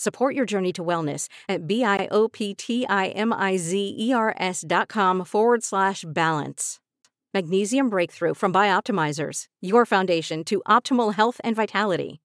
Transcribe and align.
Support 0.00 0.34
your 0.34 0.46
journey 0.46 0.72
to 0.72 0.82
wellness 0.82 1.28
at 1.46 1.66
B-I-O-P-T-I-M-I-Z-E-R-S 1.66 4.64
dot 4.66 4.88
com 4.88 5.24
forward 5.26 5.62
slash 5.62 6.06
balance. 6.08 6.78
Magnesium 7.34 7.90
Breakthrough 7.90 8.32
from 8.32 8.50
Bioptimizers, 8.50 9.44
your 9.60 9.84
foundation 9.84 10.42
to 10.44 10.62
optimal 10.66 11.12
health 11.12 11.38
and 11.44 11.54
vitality. 11.54 12.22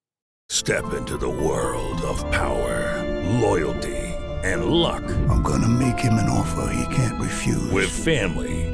Step 0.48 0.94
into 0.94 1.18
the 1.18 1.30
world 1.30 2.02
of 2.04 2.20
power, 2.32 3.04
loyalty, 3.42 3.98
and 4.46 4.68
luck. 4.68 5.04
I'm 5.30 5.44
gonna 5.44 5.68
make 5.68 6.00
him 6.00 6.14
an 6.14 6.30
offer 6.30 6.72
he 6.72 6.96
can't 6.96 7.22
refuse. 7.22 7.72
With 7.72 7.90
family, 7.90 8.74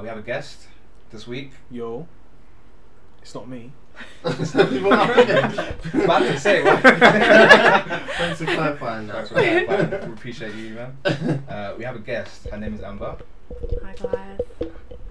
We 0.00 0.08
have 0.08 0.18
a 0.18 0.22
guest 0.22 0.66
this 1.10 1.26
week. 1.26 1.52
Yo, 1.70 2.06
it's 3.22 3.34
not 3.34 3.48
me. 3.48 3.72
About 4.24 4.38
to 4.38 4.46
say, 6.38 6.62
what? 6.62 6.80
Thanks 6.82 8.38
for 8.38 8.44
clarifying 8.46 9.06
that. 9.08 9.14
Thanks 9.16 9.28
for 9.28 9.34
clarifying. 9.34 9.90
We 9.90 9.96
appreciate 10.14 10.54
you, 10.54 10.74
man. 10.74 10.96
Uh, 11.48 11.74
we 11.76 11.84
have 11.84 11.96
a 11.96 12.00
guest. 12.00 12.46
Her 12.48 12.56
name 12.56 12.74
is 12.74 12.82
Amber. 12.82 13.16
Hi 13.84 13.94
guys, 14.00 14.40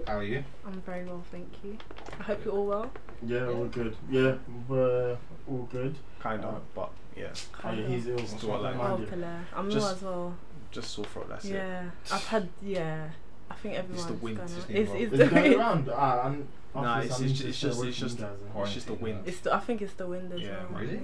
How 0.06 0.16
are 0.18 0.22
you? 0.24 0.42
I'm 0.66 0.80
very 0.80 1.04
well, 1.04 1.22
thank 1.30 1.48
you. 1.62 1.76
I 2.18 2.22
hope 2.24 2.44
you're 2.44 2.54
all 2.54 2.66
well. 2.66 2.90
Yeah, 3.24 3.46
all 3.48 3.66
good. 3.66 3.94
Yeah, 4.10 4.34
we're 4.68 5.16
all 5.48 5.68
good. 5.70 5.94
Kind 6.18 6.44
of, 6.44 6.60
but 6.74 6.90
yeah, 7.16 7.28
Oh, 7.62 7.70
yeah, 7.72 7.86
he's 7.86 8.08
ill. 8.08 8.16
That's 8.16 8.42
what 8.42 8.60
I 8.60 8.62
like. 8.70 8.76
Mind 8.76 9.00
you. 9.00 9.06
Pele. 9.06 9.28
I'm 9.54 9.70
Just- 9.70 9.86
ill 9.86 9.92
as 9.94 10.02
well. 10.02 10.36
just 10.72 10.90
sore 10.90 11.04
throat. 11.04 11.28
That's 11.28 11.44
it. 11.44 11.52
Yeah, 11.54 11.90
I've 12.10 12.26
had 12.26 12.48
yeah. 12.62 13.10
I 13.60 13.62
think 13.62 13.74
everyone's 13.74 14.06
the 14.06 14.14
wind, 14.14 14.36
going 14.38 14.48
it's 14.50 14.68
It's, 14.70 14.90
it's 14.94 15.10
the 15.18 15.26
going 15.26 15.42
wind. 15.42 15.56
around? 15.56 15.90
Ah, 15.92 16.26
and 16.28 16.48
Nah, 16.72 16.82
after 16.98 17.06
it's, 17.06 17.10
it's, 17.10 17.20
need 17.20 17.48
it's 17.48 17.60
just 17.60 17.84
it's 17.84 17.96
just 17.98 18.18
you 18.18 18.24
guys, 18.24 18.36
then. 18.54 18.62
it's 18.62 18.72
just 18.74 18.86
the 18.86 18.94
wind. 18.94 19.22
It's 19.26 19.40
the, 19.40 19.54
I 19.54 19.58
think 19.60 19.82
it's 19.82 19.92
the 19.94 20.06
wind 20.06 20.32
as 20.32 20.40
Yeah, 20.40 20.62
well. 20.70 20.80
really? 20.80 20.94
Yeah. 20.94 21.00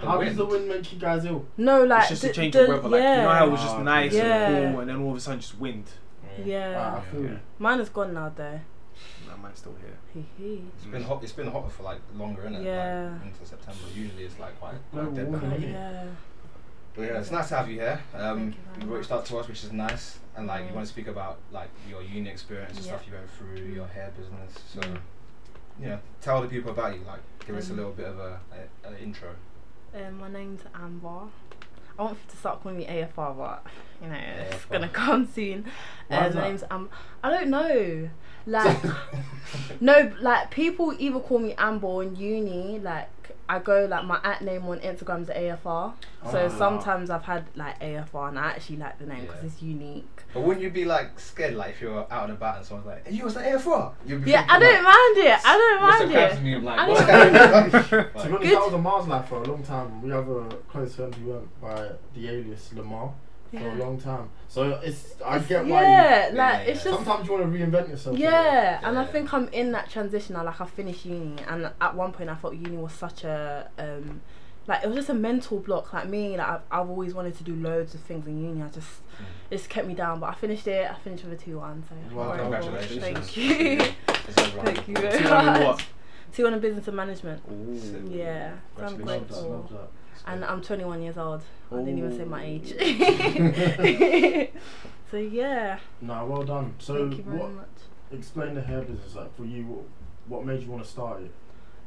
The 0.00 0.06
How 0.06 0.18
wind? 0.18 0.28
does 0.30 0.36
the 0.38 0.46
wind 0.46 0.68
make 0.68 0.92
you 0.92 0.98
guys 0.98 1.24
ill? 1.26 1.44
No, 1.58 1.84
like 1.84 2.00
it's 2.00 2.08
just 2.08 2.22
the, 2.22 2.30
a 2.30 2.32
change 2.32 2.52
the, 2.54 2.62
of 2.62 2.68
weather. 2.68 2.88
Like 2.88 3.02
yeah. 3.02 3.16
you 3.16 3.22
know 3.22 3.28
how 3.28 3.46
it 3.46 3.50
was 3.50 3.60
just 3.60 3.76
Oh, 3.76 3.82
nice 3.82 4.12
yeah. 4.14 4.48
and 4.48 4.72
cool, 4.74 4.80
and 4.80 4.90
then 4.90 4.96
all 5.02 5.10
of 5.10 5.16
a 5.16 5.20
sudden 5.20 5.40
just 5.40 5.58
wind. 5.60 5.84
Yeah. 6.44 6.74
Ah, 6.94 6.98
I 6.98 7.00
feel 7.12 7.24
yeah. 7.24 7.36
Mine 7.58 7.80
is 7.80 7.88
gone 7.90 8.14
now 8.14 8.32
though. 8.34 8.60
That 9.28 9.42
man's 9.42 9.58
still 9.58 9.74
here. 9.80 9.98
Hee 10.14 10.26
hee. 10.38 10.62
It's 10.76 10.86
been 10.86 11.02
hot. 11.02 11.22
It's 11.22 11.32
been 11.32 11.48
hotter 11.48 11.68
for 11.68 11.82
like 11.82 12.00
longer, 12.16 12.42
innit? 12.42 12.64
Yeah. 12.64 13.12
Like, 13.22 13.26
into 13.32 13.44
September. 13.46 13.80
Usually 13.94 14.24
it's 14.24 14.38
like 14.38 14.58
quite. 14.58 14.74
No 14.92 15.04
dead 15.10 15.30
warning. 15.30 15.62
yeah. 15.70 16.04
But 16.94 17.02
yeah, 17.02 17.18
it's 17.20 17.30
nice 17.30 17.48
to 17.50 17.56
have 17.56 17.68
you 17.70 17.78
here. 17.80 18.00
Um, 18.14 18.54
you 18.80 18.86
you 18.88 18.94
reached 18.96 19.10
out 19.12 19.24
to 19.26 19.38
us, 19.38 19.48
which 19.48 19.62
is 19.64 19.72
nice, 19.72 20.18
and 20.36 20.46
like 20.46 20.62
you 20.64 20.70
Mm. 20.70 20.74
want 20.74 20.86
to 20.86 20.92
speak 20.92 21.06
about 21.06 21.38
like 21.52 21.68
your 21.88 22.02
uni 22.02 22.28
experience 22.30 22.76
and 22.76 22.84
Yeah. 22.86 22.92
stuff 22.96 23.06
you 23.06 23.14
went 23.14 23.30
through, 23.30 23.56
your 23.72 23.86
hair 23.86 24.10
business. 24.16 24.52
So, 24.74 24.80
Mm. 24.80 24.98
you 25.78 25.86
know, 25.88 25.98
tell 26.20 26.40
the 26.42 26.48
people 26.48 26.70
about 26.72 26.94
you. 26.94 27.00
Like, 27.04 27.20
give 27.46 27.56
us 27.56 27.68
a 27.68 27.72
Um, 27.72 27.76
little 27.78 27.92
bit 27.92 28.06
of 28.06 28.18
a, 28.18 28.40
a 28.84 28.88
an 28.88 28.96
intro. 28.98 29.30
Um, 29.94 30.18
my 30.18 30.28
name's 30.28 30.62
Amber. 30.74 31.28
I 31.98 32.02
want 32.02 32.28
to 32.28 32.36
start 32.36 32.62
calling 32.62 32.78
me 32.78 32.86
AFR, 32.86 33.34
but 33.36 33.64
you 34.02 34.08
know 34.08 34.14
it's 34.16 34.64
gonna 34.66 34.88
come 35.04 35.26
soon. 35.26 35.66
Why 36.08 36.26
Um, 36.26 36.34
my 36.34 36.42
name's 36.48 36.64
Am. 36.70 36.88
I 37.22 37.30
don't 37.30 37.50
know. 37.50 38.10
Like 38.46 38.78
no, 39.80 40.12
like 40.20 40.50
people 40.50 40.94
either 40.98 41.20
call 41.20 41.38
me 41.38 41.54
Amber 41.58 42.02
in 42.02 42.16
uni. 42.16 42.78
Like 42.78 43.08
I 43.48 43.58
go 43.58 43.84
like 43.90 44.04
my 44.04 44.20
at 44.22 44.42
name 44.42 44.64
on 44.66 44.78
Instagram 44.80 45.22
is 45.22 45.28
AFR. 45.28 45.92
So 46.30 46.46
Ah. 46.46 46.48
sometimes 46.56 47.10
I've 47.10 47.24
had 47.24 47.46
like 47.56 47.80
AFR, 47.80 48.28
and 48.28 48.38
I 48.38 48.50
actually 48.50 48.76
like 48.76 48.98
the 48.98 49.06
name 49.06 49.22
because 49.22 49.42
Yeah. 49.42 49.46
it's 49.48 49.62
unique. 49.62 50.22
But 50.32 50.42
wouldn't 50.42 50.62
you 50.62 50.70
be 50.70 50.84
like 50.84 51.18
scared, 51.18 51.54
like 51.54 51.70
if 51.70 51.80
you're 51.80 52.06
out 52.12 52.24
and 52.24 52.32
about 52.32 52.58
and 52.58 52.66
someone's 52.66 52.86
like, 52.86 53.08
"Hey, 53.08 53.14
you 53.14 53.24
was 53.24 53.34
the 53.34 53.40
AFR?" 53.40 53.92
You'd 54.06 54.24
be 54.24 54.30
Yeah, 54.30 54.46
I 54.48 54.58
don't 54.60 54.84
mind 54.84 55.16
it. 55.26 55.40
I 55.44 55.58
don't 55.58 55.82
mind 55.82 56.10
Krabs 56.12 56.36
it. 56.38 56.42
me, 56.42 56.54
I'm 56.54 56.64
like, 56.64 56.78
I 56.78 56.86
don't 56.86 57.06
going 57.06 57.36
on?" 57.36 57.70
To 57.70 57.70
be 57.70 57.74
honest, 57.74 57.90
Good. 57.90 58.56
that 58.56 58.64
was 58.64 58.72
a 58.74 58.78
Mars 58.78 59.08
life 59.08 59.28
for 59.28 59.42
a 59.42 59.44
long 59.44 59.62
time. 59.64 60.00
We 60.02 60.10
have 60.10 60.28
a 60.28 60.44
close 60.68 60.94
friend 60.94 61.12
who 61.16 61.32
went 61.32 61.60
by 61.60 61.88
the 62.14 62.28
alias 62.28 62.72
Lamar 62.74 63.12
for 63.50 63.68
a 63.68 63.74
long 63.74 64.00
time. 64.00 64.28
So 64.48 64.80
it's 64.82 65.14
I 65.24 65.36
It's- 65.36 65.48
get 65.48 65.66
why. 65.66 65.82
yeah, 65.82 66.28
you- 66.30 66.36
like 66.36 66.52
Yeah, 66.54 66.58
it's 66.60 66.84
yeah. 66.84 66.90
Just 66.92 67.04
sometimes 67.04 67.26
you 67.28 67.32
want 67.34 67.52
to 67.52 67.58
reinvent 67.58 67.88
yourself. 67.88 68.18
Yeah, 68.18 68.80
and 68.82 68.98
I 68.98 69.04
think 69.04 69.32
I'm 69.32 69.48
in 69.48 69.72
that 69.72 69.90
transition 69.90 70.34
now. 70.34 70.44
Like 70.44 70.60
I 70.60 70.66
finished 70.66 71.04
uni, 71.04 71.36
and 71.48 71.70
at 71.80 71.94
one 71.94 72.12
point 72.12 72.30
I 72.30 72.34
thought 72.34 72.54
uni 72.56 72.76
was 72.76 72.92
such 72.92 73.24
a 73.24 73.68
um, 73.78 74.20
like 74.66 74.82
it 74.84 74.86
was 74.88 74.96
just 74.96 75.08
a 75.08 75.14
mental 75.14 75.58
block. 75.58 75.92
Like 75.92 76.08
me, 76.08 76.36
like 76.36 76.46
I've, 76.48 76.60
I've 76.70 76.88
always 76.90 77.14
wanted 77.14 77.36
to 77.38 77.44
do 77.44 77.54
loads 77.56 77.94
of 77.94 78.00
things 78.00 78.26
in 78.26 78.42
uni. 78.42 78.62
I 78.62 78.68
just 78.68 78.88
Mm. 79.20 79.24
it 79.50 79.68
kept 79.68 79.86
me 79.86 79.92
down. 79.94 80.18
But 80.20 80.30
I 80.30 80.34
finished 80.34 80.66
it. 80.66 80.90
I 80.90 80.94
finished 80.94 81.24
with 81.24 81.34
a 81.40 81.44
two 81.44 81.58
one. 81.58 81.84
So 81.88 82.16
Well, 82.16 82.36
congratulations. 82.36 83.00
Thank 83.02 83.36
you. 83.36 83.78
Thank 84.06 84.88
you 84.88 84.94
very 84.96 85.18
Two 85.18 85.28
on 85.28 85.40
in 85.40 85.52
much. 85.52 85.62
what? 85.66 85.84
Two 86.32 86.44
one 86.44 86.54
in 86.54 86.60
business 86.60 86.86
and 86.88 86.96
management. 86.96 87.42
Ooh. 87.50 88.08
Yeah, 88.10 88.52
so 88.76 88.84
I'm 88.84 88.84
Love 88.84 88.96
Congratulations. 88.96 89.30
that, 89.30 89.68
grateful. 89.68 89.90
And 90.26 90.44
I'm 90.44 90.62
21 90.62 91.02
years 91.02 91.18
old. 91.18 91.42
I 91.72 91.76
didn't 91.76 91.98
even 91.98 92.16
say 92.16 92.24
my 92.24 92.44
age. 92.44 92.70
so 95.10 95.16
yeah, 95.16 95.78
No, 96.00 96.24
well 96.26 96.42
done. 96.42 96.74
So 96.78 97.08
thank 97.08 97.18
you 97.18 97.24
very 97.24 97.38
what? 97.38 97.50
much. 97.52 97.66
Explain 98.12 98.54
the 98.54 98.62
hair 98.62 98.82
business 98.82 99.14
like 99.14 99.34
for 99.36 99.44
you. 99.44 99.64
What, 99.64 99.84
what 100.28 100.44
made 100.46 100.62
you 100.62 100.70
want 100.70 100.84
to 100.84 100.88
start 100.90 101.22
it? 101.22 101.30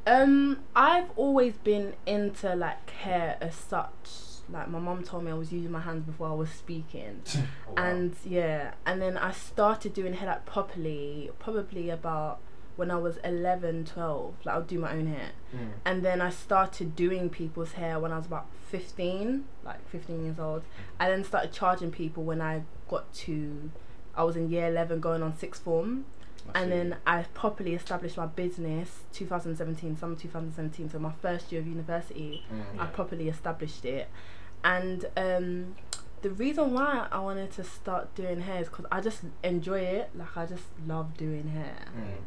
Um, 0.05 0.59
I've 0.75 1.09
always 1.15 1.53
been 1.57 1.93
into 2.05 2.53
like 2.55 2.89
hair 2.89 3.37
as 3.39 3.55
such. 3.55 4.09
Like 4.49 4.69
my 4.69 4.79
mum 4.79 5.03
told 5.03 5.23
me 5.23 5.31
I 5.31 5.35
was 5.35 5.53
using 5.53 5.71
my 5.71 5.79
hands 5.79 6.03
before 6.05 6.27
I 6.27 6.33
was 6.33 6.49
speaking, 6.49 7.21
Oh, 7.35 7.39
wow. 7.77 7.83
and 7.85 8.13
yeah, 8.25 8.73
and 8.85 9.01
then 9.01 9.17
I 9.17 9.31
started 9.31 9.93
doing 9.93 10.13
hair 10.13 10.27
like 10.27 10.45
properly 10.45 11.31
probably 11.39 11.89
about 11.89 12.39
when 12.75 12.89
I 12.91 12.95
was 12.97 13.17
11, 13.23 13.85
12. 13.85 14.33
Like 14.45 14.55
I'll 14.55 14.61
do 14.63 14.79
my 14.79 14.91
own 14.93 15.07
hair, 15.07 15.31
Mm. 15.55 15.69
and 15.85 16.03
then 16.03 16.21
I 16.21 16.29
started 16.31 16.95
doing 16.95 17.29
people's 17.29 17.73
hair 17.73 17.99
when 17.99 18.11
I 18.11 18.17
was 18.17 18.25
about 18.25 18.47
15, 18.69 19.45
like 19.63 19.87
15 19.89 20.23
years 20.25 20.39
old. 20.39 20.63
I 20.99 21.09
then 21.09 21.23
started 21.23 21.51
charging 21.53 21.91
people 21.91 22.23
when 22.23 22.41
I 22.41 22.63
got 22.89 23.13
to, 23.25 23.69
I 24.15 24.23
was 24.23 24.35
in 24.35 24.49
year 24.49 24.67
11 24.67 24.99
going 24.99 25.21
on 25.23 25.37
sixth 25.37 25.63
form 25.63 26.05
I 26.53 26.61
and 26.61 26.71
see. 26.71 26.77
then 26.77 26.97
I 27.07 27.23
properly 27.33 27.73
established 27.73 28.17
my 28.17 28.25
business 28.25 29.01
2017 29.13 29.97
summer 29.97 30.15
2017 30.15 30.89
so 30.89 30.99
my 30.99 31.11
first 31.21 31.51
year 31.51 31.61
of 31.61 31.67
university 31.67 32.43
Mm, 32.51 32.81
I 32.81 32.85
properly 32.87 33.29
established 33.29 33.85
it 33.85 34.09
and 34.63 35.05
um 35.15 35.75
the 36.21 36.29
reason 36.31 36.73
why 36.73 37.07
I 37.11 37.19
wanted 37.19 37.51
to 37.53 37.63
start 37.63 38.13
doing 38.15 38.41
hair 38.41 38.61
is 38.61 38.67
because 38.69 38.85
I 38.91 38.99
just 39.01 39.21
enjoy 39.43 39.79
it 39.81 40.09
like 40.15 40.35
I 40.35 40.45
just 40.45 40.65
love 40.85 41.15
doing 41.17 41.47
hair 41.49 41.77
Mm. 41.97 42.17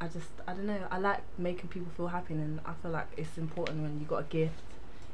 I 0.00 0.08
just 0.08 0.28
I 0.46 0.52
don't 0.52 0.66
know 0.66 0.78
I 0.90 0.98
like 0.98 1.20
making 1.38 1.68
people 1.68 1.90
feel 1.96 2.08
happy 2.08 2.34
and 2.34 2.60
I 2.66 2.72
feel 2.82 2.90
like 2.90 3.06
it's 3.16 3.38
important 3.38 3.82
when 3.82 4.00
you 4.00 4.06
got 4.06 4.20
a 4.20 4.24
gift 4.24 4.60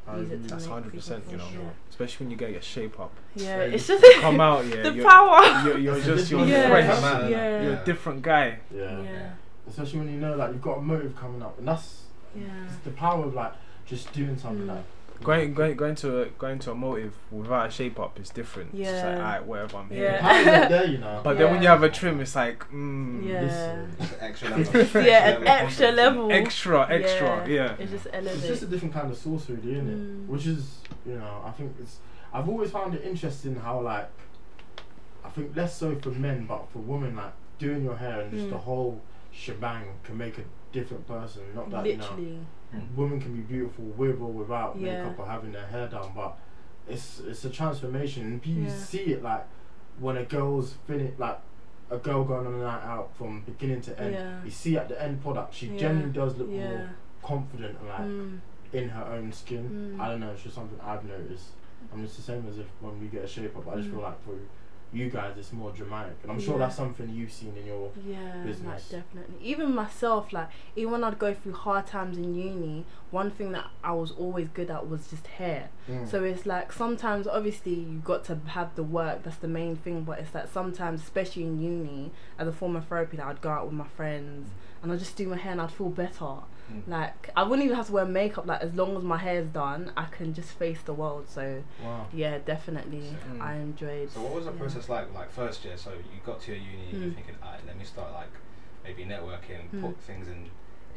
I 0.08 0.16
use 0.16 0.30
it 0.30 0.34
agree. 0.34 0.48
to 0.48 0.54
That's 0.54 0.66
hundred 0.66 0.94
percent. 0.94 1.24
You 1.30 1.36
know, 1.36 1.44
feel- 1.44 1.72
especially 1.90 2.24
when 2.26 2.30
you 2.32 2.36
get 2.38 2.50
your 2.52 2.62
shape 2.62 2.98
up. 2.98 3.12
Yeah, 3.36 3.44
Yeah, 3.44 3.56
yeah 3.66 3.74
it's 3.74 3.86
just 3.86 4.04
Come 4.20 4.40
out, 4.48 4.64
yeah. 4.66 4.82
the 4.82 4.92
you're, 4.94 5.08
power. 5.08 5.42
You're, 5.68 5.78
you're 5.78 6.00
just 6.00 6.30
you're 6.30 6.46
different 6.46 6.86
fresh. 6.86 7.02
Yeah, 7.02 7.28
yeah. 7.30 7.62
You're 7.62 7.72
a 7.74 7.84
different 7.84 8.22
guy. 8.22 8.58
Yeah. 8.74 9.02
Yeah, 9.02 9.30
Especially 9.68 9.98
when 10.00 10.08
you 10.12 10.18
know 10.18 10.34
like 10.36 10.52
you've 10.52 10.62
got 10.62 10.78
a 10.78 10.82
motive 10.82 11.14
coming 11.14 11.42
up, 11.42 11.58
and 11.58 11.68
that's 11.68 12.02
yeah. 12.34 12.44
it's 12.66 12.76
the 12.84 12.90
power 12.90 13.24
of 13.26 13.34
like 13.34 13.52
just 13.86 14.12
doing 14.12 14.36
something 14.38 14.64
Mm. 14.66 14.68
like 14.76 14.84
Going 15.22 15.52
going 15.54 15.76
going 15.76 15.94
to 15.96 16.22
a, 16.22 16.26
going 16.30 16.58
to 16.60 16.70
a 16.70 16.74
motive 16.74 17.14
without 17.30 17.68
a 17.68 17.70
shape 17.70 18.00
up 18.00 18.18
is 18.18 18.30
different. 18.30 18.70
It's 18.74 18.88
just 18.90 19.04
like 19.04 19.16
Yeah. 19.16 19.18
alright, 19.24 19.44
whatever. 19.46 19.76
I'm 19.78 19.88
here. 19.90 20.04
Yeah. 20.22 20.68
there, 20.68 20.86
you 20.86 20.98
know. 21.04 21.20
But 21.22 21.36
then 21.38 21.52
when 21.52 21.62
you 21.62 21.68
have 21.68 21.82
a 21.82 21.90
trim, 21.90 22.20
it's 22.20 22.34
like 22.34 22.60
mm, 22.70 23.26
Yeah. 23.26 23.42
Listen, 23.42 23.96
It's 23.98 24.14
extra 24.20 24.48
level. 24.56 25.02
Yeah, 25.04 25.28
an 25.28 25.46
extra 25.46 25.90
level. 25.92 26.32
extra, 26.32 26.88
extra. 26.90 27.46
Yeah. 27.48 27.74
It 27.78 27.90
just 27.90 28.06
it's 28.12 28.46
just 28.46 28.62
a 28.62 28.66
different 28.66 28.94
kind 28.94 29.10
of 29.10 29.16
sauce, 29.16 29.48
really, 29.50 29.72
isn't 29.72 29.88
Mm. 29.88 30.24
it? 30.24 30.30
Which 30.30 30.46
is, 30.46 30.78
you 31.06 31.14
know, 31.16 31.42
I 31.44 31.50
think 31.50 31.74
it's. 31.80 31.98
I've 32.32 32.48
always 32.48 32.70
found 32.70 32.94
it 32.94 33.02
interesting 33.04 33.56
how 33.56 33.80
like, 33.80 34.08
I 35.24 35.28
think 35.30 35.54
less 35.56 35.76
so 35.76 35.96
for 35.96 36.10
men, 36.10 36.46
but 36.46 36.66
for 36.72 36.78
women, 36.78 37.16
like 37.16 37.32
doing 37.58 37.84
your 37.84 37.96
hair 37.96 38.20
and 38.22 38.32
just 38.32 38.46
Mm. 38.46 38.50
the 38.50 38.58
whole 38.58 39.00
shebang 39.32 39.84
can 40.04 40.16
make 40.16 40.38
a 40.38 40.44
different 40.72 41.06
person. 41.06 41.42
Not 41.54 41.70
that 41.70 41.84
you 41.86 41.96
know, 41.98 42.04
Literally. 42.04 42.38
Women 42.96 43.20
can 43.20 43.34
be 43.34 43.40
beautiful 43.40 43.84
with 43.84 44.20
or 44.20 44.30
without 44.32 44.76
Yeah. 44.78 45.04
makeup 45.04 45.18
or 45.18 45.26
having 45.26 45.52
their 45.52 45.66
hair 45.66 45.88
done, 45.88 46.10
but 46.14 46.36
it's 46.88 47.20
it's 47.20 47.44
a 47.44 47.50
transformation, 47.50 48.24
and 48.26 48.46
you 48.46 48.62
Yeah. 48.64 48.68
see 48.70 49.04
it 49.12 49.22
like 49.22 49.44
when 49.98 50.16
a 50.16 50.24
girl's 50.24 50.74
finished, 50.86 51.18
like 51.18 51.38
a 51.90 51.98
girl 51.98 52.24
going 52.24 52.46
on 52.46 52.54
a 52.54 52.58
night 52.58 52.84
out 52.84 53.10
from 53.16 53.42
beginning 53.42 53.80
to 53.82 53.98
end. 54.00 54.14
Yeah. 54.14 54.44
You 54.44 54.50
see 54.50 54.76
at 54.76 54.88
the 54.88 55.00
end 55.02 55.20
product, 55.22 55.54
she 55.54 55.68
genuinely 55.76 56.12
does 56.12 56.36
look 56.38 56.48
more 56.48 56.90
confident 57.22 57.76
and 57.80 57.88
like 57.88 58.00
Mm. 58.00 58.40
in 58.72 58.88
her 58.90 59.04
own 59.04 59.32
skin. 59.32 59.96
Mm. 59.98 60.00
I 60.00 60.08
don't 60.08 60.20
know, 60.20 60.30
it's 60.30 60.42
just 60.42 60.54
something 60.54 60.78
I've 60.80 61.04
noticed. 61.04 61.50
I 61.92 61.96
mean, 61.96 62.04
it's 62.04 62.16
the 62.16 62.22
same 62.22 62.46
as 62.48 62.58
if 62.58 62.66
when 62.80 63.00
we 63.00 63.08
get 63.08 63.24
a 63.24 63.26
shape 63.26 63.56
up. 63.56 63.66
I 63.68 63.76
just 63.76 63.88
Mm. 63.88 63.92
feel 63.94 64.02
like 64.02 64.22
for 64.24 64.34
you 64.92 65.08
guys, 65.08 65.34
it's 65.38 65.52
more 65.52 65.70
dramatic, 65.70 66.16
and 66.22 66.32
I'm 66.32 66.40
sure 66.40 66.54
Yeah. 66.54 66.66
that's 66.66 66.76
something 66.76 67.08
you've 67.10 67.32
seen 67.32 67.54
in 67.56 67.66
your. 67.66 67.90
Yeah, 68.06 68.42
business. 68.44 68.90
like 68.92 69.02
definitely. 69.04 69.36
Even 69.46 69.74
myself, 69.74 70.32
like 70.32 70.48
even 70.76 70.92
when 70.92 71.04
I'd 71.04 71.18
go 71.18 71.32
through 71.34 71.52
hard 71.54 71.86
times 71.86 72.16
in 72.18 72.34
uni, 72.34 72.84
one 73.10 73.30
thing 73.30 73.52
that 73.52 73.66
I 73.82 73.92
was 73.92 74.10
always 74.12 74.48
good 74.48 74.70
at 74.70 74.88
was 74.88 75.08
just 75.08 75.26
hair. 75.26 75.68
Mm. 75.88 76.08
So 76.10 76.22
it's 76.24 76.46
like 76.46 76.72
sometimes, 76.72 77.26
obviously, 77.26 77.74
you 77.74 77.98
got 78.04 78.24
to 78.26 78.38
have 78.48 78.74
the 78.76 78.82
work. 78.84 79.22
That's 79.24 79.36
the 79.36 79.48
main 79.48 79.76
thing. 79.76 80.02
But 80.04 80.20
it's 80.20 80.30
that 80.30 80.52
sometimes, 80.52 81.02
especially 81.02 81.42
in 81.44 81.60
uni, 81.60 82.12
as 82.38 82.46
a 82.48 82.52
form 82.52 82.76
of 82.76 82.86
therapy, 82.86 83.16
that 83.16 83.26
I'd 83.26 83.40
go 83.40 83.50
out 83.50 83.64
with 83.66 83.74
my 83.74 83.86
friends 83.86 84.50
and 84.82 84.90
I'd 84.92 84.98
just 84.98 85.16
do 85.16 85.28
my 85.28 85.36
hair 85.36 85.52
and 85.52 85.60
I'd 85.60 85.70
feel 85.72 85.90
better. 85.90 86.24
Mm. 86.72 86.86
Like 86.86 87.30
I 87.36 87.42
wouldn't 87.42 87.64
even 87.64 87.76
have 87.76 87.86
to 87.88 87.92
wear 87.92 88.04
makeup. 88.04 88.46
Like 88.46 88.62
as 88.62 88.72
long 88.74 88.96
as 88.96 89.02
my 89.02 89.18
hair's 89.18 89.48
done, 89.48 89.92
I 89.96 90.04
can 90.04 90.32
just 90.32 90.52
face 90.52 90.80
the 90.82 90.94
world. 90.94 91.28
So 91.28 91.62
wow. 91.82 92.06
yeah, 92.12 92.38
definitely, 92.38 93.16
Mm. 93.32 93.40
I 93.40 93.56
enjoyed. 93.56 94.10
So 94.12 94.20
what 94.22 94.32
was 94.34 94.44
the 94.46 94.52
yeah. 94.52 94.58
process 94.58 94.88
like? 94.88 95.12
Like 95.12 95.30
first 95.32 95.64
year, 95.64 95.76
so 95.76 95.90
you 95.90 96.20
got 96.24 96.40
to 96.42 96.52
your 96.52 96.60
uni, 96.60 96.84
you're 96.92 97.10
Mm. 97.10 97.14
thinking, 97.16 97.34
alright, 97.42 97.60
let 97.66 97.76
me 97.76 97.84
start 97.84 98.12
like 98.12 98.30
maybe 98.84 99.04
networking, 99.04 99.68
Mm. 99.74 99.80
put 99.82 99.98
things 100.00 100.28
in 100.28 100.48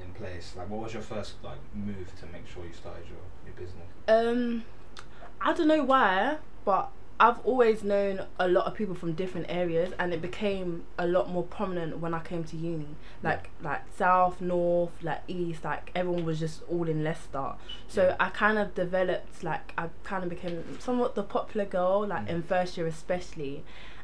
in 0.06 0.14
place. 0.14 0.54
Like, 0.58 0.70
what 0.70 0.82
was 0.82 0.94
your 0.94 1.02
first 1.04 1.36
like 1.44 1.58
move 1.74 2.12
to 2.20 2.26
make 2.28 2.48
sure 2.48 2.66
you 2.66 2.74
started 2.74 3.06
your 3.08 3.18
your 3.46 3.56
business? 3.56 3.88
Um, 4.08 4.64
I 5.42 5.54
don't 5.54 5.68
know 5.68 5.84
why, 5.84 6.38
but 6.66 6.90
I've 7.20 7.40
always 7.46 7.84
known 7.84 8.26
a 8.40 8.48
lot 8.48 8.66
of 8.66 8.74
people 8.74 8.96
from 8.96 9.14
different 9.14 9.46
areas, 9.50 9.94
and 10.00 10.14
it 10.14 10.22
became 10.22 10.84
a 10.98 11.08
lot 11.08 11.30
more 11.30 11.44
prominent 11.44 12.00
when 12.00 12.14
I 12.14 12.20
came 12.20 12.44
to 12.46 12.58
uni. 12.58 12.96
Like 13.22 13.50
like 13.62 13.82
south, 13.98 14.42
north, 14.42 14.92
like 15.02 15.22
east, 15.28 15.64
like 15.64 15.92
everyone 15.96 16.26
was 16.26 16.40
just 16.40 16.64
all 16.70 16.88
in 16.90 17.04
Leicester. 17.04 17.54
So 17.88 18.08
Yeah. 18.08 18.16
I 18.20 18.30
kind 18.30 18.58
of 18.58 18.76
developed 18.76 19.44
like 19.44 19.74
I 19.78 19.90
kind 20.04 20.24
of 20.24 20.30
became 20.30 20.80
somewhat 20.80 21.16
the 21.16 21.24
popular 21.24 21.66
girl, 21.66 22.08
like 22.08 22.28
in 22.28 22.44
first 22.44 22.78
year 22.78 22.88
especially, 22.88 23.64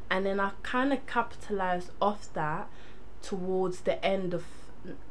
and 0.10 0.26
then 0.26 0.40
I 0.40 0.52
kind 0.64 0.94
of 0.94 1.06
capitalized 1.06 1.92
off 2.02 2.32
that 2.34 2.70
towards 3.22 3.82
the 3.82 4.04
end 4.06 4.34
of 4.34 4.46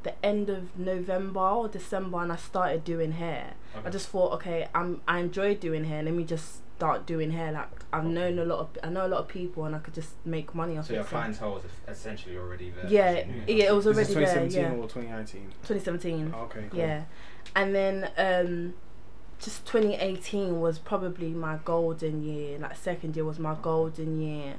the 0.02 0.14
end 0.24 0.48
of 0.50 0.78
November 0.78 1.40
or 1.40 1.68
December, 1.68 2.22
and 2.22 2.32
I 2.32 2.36
started 2.36 2.84
doing 2.84 3.12
hair. 3.12 3.54
I 3.84 3.90
just 3.90 4.08
thought, 4.08 4.32
okay, 4.34 4.68
I'm 4.74 5.00
I 5.06 5.18
enjoy 5.20 5.54
doing 5.54 5.84
hair. 5.84 6.02
Let 6.02 6.14
me 6.14 6.24
just 6.24 6.62
start 6.76 7.06
doing 7.06 7.30
hair. 7.32 7.52
Like 7.52 7.68
I've 7.92 8.04
known 8.04 8.38
a 8.38 8.44
lot 8.44 8.58
of 8.60 8.68
I 8.82 8.88
know 8.88 9.06
a 9.06 9.08
lot 9.08 9.20
of 9.20 9.28
people, 9.28 9.64
and 9.64 9.74
I 9.76 9.78
could 9.78 9.94
just 9.94 10.14
make 10.24 10.54
money 10.54 10.76
off 10.78 10.86
So 10.86 10.94
your 10.94 11.02
it. 11.02 11.04
so- 11.06 11.10
clientele 11.10 11.54
was 11.54 11.62
essentially 11.86 12.36
already 12.36 12.70
there. 12.70 12.86
Yeah, 12.88 13.24
because 13.24 13.48
yeah, 13.48 13.64
it 13.66 13.74
was 13.74 13.86
Is 13.86 13.96
this 13.96 14.16
already 14.16 14.26
there. 14.26 14.34
2017 14.48 14.78
Yeah, 14.78 14.84
or 14.84 14.88
2019? 14.88 15.42
2017. 15.62 16.34
Okay, 16.34 16.64
cool. 16.70 16.78
Yeah, 16.78 17.04
and 17.54 17.74
then 17.74 18.10
um, 18.16 18.74
just 19.40 19.64
2018 19.66 20.60
was 20.60 20.78
probably 20.78 21.30
my 21.30 21.58
golden 21.64 22.22
year. 22.24 22.58
Like 22.58 22.76
second 22.76 23.14
year 23.16 23.24
was 23.24 23.38
my 23.38 23.54
golden 23.60 24.20
year. 24.20 24.54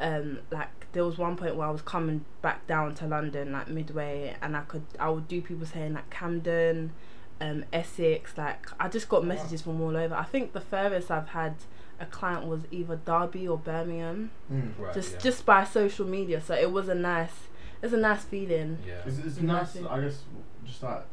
Um, 0.00 0.38
like 0.50 0.81
there 0.92 1.04
was 1.04 1.18
one 1.18 1.36
point 1.36 1.56
where 1.56 1.66
I 1.66 1.70
was 1.70 1.82
coming 1.82 2.24
back 2.42 2.66
down 2.66 2.94
to 2.96 3.06
London, 3.06 3.52
like 3.52 3.68
midway, 3.68 4.36
and 4.42 4.56
I 4.56 4.60
could 4.62 4.84
I 5.00 5.08
would 5.10 5.28
do 5.28 5.40
people 5.42 5.66
saying 5.66 5.94
like 5.94 6.10
Camden, 6.10 6.92
um, 7.40 7.64
Essex. 7.72 8.36
Like 8.36 8.66
I 8.78 8.88
just 8.88 9.08
got 9.08 9.24
messages 9.24 9.62
from 9.62 9.80
all 9.80 9.96
over. 9.96 10.14
I 10.14 10.24
think 10.24 10.52
the 10.52 10.60
furthest 10.60 11.10
I've 11.10 11.28
had 11.28 11.54
a 12.00 12.06
client 12.06 12.46
was 12.46 12.62
either 12.70 12.96
Derby 12.96 13.46
or 13.48 13.56
Birmingham, 13.58 14.30
Mm. 14.52 14.72
Right, 14.78 14.92
just 14.94 15.12
yeah. 15.14 15.18
just 15.20 15.46
by 15.46 15.64
social 15.64 16.06
media. 16.06 16.40
So 16.40 16.54
it 16.54 16.70
was 16.72 16.88
a 16.88 16.94
nice, 16.94 17.48
it's 17.82 17.92
a 17.92 17.96
nice 17.96 18.24
feeling. 18.24 18.78
yeah. 18.86 19.00
It's, 19.06 19.18
it's 19.18 19.40
nice, 19.40 19.72
that's. 19.74 19.86
I 19.86 20.00
guess, 20.00 20.22
just 20.64 20.82
like 20.82 21.04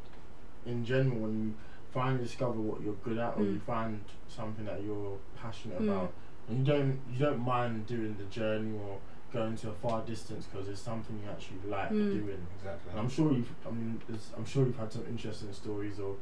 in 0.66 0.84
general, 0.84 1.18
when 1.20 1.40
you 1.44 1.54
finally 1.94 2.24
discover 2.24 2.60
what 2.60 2.82
you're 2.82 2.94
good 3.04 3.18
at, 3.18 3.36
or 3.38 3.42
Mm. 3.42 3.54
you 3.54 3.60
find 3.66 4.02
something 4.28 4.66
that 4.66 4.84
you're 4.84 5.18
passionate 5.42 5.80
Mm. 5.80 5.90
about, 5.90 6.14
and 6.50 6.60
you 6.60 6.74
don't 6.74 7.00
you 7.12 7.20
don't 7.20 7.40
mind 7.40 7.86
doing 7.86 8.16
the 8.18 8.26
journey 8.26 8.74
or 8.78 8.98
going 9.32 9.56
to 9.58 9.70
a 9.70 9.74
far 9.74 10.02
distance 10.02 10.46
because 10.52 10.68
it's 10.70 10.82
something 10.82 11.20
you 11.24 11.30
actually 11.30 11.60
like 11.70 11.90
Mm. 11.92 12.12
doing. 12.14 12.48
Exactly. 12.58 12.92
And 12.92 13.00
I'm 13.00 13.10
sure 13.10 13.32
you've, 13.32 13.50
I 13.68 13.72
mean, 13.72 14.00
I'm 14.38 14.46
sure 14.46 14.66
you've 14.66 14.78
had 14.78 14.92
some 14.92 15.06
interesting 15.10 15.54
stories 15.54 16.00
or 16.00 16.16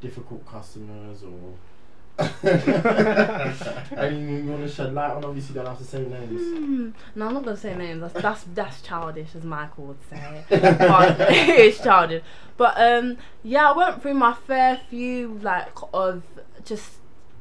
difficult 0.00 0.46
customers 0.46 1.22
or. 1.22 1.54
Anything 3.96 4.44
you 4.44 4.50
want 4.50 4.62
to 4.62 4.68
shed 4.68 4.94
light 4.94 5.10
on? 5.10 5.24
Obviously, 5.24 5.54
you 5.54 5.60
don't 5.60 5.66
have 5.68 5.78
to 5.78 5.84
say 5.84 5.98
names. 6.04 6.40
Hmm. 6.40 6.90
No, 7.16 7.26
I'm 7.26 7.34
not 7.34 7.44
gonna 7.44 7.56
say 7.56 7.74
names. 7.76 8.00
That's 8.02 8.14
that's, 8.22 8.44
that's 8.54 8.82
childish, 8.82 9.34
as 9.34 9.42
Michael 9.44 9.86
would 9.86 9.98
say. 10.08 10.44
but 10.48 11.16
it's 11.20 11.82
childish. 11.82 12.22
But 12.56 12.74
um, 12.80 13.16
yeah, 13.42 13.70
I 13.72 13.76
went 13.76 14.00
through 14.00 14.14
my 14.14 14.32
fair 14.34 14.80
few 14.88 15.38
like 15.42 15.72
of 15.92 16.22
just 16.64 16.98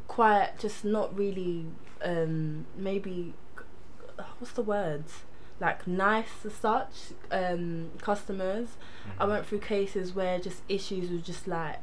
quiet, 0.07 0.55
just 0.59 0.83
not 0.83 1.15
really 1.15 1.65
um 2.03 2.65
maybe 2.75 3.33
what's 4.39 4.53
the 4.53 4.61
words 4.61 5.21
like 5.59 5.85
nice 5.87 6.45
as 6.45 6.53
such 6.53 7.13
um 7.31 7.91
customers. 8.01 8.69
I 9.19 9.25
went 9.25 9.45
through 9.45 9.59
cases 9.59 10.13
where 10.13 10.39
just 10.39 10.61
issues 10.67 11.09
were 11.11 11.17
just 11.17 11.47
like 11.47 11.79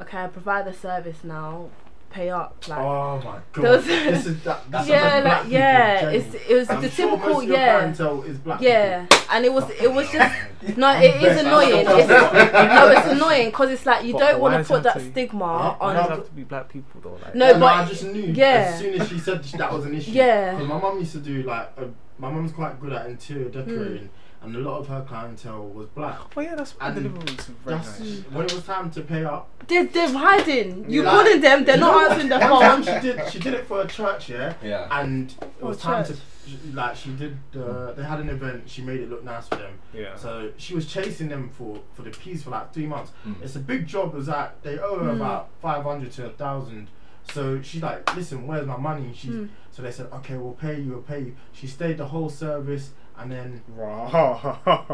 okay, 0.00 0.18
I 0.18 0.26
provide 0.26 0.66
the 0.66 0.72
service 0.72 1.22
now, 1.24 1.70
pay 2.14 2.30
up 2.30 2.56
like. 2.68 2.78
Oh 2.78 3.18
my 3.24 3.38
god! 3.52 3.64
Those- 3.64 3.86
this 3.86 4.26
is 4.26 4.42
that. 4.44 4.70
That's 4.70 4.88
yeah, 4.88 5.18
a 5.18 5.22
black 5.22 5.24
like 5.24 5.42
people 5.42 5.58
yeah, 5.58 6.10
it's 6.10 6.34
it 6.48 6.54
was 6.54 6.70
I'm 6.70 6.80
the 6.80 6.90
sure 6.90 7.10
typical 7.10 7.32
most 7.34 7.42
of 7.42 7.48
your 7.48 7.58
yeah. 7.58 7.90
is 8.30 8.38
black 8.38 8.60
Yeah, 8.60 9.06
people. 9.06 9.26
and 9.32 9.44
it 9.44 9.52
was 9.52 9.70
it 9.70 9.92
was 9.92 10.10
just 10.10 10.34
no, 10.78 10.90
it 10.96 11.22
is 11.22 11.40
annoying. 11.40 11.84
It's, 11.86 12.08
no, 12.08 12.88
it's 12.96 13.06
annoying 13.08 13.48
because 13.50 13.70
it's 13.70 13.84
like 13.84 14.04
you 14.04 14.12
But 14.12 14.18
don't 14.20 14.40
want 14.40 14.66
to 14.66 14.72
put 14.72 14.82
that 14.84 14.94
to- 14.94 15.10
stigma 15.10 15.58
Huh? 15.58 15.74
Why 15.78 15.88
on. 15.88 15.94
does 15.96 16.06
it 16.06 16.10
have 16.10 16.26
to 16.26 16.32
be 16.32 16.44
black 16.44 16.68
people 16.68 17.00
though? 17.02 17.18
Like, 17.22 17.34
No, 17.34 17.48
Yeah, 17.50 17.58
but 17.58 17.64
I 17.66 17.84
just 17.86 18.04
knew. 18.04 18.22
yeah. 18.32 18.70
As 18.74 18.78
soon 18.78 19.00
as 19.00 19.08
she 19.08 19.18
said 19.18 19.42
that 19.44 19.72
was 19.72 19.84
an 19.84 19.94
issue. 19.94 20.12
Yeah. 20.12 20.56
'Cause 20.56 20.68
my 20.68 20.78
mum 20.80 20.98
used 21.00 21.12
to 21.12 21.18
do 21.18 21.42
like. 21.42 21.70
A, 21.76 21.88
my 22.16 22.30
mum's 22.30 22.52
quite 22.52 22.80
good 22.80 22.92
at 22.92 23.06
interior 23.06 23.48
decorating, 23.48 24.04
mm. 24.04 24.08
And 24.44 24.56
a 24.56 24.58
lot 24.58 24.78
of 24.80 24.88
her 24.88 25.02
clientele 25.08 25.66
was 25.68 25.86
black. 25.88 26.18
oh 26.36 26.40
yeah, 26.40 26.54
that's 26.54 26.72
what 26.72 26.86
And 26.88 26.96
the 26.96 27.08
Deliveroo 27.08 27.38
is 27.40 27.46
very 27.46 27.76
That's 27.76 28.00
nice. 28.00 28.18
when 28.30 28.44
it 28.46 28.52
was 28.54 28.64
time 28.64 28.90
to 28.92 29.00
pay 29.02 29.24
up. 29.24 29.48
They're, 29.66 29.86
they're 29.86 30.12
hiding. 30.12 30.90
You 30.90 31.02
Like, 31.02 31.14
calling 31.14 31.40
them? 31.40 31.64
They're 31.64 31.78
not 31.78 31.92
know, 31.94 32.08
answering 32.10 32.28
the 32.28 32.38
one 32.38 32.60
time 32.62 32.82
phone. 32.82 33.00
She 33.02 33.08
did. 33.12 33.32
She 33.32 33.38
did 33.38 33.54
it 33.54 33.66
for 33.66 33.80
a 33.82 33.86
church, 33.86 34.28
yeah. 34.28 34.54
Yeah. 34.62 34.88
And 35.00 35.30
it 35.30 35.48
Oh, 35.62 35.68
was 35.68 35.78
time 35.78 36.04
church. 36.04 36.16
to, 36.16 36.76
like, 36.76 36.96
she 36.96 37.10
did. 37.16 37.38
Uh, 37.56 37.92
they 37.92 38.02
had 38.04 38.20
an 38.20 38.28
event. 38.28 38.68
She 38.68 38.82
made 38.82 39.00
it 39.00 39.08
look 39.08 39.24
nice 39.24 39.48
for 39.48 39.56
them. 39.56 39.78
Yeah. 39.94 40.14
So 40.16 40.50
she 40.58 40.74
was 40.74 40.86
chasing 40.92 41.28
them 41.28 41.48
for 41.48 41.80
for 41.94 42.02
the 42.02 42.10
piece 42.10 42.42
for 42.42 42.50
like 42.50 42.74
three 42.74 42.86
months. 42.86 43.12
Mm. 43.26 43.42
It's 43.42 43.56
a 43.56 43.60
big 43.60 43.86
job. 43.86 44.12
It 44.14 44.18
was 44.18 44.28
like 44.28 44.60
they 44.62 44.78
owe 44.78 44.98
her 44.98 45.12
Mm. 45.12 45.16
about 45.16 45.48
five 45.62 45.82
hundred 45.84 46.12
to 46.12 46.26
a 46.26 46.30
thousand. 46.30 46.88
So 47.32 47.62
she's 47.62 47.82
like, 47.82 48.14
listen, 48.14 48.46
where's 48.46 48.66
my 48.66 48.76
money? 48.76 49.12
She. 49.16 49.28
Mm. 49.28 49.48
so 49.70 49.80
they 49.80 49.90
said, 49.90 50.08
okay, 50.12 50.36
we'll 50.36 50.52
pay 50.52 50.78
you, 50.80 50.90
we'll 50.92 51.00
pay 51.02 51.20
you. 51.20 51.36
She 51.54 51.66
stayed 51.66 51.96
the 51.96 52.04
whole 52.08 52.28
service, 52.28 52.90
and 53.18 53.30
then 53.30 53.62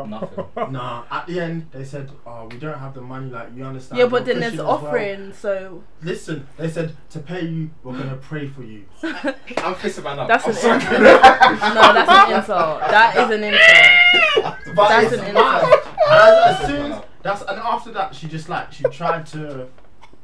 Nothing. 0.07 0.43
nah, 0.73 1.05
at 1.11 1.27
the 1.27 1.41
end 1.41 1.67
they 1.73 1.85
said, 1.85 2.11
oh, 2.27 2.47
we 2.51 2.59
don't 2.59 2.79
have 2.79 2.95
the 2.95 3.01
money. 3.01 3.31
Like 3.31 3.49
you 3.55 3.65
understand? 3.65 3.99
Yeah, 3.99 4.05
We're 4.05 4.11
but 4.11 4.25
then 4.27 4.41
there's 4.41 4.53
Christian 4.55 4.61
as 4.61 4.67
well. 4.83 4.87
offering. 4.87 5.33
So 5.33 5.83
Listen, 6.03 6.47
they 6.57 6.69
said 6.69 6.95
to 7.11 7.19
pay 7.21 7.45
you, 7.47 7.71
we're 7.83 7.97
gonna 7.99 8.17
pray 8.17 8.47
for 8.49 8.63
you. 8.63 8.85
I'm 9.03 9.75
pissing 9.75 10.05
man 10.05 10.19
up. 10.19 10.29
that's 10.29 10.45
I'm 10.45 10.51
an 10.51 10.57
sorry. 10.57 10.75
insult. 10.77 11.01
no, 11.03 11.93
that's 11.95 12.11
an 12.31 12.37
insult. 12.37 12.81
That 12.81 13.17
is 13.17 13.31
an 13.37 13.45
insult. 13.45 14.57
But 14.77 14.89
That's 14.89 15.13
it's 15.13 15.23
an 15.23 15.35
mad. 15.35 15.63
insult. 15.63 15.87
And 16.11 16.21
as, 16.21 16.61
as 16.61 16.67
soon 16.67 16.93
as 16.93 17.03
that's 17.23 17.43
and 17.43 17.59
after 17.59 17.93
that, 17.93 18.15
she 18.15 18.29
just 18.29 18.49
like 18.49 18.73
she 18.73 18.85
tried 18.85 19.27
to 19.27 19.67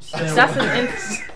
stay 0.00 0.31
That's 0.35 0.57
an 0.57 0.87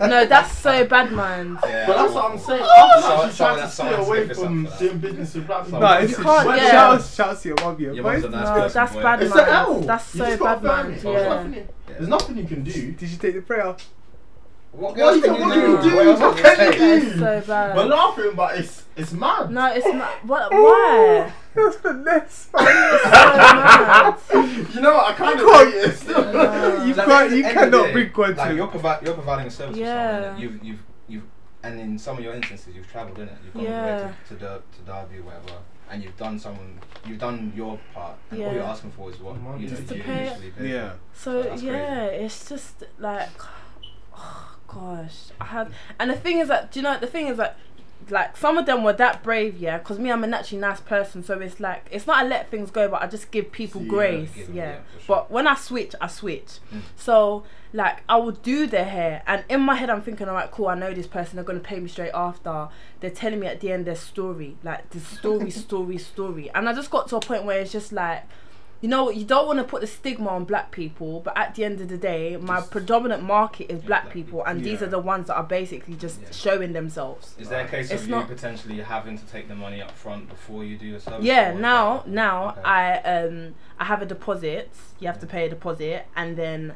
in- 0.01 0.09
no. 0.09 0.25
That's 0.25 0.57
so 0.57 0.85
bad, 0.85 1.11
man. 1.11 1.57
Yeah, 1.65 1.85
But 1.87 1.95
that's 1.97 2.13
what 2.13 2.31
I'm 2.31 2.39
saying. 2.39 2.63
I'm 2.63 3.01
Someone- 3.01 3.33
trying 3.33 3.57
to 3.61 3.69
stay 3.69 3.93
away 3.93 4.19
give 4.21 4.31
us 4.31 4.37
up 4.37 4.43
from 4.45 4.67
doing 4.79 4.97
business 4.99 5.33
with 5.35 5.47
black 5.47 5.65
people. 5.65 5.79
No, 5.79 5.87
Someone- 5.87 6.03
it's 6.03 6.17
You 6.17 6.23
can't- 6.23 6.47
shout, 6.47 6.57
yeah. 6.57 6.71
shout, 6.71 7.03
shout 7.03 7.41
to 7.41 7.47
your 7.49 7.57
mum, 7.61 7.75
your 7.79 7.93
Your 7.93 8.03
boy. 8.03 8.09
a 8.09 8.13
nice 8.19 8.31
No, 8.31 8.67
that's 8.69 8.93
boy. 8.93 9.01
bad, 9.03 9.21
It's 9.23 9.35
man. 9.35 9.43
an 9.47 9.53
L. 9.53 9.65
Oh, 9.69 9.79
that's 9.81 10.05
so 10.05 10.37
bad, 10.37 10.63
man. 10.63 10.91
it. 10.91 11.01
There's 11.01 11.03
Yeah. 11.03 11.27
nothing, 11.29 11.67
there's 11.87 12.07
nothing 12.07 12.37
you 12.37 12.45
can 12.45 12.63
do. 12.63 12.71
Did 12.91 13.09
you 13.09 13.17
take 13.17 13.35
the 13.35 13.41
prayer? 13.41 13.75
What, 14.73 14.95
What 14.95 14.99
else 14.99 15.15
you 15.17 15.21
can 15.23 15.31
what 15.33 15.39
you 15.41 15.47
can 15.47 15.61
do? 15.83 15.89
you 15.89 15.95
What 15.95 16.03
do? 16.03 16.09
else 16.11 16.19
What 16.21 16.37
can 16.37 16.37
you 16.37 16.43
can 16.53 16.65
you 16.65 16.71
say? 16.71 16.77
do? 17.01 17.07
It's 17.09 17.19
so 17.19 17.41
bad. 17.47 17.75
We're 17.75 17.83
laughing, 17.85 18.31
but 18.35 18.57
it's 18.57 18.83
it's 18.95 19.11
mad. 19.11 19.51
No, 19.51 19.65
it's 19.67 19.85
oh. 19.85 19.91
not. 19.91 20.25
What? 20.25 20.51
Why? 20.53 20.57
Oh. 21.27 21.33
That's 21.55 21.75
finesse. 21.77 22.49
so 22.51 22.57
mad. 22.63 24.17
You 24.73 24.81
know 24.81 24.93
what? 24.93 25.05
I 25.11 25.13
kind 25.13 25.39
of 25.39 25.45
can't- 25.47 25.73
hate 25.73 25.83
it 25.83 25.95
still. 25.97 26.87
you 26.87 26.93
like 26.93 27.07
can't. 27.07 27.31
You 27.31 27.43
cannot 27.43 27.85
day, 27.87 27.91
bring 27.93 28.09
content. 28.11 28.37
Like 28.37 28.55
you're, 28.55 28.67
provi- 28.67 29.05
you're 29.05 29.13
providing 29.15 29.47
a 29.47 29.51
service 29.51 29.77
Yeah. 29.77 30.17
for 30.19 30.23
someone. 30.23 30.41
You've, 30.41 30.63
you've, 30.63 30.79
you've, 31.07 31.23
and 31.63 31.79
in 31.79 31.97
some 31.99 32.17
of 32.17 32.23
your 32.23 32.33
instances, 32.33 32.73
you've 32.75 32.89
travelled 32.89 33.19
in 33.19 33.27
it. 33.27 33.37
You've 33.43 33.53
gone 33.53 33.63
Yeah. 33.63 34.11
to, 34.29 34.33
to, 34.35 34.39
Der- 34.39 34.61
to 34.77 34.81
Derby 34.85 35.17
or 35.19 35.23
whatever, 35.23 35.59
and 35.89 36.01
you've 36.03 36.17
done 36.17 36.39
someone, 36.39 36.79
you've 37.05 37.19
done 37.19 37.51
your 37.55 37.79
part, 37.93 38.15
and 38.31 38.41
all 38.43 38.53
you're 38.53 38.63
asking 38.63 38.91
for 38.91 39.09
is 39.11 39.19
what 39.19 39.35
you 39.35 39.41
know 39.41 39.57
Just 39.75 39.87
to 39.89 39.97
you 39.97 40.03
pay- 40.03 40.27
initially 40.27 40.51
paid. 40.51 40.69
Yeah. 40.71 40.93
So 41.13 41.43
That's 41.43 41.61
yeah, 41.61 42.05
it's 42.05 42.47
just 42.49 42.83
like, 42.97 43.29
oh 44.15 44.55
gosh, 44.67 45.31
I 45.41 45.45
had, 45.45 45.71
and 45.99 46.09
the 46.11 46.15
thing 46.15 46.37
is 46.39 46.47
that 46.47 46.71
do 46.71 46.79
you 46.79 46.83
know 46.83 46.97
the 46.97 47.07
thing 47.07 47.27
is 47.27 47.37
that, 47.37 47.57
like 48.09 48.35
some 48.37 48.57
of 48.57 48.65
them 48.65 48.83
were 48.83 48.93
that 48.93 49.23
brave, 49.23 49.57
yeah, 49.57 49.77
because 49.77 49.99
me 49.99 50.11
I'm 50.11 50.23
a 50.23 50.27
naturally 50.27 50.61
nice 50.61 50.79
person, 50.79 51.23
so 51.23 51.39
it's 51.39 51.59
like 51.59 51.85
it's 51.91 52.07
not 52.07 52.17
I 52.17 52.27
let 52.27 52.49
things 52.49 52.71
go, 52.71 52.87
but 52.87 53.01
I 53.01 53.07
just 53.07 53.31
give 53.31 53.51
people 53.51 53.81
See, 53.81 53.85
yeah, 53.85 53.91
grace, 53.91 54.31
yeah. 54.35 54.45
yeah, 54.53 54.73
sure. 54.73 55.01
But 55.07 55.31
when 55.31 55.47
I 55.47 55.55
switch, 55.55 55.93
I 56.01 56.07
switch. 56.07 56.59
Mm. 56.73 56.81
So 56.95 57.43
like 57.73 58.03
I 58.09 58.17
will 58.17 58.31
do 58.31 58.67
their 58.67 58.85
hair, 58.85 59.23
and 59.27 59.43
in 59.49 59.61
my 59.61 59.75
head 59.75 59.89
I'm 59.89 60.01
thinking, 60.01 60.27
alright, 60.27 60.51
cool, 60.51 60.67
I 60.67 60.75
know 60.75 60.93
this 60.93 61.07
person, 61.07 61.35
they're 61.35 61.45
gonna 61.45 61.59
pay 61.59 61.79
me 61.79 61.87
straight 61.87 62.11
after. 62.13 62.69
They're 62.99 63.09
telling 63.09 63.39
me 63.39 63.47
at 63.47 63.59
the 63.59 63.71
end 63.71 63.85
their 63.85 63.95
story, 63.95 64.57
like 64.63 64.89
the 64.89 64.99
story, 64.99 65.51
story, 65.51 65.97
story, 65.97 66.49
and 66.55 66.67
I 66.67 66.73
just 66.73 66.89
got 66.89 67.07
to 67.09 67.17
a 67.17 67.21
point 67.21 67.45
where 67.45 67.59
it's 67.59 67.71
just 67.71 67.91
like 67.91 68.23
you 68.81 68.89
know, 68.89 69.09
you 69.11 69.23
don't 69.23 69.45
want 69.45 69.59
to 69.59 69.63
put 69.63 69.81
the 69.81 69.87
stigma 69.87 70.29
on 70.29 70.43
black 70.43 70.71
people, 70.71 71.19
but 71.19 71.37
at 71.37 71.53
the 71.55 71.63
end 71.63 71.79
of 71.81 71.87
the 71.87 71.97
day, 71.97 72.35
my 72.37 72.57
Just- 72.57 72.71
predominant 72.71 73.21
market 73.23 73.71
is 73.71 73.81
black, 73.83 74.03
black 74.05 74.13
people, 74.13 74.39
people. 74.39 74.45
and 74.45 74.63
these 74.63 74.81
are 74.81 74.87
the 74.87 74.99
ones 74.99 75.27
that 75.27 75.35
are 75.35 75.43
basically 75.43 75.93
just 75.95 76.19
Yeah. 76.21 76.27
showing 76.31 76.73
themselves. 76.73 77.35
Is 77.39 77.49
there 77.49 77.63
a 77.63 77.67
case 77.67 77.91
It's 77.91 78.03
of 78.03 78.09
you 78.09 78.21
potentially 78.23 78.79
having 78.81 79.17
to 79.19 79.25
take 79.27 79.47
the 79.47 79.55
money 79.55 79.81
up 79.81 79.91
front 79.91 80.29
before 80.29 80.63
you 80.63 80.77
do 80.77 80.87
your 80.87 80.99
service? 80.99 81.23
Yeah, 81.23 81.53
now 81.53 82.03
now 82.07 82.49
Okay. 82.57 82.61
I 82.63 82.97
um 83.01 83.55
I 83.79 83.85
have 83.85 84.01
a 84.01 84.05
deposit. 84.05 84.71
You 84.99 85.07
have 85.07 85.19
to 85.19 85.27
pay 85.27 85.45
a 85.45 85.49
deposit, 85.49 86.05
and 86.15 86.35
then 86.35 86.73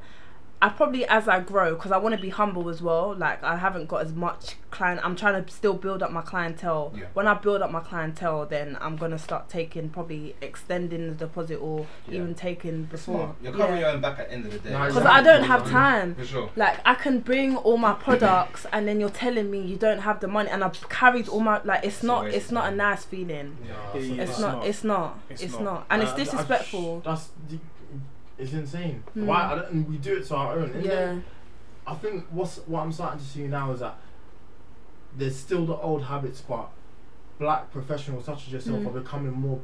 I 0.65 0.69
probably 0.69 1.05
as 1.05 1.27
I 1.27 1.41
grow 1.41 1.75
because 1.75 1.91
I 1.91 1.97
want 1.97 2.15
to 2.15 2.21
be 2.21 2.29
humble 2.29 2.69
as 2.69 2.81
well. 2.81 3.13
Like 3.15 3.43
I 3.43 3.55
haven't 3.57 3.87
got 3.87 4.01
as 4.01 4.13
much 4.13 4.55
client. 4.71 4.99
I'm 5.03 5.15
trying 5.15 5.45
to 5.45 5.51
still 5.53 5.75
build 5.75 6.01
up 6.01 6.11
my 6.11 6.21
clientele. 6.23 6.91
Yeah. 6.97 7.05
When 7.13 7.27
I 7.27 7.35
build 7.35 7.61
up 7.61 7.71
my 7.71 7.81
clientele, 7.81 8.47
then 8.47 8.75
I'm 8.81 8.95
gonna 8.97 9.19
start 9.19 9.47
taking 9.47 9.89
probably 9.89 10.35
extending 10.41 11.07
the 11.09 11.13
deposit 11.13 11.57
or 11.57 11.85
Yeah. 12.07 12.15
even 12.21 12.33
taking 12.33 12.85
before. 12.85 13.15
smart. 13.15 13.35
You're 13.43 13.51
covering 13.53 13.79
Yeah. 13.79 13.85
your 13.87 13.89
own 13.95 14.01
back 14.01 14.17
at 14.17 14.29
the 14.29 14.33
end 14.33 14.45
of 14.47 14.53
the 14.53 14.59
day. 14.59 14.71
No, 14.71 14.79
Because 14.79 14.97
exactly. 14.97 15.19
I 15.19 15.23
don't 15.23 15.43
have 15.43 15.69
time. 15.69 16.15
For 16.15 16.25
sure. 16.25 16.49
Like 16.55 16.79
I 16.83 16.95
can 16.95 17.19
bring 17.19 17.57
all 17.57 17.77
my 17.77 17.93
products 17.93 18.65
and 18.73 18.87
then 18.87 18.99
you're 18.99 19.09
telling 19.25 19.51
me 19.51 19.59
you 19.61 19.75
don't 19.77 19.99
have 19.99 20.19
the 20.19 20.27
money 20.27 20.49
and 20.49 20.63
I've 20.63 20.89
carried 20.89 21.27
all 21.29 21.41
my 21.41 21.61
like 21.63 21.83
it's 21.85 21.95
It's 21.97 22.03
not 22.03 22.25
it's 22.27 22.51
not 22.51 22.73
a 22.73 22.75
nice 22.75 23.05
feeling. 23.05 23.55
Yeah, 23.63 23.73
Yeah, 23.93 23.99
It's 24.01 24.31
It's 24.31 24.39
not, 24.39 24.53
not. 24.55 24.65
it's 24.65 24.83
not 24.83 25.19
It's 25.29 25.41
it's 25.43 25.53
not. 25.53 25.63
not 25.63 25.85
and 25.91 26.01
it's 26.01 26.11
Uh, 26.13 26.15
disrespectful. 26.23 27.01
That's 27.05 27.29
the, 27.49 27.59
it's 28.37 28.53
insane. 28.53 29.03
Mm. 29.15 29.25
Why? 29.25 29.51
I 29.51 29.55
don't, 29.55 29.71
and 29.71 29.89
we 29.89 29.97
do 29.97 30.17
it 30.17 30.25
to 30.27 30.35
our 30.35 30.53
own. 30.59 30.69
And 30.71 30.83
Yeah. 30.85 30.95
then 30.95 31.23
I 31.87 31.93
think 31.95 32.25
what's 32.31 32.57
what 32.67 32.81
I'm 32.81 32.91
starting 32.91 33.19
to 33.19 33.25
see 33.25 33.47
now 33.47 33.71
is 33.71 33.79
that 33.79 33.97
there's 35.17 35.35
still 35.37 35.65
the 35.65 35.75
old 35.75 36.03
habits, 36.03 36.41
but 36.41 36.69
black 37.39 37.71
professionals 37.71 38.25
such 38.25 38.47
as 38.47 38.53
yourself 38.53 38.79
Mm. 38.81 38.87
are 38.87 38.99
becoming 39.01 39.31
more 39.33 39.59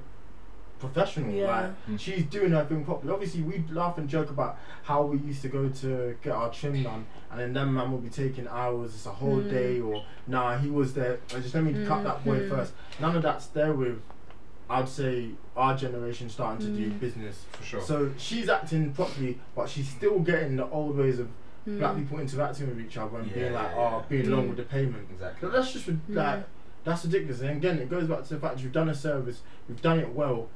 professional. 0.79 1.29
Yeah. 1.31 1.47
Like 1.61 1.71
Mm. 1.89 1.99
she's 1.99 2.25
doing 2.25 2.51
her 2.51 2.65
thing 2.65 2.83
properly. 2.83 3.11
Obviously, 3.13 3.41
we 3.43 3.63
laugh 3.71 3.97
and 3.97 4.09
joke 4.09 4.29
about 4.31 4.57
how 4.83 5.03
we 5.03 5.17
used 5.19 5.41
to 5.43 5.47
go 5.49 5.69
to 5.69 6.15
get 6.23 6.33
our 6.33 6.49
trim 6.51 6.81
done, 6.83 7.05
and 7.29 7.39
then 7.39 7.53
that 7.53 7.65
man 7.65 7.91
will 7.91 7.99
be 7.99 8.09
taking 8.09 8.47
hours. 8.47 8.95
It's 8.95 9.05
a 9.05 9.11
whole 9.11 9.37
Mm. 9.41 9.49
day, 9.49 9.79
or 9.81 10.03
nah, 10.27 10.57
he 10.57 10.69
was 10.69 10.93
there. 10.93 11.19
uh, 11.35 11.39
Just 11.39 11.53
let 11.53 11.63
me 11.63 11.85
cut 11.85 12.03
that 12.03 12.23
boy 12.25 12.39
Mhm. 12.39 12.49
first. 12.49 12.73
None 12.99 13.15
of 13.15 13.21
that's 13.21 13.47
there 13.47 13.73
with. 13.73 14.01
I'd 14.71 14.87
say 14.89 15.29
our 15.55 15.75
generation 15.75 16.29
starting 16.29 16.65
to 16.67 16.71
do 16.81 16.89
Mm. 16.91 16.99
business. 16.99 17.45
For 17.51 17.63
sure. 17.63 17.81
So 17.81 18.11
she's 18.17 18.47
acting 18.49 18.93
properly, 18.93 19.37
but 19.55 19.67
she's 19.69 19.89
still 19.89 20.19
getting 20.19 20.55
the 20.55 20.67
old 20.69 20.97
ways 20.97 21.19
of 21.19 21.27
black 21.67 21.95
Mm. 21.95 21.99
people 21.99 22.19
interacting 22.19 22.67
with 22.69 22.79
each 22.79 22.97
other 22.97 23.17
and 23.19 23.27
Yeah, 23.27 23.33
being 23.35 23.53
like, 23.53 23.71
yeah, 23.71 23.77
oh, 23.77 23.97
yeah. 23.97 24.03
being 24.09 24.27
along 24.27 24.45
Mm. 24.45 24.49
with 24.49 24.57
the 24.57 24.63
payment. 24.63 25.07
exactly. 25.11 25.47
But 25.49 25.55
that's 25.57 25.73
just 25.73 25.87
rid- 25.87 25.99
like 26.09 26.43
that's 26.83 27.05
ridiculous. 27.05 27.41
And 27.41 27.51
again, 27.51 27.77
it 27.79 27.89
goes 27.89 28.07
back 28.07 28.23
to 28.23 28.33
the 28.33 28.39
fact 28.39 28.59
you've 28.61 28.71
done 28.71 28.89
a 28.89 28.95
service, 28.95 29.41
you've 29.69 29.81
done 29.83 29.99
it 29.99 30.09
well, 30.15 30.47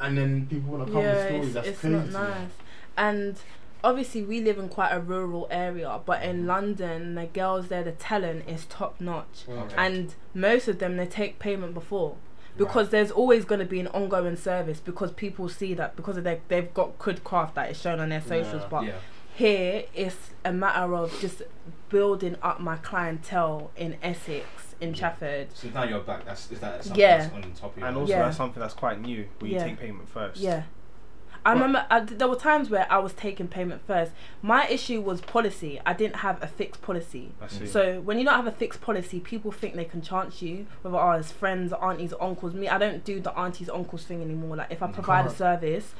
and 0.00 0.18
then 0.18 0.46
people 0.46 0.72
want 0.72 0.86
to 0.86 0.92
come 0.92 1.02
with 1.02 1.14
yeah, 1.14 1.26
stories. 1.26 1.44
it's, 1.46 1.54
That's 1.54 1.68
it's 1.68 1.80
crazy. 1.80 1.94
not 1.94 2.06
to 2.06 2.10
me. 2.12 2.12
nice. 2.18 2.50
And 2.96 3.36
obviously, 3.84 4.22
we 4.22 4.40
live 4.40 4.58
in 4.58 4.68
quite 4.68 4.90
a 4.90 4.98
rural 5.00 5.46
area, 5.50 6.00
but 6.04 6.22
in 6.24 6.46
London, 6.46 7.14
the 7.14 7.26
girls 7.26 7.68
there, 7.68 7.84
the 7.84 7.92
talent 7.92 8.48
is 8.48 8.64
top 8.66 9.00
notch, 9.00 9.44
Okay. 9.48 9.74
and 9.76 10.14
most 10.34 10.66
of 10.68 10.78
them 10.78 10.96
they 10.96 11.06
take 11.06 11.38
payment 11.38 11.74
before. 11.74 12.16
Because 12.56 12.90
there's 12.90 13.10
always 13.10 13.44
going 13.44 13.58
to 13.58 13.64
be 13.66 13.80
an 13.80 13.88
ongoing 13.88 14.36
service 14.36 14.80
because 14.80 15.12
people 15.12 15.48
see 15.48 15.74
that 15.74 15.96
because 15.96 16.16
of 16.16 16.24
their, 16.24 16.38
they've 16.48 16.72
got 16.72 16.98
good 16.98 17.24
craft 17.24 17.54
that 17.56 17.70
is 17.70 17.80
shown 17.80 17.98
on 18.00 18.10
their 18.10 18.20
socials. 18.20 18.62
Yeah. 18.62 18.68
But 18.70 18.84
yeah. 18.84 18.92
here 19.34 19.84
it's 19.94 20.30
a 20.44 20.52
matter 20.52 20.94
of 20.94 21.18
just 21.20 21.42
building 21.88 22.36
up 22.42 22.60
my 22.60 22.76
clientele 22.76 23.70
in 23.76 23.96
Essex, 24.02 24.74
in 24.80 24.92
Chafford. 24.94 25.46
So 25.54 25.68
now 25.68 25.84
you're 25.84 26.00
back. 26.00 26.24
That's 26.24 26.50
is 26.52 26.60
that 26.60 26.84
something 26.84 27.00
Yeah. 27.00 27.18
that's 27.28 27.34
on 27.34 27.52
top 27.52 27.72
of 27.72 27.78
your 27.78 27.88
And 27.88 27.96
also, 27.96 28.12
Yeah. 28.12 28.22
that's 28.22 28.36
something 28.36 28.60
that's 28.60 28.74
quite 28.74 29.00
new, 29.00 29.26
where 29.40 29.50
you 29.50 29.56
Yeah. 29.56 29.64
take 29.64 29.80
payment 29.80 30.08
first. 30.08 30.40
Yeah. 30.40 30.62
I 31.44 31.52
But- 31.52 31.54
remember 31.54 31.78
uh, 31.90 31.96
I, 31.96 32.00
there 32.00 32.28
were 32.28 32.36
times 32.36 32.70
where 32.70 32.90
I 32.90 32.98
was 32.98 33.12
taking 33.12 33.48
payment 33.48 33.82
first. 33.86 34.12
My 34.40 34.66
issue 34.68 35.00
was 35.00 35.20
policy. 35.20 35.80
I 35.84 35.92
didn't 35.92 36.16
have 36.16 36.42
a 36.42 36.46
fixed 36.46 36.80
policy. 36.82 37.32
So 37.66 38.00
when 38.00 38.18
you 38.18 38.24
don't 38.24 38.34
have 38.34 38.46
a 38.46 38.52
fixed 38.52 38.80
policy, 38.80 39.20
people 39.20 39.52
think 39.52 39.74
they 39.74 39.84
can 39.84 40.00
chance 40.00 40.40
you, 40.40 40.66
whether 40.82 40.96
oh, 40.96 41.10
as 41.10 41.32
friends, 41.32 41.72
aunties, 41.72 42.14
uncles. 42.20 42.54
Me, 42.54 42.68
I 42.68 42.78
don't 42.78 43.04
do 43.04 43.20
the 43.20 43.36
aunties, 43.38 43.68
uncles 43.68 44.04
thing 44.04 44.22
anymore. 44.22 44.56
Like 44.56 44.70
if 44.70 44.82
I 44.82 44.86
provide 44.90 45.26
a 45.26 45.30
service, 45.30 45.94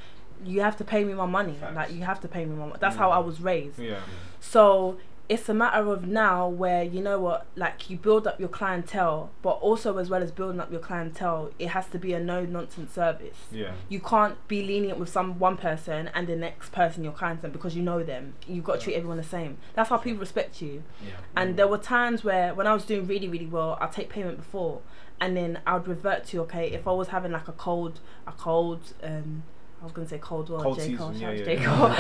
you 0.45 0.61
have 0.61 0.77
to 0.79 0.85
pay 0.85 1.05
me 1.05 1.15
my 1.15 1.27
money. 1.27 1.55
Facts. 1.55 1.77
Like 1.77 1.93
you 1.93 2.03
have 2.05 2.21
to 2.23 2.29
pay 2.29 2.45
me 2.45 2.57
my 2.57 2.67
money. 2.67 2.79
That's 2.81 2.97
mm. 2.97 3.01
how 3.01 3.11
I 3.11 3.19
was 3.19 3.41
raised. 3.41 3.79
yeah. 3.79 4.01
So 4.41 4.99
it's 5.29 5.49
a 5.49 5.55
matter 5.55 5.91
of 5.91 6.07
now 6.07 6.47
where 6.47 6.83
you 6.83 7.01
know 7.01 7.19
what, 7.19 7.47
like 7.57 7.89
you 7.89 7.97
build 7.97 8.27
up 8.27 8.39
your 8.39 8.49
clientele, 8.49 9.31
but 9.41 9.53
also 9.53 9.97
as 9.97 10.11
well 10.11 10.23
as 10.23 10.31
building 10.31 10.61
up 10.61 10.71
your 10.71 10.81
clientele, 10.81 11.51
it 11.59 11.69
has 11.69 11.87
to 11.89 11.99
be 11.99 12.13
a 12.13 12.21
no 12.21 12.45
nonsense 12.45 12.93
service 12.93 13.39
Yeah. 13.51 13.73
you 13.89 14.01
can't 14.01 14.37
be 14.49 14.63
lenient 14.63 14.99
with 14.99 15.09
some 15.09 15.39
one 15.39 15.57
person 15.57 16.11
and 16.15 16.27
the 16.27 16.37
next 16.37 16.73
person 16.73 17.05
you're 17.05 17.13
kind 17.15 17.41
to 17.41 17.49
because 17.49 17.75
you 17.75 17.83
know 17.83 18.03
them. 18.03 18.35
You've 18.47 18.65
got 18.65 18.81
to 18.81 18.85
treat 18.85 18.97
everyone 18.97 19.17
the 19.17 19.23
same. 19.23 19.57
That's 19.75 19.89
how 19.89 19.97
people 19.97 20.21
respect 20.21 20.61
you. 20.61 20.83
Yeah. 21.03 21.13
And 21.37 21.57
there 21.57 21.69
were 21.69 21.79
times 21.79 22.23
where 22.23 22.55
when 22.55 22.67
I 22.67 22.75
was 22.75 22.85
doing 22.85 23.07
really 23.07 23.29
really 23.29 23.47
well, 23.47 23.79
I'd 23.81 23.93
take 23.93 24.11
payment 24.11 24.37
before, 24.37 24.83
and 25.21 25.37
then 25.37 25.61
I'd 25.67 25.89
revert 25.89 26.27
to 26.27 26.41
okay 26.43 26.71
if 26.71 26.87
I 26.87 26.93
was 26.93 27.09
having 27.09 27.33
like 27.33 27.49
a 27.49 27.53
cold 27.53 28.01
a 28.27 28.33
cold 28.33 28.93
um. 29.03 29.45
I 29.85 29.87
was 29.87 29.93
gonna 29.93 30.09
say 30.09 30.17
cold 30.17 30.49
war, 30.49 30.63
Cold 30.63 30.79
J. 30.79 30.95
Cole, 30.95 31.13
season, 31.13 31.37
yeah, 31.37 31.37
to 31.37 31.45
J. 31.45 31.57
Cole. 31.63 31.87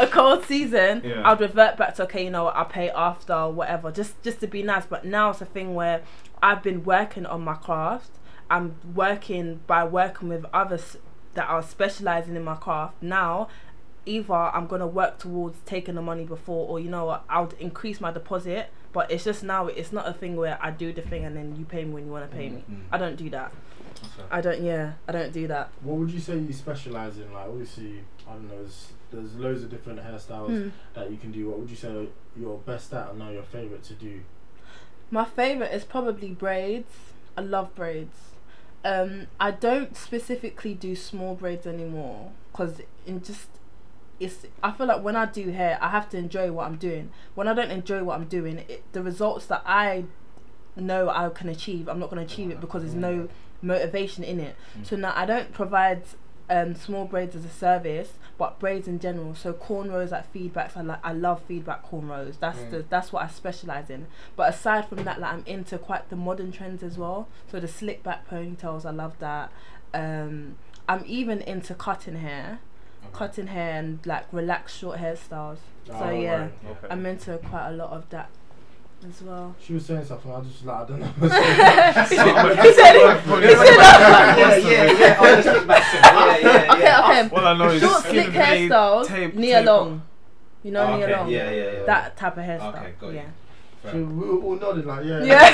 a 0.00 0.08
cold 0.10 0.44
season, 0.44 1.02
Yeah. 1.04 1.22
I'd 1.24 1.40
revert 1.40 1.76
back 1.76 1.94
to 1.94 2.02
okay, 2.02 2.24
you 2.24 2.30
know 2.30 2.48
I'll 2.48 2.64
pay 2.64 2.90
after 2.90 3.48
whatever, 3.48 3.92
just 3.92 4.20
just 4.24 4.40
to 4.40 4.48
be 4.48 4.64
nice. 4.64 4.86
But 4.86 5.04
now 5.04 5.30
it's 5.30 5.40
a 5.40 5.44
thing 5.44 5.76
where 5.76 6.02
I've 6.42 6.64
been 6.64 6.82
working 6.82 7.24
on 7.24 7.42
my 7.42 7.54
craft. 7.54 8.10
I'm 8.50 8.74
working 8.92 9.60
by 9.68 9.84
working 9.84 10.30
with 10.30 10.44
others 10.52 10.96
that 11.34 11.48
are 11.48 11.62
specializing 11.62 12.34
in 12.34 12.42
my 12.42 12.56
craft. 12.56 13.00
Now, 13.00 13.46
either 14.04 14.34
I'm 14.34 14.66
gonna 14.66 14.88
work 14.88 15.20
towards 15.20 15.60
taking 15.64 15.94
the 15.94 16.02
money 16.02 16.24
before, 16.24 16.68
or 16.68 16.80
you 16.80 16.90
know 16.90 17.04
what, 17.04 17.24
I'll 17.30 17.52
increase 17.60 18.00
my 18.00 18.10
deposit. 18.10 18.70
But 18.92 19.12
it's 19.12 19.22
just 19.22 19.44
now, 19.44 19.68
it's 19.68 19.92
not 19.92 20.08
a 20.08 20.12
thing 20.12 20.34
where 20.34 20.58
I 20.60 20.72
do 20.72 20.92
the 20.92 21.02
thing 21.02 21.24
and 21.24 21.36
then 21.36 21.54
you 21.56 21.64
pay 21.64 21.84
me 21.84 21.92
when 21.94 22.06
you 22.06 22.10
want 22.10 22.28
to 22.28 22.36
pay 22.36 22.50
me. 22.50 22.64
Mm. 22.70 22.80
I 22.90 22.98
don't 22.98 23.16
do 23.16 23.30
that. 23.30 23.52
That's. 24.02 24.28
I 24.30 24.40
don't. 24.40 24.62
Yeah, 24.62 24.92
I 25.08 25.12
don't 25.12 25.32
do 25.32 25.46
that. 25.48 25.70
What 25.82 25.96
would 25.98 26.10
you 26.10 26.20
say 26.20 26.36
you 26.38 26.52
specialize 26.52 27.18
in? 27.18 27.32
Like, 27.32 27.46
obviously, 27.46 28.00
I 28.28 28.32
don't 28.32 28.48
know. 28.48 28.56
There's, 28.58 28.92
there's 29.10 29.34
loads 29.36 29.62
of 29.62 29.70
different 29.70 30.00
hairstyles 30.00 30.48
Hmm. 30.48 30.68
that 30.94 31.10
you 31.10 31.16
can 31.16 31.32
do. 31.32 31.48
What 31.50 31.58
would 31.60 31.70
you 31.70 31.76
say 31.76 32.08
you're 32.36 32.58
best 32.58 32.92
at, 32.92 33.10
and 33.10 33.18
now 33.18 33.30
your 33.30 33.42
favorite 33.42 33.82
to 33.84 33.94
do? 33.94 34.20
My 35.10 35.24
favorite 35.24 35.72
is 35.72 35.84
probably 35.84 36.30
braids. 36.30 36.90
I 37.36 37.40
love 37.42 37.74
braids. 37.74 38.16
Um, 38.84 39.26
I 39.38 39.50
don't 39.52 39.96
specifically 39.96 40.74
do 40.74 40.96
small 40.96 41.34
braids 41.34 41.66
anymore 41.66 42.32
because 42.50 42.80
in 43.06 43.22
just 43.22 43.48
it's. 44.18 44.46
I 44.62 44.72
feel 44.72 44.86
like 44.86 45.02
when 45.02 45.14
I 45.16 45.26
do 45.26 45.50
hair, 45.50 45.78
I 45.80 45.88
have 45.90 46.08
to 46.10 46.16
enjoy 46.18 46.50
what 46.52 46.66
I'm 46.66 46.76
doing. 46.76 47.10
When 47.34 47.46
I 47.48 47.54
don't 47.54 47.70
enjoy 47.70 48.02
what 48.04 48.16
I'm 48.16 48.24
doing, 48.26 48.58
it, 48.68 48.82
the 48.92 49.02
results 49.02 49.46
that 49.46 49.62
I 49.66 50.04
know 50.74 51.10
I 51.10 51.28
can 51.28 51.48
achieve, 51.50 51.88
I'm 51.88 51.98
not 51.98 52.08
going 52.10 52.26
to 52.26 52.32
achieve 52.32 52.50
it 52.50 52.60
because 52.60 52.82
there's 52.82 52.94
no 52.94 53.28
motivation 53.62 54.24
in 54.24 54.40
it. 54.40 54.56
So 54.82 54.96
now 54.96 55.12
I 55.14 55.24
don't 55.24 55.52
provide 55.52 56.02
um, 56.50 56.74
small 56.74 57.04
braids 57.06 57.34
as 57.36 57.44
a 57.44 57.48
service, 57.48 58.14
but 58.36 58.58
braids 58.58 58.86
in 58.88 58.98
general. 58.98 59.34
So 59.34 59.52
cornrows 59.54 60.10
like 60.10 60.32
feedbacks. 60.34 60.76
I 60.76 60.82
like 60.82 60.98
I 61.04 61.12
love 61.12 61.40
feedback 61.42 61.88
cornrows. 61.88 62.38
That's 62.40 62.58
Mm. 62.58 62.70
the 62.70 62.84
that's 62.90 63.12
what 63.12 63.22
I 63.24 63.28
specialize 63.28 63.88
in. 63.88 64.06
But 64.36 64.52
aside 64.52 64.88
from 64.88 65.04
that, 65.04 65.20
like 65.20 65.32
I'm 65.32 65.44
into 65.46 65.78
quite 65.78 66.10
the 66.10 66.16
modern 66.16 66.52
trends 66.52 66.82
as 66.82 66.98
well. 66.98 67.28
So 67.50 67.60
the 67.60 67.68
slick 67.68 68.02
back 68.02 68.28
ponytails, 68.28 68.84
I 68.84 68.90
love 68.90 69.18
that. 69.20 69.50
Um, 69.94 70.56
I'm 70.88 71.04
even 71.06 71.40
into 71.42 71.74
cutting 71.74 72.16
hair, 72.16 72.58
Okay. 73.04 73.12
cutting 73.14 73.46
hair 73.48 73.78
and 73.78 74.04
like 74.04 74.24
relaxed 74.32 74.76
short 74.78 74.98
hairstyles. 74.98 75.58
So 75.86 75.92
Oh, 76.00 76.10
yeah, 76.10 76.36
right. 76.42 76.52
Okay. 76.70 76.86
I'm 76.90 77.06
into 77.06 77.38
quite 77.38 77.68
a 77.68 77.72
lot 77.72 77.90
of 77.90 78.08
that 78.10 78.28
as 79.04 79.22
well. 79.22 79.54
She 79.60 79.74
was 79.74 79.84
saying 79.86 80.04
something. 80.04 80.30
I 80.32 80.40
just 80.42 80.64
like 80.64 80.76
I 80.76 80.84
don't 80.86 81.00
know. 81.00 81.06
he 81.20 82.72
said 82.72 82.96
it. 82.96 83.26
yeah, 83.26 84.56
yeah, 84.56 84.92
yeah. 84.92 85.42
Just 85.42 85.46
look 85.48 85.66
back 85.66 85.90
to 85.90 85.96
it. 85.98 86.02
Yeah, 86.02 86.52
yeah, 86.66 86.72
Okay, 86.72 86.82
yeah. 86.82 87.22
okay. 87.26 87.36
All 87.36 87.46
I 87.46 87.54
know 87.58 87.68
is 87.68 87.82
Short 87.82 88.00
skin 88.04 88.12
slick 88.24 88.26
fade, 88.34 88.70
hairstyles, 88.70 89.06
tape- 89.06 89.34
Nia 89.34 89.58
tape 89.58 89.66
Long. 89.66 90.02
You 90.62 90.70
know 90.72 90.82
Oh, 90.82 90.96
Nia 90.96 91.04
okay, 91.06 91.16
Long? 91.16 91.28
yeah, 91.30 91.50
yeah, 91.50 91.70
yeah. 91.72 91.82
That 91.84 92.16
type 92.16 92.36
of 92.36 92.44
hairstyle. 92.44 92.74
Okay, 92.78 92.92
got 93.00 93.06
you. 93.08 93.14
yeah. 93.14 93.26
So 93.90 93.96
we 93.98 94.04
were 94.28 94.38
all 94.42 94.54
nodding 94.56 94.86
like 94.86 95.04
yeah. 95.04 95.24
Yeah. 95.24 95.48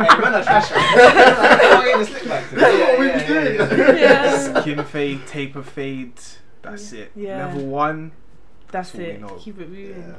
Hey, 0.00 0.20
man, 0.22 0.32
that's 0.32 0.46
trash. 0.46 0.72
I'm 0.72 1.84
getting 1.84 2.00
the 2.00 2.06
slick 2.06 2.24
back. 2.28 2.50
That's 2.50 2.78
Yeah, 2.78 2.84
what 2.86 2.98
we 2.98 3.06
yeah, 3.06 3.16
be 3.18 3.32
yeah, 3.34 3.66
doing. 3.68 3.98
yeah. 3.98 4.24
yeah. 4.54 4.60
Skin 4.62 4.84
fade, 4.84 5.26
taper 5.26 5.62
fade. 5.62 6.14
That's 6.62 6.92
it. 6.92 7.12
Yeah. 7.14 7.46
Level 7.46 7.66
one. 7.66 8.12
That's 8.72 8.92
That's 8.92 9.04
it. 9.04 9.22
Keep 9.40 9.60
it 9.60 9.68
moving. 9.68 9.98
Yeah. 10.08 10.14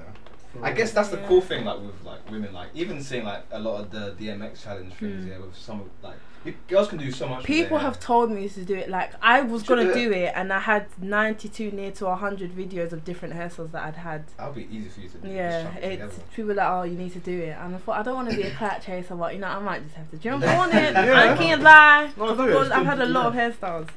I 0.61 0.71
guess 0.73 0.91
that's 0.91 1.09
the 1.09 1.17
Yeah. 1.17 1.27
cool 1.27 1.41
thing, 1.41 1.63
like 1.65 1.79
with 1.79 2.03
like 2.03 2.29
women, 2.29 2.53
like 2.53 2.69
even 2.73 3.01
seeing 3.01 3.23
like 3.23 3.43
a 3.51 3.59
lot 3.59 3.79
of 3.79 3.91
the 3.91 4.15
DMX 4.19 4.63
challenge 4.63 4.93
things, 4.93 5.25
Mm. 5.25 5.29
yeah, 5.29 5.37
with 5.39 5.55
some 5.55 5.81
of 5.81 5.87
like 6.03 6.17
you, 6.43 6.55
girls 6.67 6.87
can 6.87 6.97
do 6.97 7.11
so 7.11 7.27
much. 7.29 7.43
People 7.45 7.77
have 7.77 7.99
told 7.99 8.31
me 8.31 8.49
to 8.49 8.65
do 8.65 8.73
it. 8.75 8.89
Like 8.89 9.11
I 9.21 9.41
was 9.41 9.61
Should 9.61 9.69
gonna 9.77 9.83
do 9.85 9.89
it. 9.91 9.93
do 9.93 10.11
it, 10.11 10.33
and 10.35 10.51
I 10.51 10.59
had 10.59 10.87
ninety-two 11.01 11.69
near 11.71 11.91
to 11.91 12.13
hundred 12.15 12.51
videos 12.51 12.91
of 12.91 13.05
different 13.05 13.35
hairstyles 13.35 13.71
that 13.73 13.83
I'd 13.85 13.95
had. 13.95 14.25
That'll 14.37 14.53
be 14.53 14.67
easy 14.71 14.89
for 14.89 14.99
you 15.01 15.09
to 15.09 15.17
do. 15.19 15.27
Yeah, 15.29 15.73
it 15.75 15.83
it's 15.83 16.15
together. 16.15 16.23
people 16.35 16.51
are 16.51 16.55
like, 16.55 16.67
oh, 16.69 16.83
you 16.83 16.97
need 16.97 17.13
to 17.13 17.19
do 17.19 17.39
it, 17.43 17.55
and 17.59 17.75
I 17.75 17.77
thought 17.77 17.99
I 17.99 18.03
don't 18.03 18.15
want 18.15 18.31
to 18.31 18.35
be 18.35 18.41
a 18.43 18.51
clout 18.55 18.81
chaser, 18.81 19.15
but 19.15 19.33
you 19.35 19.39
know, 19.39 19.47
I 19.47 19.59
might 19.59 19.83
just 19.83 19.95
have 19.95 20.09
to 20.11 20.17
jump 20.17 20.43
on 20.47 20.75
it. 20.75 20.95
I 20.97 21.37
can't 21.37 21.61
lie. 21.61 22.09
No, 22.17 22.25
Of 22.29 22.37
do 22.37 22.47
it. 22.47 22.51
course, 22.53 22.67
It's 22.67 22.75
I've 22.75 22.85
had 22.87 22.99
a 23.01 23.05
lot 23.05 23.27
of 23.27 23.33
hairstyles. 23.35 23.89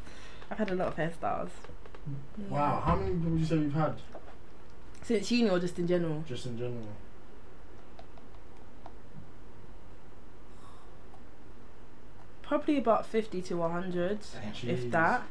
I've 0.51 0.59
had 0.59 0.71
a 0.71 0.75
lot 0.75 0.89
of 0.89 0.97
hairstyles. 0.97 1.49
Wow, 2.51 2.83
how 2.85 2.97
many 2.97 3.13
would 3.13 3.41
you 3.41 3.47
say 3.47 3.57
you've 3.57 3.73
had 3.73 3.95
Since 5.05 5.31
uni 5.31 5.49
or 5.51 5.59
just 5.61 5.79
in 5.79 5.87
general? 5.87 6.25
just 6.27 6.47
in 6.47 6.59
general? 6.59 6.89
Probably 12.43 12.77
about 12.79 13.07
fifty 13.07 13.41
to 13.43 13.63
hundred, 13.63 14.19
Damn. 14.63 14.71
if 14.71 14.91
that. 14.91 15.23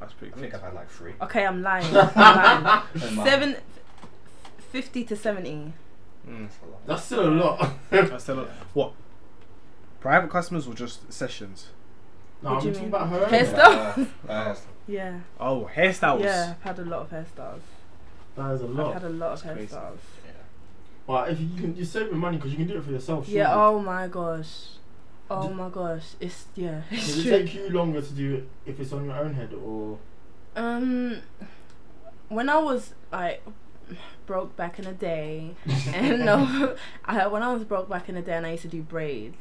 That's 0.00 0.12
pretty 0.14 0.34
I 0.34 0.38
think. 0.38 0.54
I've 0.54 0.62
had 0.62 0.74
like 0.74 0.90
three. 0.90 1.12
Okay, 1.22 1.46
I'm 1.46 1.62
lying. 1.62 1.84
I'm 1.96 2.64
lying. 2.64 2.84
And 3.02 3.16
mine. 3.16 3.26
Seven, 3.26 3.56
fifty 4.72 5.04
to 5.04 5.14
seventy. 5.16 5.72
Mm. 6.28 6.48
That's 6.48 6.58
a 6.62 6.66
lot. 6.66 6.86
That's 6.86 7.04
still 7.04 7.28
a 7.28 7.30
lot. 7.30 7.72
That's 7.90 8.22
still 8.24 8.40
a, 8.40 8.42
lot. 8.42 8.50
what? 8.74 8.92
Private 10.00 10.30
customers 10.30 10.66
or 10.66 10.74
just 10.74 11.12
sessions? 11.12 11.68
no, 12.42 12.50
What 12.50 12.56
I'm 12.56 12.62
do 12.62 12.68
you 12.68 12.74
talking 12.74 12.90
mean? 12.90 12.94
about 12.94 13.08
her. 13.30 13.36
Hairstyle? 13.38 14.08
Uh, 14.28 14.32
uh, 14.32 14.56
Yeah. 14.88 15.20
Oh, 15.38 15.70
hairstyles. 15.72 16.24
Yeah, 16.24 16.54
I've 16.56 16.62
had 16.62 16.78
a 16.80 16.84
lot 16.88 17.02
of 17.02 17.10
hairstyles. 17.10 17.60
That 18.36 18.52
is 18.52 18.62
a 18.62 18.64
I've 18.64 18.70
lot. 18.70 18.94
had 18.94 19.04
a 19.04 19.08
lot 19.10 19.32
of 19.32 19.42
That's 19.42 19.54
crazy. 19.56 19.74
hairstyles. 19.74 19.98
But 21.06 21.30
if 21.30 21.40
you 21.40 21.48
can, 21.56 21.76
you're 21.76 21.84
saving 21.84 22.16
money 22.18 22.36
because 22.36 22.52
you 22.52 22.58
can 22.58 22.66
do 22.68 22.76
it 22.78 22.84
for 22.84 22.92
yourself. 22.92 23.28
Yeah. 23.28 23.46
surely. 23.52 23.62
Oh 23.62 23.78
my 23.80 24.06
gosh. 24.08 24.66
Oh 25.30 25.48
D- 25.48 25.54
my 25.54 25.68
gosh. 25.68 26.14
It's 26.20 26.46
yeah. 26.54 26.82
It's 26.90 27.06
Does 27.06 27.18
it 27.18 27.22
true. 27.22 27.30
take 27.38 27.54
you 27.54 27.70
longer 27.70 28.00
to 28.00 28.12
do 28.12 28.34
it 28.36 28.48
if 28.66 28.78
it's 28.80 28.92
on 28.92 29.04
your 29.06 29.16
own 29.16 29.34
head 29.34 29.52
or? 29.52 29.98
Um, 30.54 31.18
when 32.28 32.48
I 32.48 32.58
was 32.58 32.94
like 33.10 33.42
broke 34.26 34.56
back 34.56 34.78
in 34.78 34.84
the 34.84 34.92
day, 34.92 35.54
and 35.92 36.24
no, 36.24 36.76
I, 37.04 37.26
when 37.26 37.42
I 37.42 37.52
was 37.52 37.64
broke 37.64 37.88
back 37.88 38.08
in 38.08 38.14
the 38.14 38.22
day, 38.22 38.34
and 38.34 38.46
I 38.46 38.52
used 38.52 38.62
to 38.62 38.68
do 38.68 38.82
braids, 38.82 39.36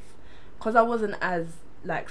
cause 0.60 0.76
I 0.76 0.82
wasn't 0.82 1.16
as 1.22 1.48
like 1.86 2.10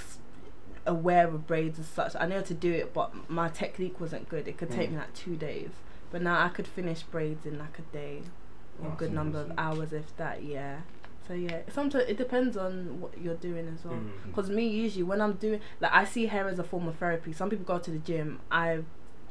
aware 0.85 1.27
of 1.27 1.45
braids 1.45 1.77
as 1.77 1.87
such. 1.87 2.15
I 2.19 2.25
knew 2.25 2.35
how 2.35 2.41
to 2.41 2.53
do 2.53 2.71
it, 2.71 2.93
but 2.93 3.29
my 3.29 3.49
technique 3.49 3.99
wasn't 3.99 4.29
good. 4.29 4.47
It 4.47 4.57
could 4.57 4.71
take 4.71 4.89
Mm. 4.89 4.93
me 4.93 4.97
like 4.99 5.13
two 5.13 5.35
days, 5.35 5.69
but 6.11 6.21
now 6.21 6.43
I 6.43 6.49
could 6.49 6.67
finish 6.67 7.03
braids 7.03 7.45
in 7.45 7.57
like 7.59 7.79
a 7.79 7.83
day, 7.93 8.21
or 8.79 8.85
a 8.85 8.89
That's 8.89 8.99
good 8.99 9.13
number 9.13 9.39
of 9.39 9.51
hours, 9.57 9.93
if 9.93 10.15
that. 10.17 10.43
Yeah. 10.43 10.81
So 11.27 11.33
yeah, 11.33 11.61
sometimes 11.71 12.05
it 12.09 12.17
depends 12.17 12.57
on 12.57 12.99
what 12.99 13.17
you're 13.21 13.35
doing 13.35 13.67
as 13.73 13.85
well. 13.85 13.99
Because 14.25 14.49
me, 14.49 14.67
usually 14.67 15.03
when 15.03 15.21
I'm 15.21 15.33
doing, 15.33 15.61
like, 15.79 15.93
I 15.93 16.03
see 16.03 16.25
hair 16.25 16.47
as 16.49 16.59
a 16.59 16.63
form 16.63 16.87
of 16.87 16.95
therapy. 16.97 17.31
Some 17.31 17.49
people 17.49 17.63
go 17.63 17.77
to 17.79 17.91
the 17.91 17.99
gym. 17.99 18.39
I 18.51 18.79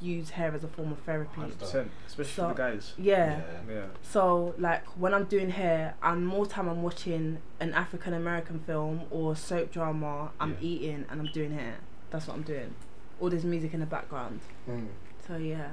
use 0.00 0.30
hair 0.30 0.54
as 0.54 0.64
a 0.64 0.68
form 0.68 0.92
of 0.92 0.98
therapy. 1.00 1.40
100%. 1.42 1.90
Especially 2.06 2.32
So- 2.32 2.48
for 2.48 2.54
the 2.54 2.58
guys. 2.58 2.94
Yeah. 2.96 3.42
Yeah. 3.68 3.86
So 4.02 4.54
like 4.56 4.86
when 4.96 5.12
I'm 5.12 5.24
doing 5.24 5.50
hair, 5.50 5.94
I'm 6.00 6.24
more 6.24 6.46
time 6.46 6.68
I'm 6.68 6.82
watching 6.82 7.38
an 7.58 7.74
African 7.74 8.14
American 8.14 8.60
film 8.60 9.02
or 9.10 9.36
soap 9.36 9.70
drama. 9.72 10.30
I'm 10.40 10.52
Yeah. 10.52 10.56
eating 10.68 11.04
and 11.10 11.20
I'm 11.20 11.26
doing 11.32 11.50
hair. 11.52 11.74
That's 12.10 12.28
what 12.28 12.36
I'm 12.36 12.44
doing. 12.44 12.74
All 13.20 13.28
this 13.28 13.44
music 13.44 13.74
in 13.74 13.80
the 13.80 13.86
background. 13.86 14.40
Mm. 14.66 14.86
So 15.26 15.36
yeah. 15.36 15.72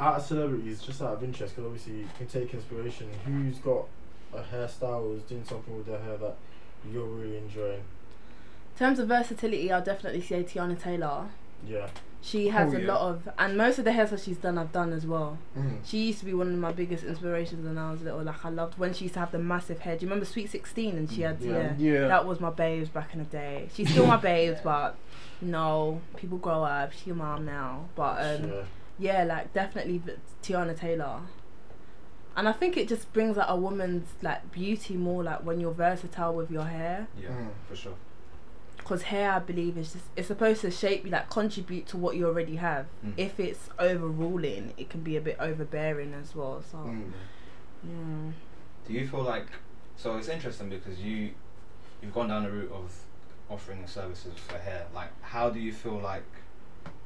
Out 0.00 0.16
of 0.16 0.22
celebrities, 0.24 0.80
just 0.80 1.02
out 1.02 1.12
of 1.14 1.22
interest, 1.22 1.54
because 1.54 1.66
obviously 1.70 1.98
you 2.00 2.08
can 2.16 2.26
take 2.26 2.54
inspiration. 2.54 3.08
Who's 3.26 3.58
got 3.58 3.84
a 4.34 4.40
hairstyle 4.40 5.10
or 5.12 5.16
is 5.16 5.22
doing 5.24 5.44
something 5.44 5.76
with 5.76 5.86
their 5.86 6.00
hair 6.00 6.16
that 6.16 6.36
you're 6.90 7.04
really 7.06 7.36
enjoying? 7.36 7.80
In 8.74 8.78
terms 8.78 8.98
of 8.98 9.08
versatility, 9.08 9.70
I'll 9.70 9.84
definitely 9.84 10.22
say 10.22 10.42
Teyana 10.42 10.80
Taylor. 10.80 11.26
Yeah. 11.68 11.88
She 12.22 12.48
has 12.48 12.72
Oh, 12.72 12.76
a 12.76 12.80
yeah. 12.80 12.86
lot 12.86 13.00
of, 13.10 13.28
and 13.38 13.56
most 13.58 13.78
of 13.78 13.84
the 13.84 13.90
hairstyles 13.92 14.24
she's 14.24 14.36
done, 14.38 14.56
I've 14.58 14.72
done 14.72 14.92
as 14.92 15.06
well. 15.06 15.36
Mm. 15.58 15.78
She 15.84 16.06
used 16.08 16.18
to 16.20 16.24
be 16.26 16.32
one 16.34 16.48
of 16.48 16.58
my 16.58 16.72
biggest 16.72 17.02
inspirations 17.04 17.66
when 17.66 17.76
I 17.78 17.90
was 17.92 18.00
little. 18.02 18.22
Like 18.22 18.44
I 18.44 18.48
loved 18.50 18.78
when 18.78 18.92
she 18.94 19.04
used 19.04 19.14
to 19.14 19.20
have 19.20 19.32
the 19.32 19.38
massive 19.38 19.80
hair. 19.80 19.96
Do 19.96 20.04
you 20.04 20.08
remember 20.08 20.26
Sweet 20.26 20.50
Sixteen? 20.50 20.96
And 20.96 21.10
she 21.10 21.22
had 21.22 21.40
Yeah. 21.40 21.74
yeah, 21.78 21.92
Yeah. 21.92 22.08
that 22.08 22.26
was 22.26 22.38
my 22.40 22.50
babes 22.50 22.88
back 22.90 23.12
in 23.14 23.18
the 23.20 23.24
day. 23.26 23.68
She's 23.74 23.90
still 23.90 24.06
my 24.06 24.16
babes, 24.32 24.60
but 24.62 24.96
no, 25.42 26.00
people 26.16 26.36
grow 26.38 26.62
up. 26.64 26.92
She's 26.92 27.06
your 27.08 27.16
mom 27.16 27.44
now, 27.46 27.86
but 27.94 28.18
um, 28.40 28.50
yeah. 28.50 28.62
Yeah, 29.00 29.24
like 29.24 29.52
definitely 29.54 29.98
v- 29.98 30.12
Teyana 30.42 30.78
Taylor. 30.78 31.20
And 32.36 32.48
I 32.48 32.52
think 32.52 32.76
it 32.76 32.86
just 32.86 33.12
brings 33.12 33.36
out 33.38 33.46
a 33.48 33.56
woman's 33.56 34.08
like 34.22 34.52
beauty 34.52 34.94
more, 34.94 35.24
like 35.24 35.40
when 35.44 35.58
you're 35.58 35.72
versatile 35.72 36.34
with 36.34 36.50
your 36.50 36.64
hair. 36.64 37.08
Yeah, 37.20 37.30
Mm. 37.30 37.48
for 37.68 37.74
sure. 37.74 37.94
Because 38.76 39.02
hair, 39.04 39.32
I 39.32 39.38
believe, 39.40 39.76
is 39.78 39.92
just 39.94 40.04
it's 40.16 40.28
supposed 40.28 40.60
to 40.62 40.70
shape 40.70 41.04
you, 41.04 41.10
like 41.10 41.28
contribute 41.30 41.86
to 41.88 41.96
what 41.96 42.14
you 42.16 42.26
already 42.26 42.56
have. 42.56 42.86
Mm. 43.04 43.14
If 43.16 43.40
it's 43.40 43.68
overruling, 43.78 44.74
it 44.76 44.90
can 44.90 45.00
be 45.02 45.16
a 45.16 45.20
bit 45.20 45.36
overbearing 45.40 46.12
as 46.14 46.34
well. 46.34 46.62
So 46.70 46.78
Mm. 46.78 47.12
yeah. 47.84 48.32
Do 48.86 48.92
you 48.92 49.06
feel 49.08 49.22
like 49.22 49.46
so? 49.96 50.16
It's 50.18 50.28
interesting 50.28 50.68
because 50.68 51.00
you 51.00 51.30
you've 52.02 52.14
gone 52.14 52.28
down 52.28 52.44
the 52.44 52.50
route 52.50 52.72
of 52.72 52.92
offering 53.48 53.86
services 53.86 54.34
for 54.38 54.58
hair. 54.58 54.86
Like, 54.94 55.10
how 55.22 55.50
do 55.50 55.58
you 55.60 55.72
feel 55.72 55.98
like 55.98 56.24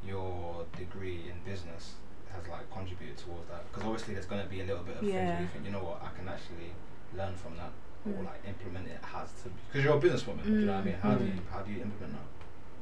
your 0.07 0.65
degree 0.77 1.25
in 1.31 1.37
business 1.51 1.95
has 2.33 2.47
like 2.49 2.71
contributed 2.73 3.17
towards 3.19 3.49
that? 3.49 3.63
Because 3.71 3.85
obviously 3.85 4.15
there's 4.15 4.27
going 4.27 4.43
to 4.43 4.49
be 4.49 4.61
a 4.61 4.65
little 4.65 4.83
bit 4.83 4.95
of 4.97 5.01
things 5.01 5.13
Yeah. 5.15 5.33
where 5.35 5.43
you 5.43 5.49
think, 5.49 5.65
you 5.67 5.71
know 5.73 5.85
what, 5.85 6.03
I 6.03 6.17
can 6.19 6.29
actually 6.29 6.73
learn 7.17 7.35
from 7.35 7.57
that 7.57 7.73
or 8.07 8.13
Mm. 8.23 8.25
like 8.27 8.41
implement 8.47 8.87
it 8.89 9.01
has 9.03 9.29
to 9.43 9.49
because 9.69 9.85
you're 9.85 9.97
a 9.97 10.01
businesswoman. 10.01 10.45
Do 10.45 10.53
you 10.53 10.67
know 10.67 10.73
what 10.73 10.81
I 10.81 10.85
mean? 10.85 10.95
How 11.03 11.15
do 11.15 11.25
Mm. 11.25 11.35
you 11.37 11.41
how 11.51 11.61
do 11.63 11.71
you 11.73 11.81
implement 11.83 12.13
that? 12.15 12.29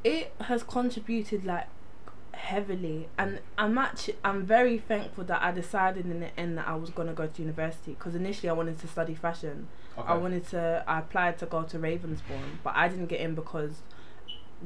it 0.04 0.32
has 0.40 0.64
contributed 0.64 1.44
like 1.44 1.68
heavily 2.34 3.08
and 3.18 3.38
i'm 3.58 3.76
actually 3.78 4.16
i'm 4.24 4.42
very 4.44 4.78
thankful 4.78 5.22
that 5.22 5.40
i 5.42 5.52
decided 5.52 6.06
in 6.06 6.18
the 6.20 6.40
end 6.40 6.56
that 6.58 6.66
i 6.66 6.74
was 6.74 6.90
going 6.90 7.06
to 7.06 7.14
go 7.14 7.26
to 7.26 7.40
university 7.42 7.92
because 7.92 8.14
initially 8.14 8.48
i 8.48 8.52
wanted 8.52 8.76
to 8.80 8.88
study 8.88 9.14
fashion 9.14 9.68
okay. 9.96 10.08
i 10.08 10.14
wanted 10.16 10.44
to 10.48 10.82
i 10.88 10.98
applied 10.98 11.38
to 11.38 11.46
go 11.46 11.62
to 11.62 11.78
ravensbourne 11.78 12.56
but 12.64 12.74
i 12.74 12.88
didn't 12.88 13.06
get 13.06 13.20
in 13.20 13.34
because 13.34 13.82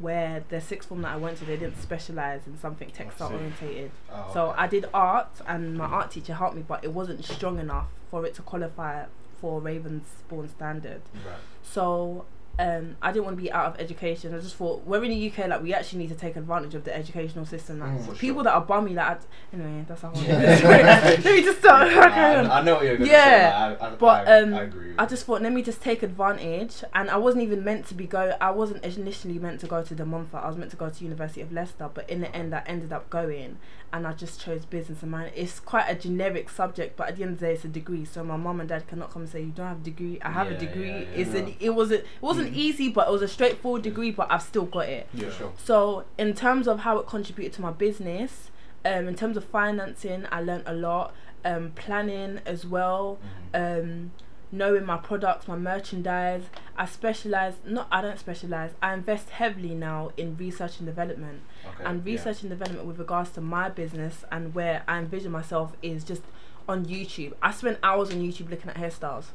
where 0.00 0.44
the 0.48 0.61
sixth 0.61 0.88
form 0.88 1.02
that 1.02 1.12
i 1.12 1.16
went 1.16 1.38
to 1.38 1.44
they 1.44 1.56
didn't 1.56 1.80
specialize 1.80 2.40
in 2.46 2.59
something 2.59 2.88
oh, 2.92 2.96
textile 2.96 3.28
see. 3.28 3.35
orientated 3.35 3.90
Oh, 4.12 4.30
so 4.32 4.46
okay. 4.50 4.59
i 4.59 4.66
did 4.66 4.87
art 4.92 5.28
and 5.46 5.76
my 5.76 5.87
art 5.87 6.11
teacher 6.11 6.35
helped 6.35 6.56
me 6.56 6.64
but 6.66 6.85
it 6.85 6.92
wasn't 6.92 7.24
strong 7.24 7.59
enough 7.59 7.87
for 8.11 8.24
it 8.26 8.35
to 8.35 8.42
qualify 8.42 9.04
for 9.40 9.61
ravensbourne 9.61 10.48
standard 10.50 11.02
right. 11.26 11.37
so 11.62 12.24
um, 12.58 12.96
I 13.02 13.12
didn't 13.12 13.24
want 13.26 13.36
to 13.36 13.42
be 13.42 13.52
out 13.52 13.66
of 13.74 13.80
education. 13.80 14.34
I 14.34 14.38
just 14.38 14.56
thought 14.56 14.84
we're 14.86 15.04
in 15.04 15.10
the 15.10 15.30
UK, 15.30 15.48
like 15.48 15.62
we 15.62 15.74
actually 15.74 15.98
need 16.00 16.08
to 16.08 16.14
take 16.14 16.36
advantage 16.36 16.74
of 16.74 16.84
the 16.84 16.96
educational 16.96 17.44
system. 17.44 17.80
Like, 17.80 17.90
Mm, 17.90 18.18
people 18.18 18.36
sure. 18.36 18.44
that 18.44 18.54
are 18.54 18.60
bummy, 18.62 18.94
that 18.94 19.10
I'd, 19.52 19.58
anyway, 19.60 19.84
that's 19.86 20.00
how 20.02 20.12
I. 20.14 20.20
Let 20.26 21.24
me 21.24 21.42
just 21.42 21.58
start. 21.58 21.90
Yeah, 21.90 22.48
I. 22.50 22.60
I 22.60 22.62
know 22.62 22.76
what 22.76 22.84
you're 22.84 22.96
going 22.96 23.08
to 23.08 23.14
Yeah, 23.14 23.76
say. 23.76 23.84
I, 23.84 23.86
I, 23.88 23.94
but, 23.96 24.28
I, 24.28 24.40
um, 24.40 24.54
I 24.54 25.02
I 25.02 25.06
just 25.06 25.26
thought, 25.26 25.42
let 25.42 25.52
me 25.52 25.62
just 25.62 25.82
take 25.82 26.02
advantage. 26.02 26.82
And 26.94 27.10
I 27.10 27.16
wasn't 27.18 27.42
even 27.44 27.62
meant 27.62 27.86
to 27.88 27.94
be 27.94 28.06
go. 28.06 28.34
I 28.40 28.50
wasn't 28.50 28.84
initially 28.84 29.38
meant 29.38 29.60
to 29.60 29.66
go 29.66 29.82
to 29.82 29.94
De 29.94 30.04
Montfort. 30.06 30.42
I 30.42 30.48
was 30.48 30.56
meant 30.56 30.70
to 30.70 30.76
go 30.76 30.88
to 30.88 31.04
University 31.04 31.42
of 31.42 31.52
Leicester. 31.52 31.90
But 31.92 32.08
in 32.08 32.20
the 32.22 32.34
end, 32.34 32.54
I 32.54 32.62
ended 32.66 32.92
up 32.92 33.10
going, 33.10 33.58
and 33.92 34.06
I 34.06 34.12
just 34.14 34.40
chose 34.40 34.64
business 34.64 35.02
and 35.02 35.10
man. 35.10 35.30
It's 35.34 35.60
quite 35.60 35.86
a 35.88 35.94
generic 35.94 36.48
subject, 36.48 36.96
but 36.96 37.08
at 37.08 37.16
the 37.16 37.22
end 37.24 37.32
of 37.34 37.40
the 37.40 37.46
day, 37.46 37.52
it's 37.52 37.64
a 37.64 37.68
degree. 37.68 38.04
So 38.06 38.24
my 38.24 38.36
mum 38.36 38.60
and 38.60 38.68
dad 38.68 38.86
cannot 38.88 39.10
come 39.10 39.22
and 39.22 39.30
say 39.30 39.40
you 39.42 39.52
don't 39.54 39.66
have 39.68 39.80
a 39.82 39.84
degree. 39.84 40.18
I 40.22 40.30
have 40.30 40.50
Yeah, 40.50 40.56
a 40.56 40.60
degree. 40.60 40.88
yeah, 40.88 41.04
it's 41.14 41.34
an. 41.34 41.54
It 41.60 41.70
wasn't. 41.70 42.00
It 42.00 42.22
wasn't 42.22 42.45
wasn't 42.46 42.56
easy, 42.56 42.88
but 42.88 43.09
it 43.09 43.11
was 43.11 43.22
a 43.22 43.28
straightforward 43.28 43.82
degree. 43.82 44.11
But 44.11 44.30
I've 44.30 44.42
still 44.42 44.64
got 44.66 44.88
it. 44.88 45.09
Yeah. 45.14 45.30
Sure. 45.30 45.52
So 45.56 46.04
in 46.18 46.35
terms 46.35 46.66
of 46.66 46.80
how 46.80 46.98
it 46.98 47.06
contributed 47.06 47.52
to 47.54 47.62
my 47.62 47.70
business, 47.70 48.50
um, 48.85 49.09
in 49.09 49.14
terms 49.14 49.37
of 49.37 49.44
financing, 49.44 50.26
I 50.30 50.40
learned 50.40 50.64
a 50.66 50.74
lot. 50.74 51.14
Um, 51.44 51.70
planning 51.76 52.40
as 52.44 52.66
well. 52.66 53.18
Mhm. 53.54 53.82
Um, 53.82 54.11
knowing 54.50 54.85
my 54.85 54.96
products, 54.96 55.46
my 55.46 55.56
merchandise. 55.56 56.44
I 56.76 56.87
specialize. 56.87 57.54
Not 57.64 57.87
I 57.92 58.00
don't 58.00 58.18
specialize. 58.18 58.72
I 58.82 58.94
invest 58.94 59.30
heavily 59.30 59.74
now 59.74 60.11
in 60.16 60.37
research 60.37 60.78
and 60.78 60.87
development. 60.87 61.42
Okay. 61.64 61.85
And 61.85 62.04
yeah. 62.04 62.12
research 62.12 62.42
and 62.42 62.50
development 62.50 62.87
with 62.87 62.98
regards 62.98 63.30
to 63.30 63.40
my 63.40 63.68
business 63.68 64.24
and 64.32 64.54
where 64.54 64.82
I 64.88 64.98
envision 64.98 65.30
myself 65.30 65.72
is 65.82 66.02
just 66.02 66.22
on 66.68 66.87
YouTube. 66.87 67.35
I 67.42 67.52
spend 67.52 67.78
hours 67.82 68.11
on 68.11 68.16
YouTube 68.16 68.50
looking 68.50 68.70
at 68.70 68.76
hairstyles. 68.76 69.26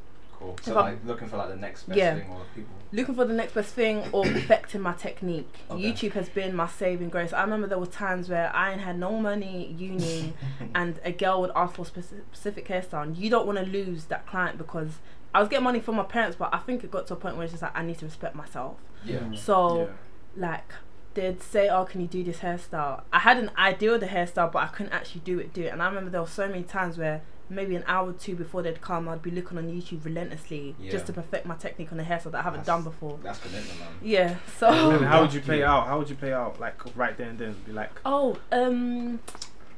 Cool. 0.41 0.55
if 0.57 0.65
So 0.65 0.75
I'm- 0.77 0.93
like 0.95 1.05
looking 1.05 1.27
for 1.29 1.37
like 1.37 1.49
the 1.49 1.55
next 1.55 1.83
best 1.83 1.97
Yeah. 1.97 2.15
thing 2.15 2.29
or 2.31 2.41
people. 2.55 2.73
looking 2.91 3.15
for 3.15 3.25
the 3.25 3.33
next 3.33 3.53
best 3.53 3.73
thing 3.73 4.03
or 4.11 4.23
perfecting 4.37 4.81
my 4.81 4.93
technique. 4.93 5.53
Okay. 5.69 5.81
YouTube 5.81 6.13
has 6.13 6.29
been 6.29 6.55
my 6.55 6.67
saving 6.67 7.09
grace. 7.09 7.31
I 7.33 7.41
remember 7.41 7.67
there 7.67 7.77
were 7.79 7.85
times 7.85 8.27
where 8.29 8.51
I 8.55 8.71
had 8.71 8.97
no 8.99 9.17
money, 9.19 9.67
uni, 9.77 10.33
and 10.75 10.99
a 11.05 11.11
girl 11.11 11.41
would 11.41 11.51
ask 11.55 11.75
for 11.75 11.83
a 11.83 11.85
specific 11.85 12.67
hairstyle, 12.67 13.03
and 13.03 13.15
you 13.17 13.29
don't 13.29 13.45
want 13.45 13.59
to 13.59 13.65
lose 13.65 14.05
that 14.05 14.25
client 14.27 14.57
because 14.57 14.99
I 15.33 15.39
was 15.39 15.47
getting 15.47 15.63
money 15.63 15.79
from 15.79 15.95
my 15.95 16.03
parents, 16.03 16.35
but 16.37 16.49
I 16.53 16.57
think 16.57 16.83
it 16.83 16.91
got 16.91 17.07
to 17.07 17.13
a 17.13 17.17
point 17.17 17.35
where 17.35 17.43
it's 17.43 17.53
just 17.53 17.63
like 17.63 17.77
I 17.77 17.83
need 17.83 17.99
to 17.99 18.05
respect 18.05 18.35
myself. 18.35 18.77
Yeah. 19.05 19.19
Mm. 19.19 19.37
So, 19.37 19.79
Yeah. 19.81 19.87
like, 20.35 20.73
they'd 21.13 21.41
say, 21.41 21.69
"Oh, 21.69 21.85
can 21.85 22.01
you 22.01 22.07
do 22.07 22.23
this 22.23 22.39
hairstyle?" 22.39 23.03
I 23.13 23.19
had 23.19 23.37
an 23.37 23.51
idea 23.57 23.93
of 23.93 23.99
the 24.01 24.07
hairstyle, 24.07 24.51
but 24.51 24.59
I 24.63 24.67
couldn't 24.67 24.91
actually 24.91 25.21
do 25.21 25.39
it. 25.39 25.53
Do 25.53 25.61
it, 25.63 25.67
and 25.71 25.81
I 25.81 25.87
remember 25.87 26.09
there 26.09 26.21
were 26.21 26.27
so 26.27 26.47
many 26.49 26.63
times 26.63 26.97
where 26.97 27.21
maybe 27.51 27.75
an 27.75 27.83
hour 27.85 28.09
or 28.09 28.13
two 28.13 28.35
before 28.35 28.61
they'd 28.63 28.81
come, 28.81 29.07
I'd 29.09 29.21
be 29.21 29.29
looking 29.31 29.57
on 29.57 29.67
YouTube 29.69 30.03
relentlessly 30.05 30.75
Yeah. 30.79 30.91
just 30.91 31.05
to 31.07 31.13
perfect 31.13 31.45
my 31.45 31.55
technique 31.55 31.91
on 31.91 31.97
the 31.97 32.03
hairstyle 32.03 32.31
that 32.31 32.39
I 32.39 32.41
haven't 32.41 32.65
That's- 32.65 32.65
done 32.65 32.83
before. 32.83 33.19
That's 33.21 33.39
commitment, 33.39 33.79
man. 33.79 33.89
Yeah. 34.01 34.35
So. 34.57 34.67
And 34.69 35.05
how 35.05 35.21
would 35.21 35.33
you 35.33 35.39
that's 35.39 35.45
play 35.47 35.57
cute. 35.57 35.67
out? 35.67 35.87
How 35.87 35.99
would 35.99 36.09
you 36.09 36.15
play 36.15 36.33
out? 36.33 36.59
Like 36.59 36.79
right 36.95 37.17
there 37.17 37.29
and 37.29 37.37
then, 37.37 37.55
be 37.65 37.71
like, 37.73 37.91
Oh, 38.05 38.37
um, 38.51 39.19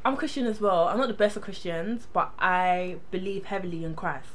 I'm 0.05 0.15
Christian 0.17 0.45
as 0.45 0.61
well. 0.61 0.87
I'm 0.87 0.97
not 0.97 1.07
the 1.07 1.13
best 1.13 1.35
of 1.37 1.43
Christians, 1.43 2.07
but 2.13 2.31
I 2.39 2.97
believe 3.11 3.45
heavily 3.45 3.83
in 3.83 3.95
Christ. 3.95 4.29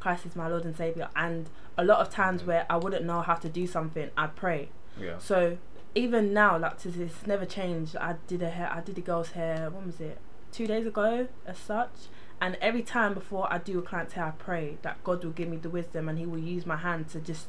Christ 0.00 0.26
is 0.26 0.36
my 0.36 0.46
Lord 0.46 0.64
and 0.64 0.76
Savior, 0.76 1.08
and 1.16 1.48
a 1.76 1.84
lot 1.84 1.98
of 2.00 2.10
times 2.10 2.44
where 2.44 2.64
I 2.70 2.76
wouldn't 2.76 3.04
know 3.04 3.20
how 3.22 3.34
to 3.34 3.48
do 3.48 3.66
something, 3.66 4.10
I'd 4.16 4.36
pray. 4.36 4.68
yeah, 5.00 5.18
So 5.18 5.58
even 5.94 6.32
now, 6.32 6.56
like 6.58 6.78
to 6.82 6.90
this, 6.90 7.10
it's 7.12 7.26
never 7.26 7.44
changed. 7.46 7.96
I 7.96 8.16
did 8.26 8.42
a 8.42 8.50
hair, 8.50 8.70
I 8.72 8.80
did 8.82 8.98
a 8.98 9.00
girl's 9.00 9.30
hair. 9.32 9.68
When 9.70 9.86
was 9.86 10.00
it? 10.00 10.18
Two 10.52 10.66
days 10.66 10.86
ago, 10.86 11.28
as 11.46 11.58
such. 11.58 11.90
And 12.40 12.56
every 12.60 12.82
time 12.82 13.14
before 13.14 13.50
I 13.50 13.58
do 13.58 13.78
a 13.78 13.82
client's 13.82 14.12
hair, 14.14 14.26
I 14.26 14.30
pray 14.30 14.78
that 14.82 15.02
God 15.04 15.24
will 15.24 15.32
give 15.32 15.48
me 15.48 15.56
the 15.56 15.70
wisdom 15.70 16.08
and 16.08 16.18
He 16.18 16.26
will 16.26 16.38
use 16.38 16.66
my 16.66 16.76
hand 16.76 17.08
to 17.10 17.20
just 17.20 17.46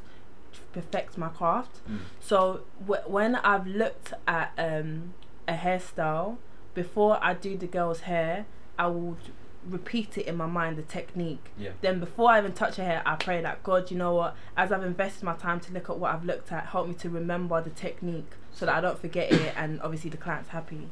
perfect 0.72 1.18
my 1.18 1.28
craft. 1.30 1.82
Mm. 1.90 2.00
So 2.20 2.62
w- 2.80 3.02
when 3.06 3.36
I've 3.36 3.68
looked 3.68 4.14
at 4.28 4.54
um, 4.58 5.14
a 5.48 5.54
hairstyle 5.54 6.38
before 6.74 7.20
I 7.22 7.34
do 7.34 7.58
the 7.58 7.68
girl's 7.68 8.02
hair, 8.02 8.46
I 8.80 8.88
will 8.88 9.18
repeat 9.66 10.18
it 10.18 10.26
in 10.26 10.38
my 10.38 10.46
mind 10.46 10.78
the 10.78 10.84
technique. 10.84 11.52
Yeah. 11.58 11.72
Then 11.82 12.00
before 12.00 12.32
I 12.32 12.40
even 12.40 12.54
touch 12.54 12.78
her 12.78 12.86
hair, 12.86 13.02
I 13.06 13.16
pray 13.16 13.42
that 13.42 13.64
God, 13.64 13.92
you 13.92 13.98
know 13.98 14.14
what? 14.16 14.36
As 14.56 14.72
I've 14.72 14.84
invested 14.84 15.24
my 15.24 15.34
time 15.34 15.60
to 15.62 15.74
look 15.74 15.90
at 15.90 15.98
what 15.98 16.14
I've 16.14 16.24
looked 16.24 16.52
at, 16.52 16.68
help 16.68 16.88
me 16.88 16.94
to 16.96 17.10
remember 17.10 17.62
the 17.62 17.72
technique 17.72 18.32
so 18.54 18.66
that 18.66 18.76
I 18.76 18.82
don't 18.82 18.98
forget 19.00 19.32
it, 19.32 19.54
and 19.58 19.82
obviously 19.82 20.10
the 20.10 20.18
client's 20.18 20.50
happy. 20.50 20.88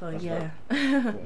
So 0.00 0.10
That's 0.10 0.24
yeah. 0.24 0.50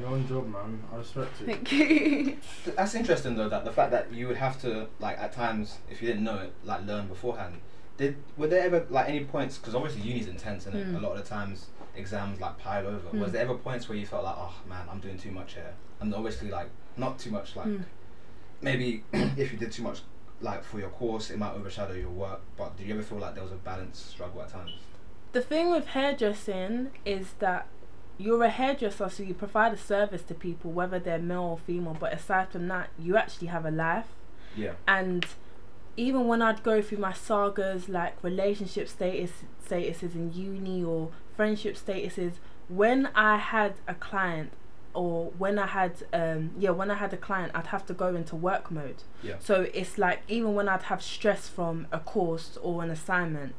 Your 0.00 0.08
own 0.08 0.26
job, 0.26 0.48
man. 0.52 0.82
I 0.92 0.96
respect 0.96 1.40
it. 1.40 1.46
Thank 1.46 1.72
you. 1.72 2.37
That's 2.76 2.94
interesting 2.96 3.37
though. 3.37 3.48
That 3.48 3.64
the 3.64 3.70
fact 3.72 3.92
that 3.92 4.12
you 4.12 4.26
would 4.26 4.37
have 4.37 4.60
to 4.62 4.88
like 4.98 5.16
at 5.18 5.32
times, 5.32 5.78
if 5.90 6.02
you 6.02 6.08
didn't 6.08 6.24
know 6.24 6.38
it, 6.38 6.52
like 6.64 6.84
learn 6.84 7.06
beforehand. 7.06 7.54
Did 7.96 8.16
were 8.37 8.48
there 8.48 8.64
ever 8.64 8.84
like 8.90 9.08
any 9.08 9.24
points? 9.24 9.56
Because 9.58 9.76
obviously 9.76 10.02
uni's 10.02 10.26
intense, 10.26 10.66
and 10.66 10.74
Mm. 10.74 10.96
a 10.96 11.00
lot 11.06 11.12
of 11.16 11.22
the 11.22 11.28
times 11.28 11.66
exams 11.94 12.40
like 12.40 12.58
pile 12.58 12.84
over. 12.88 13.08
Mm. 13.10 13.20
Was 13.20 13.30
there 13.30 13.42
ever 13.42 13.54
points 13.54 13.88
where 13.88 13.96
you 13.96 14.04
felt 14.06 14.24
like, 14.24 14.34
oh 14.37 14.54
man, 14.68 14.88
I'm 14.90 14.98
doing 14.98 15.16
too 15.18 15.30
much 15.30 15.54
here, 15.54 15.74
and 16.00 16.12
obviously 16.12 16.50
like 16.50 16.68
not 16.96 17.20
too 17.20 17.30
much 17.30 17.54
like 17.54 17.66
Mm. 17.68 17.84
maybe 18.60 19.04
if 19.12 19.52
you 19.52 19.58
did 19.58 19.70
too 19.70 19.84
much 19.84 20.00
like 20.40 20.64
for 20.64 20.80
your 20.80 20.88
course, 20.90 21.30
it 21.30 21.38
might 21.38 21.52
overshadow 21.54 21.94
your 21.94 22.10
work. 22.10 22.40
But 22.56 22.76
did 22.76 22.88
you 22.88 22.94
ever 22.94 23.04
feel 23.04 23.18
like 23.18 23.34
there 23.34 23.44
was 23.44 23.52
a 23.52 23.56
balance 23.70 24.00
struggle 24.00 24.42
at 24.42 24.48
times? 24.48 24.72
The 25.30 25.40
thing 25.40 25.70
with 25.70 25.87
hairdressing 25.87 26.90
is 27.04 27.34
that 27.38 27.66
you're 28.18 28.42
a 28.42 28.50
hairdresser, 28.50 29.09
so 29.09 29.22
you 29.22 29.35
provide 29.35 29.72
a 29.72 29.77
service 29.77 30.22
to 30.24 30.35
people, 30.35 30.70
whether 30.70 30.98
they're 30.98 31.18
male 31.18 31.42
or 31.42 31.59
female. 31.59 31.96
But 31.98 32.12
aside 32.12 32.50
from 32.50 32.68
that, 32.68 32.90
you 32.98 33.16
actually 33.16 33.48
have 33.48 33.64
a 33.64 33.70
life. 33.70 34.07
Yeah. 34.57 34.74
And 34.87 35.27
even 35.96 36.27
when 36.27 36.42
I'd 36.42 36.62
go 36.62 36.83
through 36.83 36.98
my 36.98 37.12
sagas, 37.12 37.88
like 37.88 38.22
relationship 38.22 38.88
status 38.88 39.31
statuses 39.64 40.14
in 40.14 40.33
uni 40.33 40.85
or 40.85 41.11
friendship 41.37 41.77
statuses, 41.77 42.35
when 42.68 43.09
I 43.14 43.37
had 43.38 43.74
a 43.87 43.94
client 43.94 44.53
or 44.92 45.33
when 45.38 45.59
I 45.59 45.66
had 45.66 46.05
um 46.12 46.53
yeah 46.57 46.70
when 46.70 46.90
I 46.90 46.94
had 46.94 47.12
a 47.12 47.16
client, 47.16 47.53
I'd 47.55 47.66
have 47.68 47.85
to 47.87 47.94
go 47.94 48.14
into 48.14 48.37
work 48.37 48.70
mode. 48.70 49.03
Yeah. 49.22 49.37
So 49.40 49.66
it's 49.74 49.98
like 49.98 50.22
even 50.29 50.55
when 50.55 50.68
I'd 50.68 50.85
have 50.85 51.03
stress 51.03 51.48
from 51.48 51.87
a 51.92 51.98
course 51.98 52.59
or 52.62 52.83
an 52.83 52.90
assignment, 52.90 53.55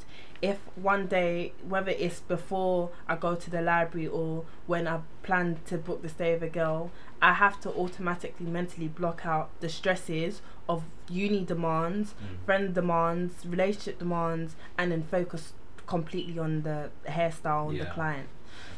if 0.49 0.59
one 0.91 1.07
day, 1.07 1.53
whether 1.67 1.91
it's 2.05 2.19
before 2.35 2.91
I 3.07 3.15
go 3.15 3.33
to 3.35 3.49
the 3.49 3.61
library 3.73 4.07
or 4.07 4.45
when 4.67 4.87
I 4.87 4.97
plan 5.23 5.47
to 5.69 5.75
book 5.87 5.99
the 6.03 6.09
stay 6.09 6.33
of 6.33 6.43
a 6.43 6.49
girl, 6.61 6.91
I 7.29 7.33
have 7.33 7.59
to 7.61 7.69
automatically 7.83 8.45
mentally 8.45 8.87
block 8.87 9.25
out 9.25 9.49
the 9.63 9.69
stresses 9.69 10.33
of 10.69 10.83
uni 11.09 11.43
demands, 11.53 12.07
Mm. 12.13 12.45
friend 12.45 12.65
demands, 12.75 13.31
relationship 13.55 13.97
demands, 13.97 14.55
and 14.77 14.91
then 14.91 15.03
focus 15.17 15.53
completely 15.87 16.37
on 16.37 16.61
the 16.67 16.79
hairstyle 17.17 17.69
and 17.69 17.79
the 17.79 17.85
client. 17.97 18.27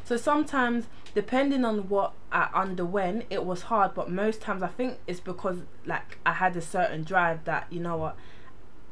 So 0.06 0.16
sometimes, 0.18 0.88
depending 1.14 1.64
on 1.66 1.90
what 1.90 2.14
I 2.32 2.44
underwent, 2.64 3.26
it 3.30 3.44
was 3.52 3.64
hard. 3.64 3.90
But 3.94 4.10
most 4.10 4.42
times, 4.42 4.64
I 4.64 4.68
think 4.80 5.00
it's 5.06 5.20
because 5.20 5.58
like 5.86 6.18
I 6.26 6.34
had 6.44 6.56
a 6.56 6.62
certain 6.62 7.04
drive 7.04 7.40
that 7.44 7.64
you 7.70 7.82
know 7.82 7.98
what, 8.04 8.16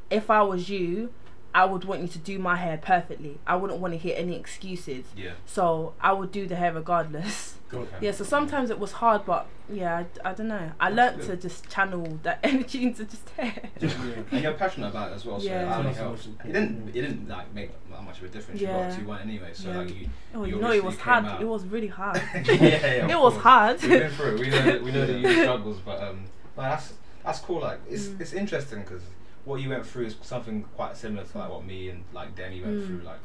if 0.10 0.30
I 0.30 0.42
was 0.44 0.70
you, 0.70 1.12
I 1.56 1.64
would 1.66 1.86
want 1.86 2.02
you 2.02 2.08
to 2.10 2.18
do 2.20 2.38
my 2.38 2.58
hair 2.58 2.78
perfectly. 2.78 3.40
I 3.48 3.56
wouldn't 3.56 3.80
want 3.80 3.94
to 3.94 3.98
hear 3.98 4.14
any 4.18 4.36
excuses. 4.36 5.06
Yeah. 5.16 5.32
So 5.46 5.94
I 6.02 6.12
would 6.12 6.32
do 6.32 6.46
the 6.48 6.56
hair 6.58 6.74
regardless. 6.74 7.56
Okay. 7.74 7.98
Yeah, 8.02 8.12
so 8.12 8.24
sometimes 8.24 8.70
it 8.70 8.78
was 8.78 8.92
hard, 8.92 9.26
but 9.26 9.48
yeah, 9.70 10.04
I, 10.24 10.30
I 10.30 10.34
don't 10.34 10.50
know. 10.50 10.72
I 10.80 10.92
That's 10.92 10.96
learnt 10.98 11.18
good. 11.28 11.42
to 11.42 11.48
just 11.50 11.70
channel 11.70 12.20
that 12.24 12.40
energy 12.44 12.84
into 12.84 13.06
just 13.06 13.28
hair. 13.32 13.70
and 13.82 14.42
you're 14.44 14.54
passionate 14.54 14.90
about 14.90 15.12
it 15.12 15.16
as 15.16 15.26
well, 15.26 15.40
so 15.40 15.48
Yeah. 15.48 15.62
it 15.74 15.78
only 15.80 15.84
That's 15.92 15.98
helps. 15.98 16.28
most 16.28 16.40
It 16.46 16.54
didn't. 16.54 16.90
It 16.90 16.92
didn't 16.94 17.28
like 17.30 17.54
make 17.54 17.72
that 17.90 18.04
much 18.04 18.18
of 18.20 18.26
a 18.26 18.28
difference. 18.28 18.60
You 18.62 18.68
got 18.68 18.74
Yeah. 18.80 18.90
what 18.90 19.00
you 19.00 19.06
want 19.08 19.22
anyway, 19.22 19.50
so 19.54 19.70
Yeah. 19.70 19.78
like 19.80 19.96
you. 20.00 20.10
Oh, 20.36 20.44
you 20.44 20.56
you 20.56 20.62
know, 20.62 20.72
it 20.72 20.84
was 20.84 20.98
hard. 20.98 21.24
came 21.26 21.34
out- 21.34 21.42
It 21.42 21.46
was 21.48 21.66
really 21.66 21.88
hard. 22.02 22.22
yeah, 22.34 22.54
yeah, 22.54 23.08
it 23.08 23.20
was 23.20 23.34
course. 23.34 23.44
hard. 23.44 23.82
We've 23.82 23.92
been 23.92 24.12
through 24.12 24.36
it. 24.36 24.40
We 24.42 24.50
know. 24.50 24.80
We 24.84 24.92
know 24.92 25.06
the 25.06 25.14
uni 25.20 25.42
struggles, 25.42 25.78
but 25.86 26.02
um, 26.04 26.26
but 26.56 26.62
that's 26.64 26.94
that's 27.24 27.40
cool. 27.40 27.62
Like 27.62 27.80
it's 27.90 28.06
Mm. 28.08 28.22
it's 28.22 28.34
interesting 28.34 28.82
because 28.82 29.02
what 29.46 29.62
you 29.62 29.70
went 29.70 29.86
through 29.86 30.06
is 30.06 30.16
something 30.22 30.64
quite 30.76 30.98
similar 30.98 31.24
to 31.26 31.38
like 31.38 31.50
what 31.50 31.64
me 31.66 31.90
and 31.90 32.04
like 32.14 32.36
Demi 32.36 32.62
went 32.62 32.76
Mm. 32.82 32.88
through. 32.88 33.02
Like 33.06 33.20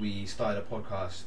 we 0.00 0.26
started 0.26 0.58
a 0.58 0.62
podcast. 0.62 1.22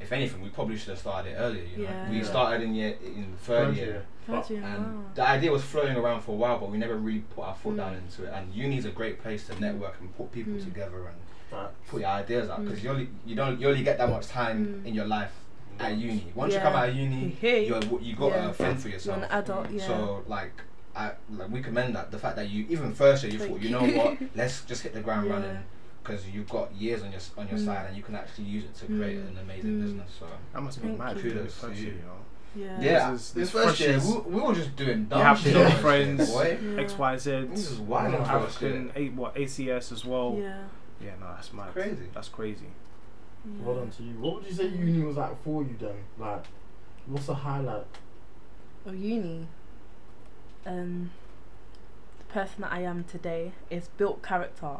If 0.00 0.10
anything, 0.10 0.42
we 0.42 0.48
probably 0.48 0.76
should 0.76 0.88
have 0.90 0.98
started 0.98 1.32
it 1.32 1.36
earlier. 1.36 1.62
You 1.64 1.76
know, 1.78 1.90
Yeah. 1.90 2.10
we 2.10 2.16
Yeah. 2.18 2.22
started 2.24 2.62
in 2.62 2.74
year 2.74 2.96
in 3.04 3.34
third 3.38 3.66
Third 3.68 3.76
year. 3.76 3.86
year. 3.86 4.02
Virgin, 4.26 4.62
And 4.62 4.84
wow. 4.96 5.02
the 5.14 5.28
idea 5.28 5.50
was 5.52 5.64
floating 5.64 5.96
around 5.96 6.20
for 6.22 6.32
a 6.32 6.36
while, 6.36 6.58
but 6.58 6.70
we 6.70 6.78
never 6.78 6.94
really 6.96 7.20
put 7.34 7.42
our 7.44 7.54
foot 7.54 7.74
Mm. 7.74 7.76
down 7.78 7.94
into 7.94 8.24
it. 8.24 8.32
And 8.32 8.54
uni 8.54 8.78
is 8.78 8.84
a 8.84 8.90
great 8.90 9.20
place 9.20 9.46
to 9.48 9.60
network 9.60 9.96
and 10.00 10.16
put 10.16 10.30
people 10.32 10.52
Mm. 10.54 10.64
together 10.64 10.98
and 11.08 11.16
Facts. 11.50 11.74
put 11.88 12.00
your 12.02 12.10
ideas 12.10 12.48
out 12.50 12.64
because 12.64 12.78
Mm. 12.80 12.84
you 12.84 12.90
only 12.90 13.08
you 13.26 13.34
don't 13.36 13.60
you 13.60 13.68
only 13.68 13.82
get 13.82 13.98
that 13.98 14.08
much 14.08 14.26
time 14.28 14.58
Mm. 14.84 14.86
in 14.88 14.94
your 14.94 15.06
life 15.06 15.32
at 15.80 15.96
uni. 15.96 16.30
Once 16.36 16.54
you 16.54 16.60
come 16.60 16.74
out 16.74 16.88
of 16.88 16.94
uni, 16.96 17.36
you're 17.42 17.80
you 18.00 18.14
got 18.16 18.32
Yeah. 18.32 18.48
a 18.50 18.52
fend 18.52 18.80
for 18.80 18.88
You're 18.88 18.94
yourself. 18.94 19.18
an 19.18 19.24
adult, 19.24 19.70
yeah. 19.70 19.86
So 19.86 20.22
like. 20.28 20.52
I, 20.94 21.12
like 21.30 21.50
we 21.50 21.62
commend 21.62 21.94
that 21.96 22.10
the 22.10 22.18
fact 22.18 22.36
that 22.36 22.50
you 22.50 22.66
even 22.68 22.92
first 22.92 23.22
year 23.24 23.32
you 23.32 23.38
Thank 23.38 23.50
thought 23.52 23.60
you 23.62 23.70
know 23.70 23.82
what 23.84 24.18
let's 24.36 24.62
just 24.64 24.82
hit 24.82 24.92
the 24.92 25.00
ground 25.00 25.26
Yeah. 25.26 25.34
running 25.34 25.58
because 26.02 26.26
you've 26.28 26.48
got 26.48 26.74
years 26.74 27.02
on 27.02 27.10
your 27.12 27.20
on 27.38 27.48
your 27.48 27.58
Mm. 27.58 27.64
side 27.64 27.86
and 27.88 27.96
you 27.96 28.02
can 28.02 28.14
actually 28.14 28.44
use 28.44 28.64
it 28.64 28.74
to 28.76 28.86
create 28.86 29.18
Mm. 29.18 29.28
an 29.30 29.38
amazing 29.38 29.70
Mm. 29.78 29.82
business 29.84 30.10
so 30.18 30.26
that 30.52 30.60
must 30.62 30.76
have 30.78 30.82
been 30.84 30.98
Thank 30.98 31.14
mad 31.14 31.16
you. 31.16 31.22
doing 31.30 31.36
Kudos 31.46 31.60
to 31.60 31.66
you. 31.68 31.74
year, 31.74 31.94
you 31.94 32.02
know. 32.02 32.18
Yeah. 32.54 32.80
yeah 32.80 33.10
This 33.12 33.20
is- 33.22 33.32
this 33.32 33.52
this 33.52 33.62
first 33.64 33.80
year 33.80 33.98
we, 34.00 34.34
we 34.34 34.40
were 34.42 34.54
just 34.54 34.76
doing 34.76 35.06
dumb 35.06 35.18
You 35.20 35.24
have 35.24 35.38
to 35.42 35.44
shit 35.44 35.54
know 35.54 35.70
friends, 35.78 36.30
boy. 36.30 36.58
Yeah. 36.62 36.80
X, 36.82 36.98
Y, 36.98 37.16
Z, 37.16 37.30
This 37.50 37.70
is 37.70 37.78
wild 37.80 38.12
Yeah. 38.12 38.40
first 38.40 38.60
year. 38.60 38.70
African, 38.76 38.92
A, 39.02 39.08
what 39.10 39.34
ACS 39.36 39.92
as 39.92 40.04
well. 40.04 40.36
Yeah. 40.38 40.64
Yeah, 41.00 41.12
no, 41.18 41.26
that's 41.34 41.52
mad. 41.54 41.72
Crazy. 41.72 42.08
That's 42.12 42.28
crazy. 42.28 42.66
Well 43.64 43.76
done 43.76 43.90
to 43.90 44.02
you. 44.02 44.14
What 44.20 44.34
would 44.36 44.46
you 44.46 44.52
say 44.52 44.68
uni 44.68 45.02
was 45.04 45.16
like 45.16 45.42
for 45.42 45.62
you 45.62 45.74
then? 45.80 45.94
Like, 46.18 46.44
what's 47.06 47.26
the 47.26 47.34
highlight? 47.34 47.86
Of 48.84 48.94
uni. 48.96 49.48
Um, 50.66 51.10
the 52.18 52.24
person 52.32 52.62
that 52.62 52.72
I 52.72 52.80
am 52.82 53.04
today 53.04 53.52
is 53.70 53.88
built 53.96 54.22
character, 54.22 54.76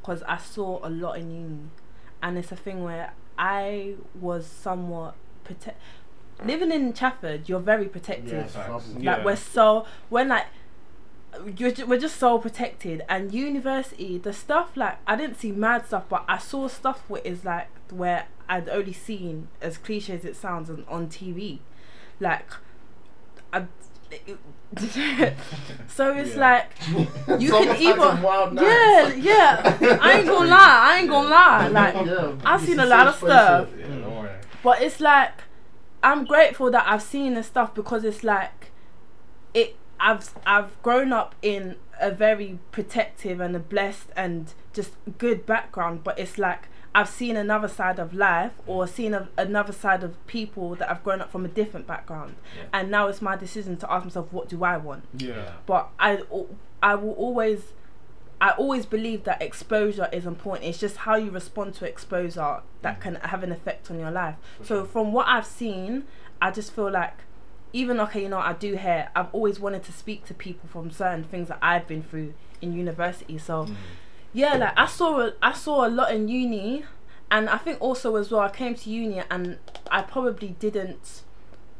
because 0.00 0.22
I 0.24 0.36
saw 0.38 0.80
a 0.86 0.90
lot 0.90 1.18
in 1.18 1.30
uni, 1.30 1.58
and 2.22 2.36
it's 2.38 2.52
a 2.52 2.56
thing 2.56 2.82
where 2.82 3.12
I 3.38 3.94
was 4.20 4.46
somewhat 4.46 5.14
protect. 5.44 5.80
Living 6.44 6.72
in 6.72 6.92
Chafford, 6.92 7.48
you're 7.48 7.60
very 7.60 7.86
protective. 7.88 8.32
Yes, 8.32 8.54
Facts. 8.54 8.88
Like 8.94 9.02
Yeah. 9.02 9.24
we're 9.24 9.36
so 9.36 9.86
when 10.08 10.28
like 10.28 10.46
you're 11.56 11.70
ju- 11.70 11.86
we're 11.86 12.00
just 12.00 12.16
so 12.16 12.38
protected. 12.38 13.02
And 13.08 13.32
university, 13.32 14.18
the 14.18 14.32
stuff 14.32 14.76
like 14.76 14.98
I 15.06 15.14
didn't 15.16 15.38
see 15.38 15.52
mad 15.52 15.86
stuff, 15.86 16.04
but 16.08 16.24
I 16.28 16.38
saw 16.38 16.66
stuff 16.68 17.04
where 17.08 17.22
is 17.22 17.44
like 17.44 17.68
where 17.90 18.26
I'd 18.48 18.68
only 18.68 18.92
seen 18.92 19.48
as 19.60 19.78
cliche 19.78 20.14
as 20.14 20.24
it 20.24 20.34
sounds 20.36 20.68
on, 20.68 20.84
on 20.88 21.06
TV, 21.08 21.60
like 22.20 22.50
I. 23.52 23.66
so 25.88 26.16
it's 26.16 26.34
Yeah. 26.34 26.40
like 26.40 26.70
you 27.40 27.48
Some 27.50 27.64
can 27.64 27.68
had 27.74 27.80
either 27.80 28.62
yeah 28.62 29.12
yeah 29.14 29.98
I 30.00 30.12
ain't 30.18 30.26
gonna 30.26 30.48
lie 30.58 30.80
I 30.82 30.98
ain't 31.00 31.10
gonna 31.10 31.28
lie 31.28 31.68
like 31.68 32.06
Yeah, 32.06 32.32
I've 32.44 32.60
seen 32.62 32.78
a 32.80 32.84
a 32.84 32.86
lot 32.86 33.06
of 33.08 33.14
stuff 33.16 33.68
Yeah, 33.78 33.86
Mm. 33.86 34.02
don't 34.02 34.16
worry. 34.16 34.30
but 34.62 34.80
it's 34.82 35.00
like 35.00 35.32
I'm 36.02 36.24
grateful 36.24 36.70
that 36.70 36.84
I've 36.88 37.02
seen 37.02 37.34
this 37.34 37.46
stuff 37.48 37.74
because 37.74 38.02
it's 38.04 38.24
like 38.24 38.70
it 39.54 39.76
I've 40.00 40.30
I've 40.46 40.82
grown 40.82 41.12
up 41.12 41.34
in 41.42 41.76
a 42.00 42.10
very 42.10 42.58
protective 42.72 43.40
and 43.40 43.54
a 43.54 43.60
blessed 43.60 44.08
and 44.16 44.52
just 44.72 44.92
good 45.18 45.44
background 45.46 46.02
but 46.02 46.18
it's 46.18 46.38
like 46.38 46.68
I've 46.94 47.08
seen 47.08 47.36
another 47.36 47.68
side 47.68 47.98
of 47.98 48.12
life 48.12 48.52
or 48.66 48.86
seen 48.86 49.14
a, 49.14 49.28
another 49.38 49.72
side 49.72 50.02
of 50.04 50.14
people 50.26 50.74
that 50.76 50.88
have 50.88 51.02
grown 51.02 51.20
up 51.22 51.30
from 51.32 51.44
a 51.44 51.48
different 51.48 51.86
background 51.86 52.34
Yeah. 52.56 52.64
and 52.72 52.90
now 52.90 53.08
it's 53.08 53.22
my 53.22 53.34
decision 53.36 53.76
to 53.78 53.90
ask 53.90 54.04
myself 54.04 54.30
what 54.32 54.48
do 54.48 54.62
I 54.62 54.76
want 54.76 55.04
Yeah. 55.16 55.52
but 55.66 55.88
I 55.98 56.20
I 56.82 56.94
will 56.96 57.12
always 57.12 57.72
I 58.40 58.50
always 58.50 58.86
believe 58.86 59.22
that 59.22 59.40
exposure 59.40 60.08
is 60.12 60.26
important. 60.26 60.64
It's 60.68 60.78
just 60.78 60.96
how 60.96 61.14
you 61.14 61.30
respond 61.30 61.74
to 61.74 61.86
exposure 61.88 62.62
that 62.82 63.00
can 63.00 63.14
have 63.16 63.44
an 63.44 63.52
effect 63.52 63.88
on 63.88 64.00
your 64.00 64.10
life. 64.10 64.34
So 64.64 64.84
from 64.84 65.12
what 65.12 65.28
I've 65.28 65.46
seen, 65.46 66.04
I 66.40 66.50
just 66.50 66.74
feel 66.74 66.90
like 66.90 67.18
even 67.72 68.00
okay, 68.00 68.22
you 68.22 68.28
know, 68.28 68.38
I 68.38 68.52
do 68.54 68.74
hair. 68.74 69.10
I've 69.14 69.32
always 69.32 69.60
wanted 69.60 69.84
to 69.84 69.92
speak 69.92 70.26
to 70.26 70.34
people 70.34 70.68
from 70.68 70.90
certain 70.90 71.22
things 71.22 71.46
that 71.48 71.58
I've 71.62 71.86
been 71.86 72.02
through 72.02 72.34
in 72.60 72.72
university. 72.72 73.38
So 73.38 73.66
mm. 73.66 73.76
Yeah, 74.32 74.54
like 74.56 74.72
I 74.78 74.86
saw 74.86 75.20
a, 75.20 75.32
I 75.42 75.52
saw 75.52 75.86
a 75.86 75.88
lot 75.90 76.14
in 76.14 76.28
uni, 76.28 76.84
and 77.30 77.48
I 77.48 77.58
think 77.58 77.78
also 77.80 78.16
as 78.16 78.30
well 78.30 78.40
I 78.42 78.50
came 78.50 78.74
to 78.74 78.90
uni 78.90 79.22
and 79.30 79.58
I 79.90 80.02
probably 80.02 80.50
didn't. 80.58 81.22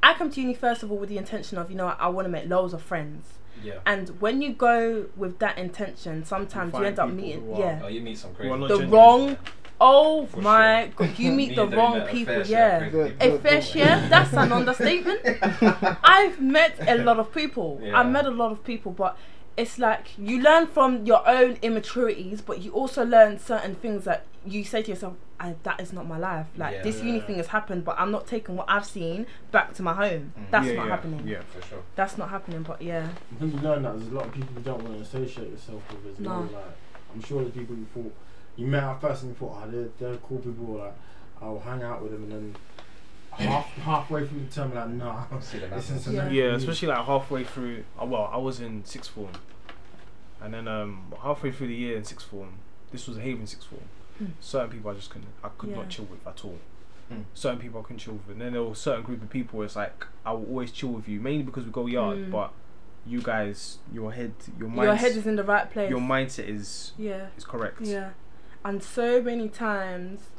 I 0.03 0.15
come 0.15 0.31
to 0.31 0.41
uni 0.41 0.55
first 0.55 0.83
of 0.83 0.91
all 0.91 0.99
with 0.99 1.09
the 1.09 1.19
intention 1.19 1.59
of 1.59 1.71
you 1.71 1.77
know 1.77 1.87
I 1.99 2.09
want 2.09 2.25
to 2.27 2.31
make 2.31 2.49
loads 2.49 2.73
of 2.75 2.83
friends. 2.83 3.25
Yeah. 3.62 3.75
And 3.87 4.21
when 4.21 4.43
you 4.43 4.53
go 4.55 5.07
with 5.17 5.38
that 5.38 5.57
intention, 5.57 6.25
sometimes 6.25 6.73
you, 6.73 6.81
find 6.81 6.87
end 6.87 6.99
up 6.99 7.11
meeting 7.11 7.55
are- 7.55 7.59
yeah 7.61 7.81
Oh, 7.85 7.87
you 7.88 8.01
meet 8.01 8.19
some 8.19 8.35
crazy. 8.35 8.51
the 8.51 8.67
genuine. 8.69 8.91
wrong. 8.91 9.37
Oh 9.81 10.27
For 10.27 10.41
my 10.41 10.85
sure. 10.97 11.07
god, 11.07 11.19
you 11.19 11.33
meet 11.41 11.51
Me 11.51 11.55
the 11.57 11.67
wrong 11.69 11.99
met 11.99 12.09
a 12.09 12.11
people. 12.11 12.35
fair 12.35 12.47
Yeah, 12.47 12.77
of 12.87 12.95
a 12.95 13.11
people. 13.11 13.38
fair 13.38 13.62
share. 13.62 14.09
That's 14.09 14.33
an 14.33 14.53
understatement. 14.53 15.21
I've 16.05 16.41
met 16.41 16.77
a 16.88 16.97
lot 17.05 17.19
of 17.19 17.33
people. 17.33 17.81
Yeah. 17.85 17.99
I've 18.01 18.11
met 18.11 18.27
a 18.27 18.31
lot 18.31 18.53
of 18.53 18.65
people, 18.65 18.93
but 18.93 19.17
it's 19.57 19.79
like 19.79 20.17
you 20.19 20.41
learn 20.41 20.67
from 20.67 21.05
your 21.07 21.27
own 21.29 21.57
immaturities, 21.62 22.41
but 22.41 22.61
you 22.62 22.73
also 22.73 23.05
learn 23.05 23.38
certain 23.38 23.75
things 23.77 24.05
that 24.05 24.25
you 24.47 24.65
say 24.65 24.83
to 24.83 24.91
yourself, 24.91 25.15
I, 25.38 25.55
"That 25.65 25.81
is 25.81 25.93
not 25.93 26.07
my 26.07 26.19
life. 26.19 26.47
Like 26.57 26.75
Yeah. 26.75 26.83
this 26.83 27.03
uni 27.03 27.19
Yeah. 27.19 27.25
thing 27.27 27.37
has 27.37 27.49
happened, 27.49 27.85
but 27.85 27.97
I'm 27.99 28.11
not 28.11 28.27
taking 28.27 28.57
what 28.57 28.67
I've 28.69 28.85
seen 28.87 29.27
back 29.51 29.75
to 29.75 29.83
my 29.83 29.93
home. 29.93 30.33
Mm. 30.38 30.51
That's 30.51 30.67
yeah, 30.67 30.75
not 30.75 30.85
yeah, 30.87 30.91
happening. 30.91 31.27
Yeah. 31.29 31.41
For 31.53 31.62
sure. 31.67 31.79
That's 31.97 32.17
not 32.19 32.31
happening. 32.31 32.62
But 32.62 32.81
yeah, 32.83 33.09
When 33.38 33.51
you 33.53 33.59
learn 33.59 33.83
that, 33.83 33.97
there's 33.99 34.09
a 34.11 34.15
lot 34.15 34.27
of 34.27 34.33
people 34.33 34.55
you 34.57 34.62
don't 34.62 34.83
want 34.83 34.97
to 34.97 35.03
associate 35.03 35.51
yourself 35.51 35.83
with 35.93 36.12
as 36.15 36.21
No. 36.21 36.31
well. 36.31 36.41
Like, 36.53 36.65
I'm 37.15 37.23
sure 37.23 37.41
there's 37.43 37.53
people 37.55 37.77
you 37.77 37.87
thought 37.95 38.15
you 38.57 38.67
met 38.67 38.85
at 38.85 39.01
first 39.01 39.23
and 39.23 39.31
you 39.33 39.37
thought, 39.37 39.59
oh, 39.65 39.71
they're, 39.71 39.88
they're 39.99 40.17
cool 40.19 40.38
people. 40.38 40.77
Like, 40.79 40.95
I'll 41.41 41.59
hang 41.61 41.83
out 41.83 42.03
with 42.03 42.12
them, 42.12 42.23
and 42.25 42.33
then 42.33 42.57
half 43.33 43.66
halfway 43.79 44.27
through 44.27 44.40
the 44.40 44.51
term, 44.55 44.75
like, 44.75 44.88
nah, 44.90 45.25
See 45.40 45.59
them 45.59 45.71
this 45.71 45.88
happen. 45.88 45.97
isn't 45.97 46.14
Yeah. 46.14 46.49
Yeah, 46.51 46.55
especially 46.55 46.88
like 46.88 47.05
halfway 47.07 47.45
through. 47.45 47.85
Uh, 48.01 48.05
well, 48.07 48.31
I 48.33 48.37
was 48.37 48.61
in 48.61 48.85
sixth 48.85 49.11
form, 49.11 49.33
and 50.40 50.55
then 50.55 50.68
um 50.68 51.12
halfway 51.23 51.53
through 51.53 51.68
the 51.68 51.75
year 51.75 51.97
in 51.97 52.05
sixth 52.05 52.27
form, 52.29 52.55
this 52.90 53.07
was 53.09 53.16
a 53.16 53.21
Haven 53.21 53.47
sixth 53.47 53.68
form. 53.68 53.83
Hmm. 54.18 54.27
Certain 54.40 54.71
people 54.71 54.90
I 54.90 54.95
just 54.95 55.11
couldn't, 55.11 55.29
I 55.42 55.49
could 55.57 55.71
Yeah. 55.71 55.77
not 55.77 55.88
chill 55.88 56.05
with 56.07 56.27
at 56.27 56.45
all. 56.45 56.59
Hmm. 57.09 57.23
Certain 57.35 57.59
people 57.59 57.81
I 57.81 57.83
couldn't 57.83 57.99
chill 57.99 58.14
with, 58.14 58.29
and 58.31 58.40
then 58.40 58.53
there 58.53 58.62
were 58.62 58.73
a 58.73 58.77
certain 58.77 59.03
group 59.03 59.23
of 59.23 59.31
people. 59.31 59.59
Where 59.59 59.66
it's 59.66 59.77
like 59.77 60.07
I 60.25 60.33
will 60.33 60.47
always 60.47 60.71
chill 60.73 60.90
with 60.90 61.09
you, 61.09 61.21
mainly 61.21 61.42
because 61.42 61.64
we 61.64 61.71
go 61.71 61.87
yard. 61.87 62.18
Hmm. 62.18 62.31
But 62.31 62.53
you 63.05 63.21
guys, 63.21 63.79
your 63.92 64.12
head, 64.12 64.33
your 64.59 64.68
mind, 64.68 64.83
your 64.85 64.95
head 64.95 65.12
is 65.16 65.27
in 65.27 65.37
the 65.37 65.42
right 65.42 65.68
place. 65.71 65.90
your 65.90 65.99
mindset 66.01 66.49
is 66.49 66.92
yeah. 66.99 67.27
is 67.37 67.45
correct. 67.45 67.81
Yeah. 67.81 68.11
And 68.64 68.81
so 68.83 69.21
many 69.21 69.49
times 69.49 70.31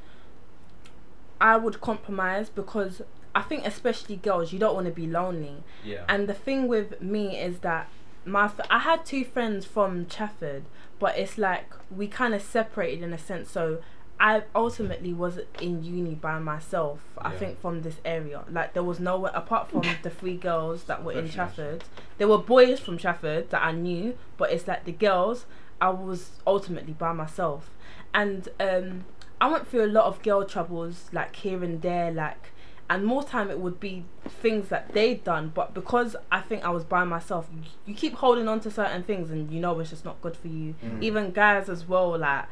I 1.43 1.57
would 1.57 1.81
compromise 1.81 2.49
because 2.49 3.01
I 3.35 3.41
think 3.41 3.67
especially 3.67 4.15
girls, 4.15 4.53
you 4.53 4.59
don't 4.59 4.73
want 4.75 4.87
to 4.87 4.93
be 4.93 5.05
lonely. 5.05 5.57
Yeah. 5.83 6.05
And 6.07 6.27
the 6.27 6.33
thing 6.33 6.67
with 6.69 7.01
me 7.01 7.37
is 7.37 7.59
that 7.59 7.89
my 8.25 8.45
f- 8.45 8.61
I 8.69 8.79
had 8.79 9.05
two 9.05 9.25
friends 9.25 9.65
from 9.65 10.05
Chafford, 10.05 10.63
but 10.99 11.17
it's 11.17 11.37
like 11.37 11.73
we 11.91 12.07
kind 12.07 12.33
of 12.33 12.41
separated 12.41 13.03
in 13.03 13.11
a 13.11 13.17
sense. 13.17 13.51
So 13.51 13.79
I 14.19 14.43
ultimately 14.55 15.11
was 15.13 15.39
in 15.59 15.83
uni 15.83 16.15
by 16.15 16.39
myself. 16.39 17.01
I 17.17 17.31
think 17.31 17.59
from 17.59 17.81
this 17.81 17.97
area, 18.05 18.43
like 18.49 18.73
there 18.73 18.83
was 18.83 18.99
no 19.01 19.17
one 19.17 19.35
apart 19.35 19.69
from 19.69 19.83
the 20.01 20.09
three 20.09 20.37
girls 20.37 20.85
that 20.85 21.03
were 21.03 21.11
in. 21.11 21.27
Chafford. 21.27 21.81
There 22.19 22.29
were 22.29 22.37
boys 22.37 22.79
from 22.79 22.97
Chafford 22.97 23.49
that 23.49 23.61
I 23.61 23.73
knew, 23.73 24.17
but 24.37 24.51
it's 24.51 24.65
like 24.67 24.85
the 24.85 24.93
girls. 24.93 25.45
I 25.81 25.89
was 25.89 26.29
ultimately 26.47 26.93
by 26.93 27.11
myself, 27.11 27.69
and 28.13 28.47
um, 28.61 29.03
I 29.43 29.51
went 29.51 29.67
through 29.67 29.85
a 29.85 29.91
lot 29.97 30.05
of 30.05 30.21
girl 30.23 30.45
troubles, 30.45 31.09
like 31.11 31.35
here 31.35 31.63
and 31.63 31.81
there, 31.81 32.11
like 32.11 32.49
and 32.89 33.05
more 33.05 33.23
time 33.23 33.49
it 33.49 33.59
would 33.59 33.79
be 33.79 34.03
things 34.27 34.67
that 34.69 34.93
they'd 34.93 35.23
done 35.23 35.49
but 35.55 35.73
because 35.73 36.17
i 36.31 36.41
think 36.41 36.63
i 36.65 36.69
was 36.69 36.83
by 36.83 37.03
myself 37.05 37.47
you, 37.55 37.61
you 37.85 37.95
keep 37.95 38.13
holding 38.13 38.47
on 38.47 38.59
to 38.59 38.69
certain 38.69 39.01
things 39.03 39.31
and 39.31 39.49
you 39.49 39.59
know 39.59 39.79
it's 39.79 39.89
just 39.89 40.03
not 40.03 40.21
good 40.21 40.35
for 40.35 40.49
you 40.49 40.75
Mm. 40.83 41.01
even 41.01 41.31
guys 41.31 41.69
as 41.69 41.87
well 41.87 42.17
like 42.17 42.45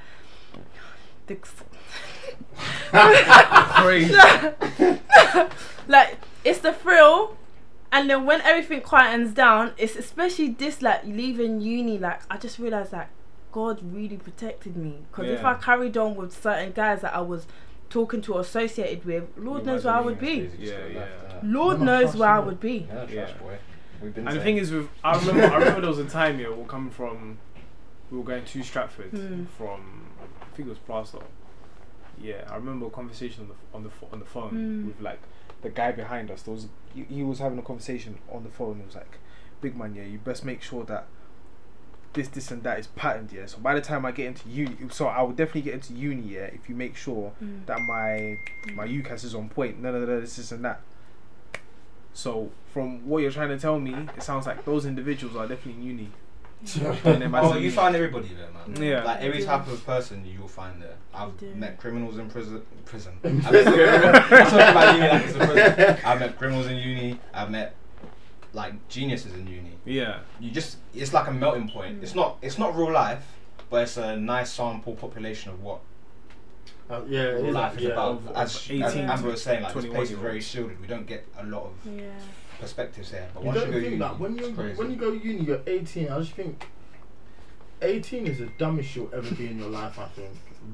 the, 1.28 1.38
like 5.88 6.18
it's 6.46 6.60
the 6.60 6.72
thrill 6.74 7.36
and 7.92 8.10
then 8.10 8.26
when 8.26 8.40
everything 8.42 8.82
quietens 8.82 9.36
down 9.36 9.74
it's 9.78 9.96
especially 9.98 10.50
this 10.50 10.82
like 10.82 11.04
leaving 11.06 11.60
uni 11.62 11.98
like 11.98 12.22
i 12.32 12.38
just 12.38 12.58
realized 12.58 12.92
that 12.92 13.10
god 13.52 13.80
really 13.94 14.18
protected 14.18 14.76
me 14.78 14.96
because 15.12 15.30
if 15.30 15.44
i 15.44 15.54
carried 15.56 15.98
on 15.98 16.16
with 16.16 16.32
certain 16.42 16.72
guys 16.72 17.02
that 17.02 17.14
i 17.14 17.22
was 17.22 17.46
talking 17.90 18.22
to 18.22 18.34
or 18.34 18.42
associated 18.42 19.04
with 19.06 19.24
lord 19.38 19.66
knows 19.66 19.84
where 19.86 19.94
i 19.96 20.00
would 20.00 20.20
be 20.20 20.50
Yeah, 20.58 20.86
yeah. 20.88 21.06
lord 21.44 21.82
knows 21.82 22.16
where 22.16 22.30
i 22.30 22.40
would 22.40 22.60
be 22.60 22.88
Yeah, 22.90 23.06
trash 23.06 23.34
boy. 23.40 23.58
We've 24.02 24.16
been 24.16 24.28
And 24.28 24.36
the 24.38 24.42
thing 24.42 24.58
is, 24.58 24.72
with 24.72 24.90
I 25.04 25.16
remember, 25.20 25.44
I 25.54 25.58
remember 25.60 25.82
there 25.82 25.90
was 25.92 26.00
a 26.00 26.06
time 26.06 26.38
here 26.40 26.50
we 26.52 26.58
were 26.58 26.66
coming 26.68 26.90
from, 26.90 27.38
we 28.10 28.18
were 28.18 28.24
going 28.24 28.44
to 28.46 28.64
Stratford 28.64 29.12
Hmm. 29.12 29.46
from, 29.58 30.08
I 30.42 30.56
think 30.56 30.68
it 30.68 30.70
was 30.70 30.80
Plaistow. 30.80 31.22
Yeah, 32.20 32.48
I 32.50 32.56
remember 32.56 32.88
a 32.88 32.90
conversation 32.90 33.44
on 33.44 33.50
the 33.50 33.78
on 33.78 33.84
the 33.84 33.92
on 34.14 34.20
the 34.20 34.26
phone 34.26 34.50
Hmm. 34.50 34.88
with 34.88 35.00
like 35.02 35.20
the 35.62 35.70
guy 35.70 35.92
behind 35.92 36.32
us. 36.32 36.42
There 36.42 36.54
was 36.54 36.68
he, 36.96 37.04
he 37.04 37.22
was 37.24 37.38
having 37.40 37.60
a 37.60 37.62
conversation 37.62 38.18
on 38.32 38.44
the 38.44 38.50
phone. 38.50 38.80
It 38.82 38.86
was 38.88 38.96
like, 38.96 39.20
"Big 39.62 39.76
man, 39.78 39.94
yeah, 39.94 40.04
you 40.06 40.18
best 40.18 40.44
make 40.46 40.64
sure 40.64 40.84
that 40.86 41.06
this, 42.14 42.28
this, 42.30 42.52
and 42.52 42.62
that 42.64 42.80
is 42.80 42.88
patterned, 42.88 43.32
yeah. 43.32 43.46
So 43.46 43.58
by 43.60 43.74
the 43.74 43.82
time 43.82 44.06
I 44.06 44.12
get 44.12 44.28
into 44.28 44.50
uni, 44.50 44.76
so 44.90 45.08
I 45.08 45.22
will 45.22 45.32
definitely 45.32 45.62
get 45.62 45.76
into 45.76 45.94
uni, 45.94 46.22
yeah, 46.34 46.42
if 46.42 46.68
you 46.70 46.76
make 46.76 46.96
sure 46.96 47.32
Mm. 47.44 47.66
that 47.68 47.80
my 47.82 48.38
my 48.74 48.86
UCAS 48.88 49.24
is 49.24 49.34
on 49.36 49.50
point. 49.50 49.80
No, 49.82 49.92
no, 49.92 50.00
no, 50.06 50.20
this, 50.22 50.36
this, 50.36 50.52
and 50.52 50.64
that. 50.66 50.82
So 52.14 52.52
from 52.74 53.08
what 53.08 53.20
you're 53.22 53.32
trying 53.32 53.50
to 53.50 53.58
tell 53.60 53.80
me, 53.80 53.94
it 54.18 54.24
sounds 54.24 54.46
like 54.46 54.66
those 54.66 54.86
individuals 54.86 55.36
are 55.36 55.48
definitely 55.48 55.82
in 55.82 55.88
uni. 55.88 56.10
And 57.06 57.22
then 57.24 57.32
my 57.32 57.40
Oh, 57.42 57.58
you 57.58 57.72
find 57.72 57.96
everybody 57.96 58.30
there, 58.36 58.50
man. 58.52 58.84
Yeah. 58.84 59.04
Like 59.04 59.22
every 59.22 59.44
type 59.44 59.68
of 59.68 59.84
person 59.84 60.24
you'll 60.26 60.48
find 60.48 60.80
there. 60.82 60.96
I've 61.14 61.36
do. 61.40 61.56
met 61.56 61.80
criminals 61.80 62.20
in 62.20 62.30
prison. 62.30 62.62
Prison. 62.86 63.14
I've 63.24 63.34
met 63.34 63.66
criminals. 63.66 64.16
I'm 64.16 64.46
talking 64.46 64.60
about 64.60 64.96
uni 64.96 65.08
like 65.10 65.24
it's 65.26 65.36
a 65.36 65.38
prison. 65.40 66.06
I've 66.06 66.20
met 66.20 66.38
criminals 66.38 66.68
in 66.68 66.78
uni. 66.78 67.20
I've 67.34 67.50
met 67.50 67.76
like 68.54 68.74
geniuses 68.90 69.34
in 69.34 69.48
uni. 69.48 69.72
Yeah. 69.86 70.20
You 70.40 70.52
just 70.52 70.78
it's 70.94 71.14
like 71.14 71.28
a 71.28 71.32
melting 71.34 71.70
point. 71.70 72.00
Mm. 72.00 72.04
It's 72.04 72.16
not 72.16 72.38
it's 72.42 72.58
not 72.58 72.76
real 72.76 72.92
life, 72.92 73.24
but 73.70 73.84
it's 73.84 73.98
a 73.98 74.16
nice 74.18 74.52
sample 74.52 74.96
population 74.96 75.52
of 75.52 75.62
what 75.64 75.80
Uh, 76.90 77.02
yeah, 77.08 77.22
real 77.24 77.46
is. 77.48 77.54
life 77.56 77.78
is 77.78 77.84
yeah. 77.84 77.90
about. 77.92 78.12
Of- 78.12 78.28
as, 78.36 78.70
of 78.70 78.82
as 78.82 78.96
Amber 78.96 79.30
was 79.30 79.42
saying, 79.44 79.64
like 79.64 79.74
this 79.74 79.84
21 79.86 79.96
place 79.96 80.12
is 80.12 80.18
very 80.20 80.42
shielded. 80.42 80.82
We 80.82 80.88
don't 80.88 81.08
get 81.08 81.26
a 81.38 81.46
lot 81.46 81.64
of 81.66 81.74
yeah 81.98 82.04
perspectives 82.60 83.10
here. 83.12 83.28
But 83.34 83.42
You 83.42 83.48
once 83.48 83.56
you 83.60 83.62
don't 83.66 83.72
go 83.74 83.80
think 83.80 83.86
uni, 83.92 83.98
that 84.00 84.20
when 84.20 84.38
you 84.38 84.48
when 84.76 84.92
you 84.92 84.98
go 84.98 85.12
uni, 85.12 85.44
you're 85.46 85.62
18. 85.66 86.10
I 86.10 86.20
just 86.20 86.34
think 86.34 86.68
18 87.82 88.28
is 88.28 88.38
the 88.40 88.50
dumbest 88.60 88.96
you'll 88.96 89.10
ever 89.14 89.34
be 89.36 89.48
in 89.48 89.58
your 89.60 89.70
life. 89.70 89.98
I 89.98 90.06
think, 90.10 90.30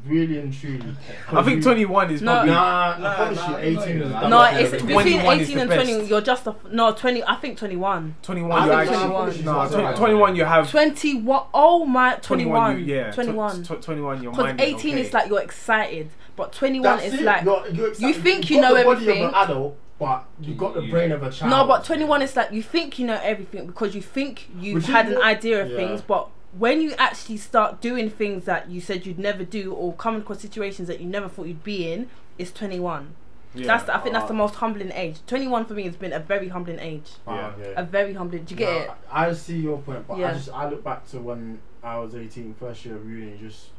really 0.06 0.40
and 0.40 0.54
truly. 0.54 0.84
I 1.32 1.44
think 1.44 1.62
21 1.64 2.12
is 2.12 2.22
probably. 2.22 2.52
Nah, 2.52 2.98
Nah, 2.98 3.10
I 3.12 3.16
promise 3.16 3.38
nah, 3.40 3.50
you, 3.50 3.58
18 3.58 3.74
not 3.76 3.84
is 3.84 3.88
even 3.90 4.00
the 4.00 4.06
that. 4.08 4.22
dumbest. 4.22 4.30
no 4.30 4.38
I'm 4.40 4.56
it's 4.58 4.72
between 4.72 4.94
21 4.94 5.40
is 5.40 5.48
18 5.50 5.56
the 5.56 5.62
and 5.62 5.70
best. 5.70 5.90
20 5.90 6.06
you're 6.08 6.22
just 6.22 6.48
a 6.48 6.56
no 6.72 6.92
20 6.94 7.24
i 7.24 7.36
think 7.36 7.58
21 7.58 8.16
21 8.22 8.52
I 8.52 8.64
you 8.66 8.70
think 8.72 8.80
actually. 8.92 9.08
21. 9.10 9.46
No, 9.46 9.62
It's 9.64 9.72
tw- 9.72 9.76
alright. 9.78 9.96
21 9.98 10.36
you 10.38 10.46
have. 10.46 10.70
21 10.72 11.44
oh 11.54 11.86
my 11.86 12.16
21 12.22 12.80
you, 12.80 12.86
yeah. 12.96 13.12
tw- 13.12 13.16
21 13.16 13.64
tw- 13.64 13.82
21 13.82 14.24
your 14.24 14.32
because 14.32 14.46
mind 14.46 14.62
18 14.62 14.76
okay. 14.94 15.02
is 15.02 15.14
like 15.14 15.28
you're 15.30 15.42
excited 15.42 16.10
but 16.38 16.54
21 16.54 16.84
That's 16.84 17.06
is 17.14 17.14
it. 17.20 17.24
like 17.24 17.44
You're, 17.44 17.68
you're 17.70 17.94
you 17.96 18.14
think 18.14 18.50
You've 18.50 18.58
you 18.58 18.62
got 18.62 18.70
know 18.70 18.78
the 18.78 18.84
body 18.86 19.02
everything. 19.02 19.24
of 19.24 19.30
an 19.30 19.36
adult, 19.36 19.78
but 20.00 20.26
you've 20.40 20.58
got 20.58 20.74
the 20.76 20.82
You- 20.84 20.92
brain 20.92 21.12
of 21.12 21.24
a 21.24 21.32
child. 21.32 21.50
No, 21.50 21.66
but 21.68 21.84
21 21.84 22.22
is 22.22 22.36
like 22.36 22.52
you 22.52 22.62
think 22.62 23.00
you 23.00 23.08
know 23.08 23.20
everything 23.24 23.66
because 23.66 23.96
you 23.96 24.02
think 24.04 24.48
you've 24.60 24.76
Which 24.76 24.84
is 24.84 24.90
had 24.92 25.08
an 25.08 25.16
what- 25.16 25.24
idea 25.26 25.64
of 25.64 25.72
yeah. 25.72 25.76
things, 25.78 26.02
but 26.02 26.30
when 26.58 26.82
you 26.82 26.94
actually 26.98 27.38
start 27.38 27.82
doing 27.82 28.10
things 28.10 28.46
that 28.46 28.70
you 28.70 28.80
said 28.82 29.06
you'd 29.06 29.20
never 29.20 29.44
do 29.44 29.74
or 29.74 29.94
come 29.94 30.16
across 30.18 30.40
situations 30.42 30.88
that 30.88 31.00
you 31.00 31.08
never 31.08 31.28
thought 31.30 31.48
you'd 31.48 31.64
be 31.64 31.92
in, 31.92 32.10
it's 32.38 32.52
21. 32.52 33.14
yeah. 33.56 33.68
That's 33.68 33.84
the, 33.86 33.96
I 33.96 34.00
think 34.00 34.14
that's 34.14 34.28
the 34.28 34.34
most 34.34 34.56
humbling 34.56 34.92
age. 34.94 35.18
21 35.28 35.66
for 35.66 35.74
me 35.74 35.84
has 35.84 35.96
been 35.96 36.14
a 36.14 36.20
very 36.20 36.48
humbling 36.50 36.80
age. 36.80 37.10
Ah, 37.28 37.54
Yeah. 37.60 37.74
A 37.78 37.84
very 37.84 38.14
humbling. 38.14 38.44
Do 38.46 38.54
you 38.54 38.58
get 38.60 38.72
No, 38.72 38.78
it? 38.80 38.92
I 39.12 39.28
I 39.30 39.34
see 39.34 39.58
your 39.60 39.78
point, 39.80 40.08
but 40.08 40.18
Yeah. 40.18 40.30
I 40.32 40.34
just 40.34 40.50
I 40.50 40.70
look 40.70 40.84
back 40.84 41.08
to 41.10 41.20
when 41.20 41.60
I 41.84 41.98
was 42.00 42.14
18, 42.16 42.54
first 42.60 42.86
year 42.86 42.96
of 42.96 43.10
uni, 43.10 43.38
just 43.38 43.70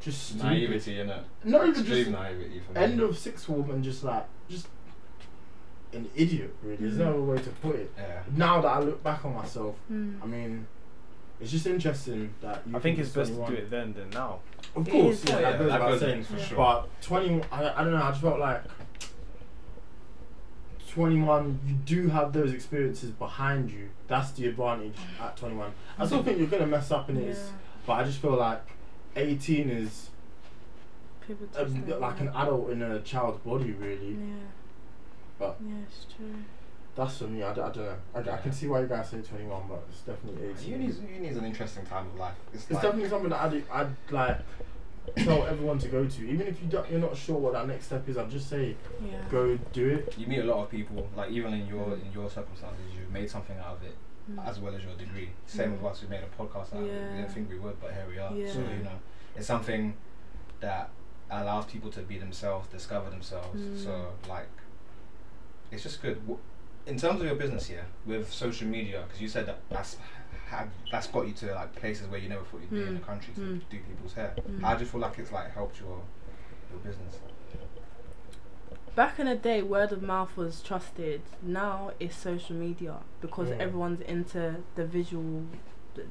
just 0.00 0.22
stupid. 0.28 0.44
Naivety, 0.44 0.94
innit? 0.96 1.22
Not 1.44 1.62
even 1.68 1.80
Extreme 1.80 2.04
just 2.04 2.10
naivety 2.10 2.60
for 2.60 2.72
me. 2.72 2.80
end 2.80 3.00
of 3.00 3.16
sixth 3.18 3.46
form 3.46 3.70
and 3.70 3.82
just 3.82 4.04
like 4.04 4.26
just 4.48 4.66
an 5.92 6.10
idiot. 6.14 6.54
Really, 6.62 6.76
there's 6.76 6.96
no 6.98 7.08
other 7.10 7.22
way 7.22 7.36
to 7.38 7.50
put 7.62 7.76
it. 7.76 7.90
Yeah. 7.96 8.22
Now 8.36 8.60
that 8.60 8.68
I 8.68 8.80
look 8.80 9.02
back 9.02 9.24
on 9.24 9.34
myself, 9.34 9.76
Mm. 9.90 10.22
I 10.22 10.26
mean, 10.26 10.66
it's 11.44 11.52
just 11.52 11.66
interesting 11.66 12.32
that 12.40 12.62
you 12.66 12.74
I 12.74 12.80
think 12.80 12.98
it's 12.98 13.10
best 13.10 13.34
to 13.34 13.46
do 13.46 13.52
it 13.52 13.70
then 13.70 13.92
than 13.92 14.08
now. 14.10 14.40
Of 14.74 14.88
course, 14.88 15.22
is, 15.22 15.28
yeah, 15.28 15.40
yeah. 15.40 15.50
that 15.52 15.58
goes 15.58 15.66
without 15.66 16.00
saying. 16.00 16.24
for 16.24 16.38
sure. 16.38 16.56
But 16.56 17.02
20, 17.02 17.42
I, 17.52 17.80
I 17.80 17.84
don't 17.84 17.92
know, 17.92 18.02
I 18.02 18.08
just 18.08 18.22
felt 18.22 18.40
like 18.40 18.62
21, 20.88 21.60
you 21.66 21.74
do 21.74 22.08
have 22.08 22.32
those 22.32 22.52
experiences 22.54 23.10
behind 23.10 23.70
you. 23.70 23.90
That's 24.08 24.30
the 24.32 24.46
advantage 24.46 24.96
at 25.20 25.36
21. 25.36 25.70
I 25.98 26.06
still 26.06 26.22
think 26.22 26.38
you're 26.38 26.46
going 26.46 26.62
to 26.62 26.66
mess 26.66 26.90
up 26.90 27.10
in 27.10 27.18
it, 27.18 27.36
Yeah. 27.36 27.42
but 27.86 27.92
I 27.92 28.04
just 28.04 28.20
feel 28.22 28.36
like 28.36 28.62
18 29.16 29.68
is 29.68 30.08
a, 31.56 31.64
like 31.98 32.20
an 32.20 32.28
adult 32.28 32.70
in 32.70 32.80
a 32.80 33.00
child's 33.00 33.38
body, 33.44 33.72
really. 33.72 34.12
Yeah. 34.12 34.34
But- 35.38 35.56
yeah, 35.62 35.74
it's 35.86 36.06
true. 36.16 36.34
That's 36.96 37.18
for 37.18 37.24
me, 37.24 37.42
I, 37.42 37.52
d- 37.52 37.60
I 37.60 37.70
don't 37.70 37.76
know. 37.78 37.96
I, 38.14 38.22
d- 38.22 38.30
I 38.30 38.36
can 38.36 38.52
see 38.52 38.68
why 38.68 38.80
you 38.80 38.86
guys 38.86 39.10
say 39.10 39.20
21, 39.20 39.62
but 39.68 39.82
it's 39.88 40.00
definitely 40.02 40.48
18. 40.50 40.70
Uni's, 40.70 41.00
uni's 41.00 41.36
an 41.36 41.44
interesting 41.44 41.84
time 41.86 42.06
of 42.06 42.14
life. 42.16 42.34
It's, 42.52 42.62
It's 42.64 42.72
like, 42.74 42.82
definitely 42.82 43.08
something 43.08 43.30
that 43.30 43.40
I'd, 43.42 43.64
I'd 43.72 44.12
like 44.12 44.38
tell 45.16 45.44
everyone 45.44 45.78
to 45.80 45.88
go 45.88 46.06
to. 46.06 46.28
Even 46.30 46.46
if 46.46 46.60
you 46.62 46.68
don't, 46.68 46.88
you're 46.88 47.00
not 47.00 47.16
sure 47.16 47.36
what 47.36 47.52
that 47.54 47.66
next 47.66 47.86
step 47.86 48.08
is, 48.08 48.16
I'd 48.16 48.30
just 48.30 48.48
say 48.48 48.76
Yeah. 49.04 49.18
go 49.28 49.56
do 49.72 49.88
it. 49.88 50.14
you 50.16 50.28
meet 50.28 50.38
a 50.38 50.44
lot 50.44 50.62
of 50.62 50.70
people, 50.70 51.08
like 51.16 51.30
even 51.32 51.52
in 51.54 51.66
your 51.66 51.94
in 51.94 52.12
your 52.14 52.30
circumstances, 52.30 52.80
you've 52.98 53.10
made 53.10 53.28
something 53.28 53.56
out 53.58 53.76
of 53.78 53.82
it, 53.82 53.96
Mm. 54.32 54.48
as 54.48 54.58
well 54.60 54.74
as 54.74 54.82
your 54.82 54.94
degree. 54.94 55.28
Same 55.46 55.72
with 55.72 55.84
us, 55.84 56.00
we 56.02 56.08
made 56.08 56.22
a 56.22 56.42
podcast 56.42 56.74
out 56.74 56.80
of 56.80 56.84
it. 56.84 56.84
We 56.84 56.88
Yeah. 56.90 57.16
didn't 57.16 57.32
think 57.32 57.50
we 57.50 57.58
would, 57.58 57.78
but 57.80 57.92
here 57.92 58.06
we 58.08 58.18
are. 58.18 58.30
So 58.30 58.60
Yeah. 58.60 58.76
you 58.78 58.82
know, 58.84 58.98
it's 59.36 59.46
something 59.48 59.94
that 60.60 60.88
allows 61.30 61.66
people 61.66 61.90
to 61.90 62.00
be 62.00 62.18
themselves, 62.18 62.68
discover 62.68 63.10
themselves. 63.10 63.60
Mm. 63.60 63.84
So 63.84 64.12
like, 64.28 64.46
it's 65.70 65.82
just 65.82 66.00
good. 66.00 66.20
W- 66.20 66.38
In 66.86 66.98
terms 66.98 67.20
of 67.20 67.26
your 67.26 67.36
business 67.36 67.66
here 67.66 67.86
with 68.04 68.30
social 68.32 68.66
media, 68.68 69.04
because 69.06 69.20
you 69.20 69.28
said 69.28 69.46
that 69.46 69.60
that's 69.70 69.96
had 70.46 70.68
that's 70.92 71.06
got 71.06 71.26
you 71.26 71.32
to 71.32 71.54
like 71.54 71.74
places 71.74 72.06
where 72.08 72.20
you 72.20 72.28
never 72.28 72.44
thought 72.44 72.60
you'd 72.60 72.70
be 72.70 72.82
in 72.82 72.88
Mm. 72.96 72.98
the 73.00 73.04
country 73.04 73.32
to 73.34 73.40
Mm. 73.40 73.60
do 73.70 73.78
people's 73.78 74.12
hair. 74.12 74.34
Mm. 74.38 74.60
How 74.62 74.74
do 74.74 74.80
you 74.84 74.90
feel 74.90 75.00
like 75.00 75.18
it's 75.18 75.32
like 75.32 75.50
helped 75.54 75.80
your 75.80 76.02
your 76.70 76.80
business? 76.80 77.18
Back 78.94 79.18
in 79.18 79.26
the 79.26 79.34
day, 79.34 79.60
word 79.62 79.90
of 79.90 80.02
mouth 80.02 80.36
was 80.36 80.62
trusted. 80.62 81.22
Now 81.42 81.92
it's 81.98 82.14
social 82.16 82.54
media 82.54 82.98
because 83.20 83.50
everyone's 83.50 84.00
into 84.02 84.56
the 84.76 84.84
visual, 84.84 85.46
the 85.94 86.04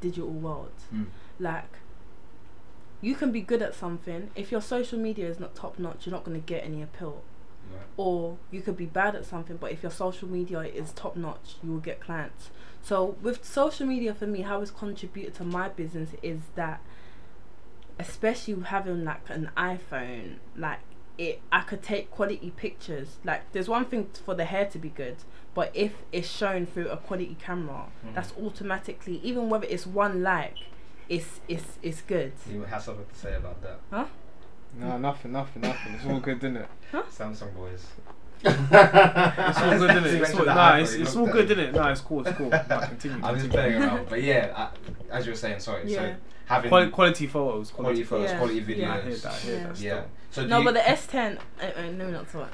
digital 0.00 0.28
world. 0.30 0.70
Mm. 0.94 1.06
Like, 1.40 1.78
you 3.00 3.16
can 3.16 3.32
be 3.32 3.40
good 3.40 3.60
at 3.62 3.74
something. 3.74 4.30
If 4.36 4.52
your 4.52 4.60
social 4.60 4.98
media 5.00 5.26
is 5.28 5.40
not 5.40 5.56
top 5.56 5.78
notch, 5.80 6.06
you're 6.06 6.12
not 6.14 6.22
going 6.24 6.40
to 6.40 6.46
get 6.46 6.62
any 6.64 6.80
appeal. 6.80 7.22
Yeah. 7.72 7.78
Or 7.96 8.36
you 8.50 8.60
could 8.62 8.76
be 8.76 8.86
bad 8.86 9.14
at 9.14 9.24
something, 9.24 9.56
but 9.56 9.72
if 9.72 9.82
your 9.82 9.92
social 9.92 10.28
media 10.28 10.60
is 10.60 10.92
top 10.92 11.16
notch, 11.16 11.56
you 11.62 11.70
will 11.72 11.80
get 11.80 12.00
clients. 12.00 12.50
So 12.82 13.16
with 13.22 13.44
social 13.44 13.86
media 13.86 14.14
for 14.14 14.26
me, 14.26 14.42
how 14.42 14.60
it's 14.62 14.70
contributed 14.70 15.34
to 15.34 15.44
my 15.44 15.68
business 15.68 16.10
is 16.22 16.40
that, 16.54 16.80
especially 17.98 18.60
having 18.62 19.04
like 19.04 19.28
an 19.28 19.50
iPhone, 19.56 20.36
like 20.56 20.78
it, 21.16 21.40
I 21.50 21.60
could 21.62 21.82
take 21.82 22.10
quality 22.10 22.52
pictures. 22.56 23.16
Like 23.24 23.50
there's 23.52 23.68
one 23.68 23.84
thing 23.86 24.08
for 24.24 24.34
the 24.34 24.44
hair 24.44 24.66
to 24.66 24.78
be 24.78 24.88
good, 24.90 25.16
but 25.54 25.70
if 25.74 25.92
it's 26.12 26.28
shown 26.28 26.66
through 26.66 26.88
a 26.88 26.96
quality 26.96 27.36
camera, 27.40 27.86
Mhm. 28.06 28.14
that's 28.14 28.32
automatically 28.40 29.20
even 29.24 29.48
whether 29.50 29.66
it's 29.66 29.86
one 29.86 30.22
like, 30.22 30.54
it's 31.08 31.40
it's 31.48 31.78
it's 31.82 32.02
good. 32.02 32.32
You 32.50 32.62
have 32.62 32.82
something 32.82 33.06
to 33.06 33.14
say 33.14 33.34
about 33.34 33.60
that, 33.62 33.80
Huh? 33.90 34.06
No, 34.76 34.96
nothing, 34.98 35.32
nothing, 35.32 35.62
nothing. 35.62 35.94
It's 35.94 36.04
all 36.06 36.20
good, 36.20 36.38
isn't 36.38 36.56
it? 36.56 36.68
Samsung 37.10 37.54
boys. 37.54 37.84
It's 38.44 39.58
all 39.58 39.78
good, 39.78 39.90
isn't 39.90 40.04
it? 40.06 40.20
It's 40.22 40.34
all, 40.34 40.44
nah, 40.46 40.76
it's, 40.76 40.92
it's 40.92 41.16
all 41.16 41.26
good, 41.26 41.50
it. 41.50 41.58
isn't 41.58 41.70
it? 41.70 41.74
Nah, 41.74 41.90
it's 41.90 42.00
cool, 42.00 42.26
it's 42.26 42.36
cool. 42.36 42.48
Nah, 42.50 42.80
continue. 42.86 43.20
I'm 43.24 43.36
just 43.38 43.50
playing 43.50 43.82
around, 43.82 44.08
but 44.08 44.22
yeah, 44.22 44.52
I, 45.10 45.16
as 45.16 45.26
you 45.26 45.32
were 45.32 45.36
saying, 45.36 45.60
sorry. 45.60 45.90
Yeah. 45.90 45.96
So 45.96 46.14
having 46.46 46.68
Quality, 46.70 46.90
quality 46.92 47.26
photos. 47.26 47.70
quality 47.70 48.04
photos, 48.04 48.30
Yeah. 48.30 48.38
quality 48.38 48.62
videos. 48.62 48.78
Yeah, 48.78 48.94
I 48.94 49.00
hear 49.02 49.16
that. 49.16 49.32
I 49.32 49.36
hear 49.38 49.54
Yeah. 49.56 49.66
that. 49.66 49.80
Yeah. 49.80 50.02
So 50.30 50.46
No, 50.46 50.62
but 50.62 50.74
the 50.74 50.80
S10. 50.80 51.38
Uh, 51.60 51.64
uh, 51.64 51.82
no, 51.90 52.10
not 52.10 52.28
to 52.30 52.48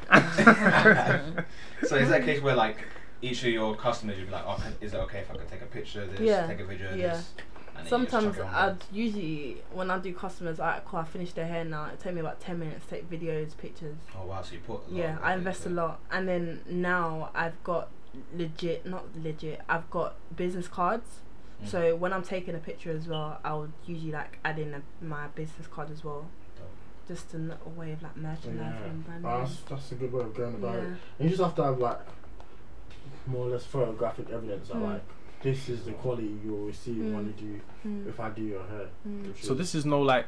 so 1.87 1.97
is 1.97 2.09
that 2.09 2.21
a 2.23 2.25
case 2.25 2.41
where 2.43 2.55
like 2.57 2.79
each 3.21 3.43
of 3.45 3.51
your 3.51 3.75
customers 3.75 4.19
you'd 4.19 4.27
be 4.27 4.33
like, 4.33 4.45
oh, 4.47 4.63
is 4.81 4.95
it 4.95 4.97
okay 4.99 5.19
if 5.21 5.31
I 5.31 5.35
could 5.37 5.49
take 5.49 5.63
a 5.63 5.67
picture 5.67 6.03
of 6.03 6.11
this, 6.13 6.21
Yeah. 6.21 6.47
take 6.47 6.61
a 6.61 6.65
video 6.65 6.91
of 6.93 6.97
Yeah. 6.97 7.09
this? 7.15 7.31
And 7.77 7.87
then 7.87 8.01
you 8.01 8.07
just 8.07 8.11
Sometimes 8.13 8.37
chuck 8.37 8.47
it 8.47 8.55
on 8.55 8.71
I'd 8.71 8.77
usually 8.93 9.57
when 9.73 9.91
I 9.91 9.99
do 9.99 10.13
customers, 10.15 10.61
I 10.61 10.81
cool, 10.85 11.01
I 11.01 11.05
finish 11.05 11.33
their 11.33 11.47
hair 11.47 11.65
now. 11.65 11.87
It 11.87 12.01
take 12.01 12.15
me 12.15 12.21
about 12.21 12.41
ten 12.41 12.59
minutes 12.59 12.85
to 12.87 12.91
take 12.97 13.11
videos, 13.11 13.57
pictures. 13.57 13.97
Oh 14.21 14.27
wow, 14.27 14.43
so 14.43 14.55
you 14.55 14.61
put. 14.61 14.73
A 14.73 14.91
lot 14.91 14.93
Yeah, 14.93 15.17
of 15.17 15.23
I 15.23 15.31
effort 15.33 15.39
invest 15.39 15.67
a 15.67 15.71
lot, 15.71 16.01
and 16.11 16.29
then 16.29 16.61
now 16.69 17.31
I've 17.35 17.63
got 17.65 17.89
legit, 18.37 18.87
not 18.87 19.05
legit. 19.23 19.61
I've 19.69 19.91
got 19.91 20.15
business 20.37 20.69
cards. 20.69 21.21
Mm. 21.65 21.69
So 21.69 21.97
when 21.97 22.13
I'm 22.13 22.23
taking 22.23 22.55
a 22.55 22.59
picture 22.59 22.91
as 22.91 23.07
well, 23.09 23.39
I 23.45 23.55
would 23.55 23.73
usually 23.87 24.13
like 24.13 24.39
add 24.45 24.59
in 24.59 24.75
a, 24.75 24.83
my 25.05 25.27
business 25.29 25.67
card 25.69 25.91
as 25.91 26.03
well, 26.05 26.27
Dope. 26.57 26.67
just 27.09 27.33
a 27.35 27.39
little 27.39 27.71
way 27.77 27.93
of 27.93 28.03
like 28.03 28.17
merchandising 28.17 28.59
Yeah. 28.81 28.85
and 28.91 29.05
branding. 29.05 29.31
Oh, 29.31 29.39
that's, 29.41 29.57
that's 29.69 29.93
a 29.93 29.95
good 29.97 30.13
way 30.13 30.23
of 30.23 30.35
going 30.35 30.55
about 30.55 30.77
it. 30.77 30.85
And 30.85 30.97
you 31.21 31.29
just 31.29 31.41
have 31.43 31.55
to 31.57 31.65
have 31.65 31.79
like 31.79 32.01
more 33.27 33.47
or 33.47 33.51
less 33.51 33.65
photographic 33.65 34.31
evidence 34.31 34.69
that 34.69 34.77
Mm. 34.77 34.93
like 34.95 35.03
this 35.45 35.69
is 35.69 35.85
the 35.85 35.93
quality 35.93 36.37
you'll 36.45 36.67
receive 36.67 36.97
Mm. 36.97 37.15
when 37.15 37.27
you 37.27 37.33
do 37.33 37.61
Mm. 37.89 38.09
if 38.09 38.19
I 38.19 38.31
do 38.31 38.43
your 38.43 38.65
hair. 38.67 38.89
Mm. 39.07 39.37
So 39.41 39.55
this 39.55 39.75
is 39.75 39.85
no 39.87 40.01
like, 40.03 40.27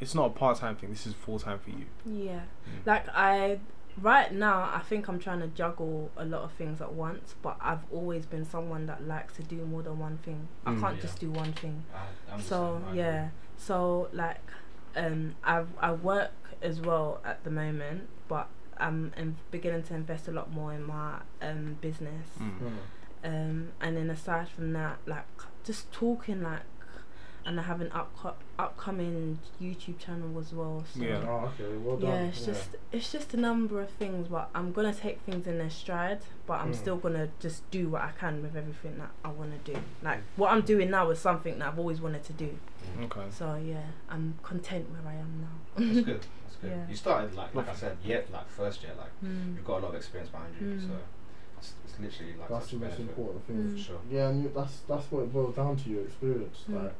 it's 0.00 0.14
not 0.14 0.26
a 0.26 0.30
part 0.30 0.58
time 0.58 0.76
thing. 0.76 0.90
This 0.90 1.06
is 1.06 1.14
full 1.14 1.38
time 1.38 1.58
for 1.58 1.70
you. 1.70 1.86
Yeah. 2.04 2.40
Mm. 2.68 2.86
Like 2.86 3.06
I 3.14 3.60
right 4.02 4.30
now 4.32 4.58
I 4.74 4.80
think 4.80 5.08
I'm 5.08 5.18
trying 5.18 5.40
to 5.40 5.46
juggle 5.48 6.10
a 6.18 6.24
lot 6.26 6.42
of 6.42 6.52
things 6.52 6.80
at 6.82 6.92
once, 6.92 7.34
but 7.42 7.56
I've 7.62 7.84
always 7.90 8.26
been 8.26 8.44
someone 8.44 8.84
that 8.86 9.06
likes 9.08 9.32
to 9.36 9.42
do 9.42 9.64
more 9.64 9.82
than 9.82 9.98
one 9.98 10.18
thing. 10.18 10.48
I 10.66 10.72
Mm. 10.72 10.80
can't 10.80 10.96
Yeah. 10.96 11.02
just 11.02 11.18
do 11.20 11.30
one 11.30 11.52
thing. 11.54 11.84
I, 11.94 12.38
So 12.40 12.74
same, 12.74 12.84
I 12.84 12.88
agree. 12.90 12.98
yeah. 12.98 13.28
So 13.56 14.08
like 14.12 14.42
um 14.96 15.34
I 15.44 15.64
I 15.80 15.92
work 15.92 16.32
as 16.62 16.80
well 16.80 17.20
at 17.24 17.44
the 17.44 17.50
moment, 17.50 18.08
but 18.28 18.48
I'm 18.78 19.12
in, 19.16 19.36
beginning 19.50 19.84
to 19.84 19.94
invest 19.94 20.28
a 20.28 20.32
lot 20.32 20.50
more 20.52 20.72
in 20.74 20.82
my 20.84 21.20
um 21.40 21.78
business. 21.80 22.26
Mm. 22.38 22.72
Um 23.26 23.72
and 23.80 23.96
then 23.96 24.08
aside 24.10 24.48
from 24.48 24.72
that, 24.74 24.98
like 25.06 25.26
just 25.64 25.90
talking 25.92 26.42
like 26.42 26.62
and 27.44 27.60
I 27.60 27.62
have 27.62 27.80
an 27.80 27.92
up 27.92 28.10
upcoming 28.58 29.38
YouTube 29.62 29.98
channel 30.00 30.36
as 30.40 30.52
well. 30.52 30.84
So 30.92 31.00
Yeah. 31.00 31.20
Oh, 31.28 31.48
okay. 31.60 31.76
Well 31.76 31.96
done. 31.96 32.10
yeah, 32.10 32.22
it's 32.30 32.44
just 32.44 32.70
it's 32.90 33.12
just 33.12 33.34
a 33.34 33.36
number 33.36 33.80
of 33.80 33.90
things, 33.90 34.26
but 34.28 34.48
I'm 34.54 34.72
gonna 34.72 34.92
take 34.94 35.20
things 35.20 35.46
in 35.46 35.58
their 35.58 35.70
stride. 35.70 36.20
But 36.48 36.60
I'm 36.62 36.72
Mm. 36.72 36.76
still 36.76 36.96
gonna 36.96 37.28
just 37.38 37.68
do 37.70 37.88
what 37.88 38.02
I 38.02 38.10
can 38.18 38.42
with 38.42 38.56
everything 38.56 38.98
that 38.98 39.10
I 39.24 39.28
wanna 39.28 39.58
do. 39.64 39.76
Like 40.02 40.20
what 40.36 40.50
I'm 40.52 40.62
doing 40.62 40.90
now 40.90 41.08
is 41.10 41.20
something 41.20 41.58
that 41.60 41.68
I've 41.68 41.78
always 41.78 42.00
wanted 42.00 42.24
to 42.24 42.32
do. 42.32 42.58
Okay. 43.02 43.26
So 43.30 43.54
yeah, 43.56 43.86
I'm 44.08 44.34
content 44.42 44.86
where 44.90 45.12
I 45.12 45.16
am 45.16 45.32
now. 45.46 45.56
That's 45.84 46.06
good. 46.10 46.26
That's 46.44 46.56
good. 46.60 46.70
Yeah. 46.70 46.88
You 46.88 46.96
started 46.96 47.34
like 47.34 47.54
like 47.54 47.68
I 47.68 47.74
said, 47.74 47.96
yeah, 48.04 48.22
like 48.32 48.48
first 48.48 48.82
year, 48.82 48.92
like 48.98 49.12
Mm. 49.24 49.54
you've 49.56 49.64
got 49.64 49.78
a 49.78 49.82
lot 49.84 49.88
of 49.90 49.94
experience 49.96 50.30
behind 50.30 50.52
you, 50.60 50.66
Mm. 50.66 50.80
so 50.88 50.94
it's, 52.04 52.06
it's 52.06 52.20
literally 52.20 52.38
like 52.38 52.48
that's 52.48 52.70
such 52.70 52.80
the 52.80 52.86
a 52.86 52.88
most 52.88 53.00
important 53.00 53.46
thing. 53.46 53.56
Mm. 53.56 53.72
For 53.72 53.78
sure. 53.78 54.00
Yeah, 54.10 54.28
and 54.28 54.42
you, 54.42 54.52
that's 54.54 54.80
that's 54.88 55.10
what 55.10 55.22
it 55.24 55.32
boils 55.32 55.56
down 55.56 55.76
to 55.76 55.90
your 55.90 56.02
experience. 56.02 56.64
Mm. 56.70 56.82
Like 56.84 56.94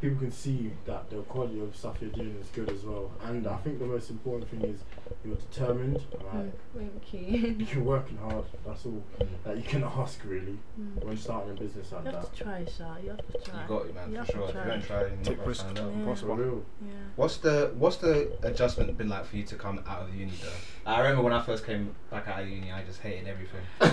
people 0.00 0.18
can 0.18 0.32
see 0.32 0.70
that 0.86 1.08
the 1.10 1.16
quality 1.22 1.60
of 1.60 1.74
stuff 1.76 1.96
you're 2.00 2.10
doing 2.10 2.36
is 2.40 2.46
good 2.48 2.70
as 2.70 2.82
well. 2.84 3.10
And 3.24 3.46
I 3.46 3.56
think 3.58 3.78
the 3.78 3.86
most 3.86 4.10
important 4.10 4.50
thing 4.50 4.62
is 4.62 4.80
you're 5.24 5.36
determined. 5.36 5.98
Mm, 5.98 6.34
Like 6.34 6.52
Thank 6.76 7.12
you. 7.14 7.66
you're 7.72 7.84
working 7.84 8.16
hard. 8.18 8.44
That's 8.66 8.84
all 8.86 9.02
that 9.44 9.56
you 9.56 9.62
can 9.62 9.84
ask 9.84 10.20
really 10.24 10.58
Mm. 10.80 11.04
when 11.04 11.16
starting 11.16 11.50
a 11.56 11.60
business 11.60 11.92
like 11.92 12.04
You 12.06 12.10
have 12.12 12.22
that. 12.22 12.34
to 12.36 12.42
try, 12.44 12.64
Sha. 12.64 12.96
You 13.02 13.10
have 13.10 13.26
to 13.32 13.50
try. 13.50 13.62
You 13.62 13.68
got 13.68 13.86
it, 13.86 13.94
man, 13.94 14.08
You 14.10 14.14
for 14.14 14.18
have 14.18 14.26
to 14.26 14.32
sure. 14.32 14.42
If 14.42 14.48
you 14.48 14.52
try. 14.60 14.68
don't 14.68 14.82
try, 14.84 15.00
you're 15.00 15.10
not 15.10 15.24
Take 15.24 15.36
gonna 15.36 15.48
risk. 15.48 15.64
find 15.64 15.78
out. 15.78 15.92
Yeah. 15.96 16.04
Prosper. 16.04 16.26
For 16.26 16.34
real. 16.36 16.62
Yeah. 16.84 16.92
What's 17.16 17.36
the 17.38 17.72
what's 17.78 17.96
the 17.98 18.32
adjustment 18.42 18.96
been 18.98 19.08
like 19.08 19.24
for 19.26 19.36
you 19.36 19.42
to 19.44 19.54
come 19.56 19.78
out 19.86 20.02
of 20.02 20.14
uni 20.14 20.32
though? 20.42 20.90
I 20.90 20.98
remember 21.00 21.22
when 21.22 21.32
I 21.32 21.40
first 21.42 21.64
came 21.64 21.94
back 22.10 22.26
out 22.26 22.42
of 22.42 22.48
uni, 22.48 22.72
I 22.72 22.82
just 22.82 23.00
hated 23.00 23.28
everything. 23.28 23.60
No, 23.80 23.86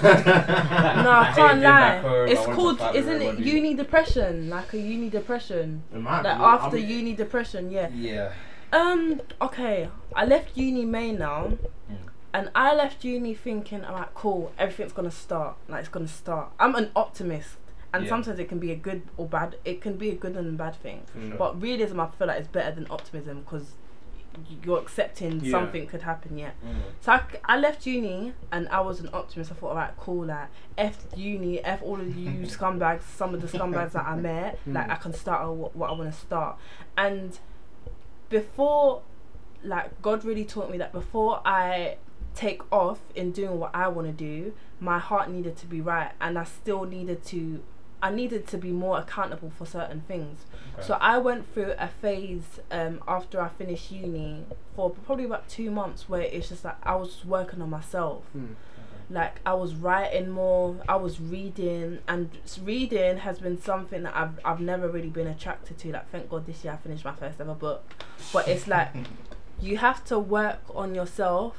I, 1.11 1.25
hated 1.25 1.35
can't 1.35 1.61
lie. 1.61 1.97
home, 1.99 2.27
It's 2.29 2.45
called, 2.45 2.81
isn't 2.95 3.21
it 3.21 3.39
uni 3.39 3.75
depression? 3.75 4.49
Like 4.49 4.73
a 4.73 4.79
uni 4.79 5.09
depression. 5.09 5.78
It 5.93 5.99
might 6.01 6.21
Like 6.21 6.37
be. 6.37 6.43
after 6.43 6.77
I 6.77 6.79
mean, 6.81 6.89
uni 6.89 7.13
depression, 7.15 7.71
yeah. 7.71 7.89
Yeah. 7.93 8.31
Um. 8.71 9.21
Okay. 9.41 9.89
I 10.15 10.25
left 10.25 10.55
uni 10.57 10.85
May 10.85 11.11
now. 11.11 11.53
Mm. 11.91 11.97
And 12.33 12.51
I 12.53 12.75
left 12.75 13.03
uni 13.03 13.33
thinking, 13.33 13.83
all 13.83 13.95
right, 13.95 14.13
cool, 14.13 14.51
everything's 14.59 14.93
gonna 14.93 15.09
start. 15.09 15.55
Like 15.67 15.79
it's 15.81 15.89
gonna 15.89 16.07
start. 16.07 16.49
I'm 16.59 16.75
an 16.75 16.91
optimist, 16.95 17.57
and 17.91 18.03
Yeah. 18.03 18.09
sometimes 18.09 18.37
it 18.37 18.47
can 18.47 18.59
be 18.59 18.71
a 18.71 18.75
good 18.75 19.01
or 19.17 19.25
bad. 19.25 19.55
It 19.65 19.81
can 19.81 19.97
be 19.97 20.09
a 20.11 20.15
good 20.15 20.35
and 20.37 20.55
bad 20.57 20.75
thing. 20.75 21.01
Mm. 21.17 21.37
But 21.39 21.59
realism, 21.61 21.99
I 21.99 22.07
feel 22.07 22.27
like 22.27 22.39
is 22.41 22.47
better 22.47 22.71
than 22.75 22.85
optimism 22.91 23.41
because 23.41 23.73
you're 24.63 24.79
accepting 24.79 25.39
Yeah. 25.43 25.51
something 25.51 25.87
could 25.87 26.01
happen. 26.03 26.37
yet. 26.37 26.55
Mm. 26.65 26.75
So 27.01 27.11
I, 27.13 27.21
I 27.45 27.57
left 27.59 27.85
uni 27.85 28.33
and 28.51 28.67
I 28.69 28.79
was 28.81 28.99
an 28.99 29.09
optimist. 29.13 29.51
I 29.51 29.55
thought, 29.55 29.69
alright, 29.71 29.95
cool, 29.97 30.25
like 30.25 30.47
F 30.77 31.05
uni, 31.15 31.63
F 31.63 31.81
all 31.81 31.99
of 31.99 32.15
you 32.15 32.41
scumbags, 32.47 33.01
some 33.03 33.33
of 33.33 33.41
the 33.41 33.47
scumbags 33.47 33.91
that 33.93 34.05
I 34.05 34.15
met, 34.15 34.59
like 34.67 34.89
I 34.89 34.95
can 34.95 35.13
start 35.13 35.47
what, 35.49 35.75
what 35.75 35.89
I 35.89 35.93
want 35.93 36.13
to 36.13 36.19
start. 36.19 36.57
And 36.97 37.37
before, 38.29 39.01
like, 39.63 40.01
God 40.01 40.23
really 40.23 40.45
taught 40.45 40.69
me 40.69 40.77
that 40.77 40.91
before 40.91 41.41
I 41.45 41.97
take 42.35 42.61
off 42.71 42.99
in 43.15 43.31
doing 43.31 43.59
what 43.59 43.71
I 43.73 43.87
want 43.87 44.07
to 44.07 44.13
do, 44.13 44.53
my 44.79 44.99
heart 44.99 45.29
needed 45.29 45.57
to 45.57 45.65
be 45.65 45.81
right 45.81 46.11
and 46.21 46.37
I 46.37 46.43
still 46.43 46.85
needed 46.85 47.23
to. 47.25 47.61
I 48.01 48.11
needed 48.11 48.47
to 48.47 48.57
be 48.57 48.71
more 48.71 48.99
accountable 48.99 49.51
for 49.57 49.65
certain 49.65 50.01
things. 50.01 50.45
Okay. 50.75 50.87
So 50.87 50.97
I 51.01 51.17
went 51.17 51.53
through 51.53 51.73
a 51.77 51.87
phase 51.87 52.59
um, 52.71 53.01
after 53.07 53.41
I 53.41 53.49
finished 53.49 53.91
uni 53.91 54.45
for 54.75 54.89
probably 54.89 55.25
about 55.25 55.49
two 55.49 55.69
months 55.69 56.07
where 56.07 56.21
it's 56.21 56.49
just 56.49 56.63
like 56.63 56.77
I 56.83 56.95
was 56.95 57.25
working 57.25 57.61
on 57.61 57.69
myself. 57.69 58.23
Mm. 58.35 58.55
Like 59.09 59.41
I 59.45 59.53
was 59.53 59.73
writing 59.73 60.29
more, 60.29 60.77
I 60.87 60.95
was 60.95 61.19
reading, 61.19 61.99
and 62.07 62.29
reading 62.63 63.17
has 63.17 63.39
been 63.39 63.59
something 63.59 64.03
that 64.03 64.15
I've 64.15 64.39
I've 64.45 64.59
never 64.59 64.87
really 64.87 65.09
been 65.09 65.27
attracted 65.27 65.79
to. 65.79 65.91
Like 65.91 66.09
thank 66.11 66.29
God 66.29 66.45
this 66.45 66.63
year 66.63 66.73
I 66.73 66.77
finished 66.77 67.03
my 67.03 67.15
first 67.15 67.41
ever 67.41 67.55
book, 67.55 67.83
but 68.31 68.47
it's 68.47 68.67
like 68.67 68.89
you 69.61 69.77
have 69.77 70.05
to 70.05 70.19
work 70.19 70.61
on 70.75 70.93
yourself, 70.93 71.57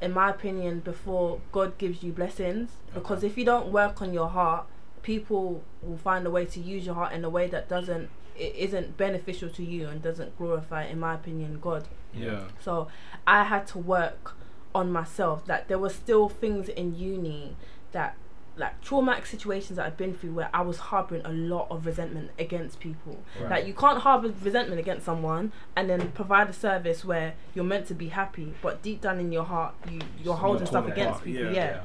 in 0.00 0.12
my 0.12 0.30
opinion, 0.30 0.80
before 0.80 1.40
God 1.50 1.76
gives 1.76 2.02
you 2.02 2.12
blessings. 2.12 2.70
Because 2.94 3.24
if 3.24 3.36
you 3.36 3.44
don't 3.44 3.72
work 3.72 4.00
on 4.00 4.14
your 4.14 4.28
heart, 4.28 4.66
people 5.02 5.62
will 5.82 5.98
find 5.98 6.26
a 6.26 6.30
way 6.30 6.44
to 6.46 6.60
use 6.60 6.86
your 6.86 6.94
heart 6.94 7.12
in 7.12 7.24
a 7.24 7.30
way 7.30 7.46
that 7.48 7.68
doesn't 7.68 8.08
it 8.36 8.54
isn't 8.56 8.96
beneficial 8.96 9.50
to 9.50 9.62
you 9.62 9.88
and 9.88 10.02
doesn't 10.02 10.36
glorify, 10.38 10.84
in 10.84 10.98
my 10.98 11.14
opinion, 11.14 11.58
God. 11.60 11.86
Yeah. 12.14 12.44
So 12.60 12.88
I 13.26 13.44
had 13.44 13.66
to 13.68 13.78
work 13.78 14.34
on 14.74 14.90
myself. 14.90 15.44
That 15.46 15.68
there 15.68 15.78
were 15.78 15.90
still 15.90 16.28
things 16.28 16.68
in 16.68 16.96
uni 16.96 17.56
that 17.92 18.16
like 18.56 18.80
traumatic 18.82 19.24
situations 19.24 19.76
that 19.76 19.86
I'd 19.86 19.96
been 19.96 20.14
through 20.14 20.32
where 20.32 20.50
I 20.52 20.60
was 20.60 20.76
harboring 20.76 21.22
a 21.24 21.32
lot 21.32 21.68
of 21.70 21.86
resentment 21.86 22.30
against 22.38 22.80
people. 22.80 23.22
Right. 23.40 23.50
Like 23.50 23.66
you 23.66 23.72
can't 23.74 24.00
harbor 24.00 24.32
resentment 24.42 24.78
against 24.78 25.06
someone 25.06 25.52
and 25.74 25.88
then 25.88 26.10
provide 26.12 26.48
a 26.50 26.52
service 26.52 27.04
where 27.04 27.34
you're 27.54 27.64
meant 27.64 27.86
to 27.88 27.94
be 27.94 28.08
happy, 28.08 28.54
but 28.60 28.82
deep 28.82 29.00
down 29.00 29.20
in 29.20 29.32
your 29.32 29.44
heart 29.44 29.74
you 29.90 30.00
you're 30.22 30.36
holding 30.36 30.66
stuff 30.66 30.86
against 30.86 31.20
apart. 31.20 31.24
people. 31.24 31.44
Yeah. 31.44 31.52
yeah 31.52 31.80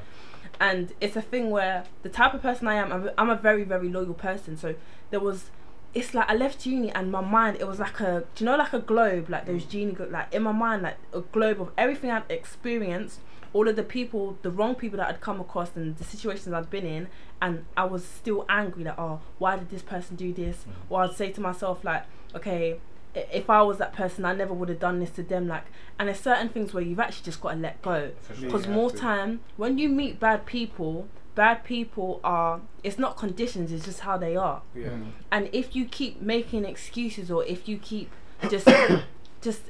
and 0.60 0.92
it's 1.00 1.16
a 1.16 1.22
thing 1.22 1.50
where 1.50 1.84
the 2.02 2.08
type 2.08 2.34
of 2.34 2.42
person 2.42 2.66
I 2.66 2.74
am, 2.74 2.92
I'm, 2.92 3.10
I'm 3.16 3.30
a 3.30 3.36
very 3.36 3.64
very 3.64 3.88
loyal 3.88 4.14
person. 4.14 4.56
So 4.56 4.74
there 5.10 5.20
was, 5.20 5.50
it's 5.94 6.14
like 6.14 6.28
I 6.28 6.34
left 6.34 6.66
uni 6.66 6.90
and 6.90 7.10
my 7.10 7.20
mind 7.20 7.58
it 7.60 7.66
was 7.66 7.78
like 7.78 8.00
a, 8.00 8.24
do 8.34 8.44
you 8.44 8.50
know 8.50 8.56
like 8.56 8.72
a 8.72 8.80
globe, 8.80 9.28
like 9.28 9.46
those 9.46 9.64
mm. 9.64 9.70
genie, 9.70 9.96
like 10.10 10.32
in 10.34 10.42
my 10.42 10.52
mind 10.52 10.82
like 10.82 10.96
a 11.12 11.20
globe 11.20 11.60
of 11.60 11.70
everything 11.78 12.10
I'd 12.10 12.30
experienced, 12.30 13.20
all 13.52 13.68
of 13.68 13.76
the 13.76 13.82
people, 13.82 14.38
the 14.42 14.50
wrong 14.50 14.74
people 14.74 14.98
that 14.98 15.08
I'd 15.08 15.20
come 15.20 15.40
across 15.40 15.74
and 15.74 15.96
the 15.96 16.04
situations 16.04 16.52
I'd 16.52 16.70
been 16.70 16.86
in, 16.86 17.08
and 17.40 17.64
I 17.76 17.84
was 17.84 18.04
still 18.04 18.44
angry 18.48 18.84
like 18.84 18.98
oh 18.98 19.20
why 19.38 19.56
did 19.56 19.70
this 19.70 19.82
person 19.82 20.16
do 20.16 20.32
this? 20.32 20.58
Mm. 20.58 20.72
Or 20.90 21.02
I'd 21.04 21.14
say 21.14 21.30
to 21.30 21.40
myself 21.40 21.84
like 21.84 22.04
okay. 22.34 22.80
I- 23.18 23.26
If 23.32 23.50
I 23.50 23.62
was 23.62 23.78
that 23.78 23.92
person, 23.92 24.24
I 24.24 24.34
never 24.34 24.52
would 24.54 24.68
have 24.68 24.80
done 24.80 25.00
this 25.00 25.10
to 25.12 25.22
them. 25.22 25.48
Like, 25.48 25.64
and 25.98 26.08
there's 26.08 26.20
certain 26.20 26.48
things 26.48 26.72
where 26.74 26.82
you've 26.82 27.00
actually 27.00 27.24
just 27.24 27.40
got 27.40 27.52
to 27.52 27.58
let 27.58 27.80
go 27.82 28.10
For 28.22 28.34
sure. 28.34 28.44
because 28.46 28.66
Yeah, 28.66 28.72
more 28.74 28.84
absolutely. 28.90 29.00
time 29.08 29.40
when 29.56 29.78
you 29.78 29.88
meet 29.88 30.20
bad 30.20 30.46
people 30.46 31.08
bad 31.34 31.62
people 31.62 32.18
are 32.24 32.60
it's 32.82 32.98
not 32.98 33.16
conditions 33.16 33.70
it's 33.70 33.84
just 33.84 34.00
how 34.00 34.16
they 34.18 34.34
are 34.34 34.60
Yeah. 34.74 34.88
Mm. 34.88 35.06
and 35.30 35.48
if 35.52 35.76
you 35.76 35.84
keep 35.84 36.20
making 36.20 36.64
excuses 36.64 37.30
or 37.30 37.44
if 37.44 37.68
you 37.68 37.78
keep 37.78 38.10
just 38.50 38.66
just 39.40 39.62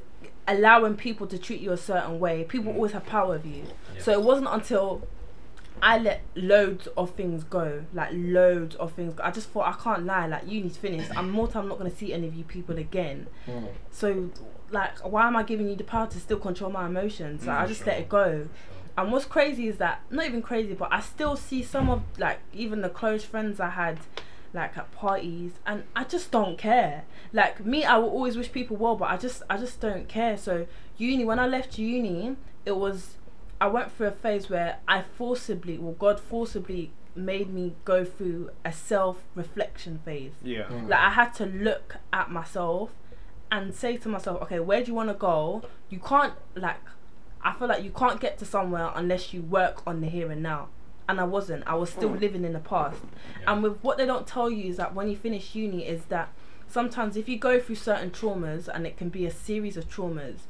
allowing 0.46 0.94
people 0.96 1.26
to 1.26 1.36
treat 1.38 1.60
you 1.60 1.70
a 1.72 1.76
certain 1.76 2.18
way 2.18 2.42
people 2.44 2.72
mm. 2.72 2.76
always 2.76 2.92
have 2.92 3.04
power 3.04 3.34
over 3.34 3.46
you 3.46 3.64
so 3.98 4.10
it 4.12 4.22
wasn't 4.22 4.48
until 4.50 5.02
I 5.82 5.98
let 5.98 6.22
loads 6.34 6.86
of 6.96 7.10
things 7.12 7.44
go, 7.44 7.84
like 7.92 8.10
loads 8.12 8.76
of 8.76 8.92
things. 8.92 9.14
Go. 9.14 9.22
I 9.22 9.30
just 9.30 9.50
thought 9.50 9.66
I 9.66 9.82
can't 9.82 10.04
lie, 10.04 10.26
like 10.26 10.48
uni's 10.48 10.76
finished. 10.76 11.10
I'm 11.16 11.30
more 11.30 11.48
time 11.48 11.68
not 11.68 11.78
gonna 11.78 11.90
see 11.90 12.12
any 12.12 12.26
of 12.26 12.34
you 12.34 12.44
people 12.44 12.78
again. 12.78 13.26
Mm. 13.46 13.68
So, 13.90 14.30
like, 14.70 14.98
why 15.00 15.26
am 15.26 15.36
I 15.36 15.42
giving 15.42 15.68
you 15.68 15.76
the 15.76 15.84
power 15.84 16.06
to 16.06 16.20
still 16.20 16.38
control 16.38 16.70
my 16.70 16.86
emotions? 16.86 17.46
Like, 17.46 17.58
I 17.58 17.64
mm, 17.64 17.68
just 17.68 17.86
let 17.86 17.98
it 17.98 18.08
go. 18.08 18.48
And 18.96 19.12
what's 19.12 19.26
crazy 19.26 19.68
is 19.68 19.76
that 19.78 20.00
not 20.10 20.26
even 20.26 20.42
crazy, 20.42 20.74
but 20.74 20.92
I 20.92 21.00
still 21.00 21.36
see 21.36 21.62
some 21.62 21.88
of 21.88 22.02
like 22.18 22.40
even 22.52 22.80
the 22.80 22.88
close 22.88 23.24
friends 23.24 23.60
I 23.60 23.70
had 23.70 24.00
like 24.52 24.76
at 24.76 24.90
parties 24.92 25.52
and 25.66 25.84
I 25.94 26.02
just 26.02 26.32
don't 26.32 26.58
care. 26.58 27.04
Like 27.32 27.64
me 27.64 27.84
I 27.84 27.96
will 27.98 28.08
always 28.08 28.36
wish 28.36 28.50
people 28.50 28.76
well 28.76 28.96
but 28.96 29.08
I 29.10 29.16
just 29.16 29.42
I 29.48 29.56
just 29.56 29.80
don't 29.80 30.08
care. 30.08 30.36
So 30.36 30.66
uni 30.96 31.24
when 31.24 31.38
I 31.38 31.46
left 31.46 31.78
uni 31.78 32.36
it 32.64 32.76
was 32.76 33.17
I 33.60 33.66
went 33.66 33.92
through 33.92 34.08
a 34.08 34.12
phase 34.12 34.48
where 34.48 34.78
I 34.86 35.02
forcibly 35.02 35.78
well 35.78 35.92
God 35.92 36.20
forcibly 36.20 36.92
made 37.14 37.52
me 37.52 37.74
go 37.84 38.04
through 38.04 38.50
a 38.64 38.72
self 38.72 39.22
reflection 39.34 40.00
phase. 40.04 40.32
Yeah. 40.42 40.64
Mm. 40.64 40.88
Like 40.88 41.00
I 41.00 41.10
had 41.10 41.34
to 41.34 41.46
look 41.46 41.96
at 42.12 42.30
myself 42.30 42.90
and 43.50 43.74
say 43.74 43.96
to 43.96 44.08
myself, 44.08 44.42
okay, 44.42 44.60
where 44.60 44.82
do 44.82 44.88
you 44.88 44.94
want 44.94 45.08
to 45.08 45.14
go? 45.14 45.62
You 45.90 45.98
can't 45.98 46.34
like 46.54 46.80
I 47.42 47.52
feel 47.52 47.68
like 47.68 47.84
you 47.84 47.90
can't 47.90 48.20
get 48.20 48.38
to 48.38 48.44
somewhere 48.44 48.90
unless 48.94 49.32
you 49.32 49.42
work 49.42 49.86
on 49.86 50.00
the 50.00 50.08
here 50.08 50.30
and 50.30 50.42
now. 50.42 50.68
And 51.08 51.20
I 51.20 51.24
wasn't. 51.24 51.66
I 51.66 51.74
was 51.74 51.90
still 51.90 52.10
mm. 52.10 52.20
living 52.20 52.44
in 52.44 52.52
the 52.52 52.58
past. 52.58 53.00
And 53.46 53.62
with 53.62 53.78
what 53.82 53.96
they 53.96 54.04
don't 54.04 54.26
tell 54.26 54.50
you 54.50 54.68
is 54.68 54.76
that 54.76 54.94
when 54.94 55.08
you 55.08 55.16
finish 55.16 55.54
uni 55.54 55.86
is 55.86 56.04
that 56.06 56.30
sometimes 56.68 57.16
if 57.16 57.28
you 57.28 57.38
go 57.38 57.58
through 57.58 57.76
certain 57.76 58.10
traumas 58.10 58.68
and 58.68 58.86
it 58.86 58.98
can 58.98 59.08
be 59.08 59.24
a 59.24 59.30
series 59.30 59.78
of 59.78 59.88
traumas, 59.88 60.40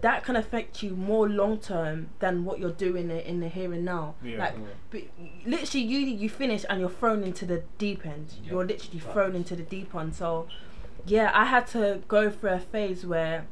that 0.00 0.24
can 0.24 0.36
affect 0.36 0.82
you 0.82 0.90
more 0.90 1.28
long 1.28 1.58
term 1.58 2.08
than 2.18 2.44
what 2.44 2.58
you're 2.58 2.70
doing 2.72 3.10
in- 3.10 3.18
in 3.20 3.40
the 3.40 3.48
here 3.48 3.72
and 3.72 3.84
now. 3.84 4.14
Yeah. 4.22 4.38
Like, 4.38 4.54
but 4.90 5.02
literally, 5.46 5.84
uni 5.86 6.12
you 6.12 6.28
finish 6.28 6.64
and 6.68 6.80
you're 6.80 6.90
thrown 6.90 7.22
into 7.22 7.46
the 7.46 7.62
deep 7.78 8.04
end. 8.04 8.34
Yep. 8.42 8.50
You're 8.52 8.64
literally 8.66 8.98
thrown 9.00 9.34
into 9.34 9.54
the 9.56 9.62
deep 9.62 9.94
end. 9.94 10.14
So, 10.14 10.46
yeah, 11.06 11.30
I 11.34 11.44
had 11.46 11.66
to 11.68 12.00
go 12.08 12.30
through 12.30 12.50
a 12.50 12.58
phase 12.58 13.06
where 13.06 13.46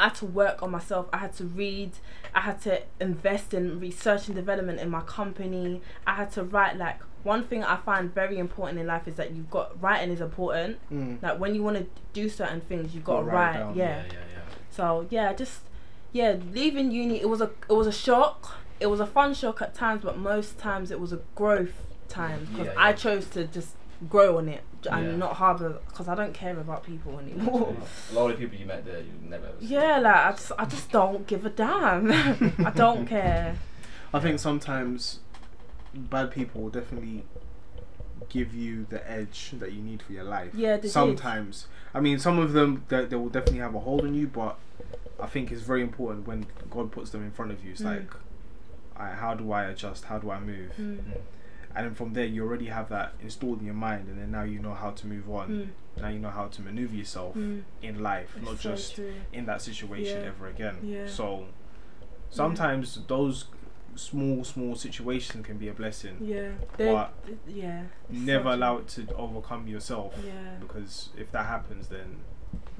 I 0.00 0.04
had 0.04 0.14
to 0.16 0.26
work 0.26 0.62
on 0.62 0.70
myself. 0.70 1.06
I 1.12 1.18
had 1.18 1.32
to 1.34 1.44
read. 1.44 1.92
I 2.34 2.40
had 2.40 2.60
to 2.62 2.82
invest 3.00 3.54
in 3.54 3.78
research 3.78 4.26
and 4.26 4.34
development 4.34 4.80
in 4.80 4.90
my 4.90 5.02
company. 5.02 5.80
I 6.06 6.14
had 6.14 6.32
to 6.32 6.42
write 6.42 6.76
like 6.76 7.00
one 7.22 7.44
thing 7.44 7.62
I 7.62 7.76
find 7.76 8.12
very 8.12 8.38
important 8.38 8.80
in 8.80 8.86
life 8.88 9.06
is 9.06 9.14
that 9.14 9.30
you've 9.32 9.50
got 9.50 9.80
writing 9.80 10.10
is 10.10 10.20
important. 10.20 10.78
Mm. 10.92 11.22
Like 11.22 11.38
when 11.38 11.54
you 11.54 11.62
want 11.62 11.76
to 11.76 11.86
do 12.12 12.28
certain 12.28 12.62
things, 12.62 12.94
you've 12.94 13.04
got 13.04 13.20
to 13.20 13.26
write 13.26 13.60
write. 13.62 13.76
Yeah. 13.76 13.84
yeah, 13.84 14.02
yeah. 14.12 14.18
So 14.72 15.06
yeah, 15.10 15.32
just 15.32 15.60
yeah, 16.12 16.36
leaving 16.52 16.90
uni 16.90 17.20
it 17.20 17.28
was 17.28 17.40
a 17.40 17.50
it 17.70 17.74
was 17.74 17.86
a 17.86 17.92
shock. 17.92 18.58
It 18.80 18.86
was 18.86 18.98
a 19.00 19.06
fun 19.06 19.34
shock 19.34 19.62
at 19.62 19.74
times, 19.74 20.02
but 20.02 20.18
most 20.18 20.58
times 20.58 20.90
it 20.90 20.98
was 20.98 21.12
a 21.12 21.20
growth 21.36 21.74
time 22.08 22.46
because 22.50 22.66
Yeah, 22.66 22.74
I 22.76 22.92
chose 22.92 23.26
to 23.28 23.44
just 23.44 23.74
grow 24.10 24.38
on 24.38 24.48
it 24.48 24.62
and 24.90 25.06
Yeah. 25.06 25.16
not 25.16 25.34
harbor 25.34 25.78
because 25.88 26.08
I 26.08 26.16
don't 26.16 26.34
care 26.34 26.58
about 26.58 26.82
people 26.82 27.18
anymore. 27.20 27.76
A 28.10 28.14
lot 28.14 28.30
of 28.32 28.38
people 28.38 28.58
you 28.58 28.66
met 28.66 28.84
there, 28.84 28.98
you 28.98 29.12
never. 29.28 29.46
ever 29.46 29.60
seen. 29.60 29.68
yeah, 29.70 29.98
like 29.98 30.16
I 30.16 30.30
just 30.32 30.52
I 30.58 30.64
just 30.64 30.90
don't 30.90 31.26
give 31.28 31.46
a 31.46 31.50
damn. 31.50 32.10
I 32.66 32.72
don't 32.74 33.06
care. 33.16 33.56
I 34.12 34.18
think 34.20 34.40
sometimes 34.40 35.20
bad 35.94 36.30
people 36.32 36.62
will 36.62 36.70
definitely 36.70 37.24
give 38.32 38.54
you 38.54 38.86
the 38.88 39.00
edge 39.10 39.50
that 39.58 39.72
you 39.72 39.82
need 39.82 40.00
for 40.02 40.12
your 40.12 40.24
life. 40.24 40.54
Yeah, 40.54 40.76
they 40.76 40.82
did. 40.82 40.90
sometimes. 40.90 41.66
I 41.94 42.00
mean, 42.00 42.18
some 42.18 42.38
of 42.38 42.52
them 42.54 42.84
they, 42.88 43.04
they 43.04 43.16
will 43.16 43.28
definitely 43.28 43.60
have 43.60 43.74
a 43.74 43.80
hold 43.80 44.02
on 44.02 44.14
you, 44.14 44.26
but 44.26 44.56
I 45.20 45.26
think 45.26 45.52
it's 45.52 45.62
very 45.62 45.82
important 45.82 46.26
when 46.26 46.46
God 46.70 46.90
puts 46.90 47.10
them 47.10 47.22
in 47.22 47.30
front 47.30 47.52
of 47.52 47.62
you. 47.64 47.72
It's 47.72 47.82
Mm. 47.82 47.94
like, 47.96 48.10
I, 48.96 49.10
how 49.10 49.34
do 49.34 49.52
I 49.52 49.64
adjust? 49.64 50.04
How 50.04 50.18
do 50.18 50.30
I 50.30 50.40
move? 50.40 50.72
Mm. 50.80 50.98
And 51.74 51.86
then 51.86 51.94
from 51.94 52.12
there, 52.12 52.26
you 52.26 52.42
already 52.44 52.66
have 52.66 52.88
that 52.90 53.12
installed 53.22 53.60
in 53.60 53.64
your 53.66 53.74
mind, 53.74 54.08
and 54.08 54.18
then 54.20 54.30
now 54.30 54.42
you 54.42 54.58
know 54.58 54.74
how 54.74 54.90
to 54.90 55.06
move 55.06 55.30
on. 55.30 55.48
Mm. 55.96 56.00
Now 56.02 56.08
you 56.08 56.18
know 56.18 56.30
how 56.30 56.46
to 56.48 56.62
maneuver 56.62 56.94
yourself 56.94 57.34
Mm. 57.34 57.62
in 57.82 58.02
life, 58.02 58.30
It's 58.36 58.44
not 58.46 58.58
so 58.60 58.70
just 58.70 58.94
true. 58.96 59.12
in 59.32 59.46
that 59.46 59.60
situation 59.62 60.20
Yeah. 60.22 60.28
ever 60.28 60.46
again. 60.48 60.76
Yeah. 60.82 61.06
So 61.06 61.46
sometimes 62.30 62.98
those 63.08 63.46
small, 63.96 64.44
small 64.44 64.74
situations 64.74 65.44
can 65.46 65.58
be 65.58 65.68
a 65.68 65.72
blessing. 65.72 66.16
Yeah, 66.20 66.50
But 66.76 67.12
yeah. 67.46 67.84
Never 68.08 68.44
true. 68.44 68.54
allow 68.54 68.78
it 68.78 68.88
to 68.88 69.06
overcome 69.14 69.66
yourself. 69.68 70.14
Yeah. 70.24 70.32
Because 70.60 71.10
if 71.16 71.30
that 71.32 71.46
happens, 71.46 71.88
then 71.88 72.18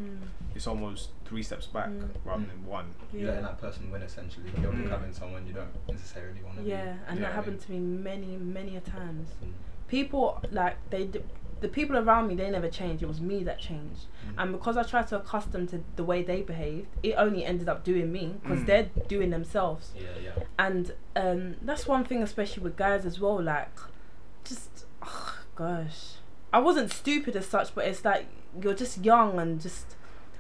Mm. 0.01 0.19
it's 0.55 0.67
almost 0.67 1.11
three 1.27 1.43
steps 1.43 1.67
back 1.67 1.89
Mm. 1.91 2.09
rather 2.25 2.45
than 2.47 2.65
one. 2.67 2.95
You're 3.13 3.29
letting 3.29 3.43
that 3.45 3.61
person 3.61 3.91
win 3.91 4.03
essentially. 4.03 4.51
You're 4.61 4.73
Mm. 4.73 4.85
becoming 4.85 5.13
someone 5.13 5.47
you 5.47 5.53
don't 5.53 5.71
necessarily 5.89 6.43
want 6.43 6.57
to 6.59 6.63
be. 6.63 6.71
Yeah, 6.71 6.97
and 7.09 7.19
Yeah, 7.19 7.27
that 7.27 7.33
I 7.33 7.35
happened 7.35 7.61
to 7.61 7.73
me 7.73 7.79
many, 7.79 8.37
many 8.37 8.77
a 8.77 8.81
times. 8.81 9.29
Mm. 9.45 9.53
People 9.89 10.43
like 10.51 10.77
they, 10.91 11.07
d- 11.07 11.21
the 11.63 11.69
people 11.69 11.97
around 11.97 12.29
me 12.29 12.35
they 12.35 12.51
never 12.51 12.69
changed. 12.69 13.03
It 13.03 13.07
was 13.07 13.21
me 13.21 13.43
that 13.45 13.59
changed, 13.59 14.07
Mm. 14.27 14.35
and 14.43 14.53
because 14.53 14.77
I 14.77 14.83
tried 14.83 15.07
to 15.09 15.17
accustom 15.17 15.67
to 15.69 15.83
the 15.97 16.05
way 16.05 16.23
they 16.23 16.43
behaved, 16.43 16.89
it 17.03 17.15
only 17.17 17.45
ended 17.45 17.69
up 17.69 17.83
doing 17.85 18.13
me 18.13 18.37
because 18.43 18.61
Mm. 18.61 18.67
they're 18.67 18.91
doing 19.09 19.31
themselves. 19.31 19.93
Yeah, 19.97 20.03
yeah. 20.23 20.45
And 20.59 20.93
um, 21.17 21.55
that's 21.63 21.87
one 21.87 22.05
thing, 22.05 22.23
especially 22.23 22.63
with 22.63 22.77
guys 22.77 23.07
as 23.07 23.19
well. 23.21 23.41
Like, 23.43 23.71
just 24.45 24.85
oh, 25.03 25.39
gosh, 25.55 26.15
I 26.53 26.59
wasn't 26.61 26.93
stupid 26.93 27.35
as 27.37 27.47
such, 27.47 27.75
but 27.75 27.87
it's 27.87 28.05
like 28.05 28.27
you're 28.63 28.75
just 28.75 29.03
young 29.05 29.39
and 29.39 29.61
just 29.61 29.97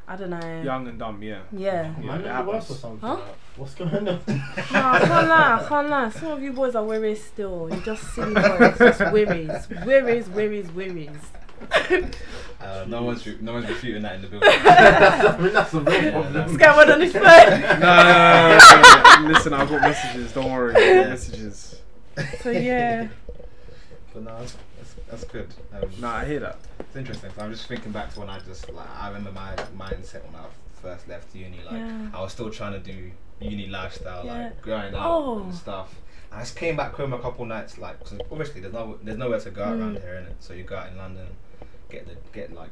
I 0.09 0.17
don't 0.17 0.31
know. 0.31 0.63
Young 0.63 0.89
and 0.89 0.99
dumb, 0.99 1.23
yeah. 1.23 1.41
Yeah. 1.53 1.95
Yeah, 2.01 2.07
Man, 2.07 2.21
it 2.21 2.27
in 2.27 2.37
the 2.37 2.43
worst 2.51 2.69
happens. 2.69 2.71
or 2.71 2.75
something. 2.75 3.09
Huh? 3.09 3.17
What's 3.57 3.75
going 3.75 3.95
on? 3.95 4.05
No, 4.05 4.19
I 4.27 4.99
can't 5.01 5.29
lie, 5.29 5.61
I 5.63 5.67
can't 5.69 5.89
lie. 5.89 6.11
Some 6.11 6.31
of 6.33 6.43
you 6.43 6.53
boys 6.53 6.75
are 6.75 6.85
weary 6.85 7.15
still. 7.15 7.69
You're 7.71 7.81
just 7.81 8.03
silly 8.15 8.35
boys, 8.35 8.79
just 8.79 9.13
wearies, 9.13 9.69
wearies, 9.87 10.29
wearies, 10.29 10.73
wearies. 10.73 11.11
Uh, 12.61 12.85
no 12.89 13.03
one's 13.05 13.27
re- 13.27 13.39
no 13.41 13.53
one's 13.55 13.69
refuting 13.69 14.03
that 14.03 14.17
in 14.17 14.23
the 14.23 14.29
building. 14.29 14.49
that's, 14.65 15.29
I 15.29 15.39
mean, 15.39 15.53
that's 15.53 15.71
the 15.73 15.81
real 15.81 16.03
Yeah, 16.03 16.11
problem. 16.13 16.33
no. 16.33 16.47
This 16.49 16.91
on 16.91 17.01
his 17.01 17.13
phone. 17.13 17.23
No, 17.23 17.79
no, 17.79 18.03
no, 18.03 18.59
no, 18.59 18.83
no, 18.83 19.23
no. 19.23 19.29
Listen, 19.33 19.53
I've 19.53 19.69
got 19.69 19.81
messages. 19.83 20.33
Don't 20.33 20.51
worry. 20.51 20.75
I've 20.75 21.03
got 21.05 21.09
messages. 21.11 21.81
So 22.41 22.51
yeah. 22.51 23.09
but 24.13 24.23
no, 24.25 24.37
that's, 25.13 25.25
that's, 25.25 25.33
that's 25.33 25.33
good. 25.33 25.85
Um, 25.85 26.01
Nah, 26.01 26.17
I 26.17 26.25
hear 26.25 26.41
that. 26.41 26.59
It's 26.81 26.97
interesting. 26.97 27.31
'cause 27.31 27.39
I'm 27.39 27.53
just 27.53 27.67
thinking 27.67 27.93
back 27.93 28.13
to 28.15 28.21
when 28.21 28.31
I 28.31 28.39
just 28.41 28.71
like 28.73 28.89
I 28.99 29.09
remember 29.09 29.33
my 29.33 29.55
mindset 29.77 30.25
when 30.25 30.35
I 30.35 30.45
first 30.81 31.07
left 31.09 31.35
uni. 31.35 31.59
Like 31.65 31.75
Yeah. 31.75 32.09
I 32.15 32.21
was 32.21 32.33
still 32.33 32.51
trying 32.51 32.73
to 32.73 32.79
do 32.81 33.11
uni 33.41 33.67
lifestyle, 33.69 34.25
Yeah. 34.25 34.45
like 34.45 34.63
going 34.63 34.95
out 34.95 35.07
Oh. 35.07 35.43
and 35.45 35.55
stuff. 35.55 35.95
I 36.33 36.41
just 36.41 36.57
came 36.57 36.77
back 36.77 36.95
home 36.95 37.13
a 37.13 37.19
couple 37.19 37.45
nights, 37.45 37.77
like 37.79 38.01
cause 38.01 38.15
obviously 38.31 38.61
there's 38.63 38.73
no 38.73 38.99
there's 39.03 39.19
nowhere 39.19 39.41
to 39.41 39.51
go 39.51 39.63
out 39.65 39.77
around 39.77 39.97
Mm. 39.99 40.03
here, 40.03 40.27
innit? 40.27 40.35
So 40.41 40.55
you 40.55 40.65
go 40.65 40.77
out 40.77 40.89
in 40.89 40.97
London, 40.97 41.27
get 41.93 42.07
the 42.09 42.17
get 42.33 42.53
like 42.55 42.71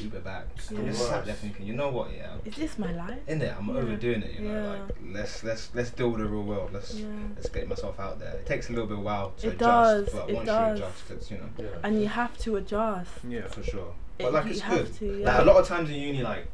Uber 0.00 0.20
back. 0.20 0.46
Yeah. 0.70 0.78
I'm 0.78 0.86
just 0.86 1.06
sat 1.08 1.26
there 1.26 1.34
thinking, 1.34 1.66
you 1.66 1.74
know 1.74 1.90
what? 1.90 2.08
Yeah, 2.16 2.36
Is 2.46 2.56
this 2.56 2.78
my 2.78 2.90
life? 2.92 3.18
in 3.28 3.38
there, 3.38 3.54
I'm 3.58 3.68
Yeah. 3.68 3.74
overdoing 3.82 4.22
it. 4.22 4.32
You 4.40 4.48
know, 4.48 4.62
Yeah. 4.62 4.70
like 4.84 4.96
let's 5.12 5.44
let's 5.44 5.70
let's 5.74 5.90
deal 5.90 6.08
with 6.10 6.20
the 6.22 6.26
real 6.26 6.42
world. 6.42 6.70
Let's 6.72 6.94
Yeah. 6.94 7.06
let's 7.36 7.50
get 7.50 7.68
myself 7.68 8.00
out 8.00 8.18
there. 8.18 8.32
It 8.32 8.46
takes 8.46 8.70
a 8.70 8.72
little 8.72 8.86
bit 8.88 8.98
while 8.98 9.32
to 9.38 9.48
It 9.48 9.54
adjust, 9.54 10.06
does, 10.06 10.14
but 10.14 10.30
it 10.30 10.34
once 10.36 10.46
does. 10.46 10.78
you 10.78 10.84
adjust, 10.86 11.10
it's 11.10 11.30
you 11.30 11.36
know. 11.36 11.50
Yeah. 11.58 11.66
And 11.84 12.00
you 12.00 12.08
have 12.08 12.36
to 12.38 12.56
adjust. 12.56 13.10
Yeah. 13.28 13.46
for 13.48 13.62
sure. 13.62 13.92
It- 14.18 14.22
But 14.24 14.32
like 14.32 14.44
you 14.46 14.50
it's 14.52 14.60
have 14.60 14.78
good. 14.78 14.94
to, 15.18 15.24
Like 15.24 15.38
a 15.42 15.44
lot 15.44 15.56
of 15.56 15.66
times 15.68 15.90
in 15.90 15.96
uni, 15.96 16.22
like 16.22 16.46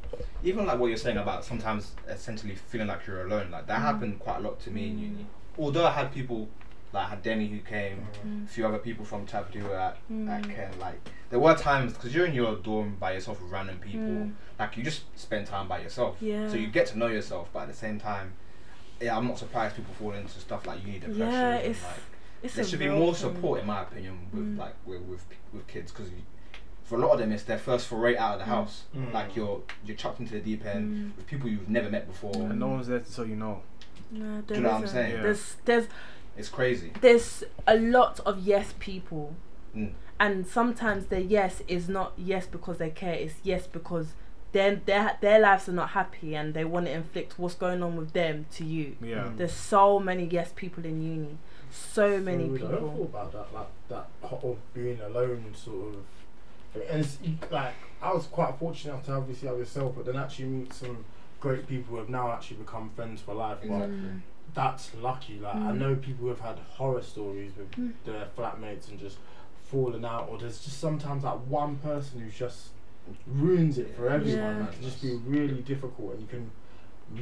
even 0.42 0.66
like 0.66 0.78
what 0.80 0.88
you're 0.88 0.96
saying 1.06 1.18
about 1.18 1.44
sometimes 1.44 1.92
essentially 2.08 2.56
feeling 2.56 2.88
like 2.88 3.06
you're 3.06 3.22
alone. 3.26 3.50
Like 3.52 3.66
that 3.68 3.78
Mm. 3.78 3.82
happened 3.82 4.18
quite 4.18 4.38
a 4.38 4.40
lot 4.40 4.58
to 4.64 4.70
me 4.72 4.88
in 4.88 4.98
uni. 4.98 5.26
Although 5.58 5.86
I 5.86 5.92
had 5.92 6.10
people 6.12 6.48
like 6.92 7.06
I 7.06 7.08
had 7.10 7.22
Denny 7.22 7.46
who 7.48 7.58
came, 7.60 8.06
Mm. 8.26 8.44
a 8.44 8.48
few 8.48 8.66
other 8.66 8.78
people 8.78 9.04
from 9.04 9.26
Tab 9.26 9.52
who 9.54 9.64
were 9.64 9.76
at, 9.76 9.92
at 9.94 9.98
Mm. 10.10 10.54
Ken. 10.54 10.70
Like 10.80 11.00
there 11.30 11.38
were 11.38 11.54
times 11.54 11.92
because 11.92 12.14
you're 12.14 12.26
in 12.26 12.34
your 12.34 12.56
dorm 12.56 12.96
by 12.98 13.12
yourself 13.12 13.40
with 13.40 13.50
random 13.50 13.78
people. 13.78 14.00
Mm. 14.00 14.32
Like 14.58 14.76
you 14.76 14.82
just 14.82 15.02
spend 15.18 15.46
time 15.46 15.68
by 15.68 15.80
yourself. 15.80 16.16
Yeah. 16.20 16.48
So 16.48 16.56
you 16.56 16.66
get 16.68 16.86
to 16.88 16.98
know 16.98 17.06
yourself, 17.08 17.48
but 17.52 17.60
at 17.60 17.68
the 17.68 17.74
same 17.74 17.98
time. 18.00 18.32
Yeah, 19.00 19.16
I'm 19.16 19.26
not 19.26 19.38
surprised 19.38 19.76
people 19.76 19.94
fall 19.94 20.12
into 20.12 20.38
stuff 20.40 20.66
like 20.66 20.84
uni 20.84 20.98
depression. 20.98 21.18
Yeah, 21.20 21.54
and, 21.54 21.64
it's- 21.70 21.82
like, 21.82 21.92
It's 22.42 22.54
there 22.54 22.64
should 22.66 22.78
be 22.78 22.88
real 22.88 22.98
more 22.98 23.14
thing. 23.14 23.34
support, 23.34 23.60
in 23.60 23.66
my 23.66 23.82
opinion, 23.82 24.18
with 24.32 24.56
Mm. 24.56 24.58
like 24.58 24.74
with 24.84 25.00
with, 25.02 25.24
with 25.52 25.66
kids 25.66 25.90
because 25.92 26.10
for 26.84 26.96
a 26.96 26.98
lot 26.98 27.12
of 27.12 27.18
them 27.20 27.30
it's 27.32 27.44
their 27.44 27.56
first 27.58 27.86
foray 27.86 28.16
out 28.16 28.32
of 28.34 28.38
the 28.40 28.46
house. 28.46 28.84
Mm. 28.96 29.12
Like 29.12 29.36
you're 29.36 29.62
you're 29.84 29.96
chucked 29.96 30.20
into 30.20 30.32
the 30.32 30.40
deep 30.40 30.66
end 30.66 30.92
Mm. 31.12 31.16
with 31.16 31.26
people 31.26 31.48
you've 31.48 31.68
never 31.68 31.88
met 31.88 32.06
before. 32.08 32.34
And 32.34 32.58
no 32.58 32.66
one's 32.68 32.88
there 32.88 32.98
to 32.98 33.14
tell 33.14 33.24
you 33.26 33.36
no. 33.36 33.62
No, 34.10 34.40
Do 34.42 34.54
you 34.54 34.60
know 34.60 34.70
what 34.72 34.80
I'm 34.82 34.86
saying? 34.88 35.14
Yeah. 35.14 35.22
There's 35.22 35.56
there's 35.64 35.86
It's 36.40 36.48
crazy. 36.48 36.92
there's 37.00 37.44
a 37.66 37.76
lot 37.76 38.20
of 38.26 38.40
yes 38.40 38.74
people, 38.78 39.34
Mm. 39.76 39.92
and 40.18 40.46
sometimes 40.46 41.06
their 41.06 41.20
yes 41.20 41.62
is 41.68 41.88
not 41.88 42.12
yes 42.16 42.46
because 42.46 42.78
they 42.78 42.90
care. 42.90 43.14
It's 43.14 43.34
yes 43.44 43.66
because 43.68 44.14
their 44.52 44.74
their 44.84 45.16
their 45.20 45.38
lives 45.38 45.68
are 45.68 45.72
not 45.82 45.90
happy 45.90 46.34
and 46.34 46.54
they 46.54 46.64
want 46.64 46.86
to 46.86 46.92
inflict 46.92 47.38
what's 47.38 47.54
going 47.54 47.82
on 47.84 47.94
with 47.96 48.12
them 48.12 48.46
to 48.56 48.64
you. 48.64 48.96
Yeah. 49.00 49.28
There's 49.36 49.52
so 49.52 50.00
many 50.00 50.24
yes 50.24 50.52
people 50.56 50.84
in 50.84 51.00
uni, 51.02 51.38
so 51.70 52.18
many 52.18 52.46
So 52.46 52.50
weird. 52.52 52.64
I 52.64 52.78
thought 52.78 53.00
about 53.12 53.32
that, 53.32 53.54
like 53.54 53.68
that 53.90 54.06
hot 54.28 54.42
of 54.42 54.56
being 54.74 55.00
alone, 55.00 55.52
sort 55.54 55.94
of. 55.94 56.00
And 56.90 57.00
it's, 57.00 57.18
like 57.50 57.74
I 58.02 58.12
was 58.12 58.26
quite 58.26 58.54
fortunate 58.58 58.92
enough 58.92 59.06
to 59.06 59.12
obviously 59.12 59.46
have 59.48 59.58
yourself, 59.58 59.94
but 59.96 60.04
then 60.06 60.16
actually 60.16 60.46
meet 60.46 60.72
some 60.72 61.04
great 61.40 61.66
people 61.68 61.92
who 61.92 61.96
have 61.98 62.08
now 62.08 62.30
actually 62.32 62.56
become 62.58 62.90
friends 62.96 63.20
for 63.20 63.34
life. 63.34 63.58
But 63.62 63.88
Mm. 63.90 64.20
That's 64.54 64.94
lucky. 64.96 65.38
Like 65.38 65.54
I 65.56 65.72
Mm. 65.72 65.78
know 65.78 65.94
people 65.96 66.22
who 66.24 66.28
have 66.28 66.40
had 66.40 66.58
horror 66.58 67.02
stories 67.02 67.52
with 67.56 67.70
Mm. 67.72 67.92
their 68.04 68.26
flatmates 68.36 68.88
and 68.90 68.98
just 68.98 69.18
fallen 69.62 70.04
out, 70.04 70.28
or 70.28 70.38
there's 70.38 70.60
just 70.64 70.78
sometimes 70.78 71.22
that 71.22 71.38
one 71.46 71.76
person 71.78 72.20
who 72.20 72.30
just 72.30 72.70
ruins 73.26 73.78
it 73.78 73.94
for 73.96 74.08
everyone. 74.08 74.56
Yeah. 74.56 74.60
Like, 74.60 74.68
it 74.70 74.74
can 74.74 74.82
just 74.82 75.02
be 75.02 75.14
really 75.26 75.62
difficult, 75.62 76.12
and 76.14 76.20
you 76.22 76.26
can 76.28 76.50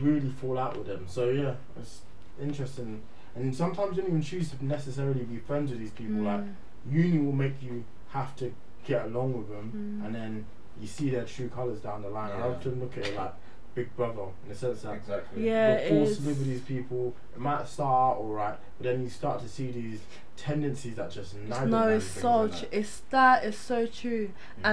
really 0.02 0.30
fall 0.30 0.58
out 0.58 0.76
with 0.76 0.86
them. 0.86 1.04
So 1.08 1.30
yeah, 1.30 1.54
it's 1.78 2.02
interesting. 2.40 3.02
And 3.34 3.54
sometimes 3.54 3.96
you 3.96 4.02
don't 4.02 4.10
even 4.10 4.22
choose 4.22 4.50
to 4.50 4.64
necessarily 4.64 5.24
be 5.24 5.38
friends 5.38 5.70
with 5.70 5.80
these 5.80 5.90
people. 5.92 6.22
Like 6.22 6.40
Mm. 6.40 6.54
uni 6.90 7.18
will 7.18 7.32
make 7.32 7.62
you 7.62 7.84
have 8.08 8.34
to 8.36 8.52
get 8.84 9.06
along 9.06 9.36
with 9.36 9.48
them, 9.48 10.00
Mm. 10.02 10.06
and 10.06 10.14
then 10.14 10.46
you 10.80 10.86
see 10.86 11.10
their 11.10 11.24
true 11.24 11.48
colours 11.48 11.80
down 11.80 12.02
the 12.02 12.08
line. 12.08 12.30
I 12.32 12.38
Yeah. 12.38 12.46
often 12.54 12.80
look 12.80 12.96
at 12.96 13.06
it 13.06 13.16
like 13.16 13.34
Big 13.78 13.96
Brother 13.96 14.26
in 14.42 14.48
the 14.48 14.54
sense 14.54 14.82
that 14.82 14.94
Exactly. 14.94 15.46
Yeah, 15.46 15.68
you're 15.70 15.78
it 15.78 15.88
forced 15.90 16.10
is. 16.12 16.18
to 16.18 16.24
live 16.28 16.38
with 16.38 16.46
these 16.48 16.60
people. 16.62 17.14
It 17.34 17.40
might 17.40 17.66
start 17.68 18.18
alright, 18.18 18.58
but 18.78 18.84
then 18.84 19.02
you 19.02 19.08
start 19.08 19.40
to 19.42 19.48
see 19.48 19.70
these 19.70 20.00
tendencies 20.36 20.96
that 20.96 21.10
just 21.10 21.34
No, 21.66 21.88
it's 21.88 22.04
so 22.04 22.42
like 22.42 22.50
tr- 22.52 22.56
that. 22.66 22.68
it's 22.78 23.00
that 23.10 23.44
is 23.44 23.56
so 23.56 23.86
true. 23.86 24.30
Mm. 24.62 24.64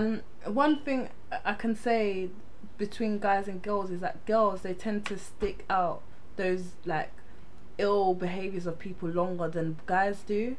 And 0.45 0.55
one 0.55 0.79
thing 0.83 1.09
I- 1.31 1.39
I 1.51 1.53
can 1.53 1.75
say 1.75 2.29
between 2.77 3.19
guys 3.19 3.47
and 3.47 3.61
girls 3.61 3.89
is 3.91 4.01
that 4.01 4.25
girls 4.25 4.61
they 4.61 4.73
tend 4.73 5.05
to 5.05 5.17
stick 5.17 5.65
out 5.69 6.01
those 6.35 6.73
like 6.85 7.11
ill 7.77 8.13
behaviors 8.13 8.65
of 8.65 8.77
people 8.79 9.07
longer 9.09 9.47
than 9.47 9.77
guys 9.85 10.21
do 10.25 10.55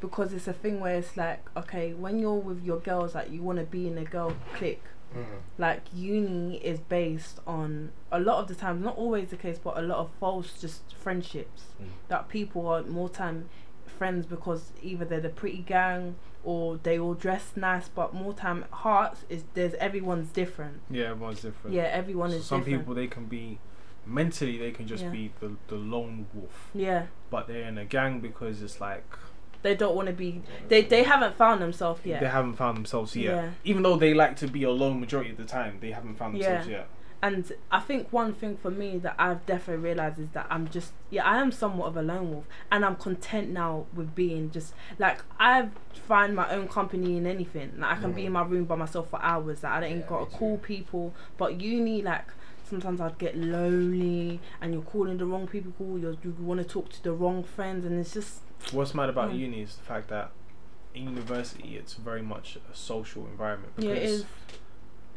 because 0.00 0.32
it's 0.32 0.46
a 0.46 0.52
thing 0.52 0.78
where 0.80 0.96
it's 0.96 1.16
like 1.16 1.40
okay 1.56 1.92
when 1.94 2.18
you're 2.18 2.34
with 2.34 2.62
your 2.64 2.78
girls 2.78 3.14
like 3.14 3.30
you 3.30 3.42
want 3.42 3.58
to 3.58 3.64
be 3.64 3.86
in 3.88 3.96
a 3.98 4.04
girl 4.04 4.32
clique 4.54 4.82
Mm. 5.16 5.24
like 5.58 5.82
uni 5.94 6.56
is 6.58 6.80
based 6.80 7.40
on 7.46 7.90
a 8.12 8.20
lot 8.20 8.38
of 8.42 8.48
the 8.48 8.54
times 8.54 8.82
not 8.84 8.96
always 8.96 9.28
the 9.30 9.36
case 9.36 9.58
but 9.62 9.76
a 9.78 9.82
lot 9.82 9.98
of 9.98 10.10
false 10.20 10.60
just 10.60 10.94
friendships 10.94 11.62
Mm. 11.80 11.86
that 12.08 12.28
people 12.28 12.66
are 12.68 12.82
more 12.82 13.08
time 13.08 13.48
friends 13.86 14.26
because 14.26 14.72
either 14.82 15.04
they're 15.06 15.20
the 15.20 15.28
pretty 15.30 15.58
gang 15.66 16.16
or 16.44 16.76
they 16.82 16.98
all 16.98 17.14
dress 17.14 17.52
nice 17.56 17.88
but 17.88 18.12
more 18.12 18.34
time 18.34 18.64
hearts 18.70 19.24
is 19.30 19.44
there's 19.54 19.74
everyone's 19.74 20.28
different 20.28 20.80
Yeah, 20.90 21.04
everyone's 21.12 21.40
different. 21.40 21.74
yeah 21.74 21.84
everyone 21.84 22.30
So 22.30 22.36
is 22.36 22.44
some 22.44 22.60
different 22.60 22.80
people 22.82 22.94
they 22.94 23.06
can 23.06 23.24
be 23.24 23.58
mentally 24.04 24.58
they 24.58 24.70
can 24.70 24.86
just 24.86 25.04
Yeah. 25.04 25.10
be 25.10 25.32
the 25.40 25.56
the 25.68 25.76
lone 25.76 26.26
wolf, 26.34 26.70
yeah 26.74 27.06
but 27.30 27.46
they're 27.48 27.66
in 27.68 27.78
a 27.78 27.84
gang 27.84 28.20
because 28.20 28.62
it's 28.62 28.80
like 28.80 29.04
they 29.66 29.74
don't 29.74 29.94
want 29.96 30.06
to 30.08 30.14
be 30.14 30.42
they 30.68 30.82
they 30.82 31.02
haven't 31.02 31.36
found 31.36 31.60
themselves 31.60 32.00
yet 32.04 32.20
they 32.20 32.28
haven't 32.28 32.54
found 32.54 32.76
themselves 32.76 33.14
yet. 33.16 33.34
Yeah. 33.34 33.50
Even 33.64 33.82
though 33.82 33.96
they 33.96 34.14
like 34.14 34.36
to 34.36 34.46
be 34.48 34.62
alone 34.62 35.00
majority 35.00 35.30
of 35.30 35.36
the 35.36 35.44
time, 35.44 35.78
they 35.80 35.90
haven't 35.90 36.16
found 36.16 36.34
themselves 36.34 36.66
Yeah. 36.68 36.76
yet. 36.78 36.88
And 37.22 37.50
I 37.72 37.80
think 37.80 38.12
one 38.12 38.34
thing 38.34 38.56
for 38.58 38.70
me 38.70 38.98
that 38.98 39.16
I've 39.18 39.44
definitely 39.46 39.82
realized 39.82 40.18
is 40.18 40.28
that 40.30 40.46
I'm 40.50 40.68
just 40.68 40.92
yeah 41.10 41.24
I 41.24 41.38
am 41.38 41.50
somewhat 41.50 41.86
of 41.88 41.96
a 41.96 42.02
lone 42.02 42.30
wolf 42.30 42.44
and 42.70 42.84
I'm 42.84 42.96
content 42.96 43.48
now 43.50 43.86
with 43.94 44.14
being 44.14 44.50
just 44.50 44.74
like 44.98 45.18
I 45.40 45.68
find 46.06 46.36
my 46.36 46.48
own 46.50 46.68
company 46.68 47.16
in 47.16 47.26
anything 47.26 47.72
like 47.78 47.96
I 47.96 48.00
can 48.00 48.12
be 48.12 48.22
mm. 48.22 48.26
in 48.26 48.32
my 48.32 48.42
room 48.42 48.64
by 48.66 48.76
myself 48.76 49.08
for 49.10 49.20
hours 49.22 49.62
like 49.62 49.72
I 49.72 49.84
ain't 49.86 50.00
Yeah, 50.00 50.06
got 50.08 50.30
to 50.30 50.36
call 50.36 50.58
people 50.58 51.14
but 51.38 51.60
uni 51.60 52.02
like 52.02 52.26
sometimes 52.68 53.00
I'd 53.00 53.18
get 53.18 53.36
lonely 53.36 54.40
and 54.60 54.72
you're 54.72 54.82
calling 54.82 55.16
the 55.18 55.26
wrong 55.26 55.46
people 55.46 55.98
you 55.98 56.16
you 56.22 56.34
want 56.40 56.58
to 56.60 56.64
talk 56.66 56.88
to 56.90 57.02
the 57.02 57.12
wrong 57.12 57.42
friends 57.44 57.84
and 57.84 57.98
it's 57.98 58.12
just 58.14 58.40
What's 58.72 58.94
mad 58.94 59.08
about 59.10 59.30
Mm. 59.30 59.38
uni 59.38 59.62
is 59.62 59.76
the 59.76 59.82
fact 59.84 60.08
that 60.08 60.32
in 60.94 61.04
university 61.04 61.76
it's 61.76 61.94
very 61.94 62.22
much 62.22 62.56
a 62.72 62.74
social 62.74 63.26
environment 63.26 63.72
yeah 63.78 63.94
because 63.94 64.10
is 64.20 64.24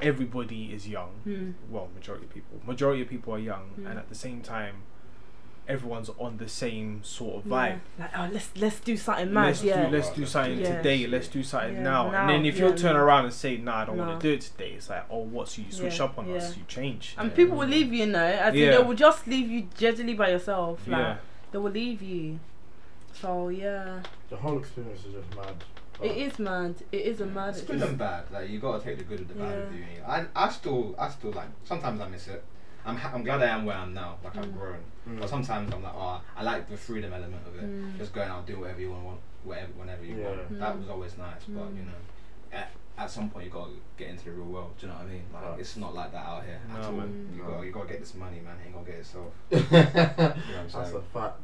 everybody 0.01 0.65
is 0.73 0.87
young. 0.87 1.09
Hmm. 1.23 1.51
Well, 1.69 1.89
majority 1.93 2.25
of 2.25 2.33
people. 2.33 2.59
Majority 2.65 3.01
of 3.01 3.09
people 3.09 3.33
are 3.33 3.39
young, 3.39 3.71
Mm. 3.77 3.89
and 3.89 3.99
at 3.99 4.07
the 4.09 4.15
same 4.15 4.41
time, 4.41 4.83
everyone's 5.69 6.09
on 6.17 6.37
the 6.37 6.49
same 6.49 7.01
sort 7.03 7.35
of 7.37 7.45
yeah. 7.45 7.53
vibe. 7.75 7.79
like 7.99 8.17
oh 8.17 8.29
let's 8.33 8.49
let's 8.57 8.79
do 8.79 8.97
something 8.97 9.31
mad 9.31 9.45
let's 9.45 9.63
yeah 9.63 9.85
do 9.85 9.95
let's 9.95 10.09
do 10.09 10.25
something 10.25 10.59
Yeah. 10.59 10.77
today. 10.77 11.07
Let's 11.07 11.27
do 11.27 11.43
something 11.43 11.75
Yeah, 11.75 11.83
now. 11.83 12.11
now, 12.11 12.19
And 12.21 12.29
then 12.31 12.45
if 12.45 12.57
yeah, 12.57 12.67
you 12.69 12.73
turn 12.75 12.95
no. 12.95 13.03
around 13.03 13.25
and 13.25 13.33
say, 13.33 13.57
"Nah, 13.57 13.81
I 13.81 13.85
don't 13.85 13.97
No. 13.97 14.05
want 14.07 14.19
to 14.19 14.27
do 14.27 14.33
it 14.33 14.41
today," 14.41 14.71
it's 14.77 14.89
like, 14.89 15.05
"Oh, 15.11 15.19
what? 15.19 15.47
So 15.47 15.61
you 15.61 15.71
switch 15.71 15.99
Yeah, 15.99 16.05
up 16.05 16.17
on 16.17 16.27
yeah. 16.27 16.37
us? 16.37 16.57
You 16.57 16.63
change?" 16.67 17.15
and 17.19 17.33
people 17.33 17.55
will 17.55 17.67
leave 17.67 17.93
you, 17.93 17.99
you 18.05 18.11
know, 18.11 18.25
as 18.47 18.55
Yeah. 18.55 18.71
they 18.71 18.83
will 18.83 18.95
just 18.95 19.27
leave 19.27 19.47
you 19.49 19.61
jejely 19.77 20.17
by 20.17 20.29
yourself. 20.31 20.79
Like, 20.87 20.97
Yeah, 20.99 21.17
they 21.51 21.57
will 21.59 21.71
leave 21.71 22.01
you. 22.01 22.39
So 23.13 23.49
yeah, 23.49 24.01
The 24.29 24.37
whole 24.37 24.57
experience 24.59 25.05
is 25.05 25.13
just 25.13 25.35
mad. 25.35 25.55
it 26.01 26.17
is 26.17 26.39
mad. 26.39 26.75
It 26.91 27.01
is 27.11 27.21
a 27.21 27.25
mad. 27.25 27.49
It's 27.49 27.59
It's 27.59 27.67
good 27.71 27.81
and 27.81 27.97
bad. 27.97 28.23
Like 28.31 28.49
you 28.49 28.59
gotta 28.59 28.83
take 28.83 28.97
the 28.97 29.03
good 29.03 29.19
with 29.19 29.27
the 29.29 29.35
bad 29.35 29.55
with 29.69 29.79
Yeah. 29.79 29.85
uni. 29.85 30.01
I 30.07 30.25
I 30.35 30.49
still 30.49 30.95
I 30.97 31.09
still 31.09 31.31
like 31.31 31.49
sometimes 31.63 32.01
I 32.01 32.07
miss 32.07 32.27
it. 32.27 32.43
I'm 32.85 32.95
ha- 32.95 33.11
I'm 33.13 33.23
glad 33.23 33.41
I 33.41 33.47
am 33.47 33.65
where 33.65 33.75
I 33.75 33.83
am 33.83 33.93
now. 33.93 34.17
Like 34.23 34.35
I've 34.37 34.45
Mm. 34.45 34.57
grown. 34.57 34.83
Mm. 35.07 35.19
But 35.19 35.29
sometimes 35.29 35.73
I'm 35.73 35.83
like, 35.83 35.93
oh, 35.95 36.21
I 36.37 36.43
like 36.43 36.69
the 36.69 36.77
freedom 36.77 37.13
element 37.13 37.45
of 37.47 37.55
it. 37.55 37.63
Mm. 37.65 37.97
Just 37.97 38.13
going 38.13 38.29
out, 38.29 38.45
do 38.47 38.59
whatever 38.59 38.79
you 38.81 38.91
want, 38.91 39.19
whatever 39.43 39.71
whenever 39.75 40.03
you 40.05 40.15
Yeah. 40.17 40.27
want. 40.29 40.59
That 40.59 40.77
was 40.79 40.89
always 40.89 41.17
nice. 41.17 41.43
But 41.47 41.69
you 41.75 41.83
know, 41.83 41.99
at, 42.51 42.71
at 42.97 43.09
some 43.11 43.29
point 43.29 43.45
you 43.45 43.51
gotta 43.51 43.71
get 43.97 44.09
into 44.09 44.25
the 44.25 44.31
real 44.31 44.45
world. 44.45 44.71
Do 44.77 44.85
you 44.87 44.91
know 44.91 44.97
what 44.99 45.07
I 45.07 45.09
mean? 45.09 45.23
Like 45.33 45.43
Right. 45.43 45.59
it's 45.59 45.77
not 45.77 45.93
like 45.93 46.11
that 46.13 46.25
out 46.25 46.43
here 46.45 46.59
at 46.73 46.85
all. 46.85 46.91
man. 46.93 47.29
You 47.35 47.43
No. 47.43 47.49
gotta 47.51 47.65
you 47.65 47.71
gotta 47.71 47.87
get 47.89 47.99
this 47.99 48.15
money, 48.15 48.39
man. 48.39 48.55
You 48.59 48.65
ain't 48.65 48.73
gonna 48.73 48.85
get 48.85 48.95
it 48.95 48.97
yourself. 48.99 49.33
That's 49.49 50.73
saying? 50.73 50.95
a 50.95 51.01
fact. 51.13 51.39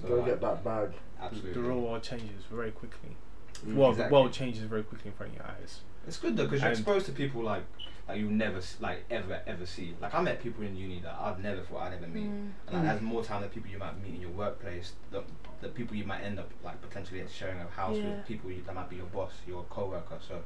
So, 0.00 0.08
Go 0.08 0.14
like, 0.16 0.26
get 0.26 0.40
that 0.40 0.62
bag. 0.64 0.90
Absolutely. 1.20 1.52
The 1.54 1.60
real 1.60 1.80
world 1.80 2.02
changes 2.02 2.44
very 2.50 2.70
quickly. 2.70 3.16
Mm. 3.58 3.74
well, 3.76 3.90
Exactly. 3.90 4.12
world 4.12 4.32
changes 4.32 4.62
very 4.64 4.82
quickly 4.82 5.10
in 5.10 5.16
front 5.16 5.32
of 5.32 5.38
your 5.38 5.46
eyes. 5.46 5.80
It's 6.06 6.18
good 6.18 6.36
though 6.36 6.44
because 6.44 6.60
you're 6.60 6.70
And- 6.70 6.78
exposed 6.78 7.06
to 7.06 7.12
people 7.12 7.42
like 7.42 7.64
like 8.08 8.20
you 8.20 8.30
never 8.30 8.60
like 8.80 9.04
ever 9.10 9.40
ever 9.46 9.66
see. 9.66 9.94
Like 10.00 10.14
I 10.14 10.20
met 10.22 10.40
people 10.40 10.62
in 10.62 10.76
uni 10.76 11.00
that 11.00 11.16
I've 11.20 11.40
never 11.42 11.60
thought 11.62 11.82
I'd 11.88 11.94
ever 11.94 12.06
meet. 12.06 12.26
Mm. 12.30 12.50
And 12.68 12.86
like, 12.86 12.96
as 12.96 13.00
more 13.02 13.24
time 13.24 13.42
the 13.42 13.48
people 13.48 13.68
you 13.70 13.78
might 13.78 14.00
meet 14.00 14.14
in 14.14 14.20
your 14.20 14.30
workplace, 14.30 14.92
the 15.10 15.24
the 15.60 15.68
people 15.68 15.96
you 15.96 16.04
might 16.04 16.20
end 16.22 16.38
up 16.38 16.48
like 16.64 16.80
potentially 16.80 17.24
sharing 17.32 17.58
a 17.60 17.66
house 17.68 17.96
Yeah. 17.96 18.10
with, 18.10 18.26
people 18.26 18.50
you, 18.50 18.62
that 18.66 18.74
might 18.74 18.88
be 18.90 18.96
your 18.96 19.06
boss, 19.06 19.32
your 19.46 19.64
co-worker. 19.70 20.18
So 20.20 20.42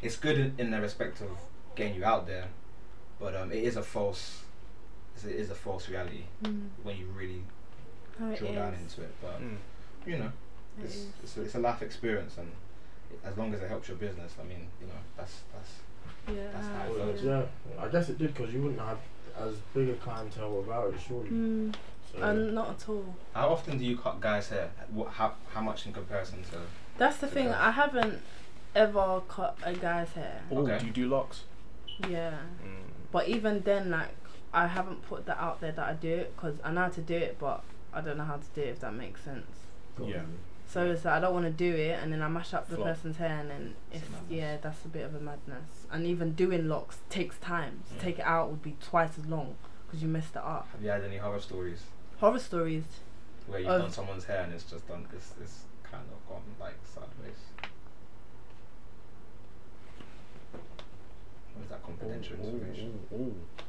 it's 0.00 0.16
good 0.16 0.38
in, 0.38 0.54
in 0.58 0.70
the 0.70 0.80
respect 0.80 1.20
of 1.20 1.28
getting 1.74 1.94
you 1.96 2.04
out 2.04 2.26
there, 2.26 2.46
but 3.18 3.34
um, 3.36 3.50
it 3.52 3.64
is 3.64 3.76
a 3.76 3.82
false, 3.82 4.44
it's- 5.16 5.50
a 5.50 5.54
false 5.54 5.88
reality 5.88 6.24
Mm. 6.42 6.68
when 6.84 6.96
you 6.96 7.06
really 7.06 7.42
No, 8.18 8.30
it 8.30 8.38
drill 8.38 8.54
down 8.54 8.74
into 8.74 9.02
it. 9.02 9.12
But 9.20 9.40
Mm. 9.42 9.56
you 10.06 10.16
know, 10.18 10.26
It 10.26 10.32
it's 10.82 10.94
is. 10.96 11.06
it's 11.22 11.36
a, 11.36 11.42
it's 11.42 11.54
a 11.54 11.58
life 11.58 11.82
experience, 11.82 12.36
and 12.38 12.50
as 13.24 13.36
long 13.36 13.54
as 13.54 13.62
it 13.62 13.68
helps 13.68 13.88
your 13.88 13.96
business, 13.96 14.32
I 14.40 14.44
mean, 14.44 14.66
you 14.80 14.86
know, 14.86 14.94
that's 15.16 15.40
that's 15.52 15.70
Yeah. 16.28 16.50
That's 16.52 16.66
how 16.66 16.84
it 16.92 16.98
Well, 16.98 17.12
goes. 17.12 17.22
yeah, 17.22 17.42
I 17.78 17.88
guess 17.88 18.08
it 18.08 18.18
did 18.18 18.34
because 18.34 18.52
you 18.52 18.62
wouldn't 18.62 18.80
have 18.80 18.98
as 19.38 19.54
big 19.74 19.88
a 19.90 19.94
clientele 19.94 20.50
without 20.58 20.92
it, 20.94 21.00
surely. 21.06 21.28
Mm. 21.28 21.74
So, 22.12 22.22
Um, 22.22 22.54
not 22.54 22.70
at 22.70 22.88
all. 22.88 23.14
How 23.34 23.48
often 23.48 23.78
do 23.78 23.84
you 23.84 23.96
cut 23.98 24.20
guys' 24.20 24.48
hair? 24.48 24.70
What, 24.90 25.08
how, 25.08 25.34
how 25.52 25.60
much 25.60 25.86
in 25.86 25.92
comparison 25.92 26.42
to? 26.44 26.58
That's 26.96 27.16
the 27.18 27.26
thing. 27.26 27.48
Okay. 27.48 27.56
I 27.56 27.72
haven't 27.72 28.22
ever 28.74 29.20
cut 29.28 29.58
a 29.64 29.72
guy's 29.74 30.12
hair. 30.12 30.42
Oh, 30.50 30.58
Okay. 30.58 30.78
do 30.78 30.86
you 30.86 30.92
do 30.92 31.08
locks? 31.08 31.42
Yeah. 32.08 32.30
Mm. 32.64 32.84
But 33.10 33.28
even 33.28 33.62
then, 33.62 33.90
like, 33.90 34.14
I 34.52 34.68
haven't 34.68 35.02
put 35.02 35.26
that 35.26 35.38
out 35.38 35.60
there 35.60 35.72
that 35.72 35.88
I 35.88 35.94
do 35.94 36.08
it 36.14 36.36
because 36.36 36.56
I 36.62 36.70
know 36.70 36.82
how 36.82 36.88
to 36.90 37.00
do 37.00 37.14
it, 37.16 37.36
but 37.40 37.62
I 37.92 38.00
don't 38.00 38.16
know 38.16 38.24
how 38.24 38.36
to 38.36 38.48
do 38.54 38.60
it. 38.62 38.68
If 38.68 38.80
that 38.80 38.94
makes 38.94 39.22
sense. 39.22 39.46
Yeah. 40.00 40.22
So 40.74 40.90
it's 40.90 41.04
like 41.04 41.14
I 41.14 41.20
don't 41.20 41.32
want 41.32 41.46
to 41.46 41.52
do 41.52 41.72
it, 41.72 42.00
and 42.02 42.12
then 42.12 42.20
I 42.20 42.26
mash 42.26 42.52
up 42.52 42.68
the 42.68 42.74
Flop. 42.74 42.88
person's 42.88 43.16
hair, 43.18 43.38
and 43.38 43.48
then 43.48 43.74
It's 43.92 44.02
it's 44.02 44.10
yeah, 44.28 44.56
that's 44.60 44.84
a 44.84 44.88
bit 44.88 45.04
of 45.06 45.14
a 45.14 45.20
madness. 45.20 45.86
And 45.88 46.04
even 46.04 46.32
doing 46.32 46.66
locks 46.68 46.98
takes 47.08 47.38
time. 47.38 47.84
To 47.90 47.94
Mm. 47.94 48.00
take 48.00 48.18
it 48.18 48.24
out 48.26 48.50
would 48.50 48.60
be 48.60 48.76
twice 48.82 49.16
as 49.16 49.26
long 49.26 49.54
because 49.86 50.02
you 50.02 50.08
messed 50.08 50.32
it 50.34 50.42
up. 50.42 50.66
Have 50.72 50.82
you 50.82 50.90
had 50.90 51.04
any 51.04 51.18
horror 51.18 51.38
stories 51.38 51.82
Horror 52.18 52.40
stories. 52.40 52.82
where 53.46 53.60
you've 53.60 53.68
done 53.68 53.92
someone's 53.92 54.24
hair 54.24 54.42
and 54.42 54.52
it's 54.52 54.64
just 54.64 54.88
done 54.88 55.06
it's, 55.14 55.32
it's 55.40 55.60
kind 55.84 56.02
of 56.12 56.28
gone 56.28 56.42
like 56.58 56.74
sideways? 56.84 57.38
Or 61.56 61.62
is 61.62 61.68
that 61.70 61.84
confidential 61.84 62.34
information? 62.34 62.98
Oh, 63.14 63.16
oh, 63.30 63.63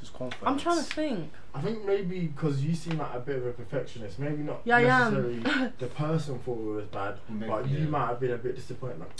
oh. 0.00 0.02
This 0.02 0.08
is 0.10 0.16
confidence. 0.16 0.42
I'm 0.46 0.58
trying 0.58 0.78
to 0.78 0.82
think. 0.94 1.30
I 1.54 1.60
think 1.60 1.84
maybe 1.84 2.20
because 2.26 2.62
you 2.64 2.74
seem 2.74 2.98
like 2.98 3.14
a 3.14 3.20
bit 3.20 3.36
of 3.36 3.46
a 3.46 3.52
perfectionist, 3.52 4.18
maybe 4.18 4.42
not 4.42 4.60
Yeah, 4.64 4.78
necessarily 4.80 5.38
the 5.78 5.86
person 5.86 6.38
thought 6.38 6.58
it 6.58 6.74
was 6.76 6.84
bad, 6.86 7.18
Maybe, 7.28 7.50
but 7.50 7.68
you 7.68 7.78
yeah. 7.78 7.84
might 7.86 8.06
have 8.08 8.20
been 8.20 8.32
a 8.32 8.38
bit 8.38 8.56
disappointed. 8.56 9.00
Like, 9.00 9.10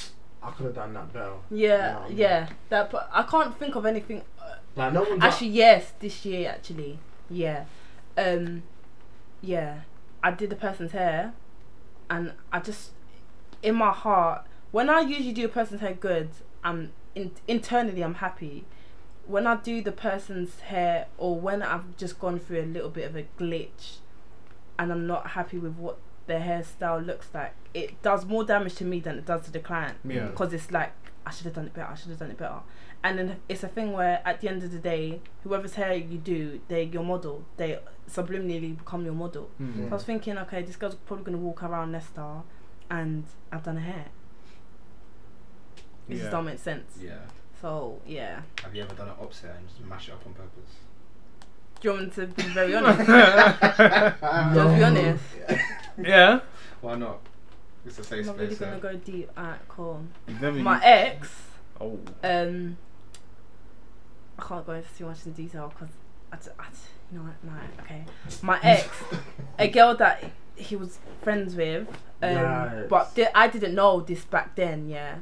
I 0.42 0.50
could 0.52 0.66
have 0.66 0.74
done 0.74 0.94
that 0.94 1.12
better. 1.12 1.32
Yeah, 1.50 1.94
what 1.96 2.04
I 2.04 2.08
mean? 2.08 2.18
yeah. 2.18 2.48
That. 2.70 2.90
But 2.90 3.10
I 3.12 3.22
can't 3.24 3.58
think 3.58 3.74
of 3.74 3.84
anything. 3.84 4.22
uh, 4.40 4.54
Like 4.76 4.92
no 4.92 5.02
one's 5.02 5.22
Actually, 5.22 5.48
yes, 5.48 5.92
this 6.00 6.24
year 6.24 6.48
actually, 6.50 6.98
yeah, 7.28 7.64
um, 8.16 8.62
yeah, 9.42 9.80
I 10.22 10.30
did 10.30 10.48
the 10.50 10.56
person's 10.56 10.92
hair, 10.92 11.34
and 12.08 12.32
I 12.52 12.60
just, 12.60 12.92
in 13.62 13.74
my 13.74 13.90
heart, 13.90 14.44
when 14.70 14.88
I 14.88 15.00
usually 15.00 15.32
do 15.32 15.44
a 15.44 15.48
person's 15.48 15.80
hair 15.82 15.92
good, 15.94 16.30
I'm 16.64 16.92
in, 17.14 17.32
internally 17.46 18.02
I'm 18.02 18.14
happy. 18.14 18.64
When 19.30 19.46
I 19.46 19.54
do 19.56 19.80
the 19.82 19.92
person's 19.92 20.58
hair, 20.60 21.06
or 21.16 21.38
when 21.38 21.62
I've 21.62 21.96
just 21.96 22.18
gone 22.18 22.38
through 22.40 22.62
a 22.62 22.66
little 22.66 22.90
bit 22.90 23.08
of 23.08 23.14
a 23.16 23.24
glitch, 23.38 23.98
and 24.78 24.90
I'm 24.90 25.06
not 25.06 25.28
happy 25.28 25.56
with 25.58 25.76
what 25.76 25.98
their 26.26 26.40
hairstyle 26.40 27.04
looks 27.04 27.28
like, 27.32 27.54
it 27.72 28.00
does 28.02 28.24
more 28.24 28.44
damage 28.44 28.74
to 28.76 28.84
me 28.84 28.98
than 29.00 29.18
it 29.18 29.26
does 29.26 29.42
to 29.42 29.52
the 29.52 29.60
client 29.60 29.98
Yeah. 30.04 30.26
because 30.26 30.52
it's 30.52 30.70
like 30.72 30.92
I 31.24 31.30
should 31.30 31.44
have 31.44 31.54
done 31.54 31.66
it 31.66 31.74
better. 31.74 31.88
I 31.92 31.94
should 31.94 32.08
have 32.10 32.18
done 32.18 32.30
it 32.30 32.38
better. 32.38 32.60
And 33.04 33.18
then 33.18 33.36
it's 33.48 33.62
a 33.62 33.68
thing 33.68 33.92
where 33.92 34.20
at 34.24 34.40
the 34.40 34.48
end 34.48 34.62
of 34.64 34.72
the 34.72 34.78
day, 34.78 35.20
whoever's 35.44 35.74
hair 35.74 35.94
you 35.94 36.18
do, 36.18 36.60
they're 36.68 36.82
your 36.82 37.04
model. 37.04 37.44
They 37.56 37.78
subliminally 38.10 38.76
become 38.76 39.04
your 39.04 39.14
model. 39.14 39.50
Mm. 39.60 39.76
So 39.84 39.86
I 39.86 39.94
was 39.94 40.04
thinking, 40.04 40.36
okay, 40.38 40.62
this 40.62 40.76
girl's 40.76 40.94
probably 40.96 41.24
gonna 41.26 41.38
walk 41.38 41.62
around 41.62 41.92
Nesta, 41.92 42.42
and 42.90 43.24
I've 43.52 43.62
done 43.62 43.76
her 43.76 43.92
hair. 43.92 44.06
This 46.08 46.18
Yeah. 46.18 46.24
does 46.24 46.32
not 46.32 46.44
make 46.44 46.58
sense. 46.58 46.98
Yeah. 47.00 47.18
So 47.60 48.00
yeah. 48.06 48.40
Have 48.62 48.74
you 48.74 48.82
ever 48.82 48.94
done 48.94 49.08
an 49.08 49.14
ops 49.20 49.40
hair 49.42 49.54
and 49.58 49.68
just 49.68 49.80
mash 49.82 50.08
it 50.08 50.12
up 50.12 50.26
on 50.26 50.32
purpose? 50.34 50.74
Do 51.80 51.88
you 51.88 51.94
want 51.94 52.16
me 52.16 52.24
to 52.24 52.26
be 52.32 52.42
very 52.42 52.74
honest? 52.76 52.98
Do 54.54 54.60
you 54.70 54.76
be 54.76 54.84
honest? 54.84 55.24
Yeah. 56.02 56.40
Why 56.80 56.94
not? 56.94 57.18
It's 57.84 57.98
a 57.98 58.00
I'm 58.02 58.06
safe 58.06 58.26
not 58.26 58.38
really 58.38 58.54
space. 58.54 58.58
gonna 58.60 58.76
yeah. 58.76 58.80
go 58.80 58.94
deep. 58.96 59.30
Alright, 59.36 59.68
cool. 59.68 60.02
You've 60.28 60.40
never. 60.40 60.58
My 60.58 60.74
used- 60.76 60.84
ex. 60.86 61.32
oh. 61.80 61.98
Um, 62.24 62.76
I 64.38 64.42
can't 64.42 64.66
go 64.66 64.72
into 64.72 64.88
too 64.96 65.06
much 65.06 65.26
in 65.26 65.32
detail 65.32 65.68
because 65.68 65.94
I, 66.32 66.36
d- 66.36 66.50
I 66.58 66.64
d- 66.70 66.76
you 67.12 67.18
know 67.18 67.24
what, 67.24 67.44
no, 67.44 67.52
okay. 67.82 68.04
My 68.42 68.58
ex, 68.62 68.88
a 69.58 69.68
girl 69.68 69.94
that 69.96 70.24
he 70.56 70.76
was 70.76 70.98
friends 71.22 71.54
with, 71.54 71.86
um, 72.22 72.28
Yikes. 72.30 72.88
but 72.88 73.14
di- 73.14 73.28
I 73.34 73.48
didn't 73.48 73.74
know 73.74 74.00
this 74.00 74.24
back 74.24 74.54
then. 74.56 74.88
Yeah. 74.88 75.16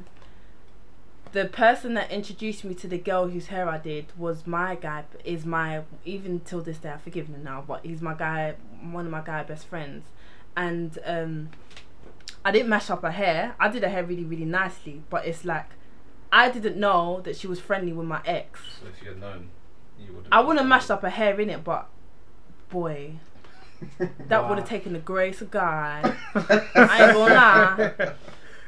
The 1.31 1.45
person 1.45 1.93
that 1.93 2.09
introduced 2.11 2.63
me 2.63 2.73
to 2.75 2.87
the 2.87 2.97
girl 2.97 3.27
whose 3.27 3.47
hair 3.47 3.69
I 3.69 3.77
did 3.77 4.07
was 4.17 4.47
my 4.47 4.75
guy. 4.75 5.03
Is 5.23 5.45
my 5.45 5.83
even 6.03 6.39
till 6.39 6.61
this 6.61 6.79
day 6.79 6.91
I 6.91 6.97
forgive 6.97 7.27
him 7.27 7.43
now, 7.43 7.63
but 7.67 7.85
he's 7.85 8.01
my 8.01 8.15
guy, 8.15 8.55
one 8.81 9.05
of 9.05 9.11
my 9.11 9.21
guy 9.21 9.43
best 9.43 9.67
friends, 9.67 10.05
and 10.57 10.97
um, 11.05 11.49
I 12.43 12.51
didn't 12.51 12.69
mash 12.69 12.89
up 12.89 13.03
her 13.03 13.11
hair. 13.11 13.55
I 13.59 13.69
did 13.69 13.83
her 13.83 13.89
hair 13.89 14.03
really 14.03 14.23
really 14.23 14.45
nicely, 14.45 15.03
but 15.09 15.25
it's 15.25 15.45
like 15.45 15.67
I 16.31 16.49
didn't 16.49 16.77
know 16.77 17.21
that 17.21 17.35
she 17.35 17.47
was 17.47 17.59
friendly 17.59 17.93
with 17.93 18.07
my 18.07 18.21
ex. 18.25 18.61
So 18.81 18.87
if 18.87 19.03
you 19.03 19.09
had 19.09 19.19
known, 19.19 19.49
you 19.99 20.13
would. 20.13 20.27
I 20.31 20.39
wouldn't 20.39 20.59
have 20.59 20.67
mashed 20.67 20.89
up 20.89 21.01
her 21.03 21.09
hair 21.09 21.39
in 21.39 21.49
it, 21.51 21.63
but 21.63 21.87
boy, 22.69 23.13
that 24.27 24.49
would 24.49 24.57
have 24.57 24.67
taken 24.67 24.93
the 24.93 24.99
grace 24.99 25.41
of 25.41 25.51
God. 25.51 26.15
I 26.35 27.03
ain't 27.03 27.13
gonna 27.13 27.33
lie. 27.33 28.13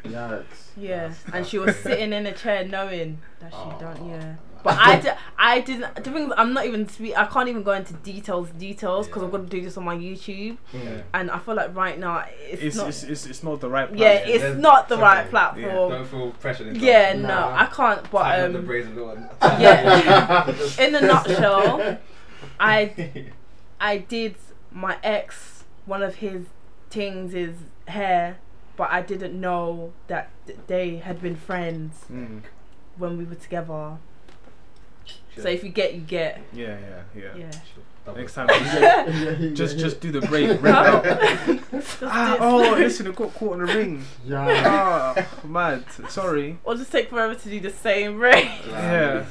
Yikes. 0.04 0.61
Yeah, 0.78 1.14
and 1.34 1.46
she 1.46 1.58
was 1.60 1.76
sitting 1.78 2.14
in 2.14 2.26
a 2.26 2.32
chair 2.34 2.66
knowing 2.66 3.20
that 3.40 3.52
she 3.52 3.58
Oh. 3.58 3.78
don't. 3.80 4.10
Yeah, 4.10 4.36
but 4.64 4.78
I 4.80 5.00
did. 5.00 5.14
I 5.38 5.60
didn't. 5.62 5.96
The 5.96 6.02
thing 6.02 6.28
is, 6.28 6.34
I'm 6.38 6.54
not 6.54 6.66
even. 6.66 6.88
Speak, 6.88 7.18
I 7.18 7.26
can't 7.26 7.50
even 7.50 7.64
go 7.64 7.72
into 7.74 7.94
details, 7.94 8.50
details, 8.52 9.08
because 9.08 9.24
I'm 9.24 9.30
Yeah. 9.30 9.38
gonna 9.38 9.50
do 9.50 9.62
this 9.62 9.76
on 9.78 9.84
my 9.84 9.96
YouTube, 9.96 10.58
Yeah. 10.74 11.02
and 11.14 11.30
I 11.30 11.40
feel 11.40 11.56
like 11.56 11.76
right 11.76 12.00
now 12.00 12.26
it's, 12.50 12.62
It's, 12.62 12.76
not. 12.78 12.88
it's, 12.90 13.04
it's, 13.04 13.26
it's 13.26 13.44
not 13.44 13.60
the 13.60 13.70
right. 13.70 13.94
yeah, 13.96 14.12
it's 14.14 14.42
there's 14.44 14.58
not 14.58 14.88
the 14.88 14.98
right 14.98 15.30
something. 15.30 15.64
platform. 15.66 15.92
Don't 15.92 16.06
feel 16.08 16.32
pressured. 16.32 16.78
Yeah, 16.78 17.12
it. 17.12 17.20
no, 17.20 17.50
I 17.54 17.66
can't. 17.66 18.10
But 18.12 18.24
Tap 18.24 18.46
on 18.46 18.54
the 18.54 18.60
um, 18.60 18.66
braids 18.66 18.88
a 18.88 18.92
little. 18.92 19.18
yeah. 19.42 20.50
in 20.80 20.96
a 20.96 21.02
nutshell, 21.02 21.98
I 22.60 23.26
I 23.82 23.98
did 23.98 24.36
my 24.72 24.98
ex 25.04 25.64
one 25.86 26.02
of 26.04 26.16
his 26.16 26.46
things 26.90 27.34
is 27.34 27.56
hair, 27.88 28.38
but 28.78 28.90
I 28.92 29.02
didn't 29.02 29.40
know 29.40 29.92
that 30.08 30.30
th- 30.41 30.41
they 30.68 30.98
had 30.98 31.22
been 31.22 31.36
friends 31.36 32.06
Mm. 32.12 32.42
when 32.98 33.18
we 33.18 33.24
were 33.26 33.36
together. 33.36 33.98
So 35.38 35.48
if 35.48 35.64
you 35.64 35.70
get, 35.70 35.94
you 35.94 36.02
get. 36.02 36.42
Yeah, 36.54 36.78
yeah, 36.80 37.02
yeah. 37.16 37.36
Yeah. 37.38 37.52
Double. 38.06 38.20
Next 38.20 38.34
time, 38.34 38.48
just 38.50 39.54
just 39.56 39.78
just 39.80 40.02
do 40.02 40.12
the 40.12 40.22
break, 40.22 40.50
rip 40.62 40.66
out. 40.66 41.06
Ah, 42.04 42.38
oh, 42.40 42.76
listen, 42.78 43.06
it 43.08 43.16
got 43.16 43.34
caught 43.36 43.60
in 43.60 43.66
the 43.66 43.74
ring. 43.74 44.04
Yeah. 44.26 44.64
Ah, 44.66 45.28
mad. 45.46 45.84
Sorry. 46.10 46.58
Or 46.64 46.76
just 46.76 46.92
take 46.92 47.10
forever 47.10 47.36
to 47.36 47.50
do 47.50 47.60
the 47.60 47.70
same 47.70 48.18
ring 48.20 48.50
Yeah. 48.68 49.26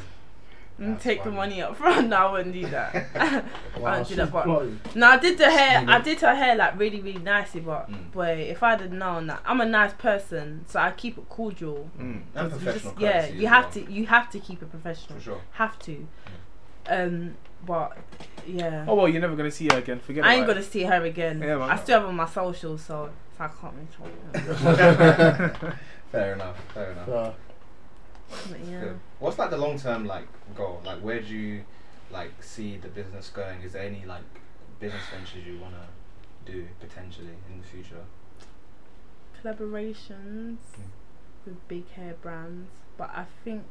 And 0.80 0.94
That's 0.94 1.04
take 1.04 1.22
the 1.22 1.30
money 1.30 1.62
up 1.62 1.76
front. 1.76 2.08
No, 2.10 2.16
I 2.16 2.32
wouldn't 2.32 2.54
do 2.54 2.66
that. 2.68 2.94
I 3.76 3.78
Wow, 3.78 3.94
don't 3.96 4.08
do 4.08 4.14
that. 4.16 4.32
But 4.32 4.44
plotting. 4.44 4.80
No, 4.96 5.06
I 5.08 5.18
did 5.18 5.38
the 5.38 5.50
hair. 5.50 5.84
I 5.86 6.00
did 6.00 6.20
her 6.20 6.34
hair 6.34 6.56
like 6.56 6.78
really, 6.78 7.00
really 7.00 7.20
nicely. 7.22 7.60
But 7.60 7.90
Mm. 7.90 8.10
boy, 8.12 8.46
if 8.50 8.62
I'd 8.62 8.80
have 8.80 8.90
known 8.92 9.26
that, 9.28 9.42
I'm 9.44 9.60
a 9.60 9.66
nice 9.66 9.92
person, 9.94 10.64
so 10.66 10.80
I 10.80 10.90
keep 10.92 11.18
it 11.18 11.28
cordial. 11.28 11.90
Mm. 11.98 12.02
And 12.02 12.22
'Cause 12.34 12.52
you 12.52 12.58
professional 12.64 12.92
just- 12.94 13.00
yeah, 13.02 13.26
you 13.26 13.46
have 13.46 13.64
well. 13.76 13.84
to. 13.86 13.92
You 13.92 14.06
have 14.06 14.30
to 14.30 14.38
keep 14.40 14.62
it 14.62 14.70
professional. 14.70 15.18
For 15.18 15.24
sure. 15.24 15.40
Have 15.52 15.78
to. 15.80 16.06
Um, 16.88 17.34
but 17.66 17.96
yeah, 18.46 18.86
Oh 18.88 18.94
well, 18.94 19.06
you're 19.08 19.20
never 19.20 19.36
gonna 19.36 19.50
see 19.50 19.68
her 19.70 19.78
again. 19.78 20.00
Forget 20.00 20.24
I 20.24 20.32
ain't 20.34 20.44
about 20.44 20.54
gonna 20.54 20.64
see 20.66 20.84
her 20.84 21.04
again. 21.04 21.40
Yeah, 21.40 21.58
man. 21.58 21.68
I 21.70 21.76
still 21.76 22.00
have 22.00 22.08
on 22.08 22.16
my 22.16 22.26
socials, 22.26 22.82
so, 22.82 23.10
so 23.36 23.44
I 23.44 23.48
can't 23.48 23.74
really 23.74 23.88
talk. 23.96 25.74
Fair 26.10 26.32
enough. 26.34 26.56
Fair 26.74 26.90
enough. 26.92 27.08
Yeah. 27.08 27.30
But 28.50 28.60
yeah. 28.64 28.80
Good. 28.80 29.00
What's 29.18 29.38
like 29.38 29.50
the 29.50 29.56
long 29.58 29.78
term 29.78 30.06
like 30.06 30.26
goal? 30.56 30.80
Like 30.84 30.98
where 30.98 31.20
do 31.20 31.28
you 31.34 31.64
like 32.10 32.42
see 32.42 32.76
the 32.76 32.88
business 32.88 33.28
going? 33.28 33.62
Is 33.62 33.72
there 33.72 33.82
any 33.82 34.04
like 34.06 34.22
business 34.78 35.02
ventures 35.12 35.44
you 35.46 35.58
wanna 35.58 35.88
do 36.46 36.66
potentially 36.80 37.36
in 37.52 37.60
the 37.60 37.66
future? 37.66 38.04
Collaborations. 39.42 40.56
with 41.46 41.66
big 41.68 41.88
hair 41.92 42.14
brands, 42.20 42.68
but 42.98 43.08
I 43.14 43.24
think 43.44 43.64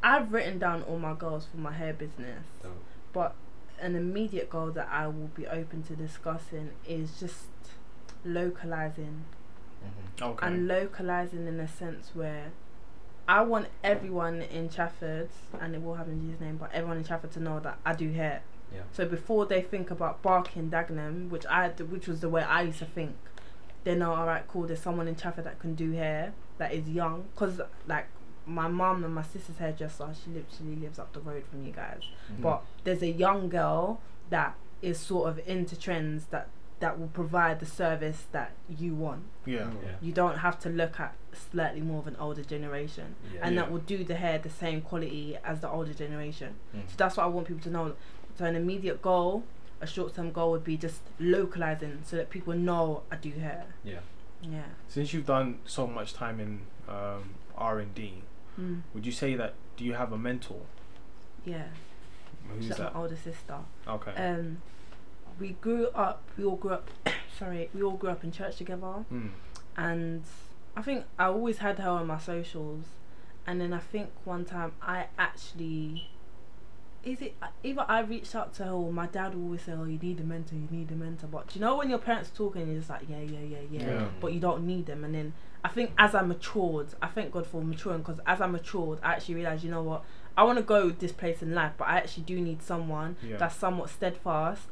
I've 0.00 0.32
written 0.32 0.60
down 0.60 0.82
all 0.84 0.98
my 0.98 1.12
goals 1.12 1.46
for 1.50 1.56
my 1.56 1.72
hair 1.72 1.92
business. 1.92 2.44
Dope. 2.62 2.72
But 3.12 3.34
an 3.80 3.96
immediate 3.96 4.48
goal 4.48 4.70
that 4.70 4.88
I 4.92 5.08
will 5.08 5.30
be 5.34 5.46
open 5.48 5.82
to 5.84 5.96
discussing 5.96 6.70
is 6.86 7.18
just 7.18 7.46
localizing 8.24 9.24
Mhm. 9.82 10.22
Okay. 10.22 10.46
and 10.46 10.68
localizing 10.68 11.46
in 11.48 11.58
a 11.58 11.66
sense 11.66 12.14
where 12.14 12.52
I 13.30 13.42
want 13.42 13.68
everyone 13.84 14.42
in 14.42 14.68
Chafford, 14.68 15.28
and 15.60 15.76
it 15.76 15.82
will 15.84 15.94
happen 15.94 16.14
in 16.14 16.20
Jesus' 16.22 16.40
name, 16.40 16.56
but 16.56 16.72
everyone 16.72 16.96
in 16.96 17.04
Chafford 17.04 17.30
to 17.34 17.40
know 17.40 17.60
that 17.60 17.78
I 17.86 17.94
do 17.94 18.10
hair. 18.10 18.42
Yeah. 18.74 18.80
So 18.90 19.06
before 19.06 19.46
they 19.46 19.62
think 19.62 19.88
about 19.92 20.20
Barking 20.20 20.68
Dagenham, 20.68 21.28
which 21.30 21.46
I 21.46 21.68
which 21.68 22.08
was 22.08 22.18
the 22.20 22.28
way 22.28 22.42
I 22.42 22.62
used 22.62 22.80
to 22.80 22.86
think, 22.86 23.14
they 23.84 23.94
know 23.94 24.14
all 24.14 24.26
right, 24.26 24.42
cool. 24.48 24.66
There's 24.66 24.80
someone 24.80 25.06
in 25.06 25.14
Chafford 25.14 25.44
that 25.44 25.60
can 25.60 25.76
do 25.76 25.92
hair 25.92 26.32
that 26.58 26.74
is 26.74 26.88
young, 26.88 27.26
cause 27.36 27.60
like 27.86 28.06
my 28.46 28.66
mum 28.66 29.04
and 29.04 29.14
my 29.14 29.22
sister's 29.22 29.58
hairdresser, 29.58 30.08
she 30.24 30.30
literally 30.32 30.74
lives 30.74 30.98
up 30.98 31.12
the 31.12 31.20
road 31.20 31.44
from 31.48 31.64
you 31.64 31.70
guys. 31.70 32.02
Mhm. 32.32 32.42
But 32.42 32.64
there's 32.82 33.02
a 33.02 33.12
young 33.12 33.48
girl 33.48 34.00
that 34.30 34.56
is 34.82 34.98
sort 34.98 35.28
of 35.28 35.38
into 35.46 35.78
trends 35.78 36.26
that 36.26 36.48
that 36.80 36.98
will 36.98 37.08
provide 37.08 37.60
the 37.60 37.66
service 37.66 38.24
that 38.32 38.52
you 38.68 38.94
want. 38.94 39.22
yeah. 39.46 39.70
Yeah. 39.84 39.96
You 40.00 40.12
don't 40.12 40.38
have 40.38 40.58
to 40.60 40.68
look 40.70 40.98
at 40.98 41.14
slightly 41.32 41.80
more 41.80 41.98
of 42.00 42.06
an 42.06 42.16
older 42.18 42.42
generation, 42.42 43.14
Yeah. 43.32 43.40
and 43.42 43.54
Yeah. 43.54 43.62
that 43.62 43.70
will 43.70 43.80
do 43.80 44.02
the 44.04 44.14
hair 44.16 44.38
the 44.38 44.50
same 44.50 44.80
quality 44.80 45.36
as 45.44 45.60
the 45.60 45.68
older 45.68 45.92
generation. 45.94 46.54
Mhm. 46.74 46.88
So 46.88 46.94
that's 46.96 47.16
what 47.16 47.24
I 47.24 47.26
want 47.28 47.46
people 47.48 47.62
to 47.62 47.70
know. 47.70 47.94
So 48.36 48.44
an 48.46 48.56
immediate 48.56 49.00
goal, 49.02 49.44
a 49.80 49.86
short 49.86 50.14
term 50.14 50.32
goal 50.32 50.50
would 50.52 50.64
be 50.64 50.76
just 50.78 51.00
localizing 51.18 52.00
so 52.04 52.16
that 52.16 52.30
people 52.30 52.54
know 52.54 53.02
I 53.10 53.16
do 53.16 53.30
hair. 53.32 53.66
Yeah. 53.84 54.00
Yeah. 54.42 54.64
Since 54.88 55.12
you've 55.12 55.26
done 55.26 55.58
so 55.66 55.86
much 55.86 56.14
time 56.14 56.40
in 56.40 56.60
um, 56.88 57.34
R 57.56 57.78
and 57.78 57.94
D, 57.94 58.22
Mm. 58.58 58.82
would 58.94 59.04
you 59.06 59.12
say 59.12 59.34
that 59.36 59.54
do 59.76 59.84
you 59.84 59.94
have 59.94 60.12
a 60.12 60.18
mentor? 60.18 60.62
Yeah. 61.44 61.68
Who's 62.48 62.62
She's 62.64 62.70
like 62.70 62.78
that? 62.78 62.94
my 62.94 63.00
older 63.00 63.16
sister. 63.16 63.58
Okay. 63.86 64.12
Um, 64.14 64.60
we 65.40 65.50
grew 65.60 65.88
up. 65.88 66.22
We 66.36 66.44
all 66.44 66.56
grew 66.56 66.72
up. 66.72 66.90
sorry, 67.38 67.70
we 67.74 67.82
all 67.82 67.92
grew 67.96 68.10
up 68.10 68.22
in 68.24 68.30
church 68.32 68.56
together, 68.56 69.04
Mm. 69.12 69.30
and 69.76 70.22
I 70.76 70.82
think 70.82 71.04
I 71.18 71.24
always 71.24 71.58
had 71.58 71.78
her 71.78 71.88
on 71.90 72.06
my 72.06 72.18
socials, 72.18 72.84
and 73.46 73.60
then 73.60 73.72
I 73.72 73.78
think 73.78 74.10
one 74.24 74.44
time 74.44 74.72
I 74.82 75.06
actually. 75.18 76.08
Is 77.02 77.22
it 77.22 77.34
either 77.64 77.86
I 77.88 78.00
reached 78.00 78.34
out 78.34 78.52
to 78.56 78.64
her 78.64 78.70
or 78.72 78.92
my 78.92 79.06
dad 79.06 79.34
would 79.34 79.42
always 79.42 79.62
say, 79.62 79.72
"Oh, 79.72 79.84
you 79.84 79.98
need 79.98 80.20
a 80.20 80.22
mentor, 80.22 80.56
you 80.56 80.68
need 80.70 80.90
a 80.92 80.94
mentor." 80.94 81.28
But 81.28 81.48
do 81.48 81.58
you 81.58 81.64
know 81.64 81.76
when 81.78 81.88
your 81.88 81.98
parents 81.98 82.30
talking, 82.34 82.66
you're 82.66 82.76
just 82.76 82.90
like, 82.90 83.08
"Yeah, 83.08 83.20
yeah, 83.20 83.38
yeah, 83.40 83.58
yeah,", 83.70 83.80
Yeah. 83.86 84.08
but 84.20 84.34
you 84.34 84.40
don't 84.40 84.66
need 84.66 84.84
them. 84.84 85.02
And 85.04 85.14
then 85.14 85.32
I 85.64 85.68
think 85.68 85.92
as 85.96 86.14
I 86.14 86.20
matured, 86.20 86.88
I 87.00 87.06
thank 87.06 87.32
God 87.32 87.46
for 87.46 87.62
maturing 87.64 88.00
because 88.00 88.20
as 88.26 88.42
I 88.42 88.46
matured, 88.46 88.98
I 89.02 89.12
actually 89.14 89.36
realized, 89.36 89.64
you 89.64 89.70
know 89.70 89.82
what, 89.82 90.04
I 90.36 90.42
want 90.42 90.58
to 90.58 90.62
go 90.62 90.90
this 90.90 91.10
place 91.12 91.40
in 91.40 91.54
life, 91.54 91.72
but 91.78 91.88
I 91.88 91.96
actually 91.96 92.24
do 92.24 92.38
need 92.38 92.60
someone 92.62 93.16
Yeah. 93.22 93.38
that's 93.38 93.56
somewhat 93.56 93.88
steadfast, 93.88 94.68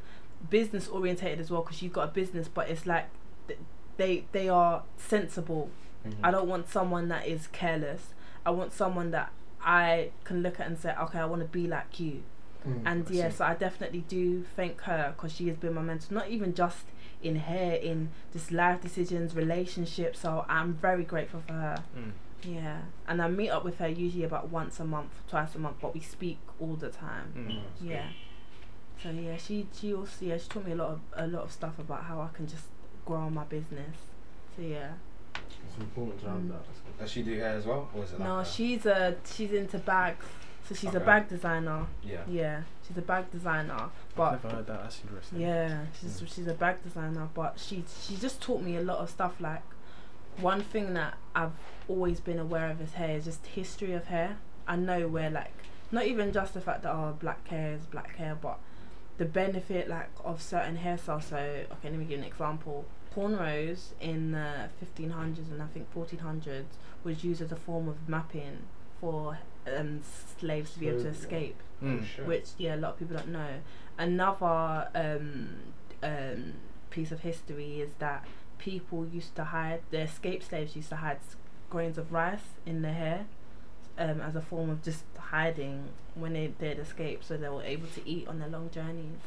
business 0.51 0.89
orientated 0.89 1.41
as 1.41 1.51
well, 1.51 1.63
because 1.63 1.83
you've 1.83 1.93
got 1.93 2.09
a 2.09 2.13
business, 2.13 2.49
but 2.49 2.69
it's 2.69 2.87
like 2.87 3.07
th- 3.49 3.59
they 3.97 4.25
they 4.33 4.49
are 4.49 4.83
sensible. 4.97 5.71
Mhm. 6.07 6.15
I 6.23 6.31
don't 6.31 6.49
want 6.49 6.69
someone 6.69 7.09
that 7.09 7.27
is 7.27 7.47
careless. 7.49 8.15
I 8.47 8.51
want 8.51 8.73
someone 8.73 9.11
that 9.11 9.31
I 9.63 10.11
can 10.25 10.43
look 10.43 10.61
at 10.61 10.67
and 10.67 10.79
say, 10.79 10.95
okay, 11.01 11.19
I 11.19 11.25
want 11.27 11.43
to 11.43 11.49
be 11.49 11.67
like 11.67 11.99
you. 12.01 12.23
Mm. 12.67 12.83
And 12.87 13.07
I 13.09 13.13
yeah, 13.13 13.29
see. 13.31 13.37
so 13.37 13.45
I 13.45 13.55
definitely 13.55 14.05
do 14.09 14.45
thank 14.57 14.81
her 14.83 15.13
because 15.17 15.33
she 15.33 15.49
has 15.49 15.57
been 15.57 15.75
my 15.75 15.83
mentor, 15.83 16.15
not 16.15 16.29
even 16.29 16.55
just 16.55 16.87
in 17.23 17.37
hair, 17.37 17.75
in 17.75 18.11
just 18.33 18.53
life 18.53 18.81
decisions, 18.81 19.35
relationships. 19.35 20.21
So 20.21 20.45
I'm 20.49 20.75
very 20.75 21.05
grateful 21.05 21.43
for 21.47 21.53
her. 21.55 21.83
Mm. 21.97 22.13
Yeah, 22.45 22.83
and 23.09 23.21
I 23.21 23.29
meet 23.29 23.51
up 23.51 23.65
with 23.65 23.79
her 23.79 23.89
usually 23.89 24.23
about 24.23 24.49
once 24.51 24.79
a 24.79 24.85
month, 24.85 25.11
twice 25.29 25.57
a 25.57 25.59
month, 25.59 25.79
but 25.81 25.93
we 25.93 26.01
speak 26.01 26.39
all 26.61 26.77
the 26.77 26.89
time. 26.91 27.33
Mm. 27.37 27.89
Yeah. 27.91 28.07
So 29.03 29.11
yeah, 29.11 29.37
she 29.37 29.67
she 29.73 29.95
also 29.95 30.25
yeah 30.25 30.39
she 30.39 30.49
taught 30.49 30.67
me 30.67 30.73
a 30.73 30.77
lot 30.77 30.91
of 30.91 31.01
a 31.15 31.27
lot 31.27 31.43
of 31.45 31.53
stuff 31.53 31.79
about 31.79 32.05
how 32.05 32.21
I 32.21 32.29
can 32.37 32.47
just 32.47 32.65
grow 33.05 33.31
my 33.31 33.45
business. 33.45 33.97
So 34.57 34.63
yeah. 34.63 34.93
It's 35.67 35.77
important 35.79 36.21
to 36.21 36.29
have 36.31 36.39
Mm. 36.41 36.49
that. 36.49 36.99
Does 36.99 37.11
she 37.11 37.23
do 37.23 37.35
hair 37.39 37.55
as 37.57 37.65
well, 37.67 37.89
or 37.95 38.03
is 38.05 38.13
it 38.13 38.19
like 38.19 38.29
No, 38.29 38.39
a- 38.41 38.45
she's 38.45 38.87
a 38.87 39.15
she's 39.25 39.53
into 39.53 39.79
bags, 39.79 40.25
so 40.65 40.75
she's 40.75 40.95
a 40.95 41.01
bag 41.01 41.29
designer. 41.29 41.87
Yeah. 42.03 42.23
Yeah, 42.29 42.63
she's 42.87 42.97
a 42.99 43.03
bag 43.03 43.31
designer, 43.31 43.75
I've 43.75 43.91
but 44.17 44.31
never 44.43 44.57
heard 44.57 44.67
that. 44.67 44.83
That's 44.83 45.01
interesting. 45.03 45.41
yeah, 45.41 45.85
she's 46.01 46.23
she's 46.27 46.47
a 46.49 46.55
bag 46.55 46.83
designer, 46.83 47.29
but 47.35 47.59
she 47.61 47.85
she 48.03 48.17
just 48.17 48.41
taught 48.43 48.63
me 48.63 48.77
a 48.77 48.81
lot 48.83 48.99
of 48.99 49.11
stuff. 49.11 49.41
Like 49.41 49.63
one 50.41 50.63
thing 50.63 50.95
that 50.95 51.15
I've 51.37 51.53
always 51.89 52.19
been 52.21 52.39
aware 52.39 52.71
of 52.71 52.81
is 52.81 52.95
hair 52.95 53.17
is 53.17 53.25
just 53.27 53.47
history 53.47 53.93
of 53.93 54.07
hair. 54.09 54.39
I 54.67 54.77
know 54.77 55.07
where 55.07 55.31
like 55.31 55.53
not 55.93 56.07
even 56.07 56.33
just 56.33 56.55
the 56.55 56.61
fact 56.61 56.83
that 56.83 56.93
oh 56.93 57.17
black 57.21 57.47
hair 57.49 57.75
is 57.75 57.87
black 57.87 58.17
hair, 58.17 58.37
but 58.41 58.59
the 59.19 59.25
benefit 59.25 59.89
like 59.89 60.09
of 60.25 60.41
certain 60.41 60.79
hairstyles. 60.79 61.25
So 61.25 61.37
okay, 61.37 61.91
let 61.91 61.95
me 61.99 62.05
give 62.07 62.19
an 62.19 62.25
example. 62.25 62.85
Cornrows 63.15 63.93
in 64.01 64.33
the 64.33 64.69
1500s 64.85 65.51
and 65.51 65.61
I 65.63 65.67
think 65.67 65.93
1400s 65.95 66.65
was 67.05 67.25
used 67.25 67.41
as 67.43 67.51
a 67.53 67.57
form 67.57 67.89
of 67.89 68.09
mapping 68.09 68.59
for 69.01 69.39
um, 69.77 70.01
slaves 70.39 70.73
to 70.75 70.79
be 70.79 70.89
able 70.89 71.03
to 71.03 71.09
escape 71.09 71.57
Mm. 71.83 72.01
Oh, 72.01 72.05
shit. 72.05 72.27
which 72.27 72.47
yeah 72.59 72.75
a 72.75 72.77
lot 72.77 72.95
of 72.95 72.99
people 72.99 73.17
don't 73.17 73.29
know 73.29 73.61
another 73.97 74.89
um, 74.97 75.49
um, 76.03 76.55
piece 76.91 77.13
of 77.13 77.21
history 77.21 77.81
is 77.81 77.91
that 78.01 78.25
people 78.59 79.07
used 79.07 79.37
to 79.37 79.45
hide 79.45 79.83
the 79.91 80.01
escaped 80.01 80.49
slaves 80.49 80.75
used 80.75 80.89
to 80.89 80.97
hide 80.97 81.19
grains 81.71 81.97
of 81.99 82.11
rice 82.13 82.55
in 82.67 82.83
their 82.83 82.95
hair 82.95 83.27
um, 83.99 84.21
as 84.21 84.35
a 84.37 84.41
form 84.41 84.71
of 84.71 84.83
just 84.83 85.05
hiding 85.19 85.89
when 86.15 86.33
they 86.33 86.47
did 86.59 86.79
escape 86.79 87.23
so 87.25 87.37
they 87.37 87.49
were 87.49 87.63
able 87.63 87.87
to 87.89 88.09
eat 88.09 88.27
on 88.29 88.39
their 88.39 88.49
long 88.49 88.71
journeys 88.71 89.21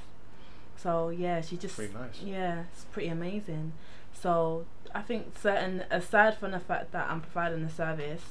so 0.78 1.10
yeah 1.10 1.42
she 1.42 1.58
just 1.58 1.76
Pretty 1.76 1.94
nice. 1.94 2.22
yeah 2.24 2.64
it's 2.72 2.86
pretty 2.86 3.10
amazing 3.10 3.74
so 4.14 4.66
i 4.96 5.02
think 5.02 5.38
certain 5.38 5.84
aside 5.92 6.38
from 6.38 6.52
the 6.52 6.60
fact 6.60 6.92
that 6.92 7.10
i'm 7.10 7.22
providing 7.22 7.64
a 7.64 7.70
service 7.70 8.24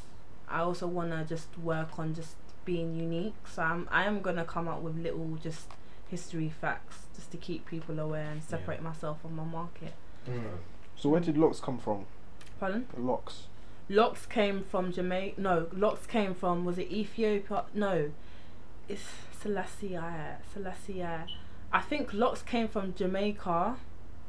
i 0.49 0.59
also 0.61 0.87
want 0.87 1.11
to 1.11 1.25
just 1.25 1.49
work 1.59 1.99
on 1.99 2.15
just 2.15 2.37
being 2.65 2.95
unique 2.97 3.35
so 3.47 3.63
i'm 3.63 3.89
i 3.91 4.05
am 4.05 4.21
going 4.21 4.37
to 4.37 4.45
come 4.45 4.67
up 4.69 4.81
with 4.81 4.97
little 4.97 5.37
just 5.43 5.69
history 6.09 6.49
facts 6.61 7.07
just 7.15 7.31
to 7.31 7.37
keep 7.37 7.65
people 7.67 7.99
aware 8.01 8.31
and 8.31 8.43
separate 8.43 8.83
myself 8.83 9.21
from 9.23 9.37
my 9.37 9.45
market 9.45 9.93
Mm. 10.29 10.59
So 10.97 11.09
where 11.09 11.21
did 11.21 11.39
locks 11.39 11.61
come 11.61 11.79
from? 11.79 12.05
pardon 12.59 12.87
locks. 12.99 13.45
Locks 13.99 14.25
came 14.27 14.63
from 14.71 14.93
jamaica 14.93 15.41
no 15.41 15.67
locks 15.73 16.07
came 16.07 16.33
from 16.35 16.65
was 16.65 16.79
it 16.79 16.89
ethiopia? 16.93 17.65
No 17.75 18.11
it's 18.89 19.03
selassie 19.41 19.99
selassie. 20.53 21.03
I 21.73 21.81
think 21.91 22.13
locks 22.15 22.43
came 22.43 22.69
from 22.69 22.95
jamaica. 22.95 23.77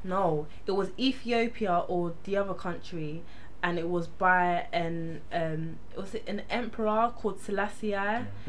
No 0.04 0.48
it 0.66 0.72
was 0.82 0.90
ethiopia 1.00 1.76
or 1.88 2.14
the 2.24 2.36
other 2.38 2.54
country 2.56 3.22
and 3.64 3.78
it 3.78 3.88
was 3.88 4.08
by 4.08 4.66
an 4.74 5.22
um 5.32 5.78
was 5.96 6.16
it 6.16 6.24
an 6.28 6.42
emperor 6.50 7.14
called 7.16 7.40
selassie? 7.40 7.92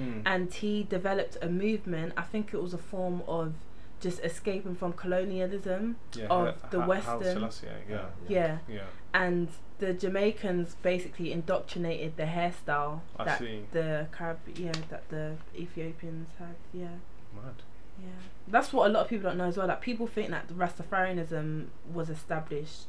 Mm. 0.00 0.22
and 0.24 0.44
he 0.54 0.82
developed 0.84 1.36
a 1.42 1.48
movement. 1.48 2.14
I 2.16 2.22
think 2.32 2.54
it 2.54 2.60
was 2.62 2.72
a 2.72 2.78
form 2.78 3.22
of 3.28 3.52
just 4.00 4.18
escaping 4.24 4.74
from 4.74 4.92
colonialism 4.94 5.96
yeah, 6.14 6.26
of 6.26 6.46
Ha- 6.60 6.68
the 6.70 6.80
Ha- 6.80 6.86
Haile 6.86 6.88
Western- 6.88 7.34
Selassie, 7.34 7.66
yeah. 7.88 8.06
yeah. 8.28 8.58
Yeah. 8.68 8.80
and 9.14 9.48
the 9.82 9.92
Jamaicans 9.92 10.76
basically 10.82 11.32
indoctrinated 11.32 12.16
the 12.16 12.22
hairstyle 12.36 13.00
I 13.18 13.24
that 13.24 13.38
see. 13.40 13.64
the 13.72 14.06
Carib 14.16 14.38
yeah 14.54 14.70
that 14.90 15.08
the 15.08 15.34
Ethiopians 15.56 16.28
had 16.38 16.54
yeah 16.72 16.96
Mad. 17.34 17.56
yeah 18.00 18.06
that's 18.46 18.72
what 18.72 18.86
a 18.88 18.92
lot 18.92 19.02
of 19.04 19.08
people 19.08 19.28
don't 19.28 19.38
know 19.38 19.46
as 19.46 19.56
well 19.56 19.66
like 19.66 19.80
people 19.80 20.06
think 20.06 20.30
that 20.30 20.46
the 20.46 20.54
Rastafarianism 20.54 21.66
was 21.92 22.08
established 22.10 22.86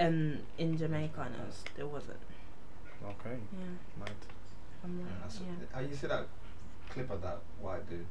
um 0.00 0.38
in 0.58 0.76
Jamaica 0.76 1.20
and 1.26 1.34
it, 1.36 1.40
was, 1.46 1.64
it 1.78 1.88
wasn't 1.88 2.18
Okay. 3.04 3.36
yeah 3.52 4.00
Mad. 4.00 4.10
I'm 4.82 4.98
Yeah, 4.98 5.04
right, 5.04 5.14
that's- 5.20 5.40
yeah. 5.40 5.66
How 5.74 5.80
you 5.80 5.94
see 5.94 6.08
that 6.08 6.26
clip 6.90 7.08
of 7.10 7.22
that 7.22 7.38
white 7.60 7.88
dude 7.88 8.04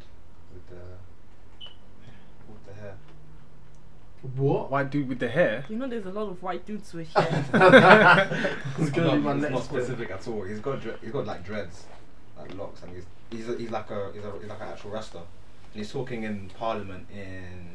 with 0.53 0.65
the 0.69 0.85
with 2.49 2.65
the 2.65 2.73
hair? 2.81 2.95
What? 4.37 4.71
White 4.71 4.89
dude 4.89 5.09
with 5.09 5.19
the 5.19 5.27
hair. 5.27 5.65
you 5.69 5.75
know 5.75 5.87
there's 5.87 6.05
a 6.05 6.11
lot 6.11 6.29
of 6.29 6.41
white 6.41 6.65
dudes 6.65 6.93
with 6.93 7.07
hair 7.13 7.45
It's 8.77 8.89
gonna 8.91 9.07
No, 9.07 9.15
be 9.15 9.17
my 9.21 9.33
it's 9.37 9.49
not 9.51 9.63
specific 9.63 10.11
at 10.11 10.27
all. 10.27 10.43
He's 10.43 10.59
got 10.59 10.81
dre- 10.81 10.95
he's 11.01 11.11
got 11.11 11.25
like 11.25 11.43
dreads, 11.45 11.85
like 12.37 12.53
locks, 12.55 12.81
and 12.83 12.95
he's 12.95 13.05
he's 13.29 13.49
a, 13.49 13.57
he's 13.57 13.69
like 13.71 13.89
a 13.91 14.11
he's, 14.13 14.23
a, 14.23 14.31
he's 14.39 14.49
like 14.49 14.61
an 14.61 14.67
actual 14.69 14.91
wrestler. 14.91 15.21
And 15.73 15.81
he's 15.81 15.91
talking 15.91 16.23
in 16.23 16.49
Parliament 16.57 17.07
in 17.11 17.67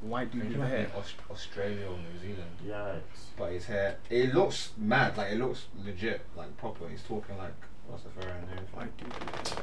White 0.00 0.32
dude 0.32 0.56
with 0.58 0.66
hair. 0.68 0.86
in 0.96 1.02
Australia 1.30 1.86
or 1.86 1.96
New 1.98 2.18
Zealand. 2.20 2.50
Yikes. 2.66 3.02
But 3.36 3.52
his 3.52 3.66
hair, 3.66 3.98
it 4.08 4.34
looks 4.34 4.70
mad. 4.78 5.16
Like 5.16 5.30
it 5.32 5.38
looks 5.38 5.66
legit, 5.84 6.22
like 6.36 6.56
proper. 6.56 6.88
He's 6.88 7.02
talking 7.02 7.36
like 7.38 7.52
what's 7.86 8.02
the 8.02 8.08
fair 8.10 8.30
and 8.30 8.44
everything. 8.50 8.66
White 8.74 8.96
dude. 8.96 9.12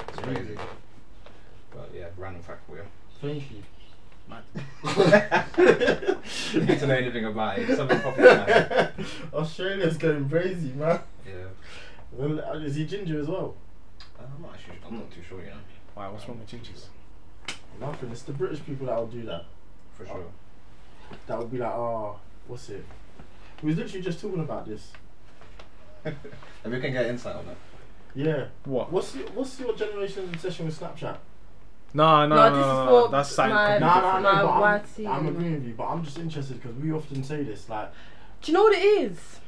It's 0.07 0.20
crazy. 0.20 0.57
But 1.72 1.89
yeah, 1.93 2.07
random 2.18 2.41
fact 2.43 2.65
for 2.70 2.78
you. 2.78 2.84
Thank 3.22 3.51
you. 3.51 3.63
You 4.28 6.61
need 6.65 6.80
to 6.80 6.88
know 6.88 6.95
anything 6.95 7.25
about 7.25 7.59
it. 7.59 7.75
Something 7.75 7.99
proper. 7.99 8.21
man. 8.21 8.91
Australia's 9.34 9.97
going 9.97 10.30
crazy, 10.30 10.71
man. 10.73 10.99
Yeah. 11.25 11.34
Well, 12.11 12.39
uh, 12.39 12.59
Is 12.59 12.75
he 12.75 12.86
ginger 12.86 13.19
as 13.19 13.28
well? 13.28 13.55
I'm 14.19 14.41
not 14.41 14.53
actually. 14.53 14.78
I'm 14.86 14.95
not 14.95 15.11
too 15.11 15.21
sure. 15.28 15.39
You 15.39 15.47
know. 15.47 15.53
Why? 15.93 16.07
What's 16.09 16.28
wrong 16.28 16.39
with 16.39 16.49
gingers? 16.49 16.86
Nothing. 17.80 18.11
It's 18.11 18.23
the 18.23 18.34
British 18.34 18.63
people 18.65 18.88
that 18.88 18.97
will 18.97 19.07
do 19.07 19.23
that. 19.23 19.45
For 19.95 20.05
sure. 20.05 20.25
That 21.28 21.39
would 21.39 21.51
be 21.51 21.57
like, 21.57 21.73
oh, 21.73 22.17
what's 22.47 22.69
it? 22.69 22.86
We 23.61 23.69
was 23.69 23.78
literally 23.78 24.01
just 24.01 24.19
talking 24.19 24.41
about 24.41 24.67
this. 24.67 24.91
and 26.05 26.15
we 26.73 26.80
can 26.80 26.93
get 26.93 27.05
insight 27.07 27.36
on 27.36 27.45
that. 27.47 27.57
Yeah. 28.15 28.45
What? 28.65 28.91
What's 28.91 29.15
your, 29.15 29.28
what's 29.30 29.59
your 29.59 29.75
generation's 29.75 30.34
obsession 30.34 30.65
with 30.65 30.80
Snapchat? 30.80 31.17
No, 31.93 32.27
no, 32.27 32.35
No, 32.35 32.49
no, 32.49 32.55
this 32.55 32.65
no, 32.65 32.71
is 32.71 32.88
no, 32.88 33.07
That's 33.07 33.29
something 33.31 33.55
my- 33.55 33.77
completely 33.77 34.01
No, 34.01 34.01
no, 34.01 34.19
no, 34.19 34.33
My 34.33 34.41
but 34.41 34.49
I'm, 34.51 35.05
YT. 35.05 35.07
I'm 35.07 35.27
agreeing 35.27 35.53
with 35.53 35.67
you, 35.67 35.73
but 35.73 35.85
I'm 35.85 36.03
just 36.03 36.17
interested 36.17 36.61
because 36.61 36.75
we 36.77 36.91
often 36.91 37.23
say 37.23 37.43
this, 37.43 37.69
like, 37.69 37.91
Do 38.41 38.51
you 38.51 38.57
know 38.57 38.63
what 38.63 38.73
it 38.73 38.83
is? 38.83 39.39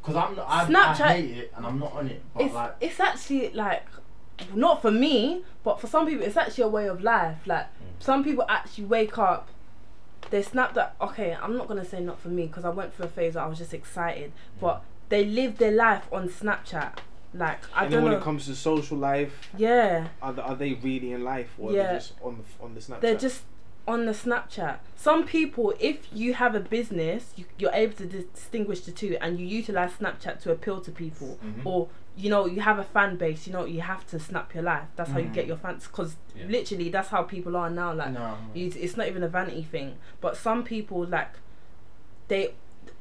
because 0.00 0.16
I'm 0.16 0.36
not, 0.36 0.46
I, 0.48 0.64
Snapchat- 0.64 1.00
I 1.00 1.12
hate 1.20 1.36
it 1.36 1.52
and 1.56 1.66
I'm 1.66 1.78
not 1.78 1.92
on 1.92 2.06
it, 2.08 2.22
but 2.34 2.42
It's 2.44 2.54
like, 2.54 2.76
it's 2.80 3.00
actually 3.00 3.50
like 3.50 3.84
not 4.54 4.80
for 4.80 4.90
me, 4.90 5.42
but 5.62 5.80
for 5.80 5.86
some 5.86 6.06
people 6.06 6.24
it's 6.26 6.36
actually 6.36 6.64
a 6.64 6.68
way 6.68 6.88
of 6.88 7.02
life. 7.02 7.46
Like 7.46 7.66
mm. 7.66 7.68
some 7.98 8.24
people 8.24 8.44
actually 8.48 8.84
wake 8.84 9.18
up, 9.18 9.48
they 10.30 10.42
snap 10.42 10.74
that 10.74 10.96
okay, 11.00 11.36
I'm 11.40 11.56
not 11.56 11.68
gonna 11.68 11.84
say 11.84 12.00
not 12.00 12.18
for 12.20 12.28
me 12.28 12.46
because 12.46 12.64
I 12.64 12.70
went 12.70 12.94
through 12.94 13.06
a 13.06 13.08
phase 13.08 13.34
where 13.34 13.44
I 13.44 13.46
was 13.46 13.58
just 13.58 13.74
excited, 13.74 14.30
mm. 14.32 14.60
but 14.60 14.82
they 15.10 15.24
live 15.24 15.58
their 15.58 15.72
life 15.72 16.04
on 16.10 16.28
Snapchat. 16.28 16.98
Like 17.32 17.60
I 17.74 17.84
And 17.84 17.92
don't 17.92 18.02
when 18.02 18.12
know. 18.12 18.18
it 18.18 18.24
comes 18.24 18.46
to 18.46 18.54
social 18.56 18.96
life, 18.98 19.32
yeah, 19.56 20.08
are 20.20 20.32
they, 20.32 20.42
are 20.42 20.56
they 20.56 20.72
really 20.74 21.12
in 21.12 21.22
life 21.22 21.50
or 21.58 21.70
are 21.70 21.74
Yeah. 21.74 21.92
they 21.92 21.98
just 21.98 22.14
on 22.22 22.38
the 22.38 22.64
on 22.64 22.74
the 22.74 22.80
Snapchat? 22.80 23.00
they're 23.00 23.14
just 23.18 23.42
on 23.86 24.06
the 24.06 24.12
Snapchat. 24.12 24.78
Some 24.96 25.24
people, 25.26 25.72
if 25.80 25.96
you 26.12 26.34
have 26.34 26.54
a 26.54 26.60
business, 26.60 27.32
you, 27.36 27.44
you're 27.58 27.72
able 27.72 27.94
to 27.94 28.06
distinguish 28.06 28.80
the 28.80 28.92
two, 28.92 29.16
and 29.20 29.38
you 29.38 29.46
utilize 29.46 29.92
Snapchat 29.92 30.40
to 30.42 30.50
appeal 30.52 30.80
to 30.80 30.90
people, 30.90 31.38
Mhm. 31.44 31.64
or 31.64 31.88
you 32.16 32.28
know 32.28 32.46
you 32.46 32.60
have 32.62 32.78
a 32.80 32.84
fan 32.84 33.16
base. 33.16 33.46
You 33.46 33.52
know 33.52 33.64
you 33.64 33.80
have 33.80 34.04
to 34.08 34.18
snap 34.18 34.52
your 34.54 34.64
life. 34.64 34.88
That's 34.96 35.10
how 35.12 35.18
you 35.18 35.28
get 35.28 35.46
your 35.46 35.56
fans, 35.56 35.86
because 35.86 36.16
Yeah. 36.36 36.46
literally 36.48 36.88
that's 36.90 37.08
how 37.10 37.22
people 37.22 37.56
are 37.56 37.70
now. 37.70 37.92
Like 37.94 38.12
no. 38.12 38.36
you, 38.54 38.72
it's 38.76 38.96
not 38.96 39.06
even 39.06 39.22
a 39.22 39.28
vanity 39.28 39.62
thing. 39.62 39.98
But 40.20 40.36
some 40.36 40.64
people 40.64 41.04
like 41.06 41.34
they 42.28 42.54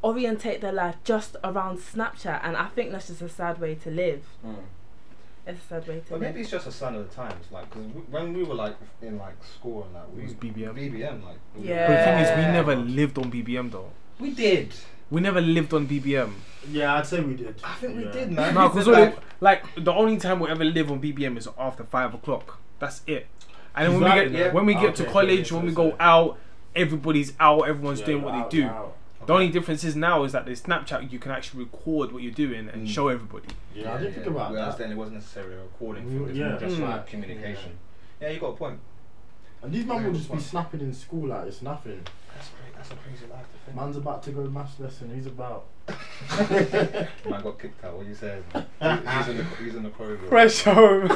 orientate 0.03 0.61
their 0.61 0.71
life 0.71 0.95
just 1.03 1.35
around 1.43 1.77
Snapchat, 1.79 2.39
and 2.43 2.55
I 2.55 2.67
think 2.67 2.91
that's 2.91 3.07
just 3.07 3.21
a 3.21 3.29
sad 3.29 3.59
way 3.59 3.75
to 3.75 3.89
live. 3.91 4.23
Hmm. 4.43 4.53
It's 5.45 5.63
a 5.63 5.67
sad 5.67 5.87
way 5.87 5.95
to 5.95 6.01
But 6.01 6.11
live. 6.11 6.21
maybe 6.21 6.41
it's 6.41 6.51
just 6.51 6.67
a 6.67 6.71
sign 6.71 6.95
of 6.95 7.09
the 7.09 7.15
times, 7.15 7.45
like, 7.51 7.69
because 7.69 7.85
when 8.11 8.33
we 8.33 8.43
were 8.43 8.53
like 8.55 8.75
in 9.01 9.17
like 9.17 9.35
school 9.43 9.83
and 9.83 9.95
that, 9.95 10.13
we 10.13 10.21
It 10.21 10.25
was 10.25 10.33
BBM. 10.35 10.73
BBM, 10.75 11.23
like. 11.25 11.37
we- 11.55 11.67
Yeah. 11.67 11.87
But 11.87 11.97
the 11.97 12.03
thing 12.03 12.19
is, 12.19 12.45
we 12.45 12.51
never 12.53 12.75
lived 12.75 13.17
on 13.17 13.31
BBM 13.31 13.71
though. 13.71 13.89
We 14.19 14.31
did. 14.31 14.73
We 15.09 15.21
never 15.21 15.41
lived 15.41 15.73
on 15.73 15.87
BBM. 15.87 16.33
Yeah, 16.69 16.93
I'd 16.95 17.07
say 17.07 17.19
we 17.21 17.33
did. 17.35 17.55
I 17.63 17.73
think 17.75 17.97
we 17.97 18.03
did, 18.11 18.31
man. 18.31 18.53
No, 18.53 18.69
because 18.69 18.85
like, 18.87 19.17
like 19.41 19.63
the 19.75 19.91
only 19.91 20.17
time 20.17 20.39
we'll 20.39 20.51
ever 20.51 20.63
live 20.65 20.91
on 20.91 20.99
BBM 21.01 21.35
is 21.37 21.47
after 21.57 21.83
five 21.83 22.13
o'clock. 22.13 22.59
That's 22.77 23.01
it. 23.07 23.25
And 23.75 23.87
then 23.87 23.93
He's 23.93 24.01
when 24.01 24.11
we 24.11 24.23
get 24.23 24.31
yeah. 24.39 24.51
when 24.53 24.65
we 24.67 24.73
get 24.75 24.83
Okay, 24.93 25.05
to 25.05 25.11
college, 25.11 25.47
okay, 25.47 25.55
when 25.55 25.65
we 25.65 25.71
go 25.71 25.95
out, 25.99 26.37
everybody's 26.75 27.33
out. 27.39 27.67
Everyone's 27.67 28.01
Yeah, 28.01 28.05
doing 28.05 28.21
what 28.21 28.35
out, 28.35 28.51
they 28.51 28.57
do. 28.57 28.65
out. 28.67 28.95
The 29.29 29.35
only 29.35 29.49
difference 29.49 29.83
is 29.83 29.95
now 29.95 30.23
is 30.23 30.31
that 30.31 30.47
there's 30.47 30.59
Snapchat. 30.63 31.11
You 31.11 31.19
can 31.19 31.31
actually 31.31 31.63
record 31.65 32.11
what 32.11 32.23
you're 32.23 32.31
doing 32.31 32.67
and 32.67 32.87
Mm. 32.87 32.89
show 32.89 33.09
everybody. 33.09 33.45
Yeah, 33.75 33.93
I 33.93 33.97
didn't 33.99 34.15
think 34.15 34.25
about 34.25 34.49
Whereas 34.53 34.75
that. 34.75 34.81
then 34.85 34.91
it 34.91 34.95
wasn't 34.97 35.17
necessarily 35.17 35.53
a 35.53 35.61
recording 35.61 36.05
Mm, 36.05 36.07
thing, 36.07 36.17
it 36.17 36.27
was 36.29 36.37
yeah. 36.39 36.57
just 36.57 36.77
Mm. 36.77 36.89
like 36.89 37.05
communication. 37.05 37.77
Yeah. 38.19 38.29
you 38.31 38.39
got 38.39 38.47
a 38.47 38.55
point. 38.55 38.79
And 39.61 39.71
these 39.71 39.85
men 39.85 39.97
will 40.03 40.11
good 40.13 40.15
just 40.17 40.31
be 40.31 40.39
snapping 40.39 40.79
in 40.79 40.91
school 40.95 41.27
like 41.27 41.45
it's 41.45 41.61
nothing. 41.61 42.01
That's 42.33 42.49
great. 42.49 42.75
That's 42.75 42.89
a 42.89 42.95
crazy 42.95 43.25
life 43.31 43.45
to 43.53 43.57
think. 43.65 43.77
Man's 43.77 43.97
about 43.97 44.23
to 44.23 44.31
go 44.31 44.41
maths 44.49 44.79
lesson. 44.79 45.11
He's 45.13 45.27
about. 45.27 45.65
Man 47.29 47.41
got 47.43 47.59
kicked 47.59 47.85
out. 47.85 47.97
What 47.97 48.07
you 48.07 48.15
saying? 48.15 48.43
He's 48.55 49.27
in 49.27 49.37
the 49.37 49.45
he's 49.63 49.75
in 49.75 49.83
the 49.83 49.89
corridor. 49.91 50.25
Fresh 50.27 50.63
home, 50.63 51.07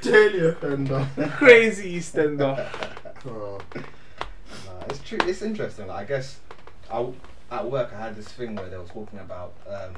Daily 0.00 0.46
offender. 0.46 1.06
crazy 1.36 1.98
Eastender. 1.98 2.66
Oh. 3.26 3.60
Nah, 3.74 3.82
it's 4.88 5.00
true. 5.00 5.18
It's 5.22 5.42
interesting. 5.42 5.88
Like, 5.88 6.06
I 6.06 6.08
guess 6.08 6.40
I 6.90 6.96
w 6.96 7.14
at 7.50 7.70
work 7.70 7.92
I 7.92 7.98
had 7.98 8.16
this 8.16 8.28
thing 8.28 8.56
where 8.56 8.68
they 8.68 8.76
were 8.76 8.84
talking 8.84 9.18
about 9.18 9.54
um, 9.68 9.94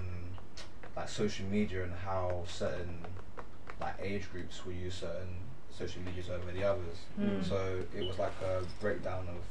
like 0.96 1.08
social 1.08 1.46
media 1.46 1.84
and 1.84 1.92
how 1.92 2.44
certain 2.46 2.98
like 3.80 3.94
age 4.00 4.30
groups 4.30 4.64
will 4.64 4.72
use 4.72 4.94
certain 4.94 5.36
social 5.70 6.02
medias 6.02 6.30
over 6.30 6.50
the 6.52 6.64
others. 6.64 6.98
Mm. 7.20 7.44
So 7.44 7.82
it 7.96 8.06
was 8.06 8.18
like 8.18 8.32
a 8.42 8.62
breakdown 8.80 9.26
of 9.28 9.42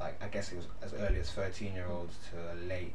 like 0.00 0.22
I 0.22 0.28
guess 0.28 0.52
it 0.52 0.56
was 0.56 0.66
as 0.82 0.92
early 0.94 1.20
as 1.20 1.30
thirteen 1.30 1.74
year 1.74 1.86
olds 1.88 2.16
to 2.30 2.66
late 2.66 2.94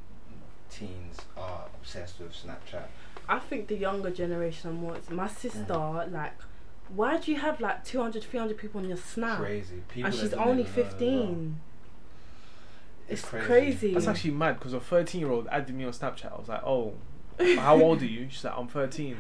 teens 0.72 1.18
are 1.38 1.66
obsessed 1.80 2.20
with 2.20 2.32
Snapchat. 2.32 2.86
I 3.28 3.40
think 3.40 3.68
the 3.68 3.76
younger 3.76 4.10
generation 4.10 4.70
are 4.72 4.74
more. 4.74 4.98
My 5.10 5.28
sister, 5.28 6.08
like, 6.10 6.34
why 6.90 7.18
do 7.18 7.32
you 7.32 7.40
have 7.40 7.62
like 7.62 7.84
200, 7.86 8.24
300 8.24 8.58
people 8.58 8.82
on 8.82 8.88
your 8.88 8.98
snap? 8.98 9.40
Crazy. 9.40 9.84
People 9.90 10.08
And 10.08 10.16
she's 10.16 10.34
only 10.34 10.64
even 10.64 10.76
know 10.76 10.82
as 10.82 10.92
well. 10.92 11.00
15. 11.00 11.60
It's 13.12 13.22
crazy. 13.24 13.94
That's 13.94 14.08
actually 14.08 14.32
mad 14.32 14.58
because 14.60 14.74
a 14.74 14.80
13 14.80 15.22
year 15.22 15.32
old 15.32 15.48
added 15.52 15.76
me 15.76 15.84
on 15.86 15.92
Snapchat. 15.92 16.34
I 16.34 16.40
was 16.40 16.48
like, 16.50 16.64
oh, 16.64 16.94
how 17.58 17.82
old 17.82 18.02
are 18.02 18.06
you? 18.06 18.28
She's 18.30 18.44
like, 18.44 18.54
I'm 18.58 18.68
13. 18.68 19.18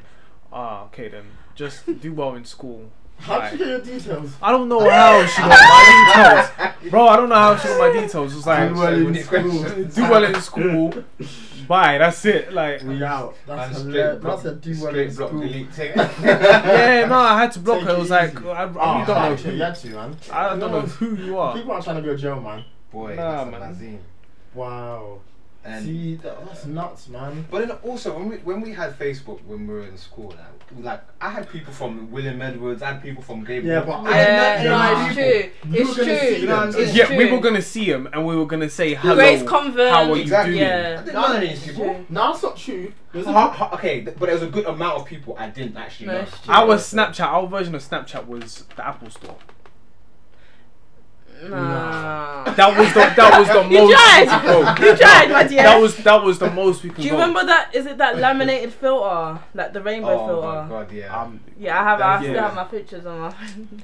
Ah, 0.54 0.84
okay 0.86 1.08
then. 1.10 1.26
Just 1.56 1.86
do 2.02 2.14
well 2.14 2.36
in 2.36 2.46
school. 2.46 2.90
How'd 3.20 3.52
you 3.52 3.58
get 3.60 3.68
your 3.68 3.80
details? 3.82 4.32
I 4.42 4.52
don't 4.52 4.68
know 4.68 4.90
how 4.90 5.24
she 5.28 5.42
got 5.42 5.50
my 5.50 6.48
details, 6.74 6.90
bro. 6.90 7.08
I 7.08 7.16
don't 7.18 7.30
know 7.30 7.36
how 7.36 7.56
she 7.56 7.68
got 7.68 7.80
my 7.94 8.02
details. 8.02 8.36
It's 8.36 8.48
like 8.48 8.70
Do 8.70 8.80
well 8.80 8.96
in 9.08 9.16
school. 9.24 9.64
do 9.86 10.02
well 10.10 10.24
in 10.24 10.42
school. 10.42 10.94
Bye. 11.68 12.00
That's 12.00 12.26
it. 12.26 12.52
Like 12.52 12.82
We 12.82 13.04
out. 13.04 13.36
That's 13.46 13.78
straight 13.78 13.94
hilarious. 13.94 14.22
block- 14.24 14.42
That's 14.44 14.56
a 14.58 14.60
do 14.60 14.84
well 14.84 14.96
in 14.96 15.14
block 15.16 15.30
school. 15.30 15.42
delete 15.42 15.74
thing. 15.74 15.92
yeah, 15.98 17.06
no, 17.08 17.16
I 17.16 17.40
had 17.42 17.52
to 17.52 17.60
block 17.60 17.78
Take 17.80 17.88
her. 17.88 17.94
It 17.94 17.96
it 17.98 18.00
was 18.00 18.10
like 18.10 18.34
easy. 18.36 18.50
I, 18.50 18.52
I 18.52 18.64
Oh, 18.64 18.68
really 18.96 19.06
don't 19.06 19.08
know 19.08 19.38
fuck, 19.38 19.40
who. 19.46 19.52
you 19.52 19.62
had 19.64 19.76
to, 19.76 19.88
man. 19.90 20.18
I 20.32 20.56
don't 20.56 20.60
know 20.72 20.82
who 20.82 21.16
you 21.16 21.38
are. 21.38 21.54
People 21.56 21.72
aren't 21.74 21.84
trying 21.84 21.96
to 21.98 22.02
go 22.02 22.16
to 22.16 22.18
jail, 22.22 22.42
man. 22.42 22.64
Boy, 22.92 23.16
Nah, 23.16 23.32
that's 23.32 23.48
a 23.48 23.52
man. 23.52 23.60
magazine. 23.62 24.00
Wow. 24.54 25.20
And 25.64 25.86
See, 25.86 26.16
that, 26.16 26.44
that's 26.48 26.66
nuts, 26.66 27.08
man. 27.08 27.46
But 27.52 27.68
then 27.68 27.78
also 27.84 28.16
when 28.18 28.30
we 28.30 28.38
when 28.38 28.62
we 28.62 28.72
had 28.74 28.98
Facebook 28.98 29.44
when 29.46 29.68
we 29.68 29.74
were 29.76 29.84
in 29.84 29.96
school 29.96 30.34
now, 30.36 30.48
like 30.82 31.02
I 31.22 31.30
had 31.30 31.48
people 31.52 31.72
from 31.72 32.10
William 32.10 32.42
Edwards, 32.42 32.82
I 32.82 32.94
had 32.94 33.04
people 33.04 33.22
from 33.22 33.42
Gabriel. 33.44 33.68
Yeah, 33.68 33.82
but 33.86 34.00
I 34.10 34.12
had 34.12 34.64
Yeah, 34.64 34.64
met 34.64 34.64
no, 34.64 34.80
them 34.80 35.06
it's 35.06 35.16
people. 35.68 35.94
true. 35.94 36.04
It's 36.04 36.30
true. 36.34 36.38
You 36.42 36.48
know 36.48 36.56
what 36.56 36.64
I'm 36.66 36.72
saying? 36.72 36.88
It's 36.88 36.98
yeah, 36.98 37.16
we 37.16 37.32
were 37.32 37.40
gonna 37.40 37.62
see 37.62 37.86
him 37.86 38.10
and 38.12 38.26
we 38.26 38.36
were 38.36 38.48
gonna 38.48 38.72
say 38.72 38.96
hello. 38.96 39.14
Grays 39.14 39.44
Convent. 39.44 39.90
How 39.92 40.12
are 40.12 40.16
you 40.16 40.22
Exactly. 40.24 40.54
doing? 40.56 40.64
I 40.66 40.68
Yeah. 40.68 40.98
didn't 41.04 41.14
know 41.14 41.34
any 41.34 41.46
of 41.46 41.52
these 41.52 41.64
people. 41.68 41.86
true. 41.86 42.06
No, 42.10 42.32
that's 42.32 42.42
not 42.44 42.58
true. 42.58 42.94
There's 43.14 43.28
a- 43.28 43.32
Ha- 43.32 43.52
ha- 43.52 43.70
okay, 43.76 44.00
but 44.02 44.20
there 44.20 44.34
was 44.34 44.42
a 44.42 44.48
good 44.48 44.66
amount 44.66 44.98
of 44.98 45.06
people 45.06 45.36
I 45.38 45.50
didn't 45.50 45.78
actually 45.78 46.08
No, 46.08 46.22
know. 46.24 46.28
Our 46.50 46.78
Snapchat, 46.78 47.28
our 47.28 47.46
version 47.46 47.76
of 47.76 47.84
Snapchat 47.88 48.26
was 48.26 48.64
the 48.76 48.88
Apple 48.88 49.12
Store. 49.12 49.38
Nah. 51.50 52.44
That 52.54 52.78
was 52.78 52.94
the 52.94 53.00
that 53.16 53.40
was 53.40 53.48
the 53.48 53.62
You 53.70 53.82
most. 53.82 53.92
tried. 53.94 54.44
Bro, 54.44 54.88
You 54.88 54.96
tried, 54.98 55.30
my 55.32 55.44
dear. 55.48 55.64
That 55.64 55.82
was 55.82 55.98
that 55.98 56.24
was 56.24 56.40
the 56.40 56.50
most 56.52 56.84
we 56.84 56.90
could 56.90 56.98
Do 56.98 57.04
you 57.04 57.10
go. 57.12 57.18
remember 57.18 57.46
that? 57.46 57.74
Is 57.74 57.86
it 57.86 57.98
that 57.98 58.18
laminated 58.26 58.74
filter, 58.74 59.40
like 59.54 59.74
the 59.74 59.82
rainbow 59.82 60.10
Oh 60.20 60.28
filter? 60.28 60.64
my 60.64 60.70
god, 60.70 60.92
yeah. 60.92 61.22
Um, 61.22 61.40
Yeah, 61.58 61.80
I 61.80 61.84
have. 61.84 62.02
I 62.02 62.14
Yeah. 62.16 62.20
still 62.22 62.42
have 62.44 62.56
my 62.56 62.64
pictures 62.66 63.06
on 63.06 63.20
my 63.20 63.30
phone. 63.32 63.82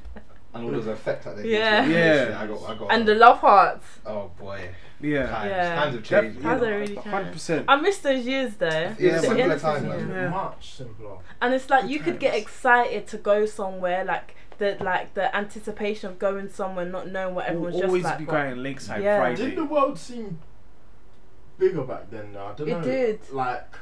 and 0.54 0.66
all 0.66 0.72
those 0.72 0.88
effects 0.88 1.26
that 1.26 1.38
they 1.38 1.50
Yeah. 1.52 1.86
did. 1.86 1.92
Yeah. 2.30 2.42
I 2.42 2.48
got, 2.48 2.70
I 2.70 2.76
got. 2.76 2.92
and 2.92 3.08
the 3.08 3.16
love 3.16 3.40
hearts. 3.40 3.86
Oh 4.06 4.32
boy. 4.40 4.70
yeah. 5.02 5.28
Times, 5.28 5.50
Yeah. 5.50 5.76
times 5.76 5.96
have 5.96 6.04
changed. 6.04 6.42
Times 6.42 6.62
man. 6.62 6.74
are 6.74 6.80
really 6.80 6.96
Hundred 6.96 7.32
percent. 7.34 7.66
I 7.68 7.76
miss 7.76 7.98
those 8.00 8.26
years 8.26 8.56
though. 8.56 8.96
Yeah, 9.00 9.14
The 9.16 9.20
simpler 9.20 9.44
innocence, 9.44 9.84
times, 9.84 10.06
yeah. 10.10 10.22
Yeah. 10.24 10.30
much 10.30 10.74
simpler. 10.74 11.18
And 11.42 11.54
it's 11.54 11.70
like 11.70 11.88
you 11.90 12.00
could 12.00 12.20
get 12.20 12.34
excited 12.36 13.08
to 13.08 13.18
go 13.18 13.46
somewhere, 13.46 14.04
like 14.06 14.36
the 14.58 14.78
like 14.82 15.14
the 15.14 15.36
anticipation 15.36 16.10
of 16.10 16.20
going 16.20 16.50
somewhere, 16.50 16.86
not 16.86 17.10
knowing 17.10 17.36
what 17.36 17.46
everyone's 17.48 17.74
We'll 17.76 17.82
just 17.82 17.88
always 17.90 18.04
like. 18.04 18.18
be 18.20 18.26
but- 18.26 18.32
going 18.32 18.64
Lakeside 18.64 19.04
Yeah. 19.04 19.20
Friday. 19.20 19.36
Didn't 19.36 19.56
the 19.56 19.66
world 19.66 19.98
seem 19.98 20.40
bigger 21.58 21.84
back 21.84 22.10
then? 22.12 22.34
Now 22.34 22.48
I 22.48 22.54
don't 22.54 22.68
It 22.68 22.72
know. 22.72 22.80
It 22.80 22.84
did. 22.84 23.20
Like 23.32 23.74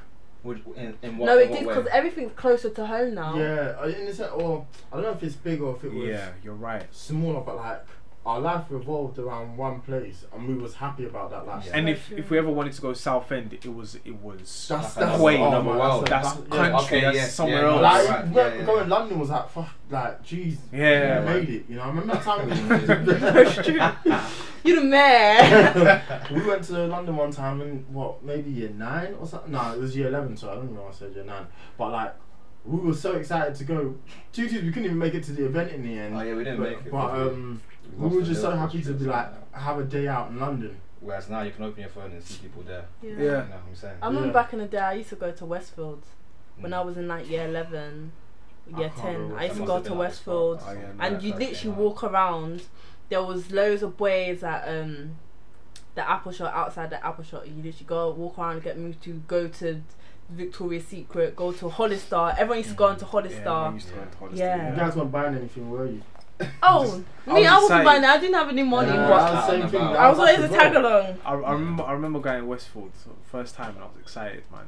Would, 0.44 0.62
in, 0.76 0.96
in 1.02 1.18
what, 1.18 1.26
No, 1.26 1.38
it 1.40 1.52
did 1.52 1.68
because 1.68 1.88
everything's 1.88 2.32
closer 2.34 2.70
to 2.70 2.86
home 2.86 3.16
now. 3.16 3.36
yeah, 3.38 3.84
in 3.86 4.06
the 4.06 4.14
sense, 4.14 4.32
or 4.32 4.66
I 4.92 4.96
don't 4.98 5.04
know 5.06 5.12
if 5.12 5.24
it's 5.24 5.36
bigger 5.36 5.66
or 5.66 5.76
if 5.76 5.84
it 5.84 5.92
was 5.94 6.08
Yeah, 6.08 6.30
you're 6.44 6.54
right. 6.54 6.84
smaller, 6.94 7.42
but 7.42 7.56
like 7.56 7.84
our 8.26 8.40
life 8.40 8.66
revolved 8.70 9.20
around 9.20 9.56
one 9.56 9.82
place, 9.82 10.26
and 10.34 10.48
we 10.48 10.56
was 10.56 10.74
happy 10.74 11.06
about 11.06 11.30
that 11.30 11.46
lifestyle. 11.46 11.76
And 11.76 11.88
if, 11.88 12.12
if 12.12 12.32
we 12.32 12.40
ever 12.40 12.50
wanted 12.50 12.74
to 12.74 12.82
go 12.82 12.94
South 12.94 13.32
End, 13.32 13.54
it 13.54 13.68
was 13.68 14.00
it 14.04 14.16
was 14.16 14.68
That's 14.68 14.98
Like 14.98 15.10
that's 15.10 15.22
way 15.22 15.38
oh, 15.38 15.48
another 15.48 15.70
man, 15.70 15.78
world. 15.78 16.08
That's, 16.08 16.34
that's 16.34 16.42
yeah. 16.52 16.70
country. 16.72 16.98
Okay, 16.98 17.02
that's 17.02 17.18
yeah, 17.18 17.28
somewhere 17.28 17.62
yeah, 17.62 17.70
else. 17.70 17.82
Like 17.82 18.10
Right, 18.10 18.24
when- 18.26 18.34
yeah, 18.34 18.56
yeah. 18.56 18.66
going 18.66 18.90
London 18.90 19.20
was 19.20 19.30
like 19.30 19.50
fuck, 19.50 19.70
like 19.92 20.24
jeez, 20.26 20.58
Yeah, 20.74 21.20
we 21.20 21.26
man. 21.26 21.26
made 21.26 21.50
it. 21.50 21.66
You 21.70 21.76
know, 21.76 21.82
I 21.84 21.88
remember 21.90 22.14
that 22.14 22.24
time 22.24 22.50
we, 22.50 23.64
true. 23.64 24.16
You're 24.64 24.82
the 24.82 24.88
man. 24.88 26.02
we 26.34 26.42
went 26.42 26.64
to 26.64 26.88
London 26.88 27.16
one 27.16 27.30
time 27.30 27.62
in 27.62 27.86
what 27.94 28.24
maybe 28.24 28.50
year 28.50 28.70
nine 28.70 29.14
or 29.20 29.28
something. 29.28 29.52
No, 29.52 29.74
it 29.74 29.80
was 29.80 29.96
year 29.96 30.08
eleven, 30.08 30.36
so 30.36 30.50
I 30.50 30.56
don't 30.56 30.74
know 30.74 30.82
why 30.82 30.90
I 30.90 30.94
said 30.94 31.14
year 31.14 31.24
nine. 31.24 31.46
But 31.78 31.92
like 31.92 32.16
we 32.66 32.80
were 32.80 32.94
so 32.94 33.14
excited 33.14 33.54
to 33.56 33.64
go. 33.64 33.96
Two 34.34 34.50
twos, 34.50 34.64
we 34.64 34.70
couldn't 34.70 34.86
even 34.86 34.98
make 34.98 35.14
it 35.14 35.24
to 35.26 35.34
the 35.34 35.46
event 35.46 35.72
in 35.72 35.84
the 35.84 36.00
end. 36.00 36.16
Oh 36.16 36.22
yeah, 36.22 36.34
we 36.34 36.44
didn't 36.44 36.60
but, 36.60 36.70
make 36.70 36.86
it. 36.86 36.92
But 36.92 37.12
um, 37.12 37.62
we 37.62 37.75
we 37.98 38.08
were 38.10 38.22
just 38.22 38.42
so 38.42 38.52
happy 38.52 38.82
to 38.84 38.94
be 38.94 39.06
like 39.06 39.30
have 39.54 39.80
a 39.80 39.84
day 39.84 40.08
out 40.08 40.30
in 40.32 40.40
London. 40.40 40.78
Whereas 41.02 41.30
now 41.30 41.42
you 41.42 41.52
can 41.52 41.64
open 41.66 41.82
your 41.82 41.90
phone 41.90 42.12
and 42.12 42.24
see 42.24 42.40
people 42.40 42.64
there. 42.64 42.86
Yeah. 43.02 43.10
Yeah. 43.12 43.18
You 43.18 43.28
know 43.28 43.38
what 43.40 43.52
I'm 43.70 43.76
saying? 43.76 43.98
I 44.02 44.08
remember 44.08 44.28
Yeah. 44.28 44.34
back 44.34 44.54
in 44.54 44.60
the 44.60 44.66
day, 44.66 44.80
I 44.80 44.94
used 44.94 45.10
to 45.10 45.16
go 45.16 45.32
to 45.32 45.46
Westfield 45.46 46.04
when 46.60 46.72
Mm. 46.72 46.76
I 46.78 46.82
was 46.82 46.98
in 46.98 47.08
like 47.08 47.30
year 47.30 47.48
11, 47.48 48.12
year 48.78 48.90
can't 48.90 49.30
10. 49.30 49.34
I 49.38 49.46
used 49.46 49.58
to 49.58 49.66
go 49.66 49.78
to 49.78 49.84
been 49.84 49.92
like 49.92 50.00
Westfield. 50.08 50.62
Oh, 50.66 50.72
yeah, 50.72 50.80
and 51.00 51.22
you 51.22 51.32
literally 51.34 51.56
came 51.58 51.76
walk 51.78 52.04
around. 52.04 52.64
There 53.10 53.22
was 53.22 53.52
loads 53.52 53.84
of 53.84 53.98
boys 53.98 54.42
at 54.42 54.68
um, 54.68 55.18
the 55.94 56.10
Apple 56.10 56.32
shop 56.32 56.52
outside 56.56 56.90
the 56.90 57.06
Apple 57.06 57.24
shop. 57.24 57.44
You 57.46 57.54
literally 57.62 57.86
go 57.86 58.10
walk 58.12 58.40
around, 58.40 58.64
get 58.64 58.78
moved 58.80 59.04
to 59.04 59.22
go 59.28 59.48
to 59.48 59.82
Victoria's 60.30 60.88
Secret, 60.88 61.36
go 61.36 61.52
to 61.52 61.70
Hollister. 61.70 62.34
Everyone 62.36 62.58
used 62.58 62.72
to 62.72 62.76
go 62.76 62.88
into 62.90 63.06
Hollister. 63.06 63.42
everyone 63.42 63.74
used 63.76 63.90
to 63.90 63.94
go 63.94 64.02
into 64.02 64.18
Hollister, 64.18 64.44
Yeah. 64.44 64.72
You 64.72 64.76
guys 64.76 64.96
weren't 64.96 65.12
buying 65.12 65.36
anything, 65.36 65.70
were 65.70 65.86
you? 65.86 66.02
Oh, 66.64 67.04
I 67.28 67.34
me, 67.34 67.42
was 67.42 67.48
I 67.48 67.60
wasn't 67.62 67.86
buying 67.86 68.04
it. 68.04 68.08
I 68.08 68.18
didn't 68.20 68.36
have 68.36 68.50
any 68.50 68.64
money, 68.64 68.90
Yeah, 68.90 69.08
but 69.08 69.14
I 69.14 69.36
was 69.36 69.46
same 69.50 69.70
thing. 69.70 69.82
I 69.82 69.94
I 69.94 70.10
was 70.10 70.20
always 70.20 70.40
a 70.40 70.44
as 70.44 70.50
tag 70.52 70.76
along. 70.76 71.18
I, 71.26 71.34
I 71.34 71.52
remember 71.54 71.84
I 71.84 71.92
remember 71.94 72.20
going 72.20 72.40
to 72.42 72.46
Westfield 72.46 72.92
so 73.04 73.12
first 73.32 73.56
time 73.56 73.76
and 73.76 73.84
I 73.84 73.88
was 73.88 73.98
excited, 74.02 74.44
man. 74.52 74.62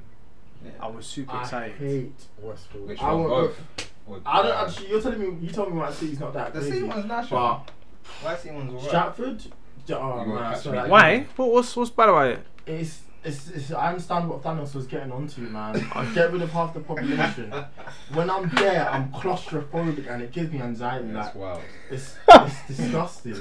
Yeah. 0.66 0.72
I 0.80 0.88
was 0.88 1.06
super 1.06 1.34
I 1.34 1.42
excited. 1.42 1.76
hate 1.78 2.14
Westfield. 2.42 2.88
Which 2.88 3.02
I 3.02 3.12
one? 3.14 3.28
Both. 3.28 3.60
Or- 4.08 4.22
I 4.26 4.42
don't 4.42 4.68
actually. 4.68 4.90
You're 4.90 5.02
telling 5.02 5.20
me. 5.20 5.46
You 5.48 5.52
told 5.54 5.74
me 5.74 5.80
my 5.80 5.92
city's 5.92 6.20
not 6.20 6.34
that 6.34 6.54
The 6.54 6.60
crazy. 6.62 6.78
C 6.80 6.84
one's 6.84 7.06
national. 7.06 7.40
But 7.40 7.72
Why 8.24 8.36
C 8.38 8.52
one's 8.52 8.70
alright? 8.72 8.88
Stratford. 8.88 9.42
Oh 9.90 10.18
man, 10.18 10.30
won't 10.30 10.42
I 10.42 10.54
catch 10.54 10.62
swear 10.64 10.74
me. 10.74 10.80
that- 10.80 10.90
Why? 10.90 11.26
What, 11.36 11.52
what's 11.52 11.76
what's 11.76 11.90
bad 11.92 12.10
about 12.10 12.28
it? 12.28 12.40
It's, 12.66 13.02
it's, 13.28 13.50
it's, 13.50 13.72
I 13.72 13.90
understand 13.90 14.30
what 14.30 14.42
Thanos 14.44 14.74
was 14.74 14.88
getting 14.88 15.12
onto, 15.12 15.42
man. 15.42 15.74
Get 16.14 16.32
rid 16.32 16.42
of 16.42 16.50
half 16.52 16.74
the 16.74 16.80
population. 16.80 17.52
when 18.14 18.30
I'm 18.30 18.50
there, 18.56 18.90
I'm 18.90 19.12
claustrophobic 19.12 20.10
and 20.10 20.22
it 20.24 20.32
gives 20.32 20.52
me 20.52 20.62
anxiety. 20.62 21.08
That's 21.10 21.28
Like, 21.28 21.36
wild. 21.36 21.62
it's, 21.92 22.16
it's 22.30 22.68
disgusting. 22.68 23.36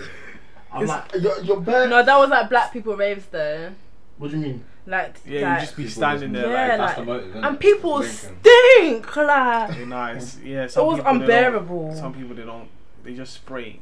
I'm 0.72 0.82
It's- 0.84 0.89
like, 1.14 1.22
you're, 1.22 1.41
you're 1.43 1.61
bare. 1.61 1.89
No, 1.89 2.03
that 2.05 2.18
was 2.18 2.28
like 2.30 2.49
black 2.51 2.72
people 2.72 2.97
raves 2.97 3.26
though. 3.26 3.70
What 4.18 4.30
do 4.30 4.37
you 4.39 4.43
mean? 4.43 4.64
Like, 4.87 5.16
Yeah, 5.26 5.51
like 5.51 5.61
you 5.61 5.66
just 5.66 5.76
be 5.76 5.89
standing 5.89 6.32
there 6.32 6.49
Yeah, 6.51 6.68
like, 6.68 6.78
That's 6.78 6.80
like- 6.80 6.97
the 6.97 7.05
motive, 7.12 7.28
isn't 7.30 7.45
and 7.45 7.55
it? 7.57 7.61
people 7.61 7.99
It's 8.01 8.18
stink. 8.18 9.16
Like, 9.16 9.78
you 9.78 9.87
know, 9.87 10.05
it's, 10.07 10.39
yeah. 10.39 10.64
it 10.64 10.70
Some 10.70 10.87
was 10.87 10.97
people, 10.99 11.12
they 11.12 11.18
don't- 11.18 11.22
unbearable. 11.22 11.95
Some 11.97 12.14
people 12.14 12.34
they 12.37 12.43
don't, 12.45 12.68
they 13.05 13.14
just 13.14 13.34
spray, 13.34 13.80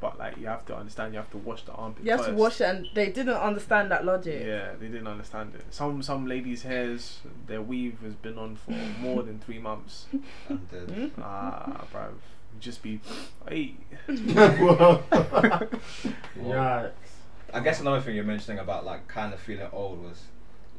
but 0.00 0.18
like 0.18 0.36
you 0.36 0.46
have 0.46 0.64
to 0.66 0.76
understand, 0.76 1.12
you 1.14 1.18
have 1.18 1.30
to 1.30 1.38
wash 1.38 1.62
the 1.62 1.72
armpit. 1.72 2.04
You 2.04 2.12
have 2.12 2.26
to 2.26 2.32
wash 2.32 2.60
it, 2.60 2.64
and 2.64 2.86
they 2.94 3.10
didn't 3.10 3.34
understand 3.34 3.90
that 3.90 4.04
logic. 4.04 4.42
Yeah, 4.44 4.72
they 4.78 4.88
didn't 4.88 5.06
understand 5.06 5.54
it. 5.54 5.64
Some 5.70 6.02
some 6.02 6.26
ladies' 6.26 6.62
hairs, 6.62 7.20
their 7.46 7.62
weave 7.62 7.98
has 8.02 8.14
been 8.14 8.38
on 8.38 8.56
for 8.56 8.72
more 9.00 9.22
than 9.22 9.38
three 9.38 9.58
months. 9.58 10.06
I'm. 10.50 10.56
Hmm? 10.56 11.20
Ah, 11.22 11.84
bruv, 11.92 12.12
you 12.54 12.60
just 12.60 12.82
be, 12.82 13.00
hey, 13.48 13.74
Well, 14.08 15.02
Well, 15.10 15.70
Yikes. 16.38 16.90
I 17.54 17.60
guess 17.60 17.80
another 17.80 18.00
thing 18.00 18.14
you're 18.14 18.24
mentioning 18.24 18.58
about 18.58 18.84
like 18.84 19.08
kind 19.08 19.32
of 19.32 19.40
feeling 19.40 19.68
old 19.72 20.02
was 20.02 20.24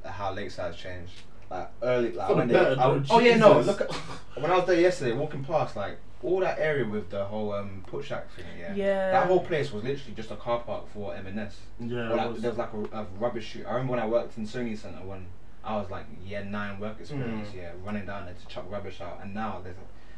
how 0.06 0.34
Lakeside's 0.34 0.78
changed. 0.78 1.14
Like 1.50 1.70
early, 1.82 2.12
like 2.12 2.28
For 2.28 2.34
the 2.34 2.38
when 2.40 2.48
they, 2.50 2.54
better, 2.54 2.72
I- 2.72 2.76
though, 2.76 3.04
oh 3.10 3.20
yeah, 3.20 3.38
no. 3.38 3.60
Jesus. 3.62 3.68
Look, 3.80 3.82
at, 3.90 3.96
when 4.42 4.52
I 4.52 4.58
was 4.58 4.68
there 4.68 4.80
yesterday, 4.82 5.14
walking 5.14 5.44
past, 5.46 5.76
like 5.76 5.98
all 6.24 6.40
that 6.42 6.60
area 6.60 6.84
with 6.86 7.10
the 7.10 7.24
whole 7.26 7.54
um 7.54 7.84
Puttshack 7.90 8.24
thing, 8.36 8.46
yeah. 8.60 8.74
Yeah. 8.74 9.12
That 9.12 9.28
whole 9.28 9.40
place 9.40 9.72
was 9.72 9.84
literally 9.84 10.14
just 10.16 10.32
a 10.32 10.36
car 10.36 10.60
park 10.60 10.86
for 10.94 11.16
M&S. 11.16 11.58
Yeah, 11.80 11.98
Or, 12.00 12.02
it 12.12 12.16
like, 12.18 12.34
was- 12.34 12.42
there 12.42 12.52
was 12.52 12.58
like 12.58 12.74
a, 12.74 12.98
a 12.98 13.06
rubbish 13.20 13.46
shoot. 13.48 13.66
I 13.66 13.72
remember 13.74 13.92
when 13.92 14.00
I 14.02 14.08
worked 14.08 14.38
in 14.38 14.46
Sony 14.46 14.78
Centre 14.78 15.06
when 15.06 15.26
I 15.64 15.76
was 15.78 15.90
like 15.90 16.06
year 16.26 16.44
nine 16.44 16.80
work 16.80 17.00
experience, 17.00 17.50
Mm. 17.50 17.56
yeah, 17.56 17.72
running 17.86 18.06
down 18.06 18.26
there 18.26 18.34
to 18.34 18.48
chuck 18.48 18.66
rubbish 18.70 19.00
out, 19.02 19.20
and 19.22 19.34
now 19.34 19.62
there's 19.64 19.76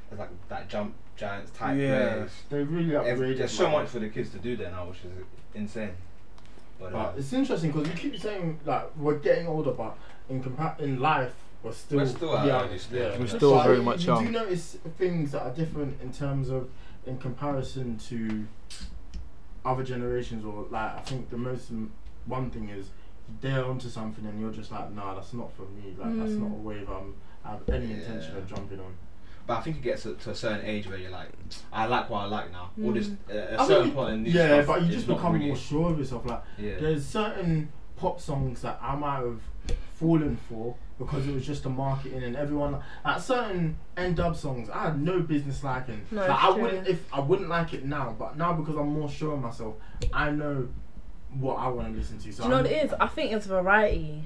there's 0.10 0.20
like 0.20 0.30
that 0.50 0.68
jump 0.70 0.96
giants 1.16 1.52
type 1.52 1.78
Yeah. 1.78 2.16
place. 2.16 2.32
They 2.50 2.64
really 2.64 2.96
Ev- 2.96 3.20
upgraded. 3.20 3.38
There's 3.38 3.52
so 3.52 3.64
man. 3.66 3.74
much 3.84 3.90
for 3.90 4.00
the 4.00 4.10
kids 4.10 4.32
to 4.32 4.40
do 4.40 4.56
there 4.56 4.72
now, 4.72 4.86
which 4.86 5.00
is 5.06 5.12
insane. 5.54 5.92
But, 6.80 6.88
uh, 6.88 6.90
But 7.12 7.16
it's 7.18 7.34
interesting 7.34 7.72
because 7.72 7.88
you 7.90 7.94
keep 7.94 8.20
saying 8.20 8.60
like 8.66 8.96
we're 8.98 9.20
getting 9.20 9.48
older, 9.48 9.72
but 9.72 9.98
in 10.30 10.44
compa- 10.44 10.80
in 10.80 11.00
life 11.00 11.34
we're 11.62 11.74
still 11.74 11.98
We're 11.98 12.06
still 12.08 12.38
at 12.38 12.46
young. 12.48 12.70
early 12.70 12.78
stage. 12.78 13.20
We're 13.20 13.28
still 13.28 13.54
But 13.56 13.64
very 13.66 13.78
you- 13.78 13.84
much 13.84 14.02
you 14.02 14.08
young. 14.14 14.26
do 14.26 14.32
notice 14.32 14.78
things 14.98 15.32
that 15.34 15.42
are 15.42 15.54
different 15.54 16.00
in 16.02 16.14
terms 16.14 16.50
of 16.50 16.70
in 17.06 17.18
comparison 17.18 17.98
to 18.08 18.46
other 19.66 19.84
generations, 19.84 20.46
or 20.46 20.66
like 20.70 20.96
I 20.96 21.02
think 21.02 21.30
the 21.30 21.38
most 21.38 21.70
m- 21.72 21.92
one 22.26 22.50
thing 22.50 22.70
is 22.70 22.92
they're 23.42 23.66
onto 23.66 23.90
something 23.90 24.26
and 24.26 24.40
you're 24.40 24.52
just 24.52 24.72
like, 24.72 24.92
nah, 24.94 25.14
that's 25.16 25.34
not 25.34 25.52
for 25.54 25.64
me. 25.64 25.94
Like 25.98 26.18
that's 26.18 26.32
Mm. 26.32 26.40
not 26.44 26.52
a 26.52 26.62
wave 26.62 26.90
I'm 26.90 27.14
I 27.44 27.52
have 27.52 27.70
any 27.70 27.92
intention 27.94 28.38
of 28.38 28.48
jumping 28.48 28.80
on. 28.80 28.94
but 29.48 29.58
I 29.58 29.62
think 29.62 29.78
it 29.78 29.82
gets 29.84 30.04
to, 30.04 30.14
to 30.14 30.30
a 30.32 30.36
certain 30.36 30.64
age 30.66 30.88
where 30.88 30.98
you're 30.98 31.10
like, 31.12 31.30
I 31.74 31.88
like 31.88 32.10
what 32.10 32.20
I 32.20 32.26
like 32.28 32.52
now. 32.52 32.70
All 32.84 32.92
this, 32.92 33.10
uh, 33.30 33.34
a 33.34 33.62
I 33.62 33.68
certain 33.68 33.86
mean, 33.88 33.94
point 33.96 34.14
in 34.14 34.24
new 34.24 34.30
yeah, 34.30 34.62
stuff 34.62 34.68
but 34.68 34.82
you 34.84 34.92
just 34.92 35.08
become 35.08 35.34
really- 35.34 35.48
more 35.48 35.56
sure 35.56 35.92
of 35.92 35.98
yourself. 36.00 36.26
Like 36.26 36.44
Yeah. 36.58 36.80
there's 36.80 37.06
certain 37.06 37.70
pop 37.98 38.20
songs 38.22 38.62
that 38.62 38.78
I 38.82 38.96
might 38.96 39.18
have 39.18 39.42
fallen 40.00 40.38
for 40.48 40.76
because 40.98 41.28
it 41.28 41.34
was 41.34 41.46
just 41.46 41.64
the 41.64 41.70
marketing 41.70 42.24
and 42.24 42.36
everyone 42.36 42.80
like 43.06 43.22
certain 43.22 43.78
N-Dubz 43.98 44.38
songs 44.38 44.70
I 44.70 44.86
had 44.86 45.02
no 45.02 45.20
business 45.22 45.64
liking. 45.64 46.02
No, 46.12 46.22
like, 46.22 46.30
I 46.44 46.52
true. 46.54 46.62
wouldn't 46.62 46.88
if 46.88 47.14
I 47.14 47.20
wouldn't 47.20 47.50
like 47.50 47.74
it 47.74 47.86
now, 47.86 48.16
but 48.18 48.38
now 48.38 48.54
because 48.54 48.76
I'm 48.76 48.94
more 48.94 49.10
sure 49.10 49.34
of 49.34 49.42
myself, 49.42 49.76
I 50.14 50.32
know 50.32 50.68
what 51.40 51.56
I 51.56 51.68
want 51.68 51.92
to 51.92 51.98
listen 51.98 52.18
to. 52.20 52.32
So 52.32 52.44
Do 52.44 52.44
you 52.44 52.50
know 52.50 52.56
I'm- 52.58 52.66
what 52.66 52.74
it 52.74 52.86
is? 52.86 52.94
I 53.00 53.08
think 53.08 53.32
it's 53.34 53.46
variety. 53.46 54.24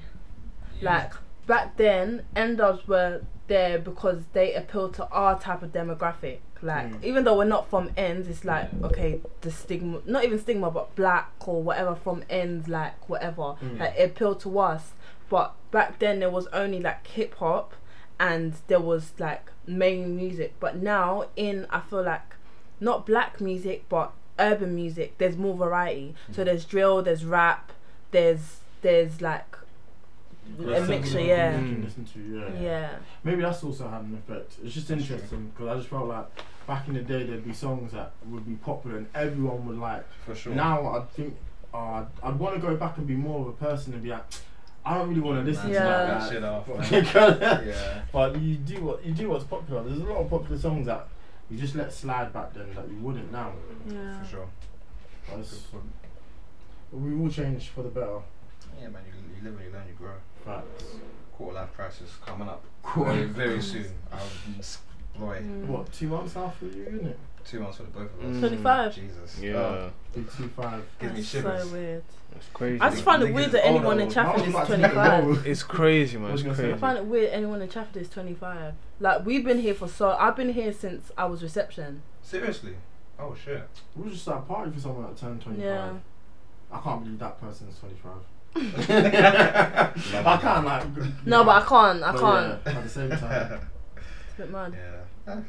Like 0.80 1.12
back 1.46 1.76
then, 1.76 2.22
N-Dubz 2.36 2.86
were 2.88 3.22
there 3.46 3.78
because 3.78 4.22
they 4.32 4.54
appeal 4.54 4.88
to 4.90 5.06
our 5.08 5.38
type 5.38 5.62
of 5.62 5.72
demographic. 5.72 6.38
Like 6.62 6.86
Mm. 6.92 7.04
even 7.04 7.24
though 7.24 7.36
we're 7.36 7.44
not 7.44 7.68
from 7.68 7.90
ends, 7.96 8.26
it's 8.28 8.44
like 8.44 8.70
okay, 8.82 9.20
the 9.42 9.50
stigma, 9.50 10.00
not 10.06 10.24
even 10.24 10.38
stigma, 10.38 10.70
but 10.70 10.94
black 10.96 11.30
or 11.46 11.62
whatever 11.62 11.94
from 11.94 12.22
ends, 12.30 12.68
like 12.68 13.06
whatever, 13.08 13.56
Mm. 13.62 13.78
like 13.80 13.94
it 13.98 14.10
appealed 14.12 14.40
to 14.40 14.58
us. 14.58 14.92
But 15.28 15.54
back 15.70 15.98
then 15.98 16.20
there 16.20 16.30
was 16.30 16.46
only 16.48 16.80
like 16.80 17.06
hip 17.06 17.34
hop, 17.36 17.74
and 18.20 18.54
there 18.68 18.80
was 18.80 19.12
like 19.18 19.50
main 19.66 20.16
music. 20.16 20.54
But 20.60 20.76
now 20.76 21.26
in 21.36 21.66
I 21.70 21.80
feel 21.80 22.02
like 22.02 22.34
not 22.80 23.06
black 23.06 23.40
music, 23.40 23.84
but 23.88 24.12
urban 24.38 24.74
music, 24.74 25.16
there's 25.18 25.36
more 25.36 25.56
variety. 25.56 26.14
So 26.32 26.42
Mm. 26.42 26.44
there's 26.46 26.64
drill, 26.64 27.02
there's 27.02 27.24
rap, 27.24 27.72
there's 28.10 28.60
there's 28.82 29.20
like 29.22 29.56
a 30.58 30.80
mixture, 30.82 31.20
yeah. 31.20 31.58
you 31.58 31.74
can 31.74 31.84
listen 31.84 32.04
to, 32.04 32.18
yeah. 32.20 32.62
Yeah. 32.62 32.90
Maybe 33.22 33.40
that's 33.40 33.64
also 33.64 33.88
had 33.88 34.02
an 34.02 34.14
effect. 34.26 34.56
It's 34.62 34.74
just 34.74 34.90
interesting 34.90 35.50
because 35.54 35.68
I 35.68 35.76
just 35.76 35.88
felt 35.88 36.06
like 36.06 36.26
back 36.66 36.86
in 36.88 36.94
the 36.94 37.00
day 37.00 37.22
there'd 37.24 37.44
be 37.46 37.54
songs 37.54 37.92
that 37.92 38.12
would 38.26 38.46
be 38.46 38.54
popular 38.56 38.98
and 38.98 39.06
everyone 39.14 39.66
would 39.66 39.78
like. 39.78 40.04
For 40.26 40.34
sure. 40.34 40.54
Now 40.54 40.86
I 40.96 41.00
think 41.14 41.34
uh, 41.72 42.04
I'd 42.22 42.38
want 42.38 42.54
to 42.56 42.60
go 42.60 42.76
back 42.76 42.98
and 42.98 43.06
be 43.06 43.14
more 43.16 43.40
of 43.40 43.46
a 43.48 43.52
person 43.52 43.94
and 43.94 44.02
be 44.02 44.10
like, 44.10 44.24
I 44.86 44.98
don't 44.98 45.08
really 45.08 45.20
want 45.22 45.44
to 45.44 45.50
listen 45.50 45.70
Yeah. 45.70 45.78
to 45.82 45.84
that. 45.88 46.20
That 46.20 46.30
shit 46.32 46.44
off, 46.44 46.66
but- 46.66 46.78
man. 46.90 47.66
yeah. 47.68 48.02
But 48.12 48.40
you 48.40 48.56
do 48.56 48.82
what 48.84 49.04
you 49.04 49.12
do 49.12 49.30
what's 49.30 49.44
popular. 49.44 49.82
There's 49.82 49.98
a 50.00 50.04
lot 50.04 50.18
of 50.18 50.30
popular 50.30 50.58
songs 50.58 50.86
that 50.86 51.08
you 51.50 51.58
just 51.58 51.74
let 51.74 51.92
slide 51.92 52.32
back 52.32 52.52
then 52.54 52.72
that 52.74 52.88
you 52.88 52.96
wouldn't 52.98 53.30
now. 53.32 53.52
Yeah. 53.88 54.22
For 54.22 54.28
sure. 54.28 54.48
But 55.28 55.40
it's- 55.40 55.66
we 56.92 57.14
will 57.14 57.30
change 57.30 57.68
for 57.68 57.82
the 57.82 57.88
better. 57.88 58.18
Yeah, 58.80 58.88
man. 58.88 59.02
You, 59.06 59.36
you 59.36 59.42
live 59.50 59.58
and 59.58 59.66
you 59.68 59.72
learn, 59.72 59.86
you 59.88 59.94
grow. 59.94 60.12
Facts. 60.44 60.84
Quarter 61.36 61.54
life 61.56 61.74
crisis 61.74 62.10
coming 62.24 62.48
up 62.48 62.62
Quarter- 62.82 63.12
very, 63.12 63.24
very 63.26 63.62
soon. 63.62 63.86
Um, 64.12 64.18
s- 64.58 64.78
boy, 65.18 65.38
Mm. 65.42 65.66
What 65.66 65.92
two 65.92 66.08
months 66.08 66.34
now 66.36 66.52
for 66.58 66.66
you, 66.66 66.84
isn't 66.86 67.06
it? 67.06 67.18
two 67.44 67.60
months 67.60 67.76
for 67.76 67.82
the 67.82 67.90
both 67.90 68.02
of 68.14 68.20
us. 68.20 68.36
Mm. 68.36 68.40
25. 68.40 68.94
Jesus. 68.94 69.38
Yeah, 69.40 69.56
Oh, 69.56 69.90
Big 70.14 70.30
two 70.32 70.48
five. 70.48 70.82
gives 70.98 71.12
me 71.12 71.18
That's 71.20 71.28
shivers. 71.28 71.68
so 71.68 71.72
weird. 71.74 72.02
It's 72.36 72.48
crazy. 72.52 72.80
I 72.80 72.90
just 72.90 73.02
find 73.02 73.22
it 73.22 73.32
weird 73.32 73.52
that 73.52 73.64
anyone 73.66 73.98
in 74.00 74.06
old. 74.06 74.14
Chafford 74.14 74.26
Mum 74.26 74.40
is 74.40 74.46
was 74.46 74.54
about 74.54 74.66
to 74.66 74.76
let 74.78 74.92
25. 75.22 75.46
It's 75.46 75.62
crazy, 75.62 76.18
man. 76.18 76.30
It's 76.32 76.42
was 76.42 76.60
I 76.60 76.74
find 76.76 76.98
it 76.98 77.04
weird 77.04 77.30
anyone 77.32 77.62
in 77.62 77.68
Chafford 77.68 77.96
is 77.96 78.08
25. 78.08 78.74
Like, 79.00 79.24
we've 79.26 79.44
been 79.44 79.60
here 79.60 79.74
for 79.74 79.88
so. 79.88 80.10
I've 80.18 80.36
been 80.36 80.52
here 80.52 80.72
since 80.72 81.10
I 81.16 81.24
was 81.26 81.42
reception. 81.42 82.02
Seriously? 82.22 82.74
Oh 83.18 83.34
shit. 83.34 83.68
We 83.94 84.04
was 84.04 84.14
just 84.14 84.28
at 84.28 84.36
a 84.38 84.40
party 84.40 84.70
for 84.72 84.80
someone 84.80 85.04
that 85.04 85.16
turned 85.16 85.40
25. 85.42 85.64
Yeah. 85.64 85.92
I 86.72 86.80
can't 86.80 87.04
believe 87.04 87.18
that 87.20 87.40
person's 87.40 87.78
25. 87.78 88.12
I 88.56 90.38
can't, 90.40 90.64
like. 90.66 90.84
No, 91.26 91.44
but 91.44 91.62
I 91.62 91.66
can't. 91.66 92.02
I 92.02 92.12
but 92.12 92.20
can't. 92.20 92.60
Yeah, 92.66 92.72
at 92.78 92.82
the 92.84 92.88
same 92.90 93.10
time. 93.10 93.60
It's 93.96 94.38
a 94.38 94.42
bit 94.42 94.50
mad. 94.50 94.74
Yeah, 95.26 95.32
Eh, 95.32 95.40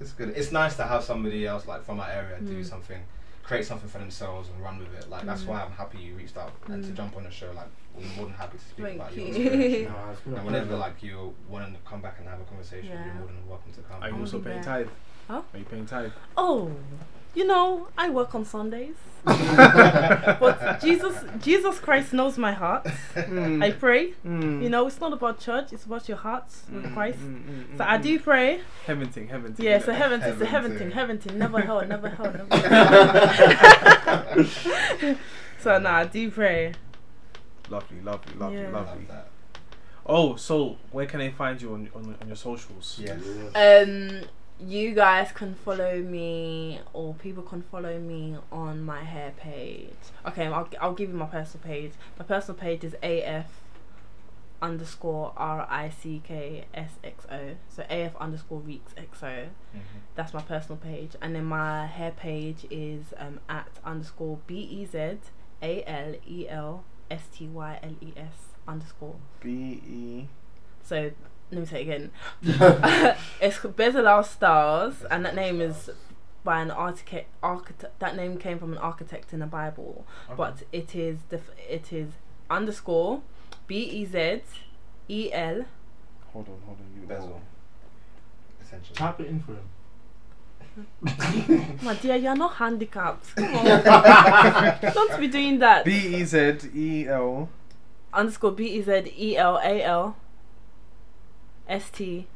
it's 0.00 0.12
good. 0.12 0.30
It's 0.30 0.52
nice 0.52 0.74
to 0.76 0.84
have 0.84 1.04
somebody 1.04 1.46
else 1.46 1.66
like 1.66 1.84
from 1.84 2.00
our 2.00 2.08
area 2.08 2.38
do 2.40 2.60
Mm. 2.62 2.64
something, 2.66 3.00
create 3.42 3.64
something 3.66 3.88
for 3.88 3.98
themselves 3.98 4.48
and 4.48 4.62
run 4.62 4.78
with 4.78 4.92
it. 4.94 5.10
Like 5.10 5.24
that's 5.26 5.42
Mm. 5.42 5.48
why 5.48 5.62
I'm 5.62 5.72
happy 5.72 5.98
you 5.98 6.14
reached 6.14 6.36
out 6.36 6.52
and 6.66 6.82
to 6.84 6.90
Mm. 6.90 6.94
jump 6.96 7.16
on 7.16 7.24
the 7.24 7.30
show. 7.30 7.50
Like 7.52 7.68
we're 7.94 8.04
more 8.16 8.26
than 8.26 8.34
happy 8.34 8.58
to 8.58 8.64
speak 8.64 8.84
Thank 8.86 8.96
about 9.00 9.16
your 9.16 9.26
you. 9.26 9.34
experience. 9.34 9.90
Nah, 9.92 10.10
it's 10.12 10.20
been 10.20 10.32
a 10.32 10.36
and 10.36 10.46
whenever 10.46 10.76
like 10.76 11.02
you 11.02 11.34
want 11.48 11.74
to 11.74 11.80
come 11.88 12.00
back 12.00 12.16
and 12.20 12.28
have 12.28 12.40
a 12.40 12.44
conversation, 12.44 12.88
Yeah. 12.90 13.04
you're 13.04 13.14
more 13.14 13.26
than 13.26 13.48
welcome 13.48 13.72
to 13.72 13.80
come. 13.82 14.02
Are 14.02 14.08
you 14.08 14.14
I'll 14.14 14.20
also 14.20 14.38
paying 14.40 14.62
there. 14.62 14.64
tithe? 14.84 14.88
Huh? 15.28 15.42
Are 15.52 15.58
you 15.58 15.64
paying 15.64 15.86
tithe? 15.86 16.12
Oh, 16.36 16.70
you 17.34 17.46
know, 17.46 17.88
I 17.96 18.10
work 18.10 18.34
on 18.34 18.44
Sundays. 18.44 18.96
but 19.24 20.80
Jesus, 20.80 21.16
Jesus 21.40 21.78
Christ 21.78 22.12
knows 22.12 22.36
my 22.36 22.50
heart. 22.52 22.84
Mm. 23.14 23.62
I 23.62 23.70
pray. 23.70 24.14
Mm. 24.26 24.64
You 24.64 24.68
know, 24.68 24.88
it's 24.88 24.98
not 25.00 25.12
about 25.12 25.38
church; 25.38 25.72
it's 25.72 25.84
about 25.84 26.08
your 26.08 26.16
hearts 26.16 26.64
with 26.72 26.92
Christ. 26.92 27.20
Mm, 27.20 27.44
mm, 27.44 27.64
mm, 27.66 27.78
So 27.78 27.84
I 27.84 27.98
mm. 27.98 28.02
do 28.02 28.18
pray. 28.18 28.60
Heaven 28.84 29.08
thing, 29.08 29.28
heaven 29.28 29.54
thing. 29.54 29.64
Yeah, 29.64 29.76
it's 29.76 29.86
a 29.86 29.94
heaven, 29.94 30.20
it's 30.22 30.40
a 30.40 30.44
Heaven 30.44 30.46
heaven 30.46 30.70
thing. 30.70 30.78
thing, 30.78 30.90
heaven 30.90 31.18
thing. 31.18 31.38
Never 31.38 31.60
hell, 31.60 31.86
never 31.86 32.08
hell, 32.08 32.32
never. 32.32 32.48
so 35.60 35.78
nah, 35.78 35.98
I 35.98 36.04
do 36.06 36.28
pray. 36.28 36.72
Lovely, 37.70 38.00
lovely, 38.00 38.34
lovely, 38.34 38.58
Yeah. 38.58 38.70
lovely. 38.70 39.02
Love 39.02 39.08
that. 39.08 39.28
Oh, 40.04 40.34
so 40.34 40.78
where 40.90 41.06
can 41.06 41.20
they 41.20 41.30
find 41.30 41.62
you 41.62 41.74
on 41.74 41.88
on, 41.94 42.16
on 42.20 42.26
your 42.26 42.34
socials? 42.36 42.98
Yes. 43.00 43.20
Um, 43.54 44.22
you 44.60 44.94
guys 44.94 45.32
can 45.32 45.54
follow 45.54 46.00
me, 46.00 46.80
or 46.92 47.14
people 47.14 47.42
can 47.42 47.62
follow 47.62 47.98
me 47.98 48.36
on 48.50 48.82
my 48.82 49.02
hair 49.02 49.32
page. 49.36 49.94
Okay, 50.26 50.46
I'll 50.46 50.68
I'll 50.80 50.94
give 50.94 51.10
you 51.10 51.16
my 51.16 51.26
personal 51.26 51.64
page. 51.66 51.92
My 52.18 52.24
personal 52.24 52.58
page 52.58 52.84
is 52.84 52.94
AF 53.02 53.46
underscore 54.60 55.32
R 55.36 55.66
I 55.68 55.88
C 55.90 56.22
K 56.24 56.64
S 56.72 56.92
X 57.02 57.26
O. 57.30 57.56
So 57.68 57.82
AF 57.90 58.14
underscore 58.16 58.60
Reeks 58.60 58.92
XO. 58.94 59.48
Mhm. 59.74 59.80
That's 60.14 60.32
my 60.32 60.42
personal 60.42 60.76
page, 60.76 61.16
and 61.20 61.34
then 61.34 61.44
my 61.46 61.86
hair 61.86 62.12
page 62.12 62.64
is 62.70 63.12
um 63.18 63.40
at 63.48 63.68
underscore 63.84 64.38
B 64.46 64.54
E 64.60 64.86
Z 64.86 65.18
A 65.62 65.82
L 65.86 66.14
E 66.26 66.48
L 66.48 66.84
S 67.10 67.28
T 67.34 67.48
Y 67.48 67.80
L 67.82 67.96
E 68.00 68.12
S 68.16 68.54
underscore. 68.68 69.16
B 69.40 69.50
E. 69.84 70.28
So 70.84 71.10
let 71.52 71.60
me 71.60 71.66
say 71.66 71.80
it 71.80 71.82
again. 71.82 72.10
it's 73.40 73.58
Bezalel 73.58 74.24
Styles, 74.24 75.04
and 75.10 75.24
that 75.24 75.34
name 75.34 75.60
is 75.60 75.90
by 76.44 76.62
an 76.62 76.70
architect. 76.70 77.28
Architect. 77.42 77.98
That 78.00 78.16
name 78.16 78.38
came 78.38 78.58
from 78.58 78.72
an 78.72 78.78
architect 78.78 79.32
in 79.32 79.40
the 79.40 79.46
Bible, 79.46 80.06
but 80.36 80.62
it 80.72 80.94
is 80.94 81.18
def- 81.28 81.50
it 81.68 81.92
is 81.92 82.12
underscore 82.48 83.20
B 83.66 83.84
E 83.84 84.04
Z 84.06 84.42
E 85.08 85.30
L. 85.32 85.66
Hold 86.32 86.48
on, 86.48 86.56
hold 86.64 86.78
on. 86.78 87.00
You 87.00 87.06
Bezel. 87.06 87.42
Essentially. 88.62 88.96
Type 88.96 89.20
it 89.20 89.26
in 89.26 89.40
for 89.40 89.52
him. 89.52 89.68
My 91.82 91.94
dear, 91.96 92.16
you're 92.16 92.34
not 92.34 92.54
handicapped. 92.54 93.36
Come 93.36 93.54
on, 93.54 94.94
don't 94.94 95.20
be 95.20 95.28
doing 95.28 95.58
that. 95.58 95.84
B 95.84 95.92
E 96.16 96.24
Z 96.24 96.60
E 96.74 97.06
L. 97.08 97.50
underscore 98.14 98.52
B 98.52 98.68
E 98.68 98.82
Z 98.82 99.12
E 99.18 99.36
L 99.36 99.60
A 99.62 99.82
L 99.82 100.16
S 101.68 101.90
T 101.90 102.26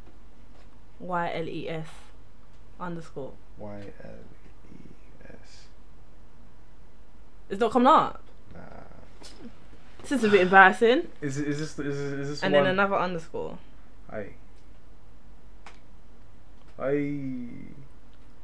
Y 1.00 1.32
L 1.34 1.48
E 1.48 1.68
S 1.68 1.88
underscore. 2.80 3.32
Y 3.58 3.80
L 4.04 4.10
E 4.72 4.78
S. 5.28 5.64
It's 7.50 7.60
not 7.60 7.70
coming 7.72 7.86
up. 7.88 8.22
Nah. 8.54 8.60
This 10.02 10.12
is 10.12 10.24
a 10.24 10.28
bit 10.28 10.42
embarrassing. 10.42 11.08
Is 11.20 11.38
it- 11.38 11.48
is 11.48 11.58
this 11.58 11.70
is 11.70 11.76
this, 11.76 11.86
is 11.96 12.28
this 12.28 12.42
And 12.42 12.54
one? 12.54 12.64
then 12.64 12.72
another 12.72 12.96
underscore. 12.96 13.58
Aye. 14.10 14.34
Aye. 16.78 17.48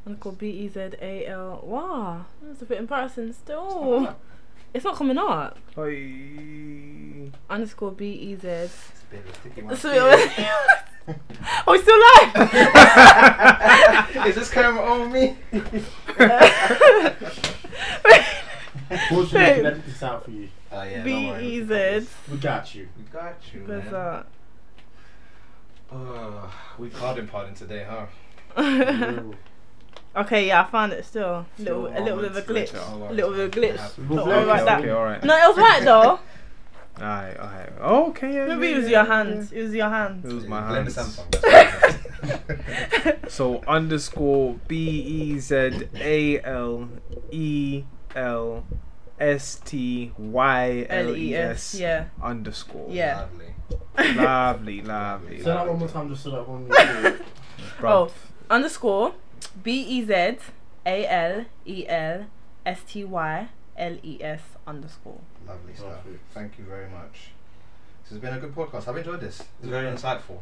Underscore 0.07 0.33
B 0.33 0.49
E 0.51 0.69
Z 0.69 0.81
A 1.01 1.27
L. 1.29 1.61
Wow, 1.65 2.25
that's 2.43 2.63
a 2.63 2.65
bit 2.65 2.79
embarrassing 2.79 3.33
still. 3.33 4.17
It's 4.75 4.85
not 4.85 4.97
coming 4.97 5.19
up. 5.19 5.59
Aye. 5.77 7.31
Underscore 7.51 7.93
B 7.93 8.11
E 8.13 8.35
Z. 8.37 8.47
It's 8.49 9.03
a 9.03 9.07
bit 9.11 9.21
of 9.21 9.29
a 9.29 9.35
sticky 9.35 9.63
one. 9.63 9.77
So 9.77 9.91
oh, 11.67 11.73
it's 11.75 11.83
still 11.83 11.99
live. 14.17 14.29
Is 14.29 14.35
this 14.37 14.51
camera 14.51 14.83
on 14.85 15.13
me? 15.13 15.37
Fortunately, 19.09 19.41
I 19.41 19.55
can 19.55 19.67
edit 19.67 19.87
this 19.87 20.03
out 20.03 20.25
for 20.25 20.31
you. 20.31 20.49
Oh 20.71 20.83
yeah. 20.83 21.03
B 21.03 21.11
don't 21.11 21.27
worry, 21.29 21.47
E 21.47 21.61
we 21.61 21.67
can 21.67 22.01
Z. 22.01 22.09
We 22.31 22.37
got 22.39 22.75
you. 22.75 22.89
We 22.97 23.05
got 23.13 23.37
you, 23.53 23.61
What's 23.61 23.91
man. 23.91 23.93
that? 23.93 24.27
Uh, 25.91 26.51
we 26.79 26.89
pardon 26.89 27.27
pardon 27.29 27.55
today, 27.55 27.87
huh? 27.89 28.07
Okay, 30.15 30.47
yeah, 30.49 30.63
I 30.63 30.67
found 30.71 30.93
it 30.93 31.05
still. 31.07 31.47
Little, 31.59 31.87
a 31.87 32.01
little 32.01 32.19
bit 32.21 32.31
of 32.33 32.37
a 32.37 32.43
glitch. 32.43 32.75
A 32.75 33.13
little 33.13 33.31
bit 33.31 33.41
of 33.41 33.49
a 33.57 33.61
glitch. 33.61 33.77
Yeah. 33.77 33.89
Don't 34.17 34.27
worry 34.29 34.43
about 34.45 34.61
Okay, 34.79 34.87
that. 34.87 34.95
alright. 34.97 35.25
No, 35.25 35.35
it 35.37 35.49
was 35.49 35.57
right 35.57 35.83
though. 35.91 36.19
Alright, 37.01 37.37
alright. 37.39 37.73
Oh, 37.81 38.09
okay, 38.11 38.35
yeah. 38.35 38.47
Maybe 38.55 38.69
yeah, 38.69 38.75
it 38.75 38.79
was 38.79 38.91
yeah, 38.91 38.91
your 38.91 39.07
yeah. 39.09 39.17
hands. 39.25 39.53
It 39.53 39.63
was 39.63 39.75
your 39.75 39.87
It 39.87 39.91
hands. 39.91 40.35
was 40.35 40.47
my 40.47 40.69
Blame 40.69 40.85
the 40.85 40.93
hands. 40.93 41.21
So 43.33 43.63
underscore 43.67 44.57
B 44.69 45.01
E 45.01 45.39
Z 45.39 45.89
A 45.95 46.43
L 46.45 46.89
E 47.31 47.85
L 48.15 48.65
S 49.19 49.59
T 49.65 50.13
Y 50.19 50.87
L 50.91 51.17
E 51.17 51.35
S 51.35 51.75
Yeah. 51.75 52.05
underscore. 52.23 52.89
Yeah. 52.91 53.25
Lovely. 53.97 54.15
Lovely, 54.15 54.83
lovely. 54.83 55.39
Say 55.39 55.45
that 55.45 55.67
one 55.67 55.79
more 55.79 55.89
time 55.89 56.11
just 56.11 56.25
so 56.25 56.31
that 56.33 56.47
one. 56.47 56.69
more. 56.69 56.77
Oh, 56.79 57.17
Bruv. 57.81 58.11
Oh, 58.11 58.13
underscore 58.51 59.15
B 59.49 59.81
E 59.83 60.05
Z 60.05 60.39
A 60.87 61.07
L 61.07 61.45
E 61.67 61.87
L 61.89 62.27
S 62.67 62.81
T 62.87 63.05
Y 63.05 63.49
L 63.77 63.97
E 64.03 64.19
S 64.23 64.43
underscore. 64.67 65.21
Lovely 65.47 65.75
stuff. 65.75 66.05
Perfect. 66.05 66.33
Thank 66.33 66.59
you 66.59 66.65
very 66.65 66.89
much. 66.89 67.31
This 68.03 68.11
has 68.11 68.19
been 68.19 68.35
a 68.35 68.41
good 68.41 68.55
podcast. 68.55 68.89
I've 68.89 68.97
enjoyed 68.97 69.21
this. 69.21 69.41
It's 69.61 69.69
very 69.69 69.87
insightful. 69.87 70.39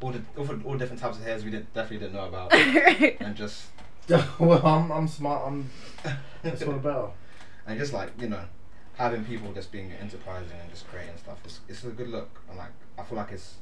All 0.00 0.10
the 0.10 0.20
all, 0.36 0.48
all 0.64 0.76
different 0.76 1.00
types 1.00 1.18
of 1.18 1.24
hairs 1.24 1.44
we 1.44 1.50
did, 1.50 1.72
definitely 1.72 1.98
didn't 2.06 2.14
know 2.14 2.26
about, 2.26 2.52
and 3.20 3.36
just 3.36 3.66
well, 4.38 4.66
I'm, 4.66 4.90
I'm 4.92 5.08
smart. 5.08 5.46
I'm. 5.46 5.70
That's 6.42 6.62
all 6.62 6.72
better. 6.88 7.08
and 7.66 7.78
just 7.78 7.94
like 7.94 8.10
you 8.20 8.28
know, 8.28 8.42
having 8.96 9.24
people 9.24 9.50
just 9.52 9.72
being 9.72 9.92
enterprising 9.92 10.58
and 10.60 10.70
just 10.70 10.86
creating 10.88 11.16
stuff. 11.16 11.38
It's 11.44 11.60
it's 11.68 11.84
a 11.84 11.88
good 11.88 12.08
look, 12.08 12.42
and 12.48 12.58
like 12.58 12.72
I 12.98 13.02
feel 13.02 13.16
like 13.16 13.32
it's. 13.32 13.54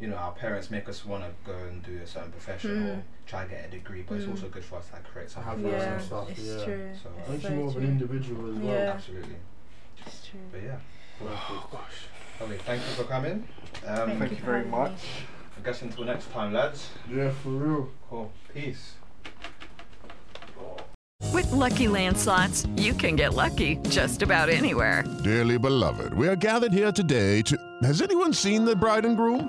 You 0.00 0.08
know, 0.08 0.16
our 0.16 0.32
parents 0.32 0.70
make 0.70 0.88
us 0.88 1.04
want 1.04 1.22
to 1.22 1.30
go 1.50 1.56
and 1.56 1.82
do 1.84 2.00
a 2.02 2.06
certain 2.06 2.32
profession 2.32 2.70
or 2.88 2.94
Mm. 2.96 3.02
try 3.26 3.42
and 3.42 3.50
get 3.50 3.64
a 3.66 3.70
degree, 3.70 4.02
but 4.02 4.16
it's 4.16 4.26
Mm. 4.26 4.30
also 4.32 4.48
good 4.48 4.64
for 4.64 4.76
us 4.78 4.88
to 4.88 4.94
like, 4.94 5.04
create 5.04 5.30
something. 5.30 5.50
Have 5.52 5.60
for 5.60 5.68
your 5.68 5.76
Yeah, 5.78 5.84
own 5.84 5.92
ourselves. 5.92 6.06
stuff, 6.06 6.30
it's 6.30 6.58
yeah. 6.58 6.64
true. 6.64 6.90
So- 7.02 7.08
It's 7.20 7.28
Makes 7.28 7.42
you 7.44 7.48
so 7.50 7.54
more 7.54 7.68
of 7.68 7.76
an 7.76 7.84
individual 7.84 8.50
as 8.50 8.56
well. 8.58 8.74
Yeah. 8.74 8.92
Absolutely. 8.94 9.36
It's 10.04 10.26
true. 10.26 10.40
But 10.50 10.62
yeah. 10.64 10.78
Oh 11.24 11.68
gosh. 11.70 12.06
Lovely. 12.40 12.58
Thank 12.58 12.82
you 12.82 12.94
for 12.96 13.04
coming. 13.04 13.46
Um, 13.86 14.18
Thank 14.18 14.30
you 14.32 14.44
very 14.44 14.64
much. 14.64 14.98
I 15.56 15.60
guess 15.64 15.82
until 15.82 16.04
next 16.04 16.32
time, 16.32 16.52
lads. 16.52 16.88
Yeah, 17.08 17.30
for 17.30 17.50
real. 17.50 17.88
Cool. 18.10 18.32
Peace. 18.52 18.94
With 21.32 21.50
Lucky 21.52 21.86
Land 21.88 22.18
slots, 22.18 22.66
you 22.76 22.92
can 22.94 23.14
get 23.16 23.34
lucky 23.34 23.76
just 23.88 24.22
about 24.22 24.48
anywhere. 24.48 25.04
Dearly 25.22 25.56
beloved, 25.58 26.12
we 26.14 26.26
are 26.26 26.34
gathered 26.36 26.72
here 26.72 26.90
today 26.90 27.42
to. 27.42 27.56
Has 27.82 28.02
anyone 28.02 28.32
seen 28.32 28.64
the 28.64 28.74
bride 28.74 29.04
and 29.04 29.16
groom? 29.16 29.48